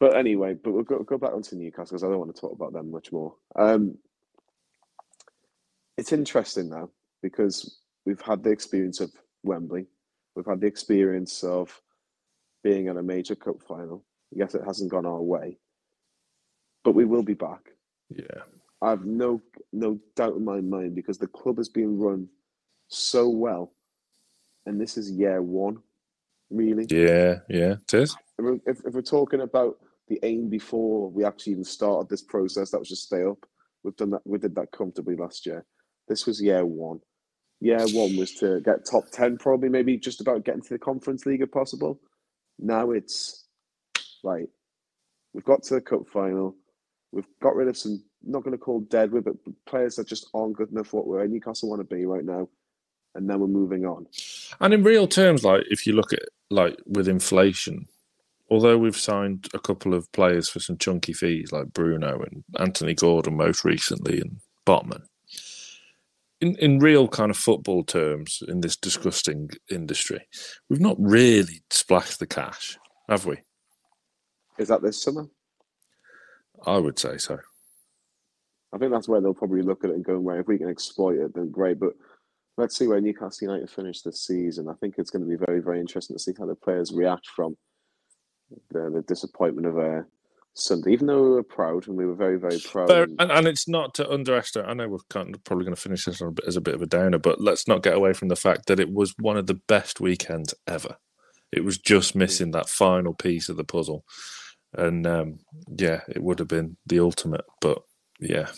But 0.00 0.16
anyway, 0.16 0.54
but 0.54 0.72
we'll 0.72 0.82
go, 0.82 0.98
go 1.02 1.18
back 1.18 1.32
onto 1.32 1.56
Newcastle 1.56 1.94
because 1.94 2.04
I 2.04 2.08
don't 2.08 2.18
want 2.18 2.34
to 2.34 2.40
talk 2.40 2.52
about 2.52 2.72
them 2.72 2.90
much 2.90 3.12
more. 3.12 3.34
Um, 3.56 3.96
it's 5.96 6.12
interesting 6.12 6.68
though 6.68 6.90
because 7.22 7.78
we've 8.06 8.20
had 8.20 8.42
the 8.42 8.50
experience 8.50 9.00
of 9.00 9.10
Wembley, 9.42 9.86
we've 10.34 10.46
had 10.46 10.60
the 10.60 10.66
experience 10.66 11.42
of 11.44 11.80
being 12.62 12.88
at 12.88 12.96
a 12.96 13.02
major 13.02 13.34
cup 13.34 13.62
final. 13.66 14.04
Yes, 14.30 14.54
it 14.54 14.62
hasn't 14.64 14.90
gone 14.90 15.06
our 15.06 15.20
way, 15.20 15.58
but 16.82 16.94
we 16.94 17.04
will 17.04 17.22
be 17.22 17.34
back. 17.34 17.70
Yeah. 18.10 18.42
I 18.82 18.90
have 18.90 19.04
no 19.06 19.40
no 19.72 19.98
doubt 20.14 20.36
in 20.36 20.44
my 20.44 20.60
mind 20.60 20.94
because 20.94 21.16
the 21.16 21.26
club 21.26 21.56
has 21.56 21.68
been 21.70 21.98
run 21.98 22.28
so 22.88 23.28
well, 23.28 23.72
and 24.66 24.78
this 24.78 24.98
is 24.98 25.10
year 25.10 25.40
one, 25.40 25.78
really. 26.50 26.86
Yeah, 26.90 27.38
yeah, 27.48 27.76
it 27.82 27.94
is. 27.94 28.14
If 28.38 28.84
if 28.84 28.92
we're 28.92 29.00
talking 29.00 29.40
about 29.40 29.78
the 30.08 30.18
aim 30.22 30.50
before 30.50 31.08
we 31.10 31.24
actually 31.24 31.52
even 31.52 31.64
started 31.64 32.10
this 32.10 32.22
process, 32.22 32.70
that 32.70 32.78
was 32.78 32.90
just 32.90 33.04
stay 33.04 33.24
up. 33.24 33.38
We've 33.82 33.96
done 33.96 34.10
that. 34.10 34.22
We 34.26 34.38
did 34.38 34.54
that 34.56 34.72
comfortably 34.72 35.16
last 35.16 35.46
year. 35.46 35.64
This 36.08 36.26
was 36.26 36.42
year 36.42 36.66
one. 36.66 37.00
Year 37.60 37.78
one 37.78 38.16
was 38.16 38.32
to 38.34 38.60
get 38.60 38.84
top 38.84 39.04
ten, 39.10 39.38
probably 39.38 39.68
maybe 39.68 39.96
just 39.96 40.20
about 40.20 40.44
getting 40.44 40.62
to 40.62 40.70
the 40.70 40.78
Conference 40.78 41.24
League 41.24 41.40
if 41.40 41.50
possible. 41.50 42.00
Now 42.58 42.90
it's 42.90 43.44
right. 44.22 44.48
We've 45.32 45.44
got 45.44 45.62
to 45.64 45.74
the 45.74 45.80
cup 45.80 46.06
final. 46.12 46.54
We've 47.12 47.26
got 47.42 47.56
rid 47.56 47.68
of 47.68 47.76
some. 47.76 48.02
Not 48.26 48.42
going 48.42 48.56
to 48.56 48.58
call 48.58 48.80
dead 48.80 49.10
but 49.12 49.34
players 49.66 49.96
that 49.96 50.08
just 50.08 50.28
aren't 50.32 50.56
good 50.56 50.70
enough 50.70 50.94
what 50.94 51.06
where 51.06 51.28
Newcastle 51.28 51.68
want 51.68 51.80
to 51.80 51.94
be 51.94 52.06
right 52.06 52.24
now. 52.24 52.48
And 53.14 53.28
then 53.28 53.38
we're 53.38 53.48
moving 53.48 53.84
on. 53.84 54.06
And 54.60 54.72
in 54.72 54.82
real 54.82 55.06
terms, 55.06 55.44
like 55.44 55.64
if 55.68 55.86
you 55.86 55.92
look 55.92 56.14
at 56.14 56.22
like 56.50 56.78
with 56.86 57.06
inflation, 57.06 57.86
although 58.50 58.78
we've 58.78 58.96
signed 58.96 59.48
a 59.52 59.58
couple 59.58 59.92
of 59.92 60.10
players 60.12 60.48
for 60.48 60.58
some 60.58 60.78
chunky 60.78 61.12
fees 61.12 61.52
like 61.52 61.74
Bruno 61.74 62.22
and 62.22 62.44
Anthony 62.58 62.94
Gordon 62.94 63.36
most 63.36 63.62
recently 63.62 64.20
and 64.20 64.40
Botman, 64.66 65.04
in 66.44 66.56
in 66.56 66.78
real 66.78 67.08
kind 67.08 67.30
of 67.30 67.36
football 67.36 67.82
terms 67.82 68.42
in 68.48 68.60
this 68.60 68.76
disgusting 68.76 69.48
industry, 69.70 70.20
we've 70.68 70.80
not 70.80 70.96
really 70.98 71.62
splashed 71.70 72.18
the 72.18 72.26
cash, 72.26 72.78
have 73.08 73.24
we? 73.24 73.36
Is 74.58 74.68
that 74.68 74.82
this 74.82 75.02
summer? 75.02 75.26
I 76.66 76.78
would 76.78 76.98
say 76.98 77.16
so. 77.16 77.38
I 78.74 78.78
think 78.78 78.92
that's 78.92 79.08
where 79.08 79.20
they'll 79.20 79.34
probably 79.34 79.62
look 79.62 79.84
at 79.84 79.90
it 79.90 79.96
and 79.96 80.04
go, 80.04 80.14
right, 80.14 80.40
if 80.40 80.46
we 80.46 80.58
can 80.58 80.68
exploit 80.68 81.18
it, 81.18 81.34
then 81.34 81.50
great. 81.50 81.78
But 81.78 81.92
let's 82.58 82.76
see 82.76 82.88
where 82.88 83.00
Newcastle 83.00 83.48
United 83.48 83.70
finish 83.70 84.02
this 84.02 84.22
season. 84.26 84.68
I 84.68 84.74
think 84.74 84.96
it's 84.98 85.10
going 85.10 85.22
to 85.22 85.28
be 85.28 85.42
very, 85.46 85.60
very 85.60 85.80
interesting 85.80 86.16
to 86.16 86.22
see 86.22 86.32
how 86.38 86.46
the 86.46 86.56
players 86.56 86.92
react 86.92 87.26
from 87.28 87.56
the, 88.70 88.90
the 88.90 89.02
disappointment 89.02 89.66
of 89.66 89.78
uh, 89.78 90.02
Sunday. 90.54 90.92
Even 90.92 91.08
though 91.08 91.22
we 91.22 91.30
were 91.30 91.42
proud 91.42 91.88
and 91.88 91.96
we 91.96 92.06
were 92.06 92.14
very, 92.14 92.38
very 92.38 92.58
proud. 92.60 92.88
But, 92.88 93.10
and, 93.18 93.30
and 93.30 93.46
it's 93.46 93.68
not 93.68 93.94
to 93.94 94.10
underestimate. 94.10 94.68
I 94.68 94.74
know 94.74 94.88
we're 94.88 94.98
kind 95.10 95.34
of 95.34 95.42
probably 95.44 95.64
going 95.64 95.74
to 95.74 95.80
finish 95.80 96.04
this 96.04 96.22
on 96.22 96.28
a 96.28 96.32
bit, 96.32 96.46
as 96.46 96.56
a 96.56 96.60
bit 96.60 96.74
of 96.74 96.82
a 96.82 96.86
downer, 96.86 97.18
but 97.18 97.40
let's 97.40 97.68
not 97.68 97.82
get 97.82 97.94
away 97.94 98.12
from 98.12 98.28
the 98.28 98.36
fact 98.36 98.66
that 98.66 98.80
it 98.80 98.92
was 98.92 99.14
one 99.18 99.36
of 99.36 99.46
the 99.46 99.60
best 99.68 100.00
weekends 100.00 100.54
ever. 100.66 100.96
It 101.52 101.64
was 101.64 101.78
just 101.78 102.16
missing 102.16 102.52
that 102.52 102.68
final 102.68 103.14
piece 103.14 103.48
of 103.48 103.56
the 103.56 103.64
puzzle, 103.64 104.04
and 104.72 105.06
um, 105.06 105.38
yeah, 105.68 106.00
it 106.08 106.22
would 106.22 106.40
have 106.40 106.48
been 106.48 106.76
the 106.86 106.98
ultimate. 106.98 107.44
But 107.60 107.78
yeah, 108.18 108.48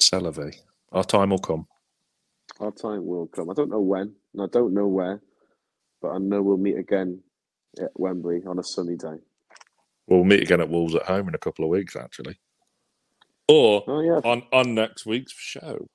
Celavi, 0.00 0.54
our 0.92 1.02
time 1.02 1.30
will 1.30 1.38
come. 1.38 1.66
Our 2.60 2.70
time 2.70 3.06
will 3.06 3.26
come. 3.26 3.50
I 3.50 3.54
don't 3.54 3.70
know 3.70 3.80
when, 3.80 4.14
and 4.34 4.42
I 4.42 4.46
don't 4.52 4.72
know 4.72 4.86
where, 4.86 5.20
but 6.00 6.10
I 6.10 6.18
know 6.18 6.42
we'll 6.42 6.58
meet 6.58 6.78
again 6.78 7.22
at 7.80 7.90
Wembley 7.94 8.42
on 8.46 8.58
a 8.60 8.64
sunny 8.64 8.96
day. 8.96 9.18
We'll 10.08 10.24
meet 10.24 10.42
again 10.42 10.60
at 10.60 10.70
Wolves 10.70 10.94
at 10.94 11.02
home 11.02 11.28
in 11.28 11.34
a 11.34 11.38
couple 11.38 11.64
of 11.64 11.70
weeks, 11.70 11.94
actually, 11.94 12.40
or 13.46 13.84
Oh, 13.86 14.00
yeah. 14.00 14.20
on 14.24 14.42
on 14.52 14.74
next 14.74 15.06
week's 15.06 15.32
show. 15.32 15.86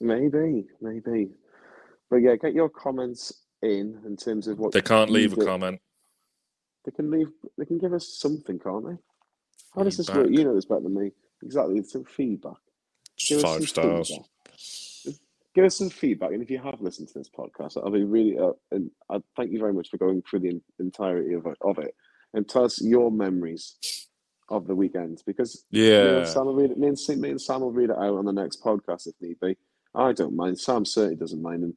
Maybe, 0.00 0.66
maybe. 0.80 1.30
But 2.10 2.16
yeah, 2.16 2.34
get 2.36 2.52
your 2.52 2.68
comments 2.68 3.32
in 3.62 4.00
in 4.04 4.16
terms 4.16 4.48
of 4.48 4.58
what 4.58 4.72
They 4.72 4.82
can't 4.82 5.10
leave 5.10 5.32
a 5.32 5.44
comment. 5.44 5.80
They 6.84 6.90
can 6.90 7.10
leave. 7.10 7.28
They 7.56 7.64
can 7.64 7.78
give 7.78 7.92
us 7.92 8.08
something, 8.18 8.58
can't 8.58 8.84
they? 8.86 8.96
How 9.74 9.84
does 9.84 9.96
this 9.96 10.10
work? 10.10 10.26
You 10.28 10.44
know 10.44 10.54
this 10.54 10.64
better 10.64 10.82
than 10.82 10.94
me. 10.94 11.12
Exactly. 11.42 11.78
It's 11.78 11.92
some 11.92 12.04
feedback. 12.04 12.56
Give 13.28 13.40
Five 13.40 13.68
stars. 13.68 14.08
feedback. 14.08 14.26
Give 15.54 15.64
us 15.66 15.76
some 15.76 15.90
feedback, 15.90 16.32
and 16.32 16.42
if 16.42 16.50
you 16.50 16.58
have 16.58 16.80
listened 16.80 17.08
to 17.08 17.14
this 17.18 17.28
podcast, 17.30 17.76
I'll 17.76 17.90
be 17.90 18.04
really. 18.04 18.38
Uh, 18.38 18.52
and 18.70 18.90
I 19.10 19.18
thank 19.36 19.52
you 19.52 19.58
very 19.60 19.72
much 19.74 19.90
for 19.90 19.98
going 19.98 20.22
through 20.22 20.40
the 20.40 20.60
entirety 20.80 21.34
of 21.34 21.46
of 21.60 21.78
it, 21.78 21.94
and 22.34 22.48
tell 22.48 22.64
us 22.64 22.80
your 22.82 23.10
memories 23.10 23.76
of 24.48 24.66
the 24.66 24.74
weekend. 24.74 25.22
Because 25.26 25.64
me 25.72 25.88
Yeah. 25.88 26.18
and 26.18 26.26
Sam 26.28 26.46
will 26.46 26.54
read 26.54 26.70
it. 26.70 26.78
Me 26.78 26.88
and, 26.88 26.98
Sam- 26.98 27.20
me 27.20 27.30
and 27.30 27.40
Sam 27.40 27.60
will 27.60 27.72
read 27.72 27.90
it 27.90 27.96
out 27.96 28.16
on 28.18 28.24
the 28.24 28.32
next 28.32 28.62
podcast 28.62 29.06
if 29.06 29.14
need 29.20 29.38
be. 29.40 29.56
I 29.94 30.12
don't 30.12 30.34
mind. 30.36 30.58
Sam 30.58 30.84
certainly 30.84 31.16
doesn't 31.16 31.42
mind, 31.42 31.62
and 31.64 31.74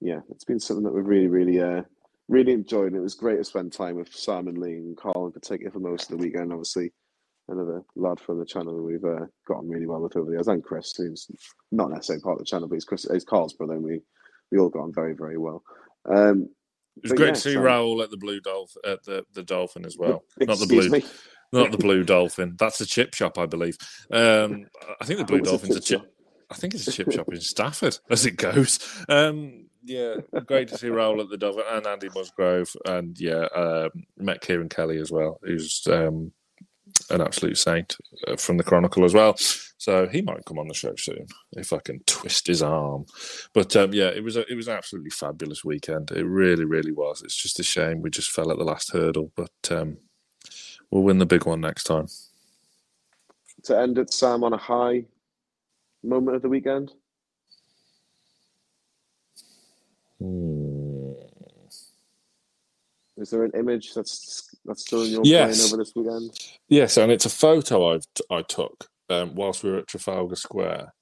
yeah, 0.00 0.20
it's 0.30 0.44
been 0.44 0.58
something 0.60 0.84
that 0.84 0.92
we've 0.94 1.06
really, 1.06 1.28
really, 1.28 1.60
uh, 1.60 1.82
really 2.28 2.52
enjoyed. 2.52 2.88
And 2.88 2.96
it 2.96 3.00
was 3.00 3.14
great 3.14 3.36
to 3.36 3.44
spend 3.44 3.72
time 3.72 3.96
with 3.96 4.12
Sam 4.12 4.48
and 4.48 4.58
Lee 4.58 4.74
and 4.74 4.96
Carl 4.96 5.26
in 5.26 5.32
particular 5.32 5.70
for 5.70 5.78
most 5.80 6.04
of 6.10 6.18
the 6.18 6.22
weekend. 6.24 6.52
Obviously, 6.52 6.92
another 7.48 7.82
lad 7.94 8.18
from 8.18 8.38
the 8.38 8.44
channel 8.46 8.74
that 8.76 8.82
we've 8.82 9.04
uh, 9.04 9.26
gotten 9.46 9.68
really 9.68 9.86
well 9.86 10.00
with 10.00 10.16
over 10.16 10.26
the 10.30 10.36
years, 10.36 10.48
and 10.48 10.64
Chris, 10.64 10.94
who's 10.96 11.28
not 11.70 11.90
necessarily 11.90 12.22
part 12.22 12.34
of 12.34 12.38
the 12.40 12.44
channel, 12.44 12.66
but 12.68 12.74
he's 12.74 12.84
Chris, 12.84 13.06
he's 13.12 13.24
Carl's 13.24 13.52
brother, 13.54 13.74
and 13.74 13.84
we 13.84 14.00
we 14.50 14.58
all 14.58 14.68
got 14.68 14.82
on 14.82 14.92
very, 14.92 15.14
very 15.14 15.38
well. 15.38 15.62
Um, 16.06 16.48
It 16.96 17.02
was 17.02 17.12
but 17.12 17.16
great 17.16 17.26
yeah, 17.28 17.34
to 17.34 17.40
see 17.40 17.54
so- 17.54 17.60
Raul 17.60 18.02
at 18.02 18.10
the 18.10 18.16
Blue 18.16 18.40
Dolphin, 18.40 18.82
at 18.86 19.04
the, 19.04 19.24
the 19.32 19.42
Dolphin 19.42 19.84
as 19.84 19.96
well. 19.98 20.24
not 20.40 20.58
the 20.58 20.66
blue, 20.66 20.88
me? 20.88 21.04
not 21.52 21.70
the 21.72 21.78
Blue 21.78 22.04
Dolphin. 22.04 22.56
That's 22.58 22.80
a 22.80 22.86
chip 22.86 23.14
shop, 23.14 23.38
I 23.38 23.46
believe. 23.46 23.76
Um, 24.12 24.66
I 25.00 25.04
think 25.04 25.18
the 25.18 25.24
Blue 25.24 25.38
What's 25.38 25.48
a 25.48 25.52
Dolphin's 25.52 25.76
a 25.76 25.80
chip 25.80 26.00
chip. 26.00 26.10
I 26.50 26.54
think 26.54 26.74
it's 26.74 26.86
a 26.86 26.92
chip 26.92 27.10
shop 27.10 27.32
in 27.32 27.40
Stafford, 27.40 27.98
as 28.10 28.26
it 28.26 28.36
goes. 28.36 28.78
Um, 29.08 29.66
yeah, 29.82 30.16
great 30.46 30.68
to 30.68 30.78
see 30.78 30.88
Raul 30.88 31.20
at 31.20 31.28
the 31.28 31.36
Dolphin 31.36 31.64
and 31.68 31.86
Andy 31.86 32.08
Musgrove, 32.14 32.74
and 32.86 33.18
yeah, 33.18 33.46
um, 33.54 33.90
met 34.16 34.40
Kieran 34.40 34.68
Kelly 34.68 34.98
as 34.98 35.10
well, 35.10 35.38
who's 35.42 35.82
um, 35.90 36.32
an 37.10 37.20
absolute 37.20 37.58
saint 37.58 37.96
uh, 38.26 38.36
from 38.36 38.56
the 38.56 38.64
Chronicle 38.64 39.04
as 39.04 39.14
well. 39.14 39.36
So 39.76 40.06
he 40.08 40.22
might 40.22 40.44
come 40.46 40.58
on 40.58 40.68
the 40.68 40.74
show 40.74 40.94
soon 40.96 41.26
if 41.52 41.72
I 41.72 41.78
can 41.78 42.00
twist 42.06 42.46
his 42.46 42.62
arm. 42.62 43.04
But 43.52 43.76
um, 43.76 43.92
yeah, 43.92 44.08
it 44.08 44.24
was 44.24 44.36
a, 44.36 44.50
it 44.50 44.54
was 44.54 44.68
an 44.68 44.76
absolutely 44.76 45.10
fabulous 45.10 45.64
weekend. 45.64 46.10
It 46.10 46.24
really, 46.24 46.64
really 46.64 46.92
was. 46.92 47.22
It's 47.22 47.36
just 47.36 47.60
a 47.60 47.64
shame 47.64 48.00
we 48.00 48.10
just 48.10 48.30
fell 48.30 48.50
at 48.50 48.58
the 48.58 48.64
last 48.64 48.92
hurdle, 48.92 49.32
but 49.36 49.50
um, 49.70 49.98
we'll 50.90 51.02
win 51.02 51.18
the 51.18 51.26
big 51.26 51.44
one 51.44 51.60
next 51.60 51.84
time. 51.84 52.06
to 53.64 53.78
end 53.78 53.98
it, 53.98 54.12
Sam, 54.12 54.44
on 54.44 54.52
a 54.54 54.58
high 54.58 55.04
moment 56.02 56.36
of 56.36 56.42
the 56.42 56.48
weekend. 56.48 56.92
Hmm. 60.20 61.12
Is 63.16 63.30
there 63.30 63.44
an 63.44 63.52
image 63.54 63.94
that's 63.94 64.53
that's 64.64 64.82
still 64.82 65.02
in 65.04 65.12
your 65.12 65.24
Yes. 65.24 65.56
brain 65.56 65.60
over 65.60 65.76
this 65.78 65.92
weekend? 65.96 66.32
Yes, 66.68 66.96
and 66.98 67.12
it's 67.12 67.26
a 67.26 67.30
photo 67.30 67.94
I've 67.94 68.06
I 68.30 68.42
took 68.42 68.88
um, 69.10 69.34
whilst 69.36 69.64
we 69.64 69.70
were 69.72 69.78
at 69.78 69.88
Trafalgar 69.88 70.36
Square, 70.36 70.94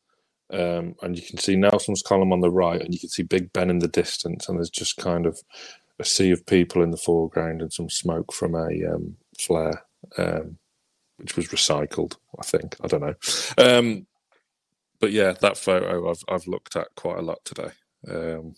um, 0.52 0.96
and 1.02 1.16
you 1.16 1.22
can 1.22 1.38
see 1.38 1.56
Nelson's 1.56 2.02
column 2.02 2.32
on 2.32 2.40
the 2.40 2.50
right, 2.50 2.80
and 2.80 2.94
you 2.94 3.00
can 3.00 3.10
see 3.10 3.22
Big 3.24 3.52
Ben 3.52 3.70
in 3.70 3.80
the 3.80 3.88
distance, 3.88 4.48
and 4.48 4.58
there's 4.58 4.70
just 4.70 4.96
kind 4.98 5.26
of 5.26 5.40
a 6.00 6.04
sea 6.04 6.32
of 6.32 6.46
people 6.46 6.82
in 6.82 6.90
the 6.92 6.98
foreground 6.98 7.62
and 7.62 7.72
some 7.72 7.90
smoke 7.90 8.32
from 8.32 8.54
a 8.54 8.68
um, 8.94 9.16
flare, 9.38 9.84
um, 10.18 10.58
which 11.18 11.36
was 11.36 11.48
recycled. 11.48 12.16
I 12.40 12.44
think 12.44 12.76
I 12.82 12.88
don't 12.88 13.02
know, 13.02 13.16
um, 13.58 14.06
but 15.00 15.12
yeah, 15.12 15.32
that 15.40 15.58
photo 15.58 16.10
I've 16.10 16.24
I've 16.28 16.46
looked 16.48 16.76
at 16.76 16.88
quite 16.96 17.18
a 17.18 17.22
lot 17.22 17.44
today. 17.44 17.70
Um, 18.08 18.54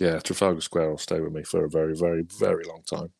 yeah, 0.00 0.20
Trafalgar 0.20 0.62
Square 0.62 0.90
will 0.90 0.98
stay 0.98 1.20
with 1.20 1.32
me 1.32 1.44
for 1.44 1.64
a 1.64 1.70
very, 1.70 1.96
very, 1.96 2.24
very 2.38 2.64
long 2.64 2.82
time. 2.88 3.12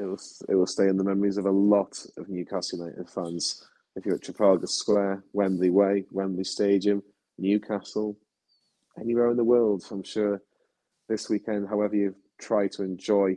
It 0.00 0.06
will 0.06 0.20
it 0.48 0.54
will 0.54 0.66
stay 0.66 0.88
in 0.88 0.96
the 0.96 1.04
memories 1.04 1.36
of 1.36 1.44
a 1.44 1.50
lot 1.50 2.06
of 2.16 2.30
Newcastle 2.30 2.78
United 2.78 3.10
fans. 3.10 3.66
If 3.94 4.06
you're 4.06 4.14
at 4.14 4.22
Trafalgar 4.22 4.66
Square, 4.66 5.24
Wembley 5.34 5.68
Way, 5.68 6.06
Wembley 6.10 6.44
Stadium, 6.44 7.02
Newcastle, 7.36 8.16
anywhere 8.98 9.30
in 9.30 9.36
the 9.36 9.44
world, 9.44 9.84
I'm 9.90 10.02
sure 10.02 10.40
this 11.08 11.28
weekend, 11.28 11.68
however 11.68 11.96
you've 11.96 12.14
tried 12.38 12.72
to 12.72 12.82
enjoy 12.82 13.36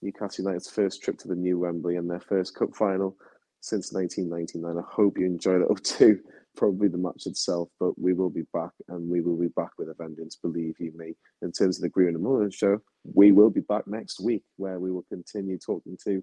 Newcastle 0.00 0.44
United's 0.44 0.70
first 0.70 1.02
trip 1.02 1.18
to 1.18 1.28
the 1.28 1.34
new 1.34 1.58
Wembley 1.58 1.96
and 1.96 2.08
their 2.08 2.20
first 2.20 2.54
cup 2.54 2.74
final 2.74 3.16
since 3.60 3.92
1999, 3.92 4.82
I 4.82 4.94
hope 4.94 5.18
you 5.18 5.26
enjoyed 5.26 5.62
it 5.62 5.70
up 5.70 5.82
to 5.82 6.18
probably 6.56 6.88
the 6.88 6.98
match 6.98 7.26
itself. 7.26 7.68
But 7.80 7.98
we 7.98 8.12
will 8.12 8.30
be 8.30 8.44
back, 8.52 8.70
and 8.88 9.08
we 9.08 9.20
will 9.20 9.36
be 9.38 9.48
back 9.48 9.70
with 9.78 9.88
a 9.88 9.94
vengeance, 9.94 10.36
believe 10.36 10.76
you 10.78 10.92
me. 10.96 11.14
In 11.42 11.52
terms 11.52 11.78
of 11.78 11.82
the 11.82 11.88
Green 11.88 12.08
and 12.08 12.24
Mulliner 12.24 12.52
show, 12.52 12.78
we 13.04 13.32
will 13.32 13.50
be 13.50 13.60
back 13.62 13.86
next 13.86 14.20
week, 14.20 14.44
where 14.56 14.78
we 14.78 14.90
will 14.90 15.04
continue 15.08 15.58
talking 15.58 15.96
to 16.04 16.22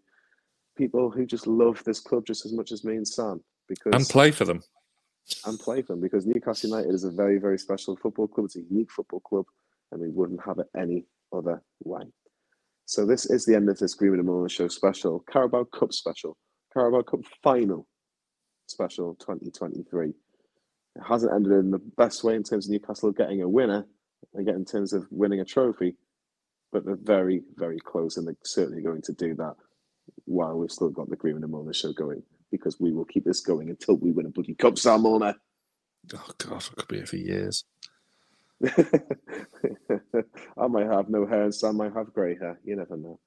people 0.78 1.10
who 1.12 1.26
just 1.26 1.48
love 1.48 1.84
this 1.84 2.00
club 2.00 2.26
just 2.26 2.46
as 2.46 2.54
much 2.54 2.72
as 2.72 2.84
me 2.84 2.96
and 2.96 3.08
Sam. 3.08 3.44
Because 3.68 3.94
And 3.94 4.06
play 4.08 4.32
for 4.32 4.46
them. 4.46 4.62
and 5.46 5.60
play 5.60 5.82
for 5.82 5.94
them 5.94 6.02
because 6.02 6.26
Newcastle 6.26 6.72
United 6.72 6.94
is 6.94 7.04
a 7.04 7.12
very, 7.12 7.38
very 7.38 7.60
special 7.60 7.96
football 7.96 8.28
club. 8.28 8.46
It's 8.46 8.56
a 8.56 8.62
unique 8.64 8.92
football 8.92 9.20
club, 9.20 9.46
and 9.92 10.02
we 10.02 10.10
wouldn't 10.10 10.44
have 10.44 10.58
it 10.60 10.68
any 10.76 11.06
other 11.32 11.62
way. 11.84 12.04
So 12.86 13.06
this 13.06 13.28
is 13.30 13.46
the 13.46 13.56
end 13.56 13.70
of 13.70 13.78
this 13.78 13.94
Greenwood 13.94 14.20
and 14.22 14.28
Mulliner 14.28 14.50
Show 14.50 14.68
special, 14.68 15.24
Carabao 15.32 15.66
Cup 15.66 15.94
special, 15.94 16.36
Carabao 16.74 17.04
Cup 17.04 17.20
final 17.44 17.86
special 18.70 19.16
2023. 19.16 20.10
It 20.10 20.16
hasn't 21.08 21.34
ended 21.34 21.54
in 21.54 21.72
the 21.72 21.80
best 21.98 22.24
way 22.24 22.36
in 22.36 22.44
terms 22.44 22.66
of 22.66 22.72
Newcastle 22.72 23.12
getting 23.12 23.42
a 23.42 23.50
winner 23.50 23.86
and 24.34 24.46
get 24.46 24.56
in 24.56 24.66
terms 24.66 24.94
of 24.94 25.08
winning 25.12 25.40
a 25.40 25.46
trophy, 25.46 25.96
but 26.72 26.86
they're 26.86 26.98
very, 27.02 27.42
very 27.56 27.80
close, 27.80 28.18
and 28.18 28.28
they're 28.28 28.36
certainly 28.44 28.82
going 28.82 29.02
to 29.04 29.14
do 29.14 29.36
that 29.36 29.56
while 30.26 30.58
we've 30.58 30.72
still 30.72 30.90
got 30.90 31.10
the 31.10 31.16
Green 31.16 31.36
and 31.36 31.46
Mulliner 31.46 31.76
Show 31.76 31.94
going 31.94 32.24
because 32.52 32.80
we 32.80 32.92
will 32.92 33.06
keep 33.06 33.26
this 33.26 33.42
going 33.42 33.70
until 33.70 33.98
we 33.98 34.12
win 34.12 34.26
a 34.26 34.30
bloody 34.30 34.56
cup, 34.56 34.78
Sam 34.78 35.02
Mulliner. 35.04 35.36
Oh 36.14 36.32
God, 36.38 36.64
I 36.72 36.76
could 36.76 36.88
be 36.88 36.98
here 36.98 37.06
for 37.06 37.18
years. 37.18 37.66
I 40.58 40.68
might 40.68 40.88
have 40.88 41.10
no 41.10 41.26
hair 41.26 41.44
and 41.44 41.56
Sam 41.56 41.78
might 41.78 41.94
have 41.94 42.14
grey 42.14 42.38
hair. 42.38 42.60
You 42.64 42.76
never 42.76 42.98
know. 42.98 43.20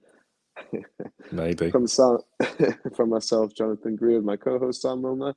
Maybe. 1.33 1.70
From 1.70 1.87
Sam, 1.87 2.19
from 2.97 3.11
myself, 3.11 3.55
Jonathan 3.55 3.97
Greer, 3.97 4.20
my 4.20 4.37
co-host 4.37 4.83
Sam 4.83 5.03
Mulliner. 5.03 5.35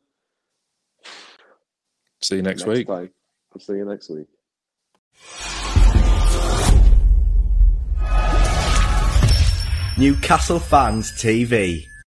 See 2.22 2.38
you 2.38 2.42
next, 2.42 2.66
week. 2.66 2.88
Time. 2.88 3.12
I'll 3.54 3.62
see 3.62 3.74
you 3.74 3.86
next 3.86 4.10
week. 4.10 4.28
Newcastle 9.98 10.60
Fans 10.60 11.12
TV. 11.12 11.86